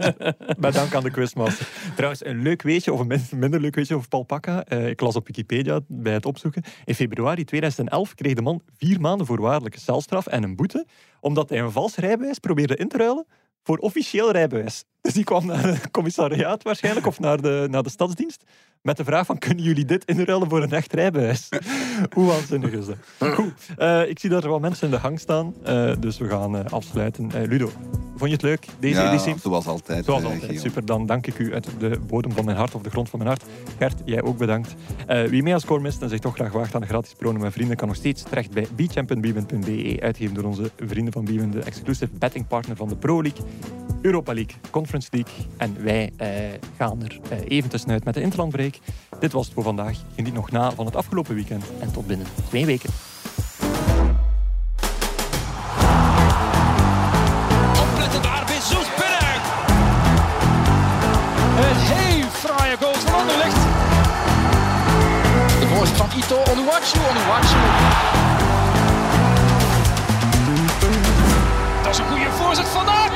Met 0.59 0.73
dank 0.75 0.95
aan 0.95 1.03
de 1.03 1.11
quizmaster. 1.11 1.67
Trouwens, 1.95 2.25
een 2.25 2.43
leuk 2.43 2.63
weetje, 2.63 2.93
of 2.93 3.01
een 3.01 3.07
min- 3.07 3.27
minder 3.37 3.61
leuk 3.61 3.75
weetje 3.75 3.95
over 3.95 4.09
Paul 4.09 4.23
Pacca. 4.23 4.65
Eh, 4.65 4.89
ik 4.89 5.01
las 5.01 5.17
op 5.17 5.27
Wikipedia 5.27 5.81
bij 5.89 6.13
het 6.13 6.27
opzoeken. 6.27 6.63
In 6.85 6.95
februari 6.95 7.45
2011 7.45 8.15
kreeg 8.15 8.35
de 8.35 8.43
man 8.43 8.63
vier 8.77 9.01
maanden 9.01 9.27
voorwaardelijke 9.27 9.81
celstraf 9.81 10.27
en 10.27 10.43
een 10.43 10.57
boete, 10.57 10.87
omdat 11.21 11.49
hij 11.49 11.59
een 11.59 11.73
vals 11.73 11.97
rijbewijs 11.97 12.39
probeerde 12.39 12.77
in 12.77 12.89
te 12.89 12.97
ruilen 12.97 13.27
voor 13.63 13.79
officieel 13.79 14.31
rijbewijs. 14.31 14.85
Dus 15.01 15.13
die 15.15 15.25
kwam 15.25 15.47
naar 15.47 15.63
het 15.67 15.91
commissariaat 15.97 16.63
waarschijnlijk, 16.63 17.07
of 17.07 17.19
naar 17.21 17.41
de, 17.43 17.67
naar 17.71 17.83
de 17.83 17.91
stadsdienst, 17.91 18.45
met 18.87 18.97
de 18.97 19.05
vraag 19.05 19.27
van, 19.27 19.39
kunnen 19.39 19.65
jullie 19.65 19.85
dit 19.85 20.05
inruilen 20.05 20.49
voor 20.49 20.63
een 20.63 20.73
echt 20.73 20.93
rijbewijs? 20.93 21.49
Hoe 22.15 22.27
waanzinnig 22.27 22.71
is 22.71 22.87
dat? 22.87 23.35
Goed, 23.35 23.53
eh, 23.77 24.09
ik 24.09 24.19
zie 24.19 24.31
dat 24.31 24.43
er 24.43 24.49
wel 24.49 24.59
mensen 24.59 24.85
in 24.85 24.93
de 24.93 25.01
gang 25.01 25.21
staan, 25.21 25.55
eh, 25.65 25.93
dus 25.99 26.19
we 26.19 26.29
gaan 26.29 26.57
eh, 26.57 26.73
afsluiten. 26.73 27.31
Ludo, 27.49 27.71
vond 28.17 28.31
je 28.31 28.37
het 28.37 28.43
leuk, 28.43 28.67
deze 28.79 29.01
ja, 29.01 29.09
editie? 29.09 29.35
zoals 29.39 29.67
altijd. 29.67 30.05
Zoals 30.05 30.25
altijd, 30.25 30.61
super. 30.61 30.85
Dan 30.85 31.07
dank 31.07 31.27
ik 31.27 31.39
u 31.39 31.55
uit 31.55 31.69
de 31.79 31.99
bodem 32.07 32.33
van 32.33 32.45
mijn 32.45 32.57
hart 32.57 32.75
of 32.75 32.83
de 32.83 32.91
grond 32.91 33.09
van 33.09 33.19
mijn 33.19 33.31
hart. 33.31 33.45
Gert, 33.79 34.01
jij 34.05 34.23
ook 34.23 34.39
bedankt. 34.39 34.75
Wie 35.07 35.43
mee 35.43 35.55
als 35.55 35.63
score 35.63 35.81
mist 35.81 36.03
en 36.03 36.09
zich 36.09 36.19
toch 36.19 36.35
graag 36.35 36.53
waagt 36.53 36.75
aan 36.75 36.81
de 36.81 36.87
gratis 36.87 37.13
pronen 37.13 37.41
met 37.41 37.53
vrienden, 37.53 37.77
kan 37.77 37.89
nog 37.89 37.97
steeds 37.97 38.23
terecht 38.23 38.51
bij 38.51 38.67
beachamp.bwin.be, 38.77 39.97
uitgegeven 40.01 40.35
door 40.35 40.45
onze 40.45 40.71
vrienden 40.87 41.13
van 41.13 41.25
Bwin, 41.25 41.51
de 41.51 41.61
exclusive 41.61 42.13
betting 42.19 42.47
partner 42.47 42.77
van 42.77 42.89
de 42.89 42.97
Pro 42.97 43.23
League, 43.23 43.45
Europa 44.03 44.35
League, 44.35 44.55
Conference 44.71 45.09
League. 45.11 45.33
En 45.57 45.77
wij 45.83 46.13
gaan 46.77 47.03
er 47.03 47.19
eh, 47.31 47.39
even 47.49 47.71
tussenuit 47.71 48.05
met 48.05 48.15
de 48.15 48.21
Interlandbreak. 48.21 48.76
Dit 49.21 49.33
was 49.33 49.45
het 49.45 49.55
voor 49.55 49.63
vandaag. 49.63 49.97
Geniet 50.15 50.35
nog 50.35 50.51
na 50.51 50.73
van 50.73 50.87
het 50.87 50.97
afgelopen 50.97 51.35
weekend 51.35 51.65
en 51.81 51.93
tot 51.93 52.07
binnen 52.07 52.27
twee 52.49 52.67
weken. 52.67 52.91
Opletten 57.81 58.23
daar, 58.23 58.45
zoet 58.63 58.91
binnen! 58.97 59.41
Een 61.69 61.77
heel 61.77 62.29
fraaie 62.31 62.77
goal 62.77 62.95
van 62.95 63.15
Anderlecht. 63.15 63.61
De 65.61 65.67
voorzet 65.75 65.97
van 65.97 66.09
Ito 66.17 66.37
Onuwachu, 66.53 66.99
Onuwachu. 67.11 67.59
Dat 71.83 71.93
is 71.95 71.99
een 71.99 72.07
goede 72.07 72.31
voorzet 72.31 72.69
vandaag. 72.69 73.16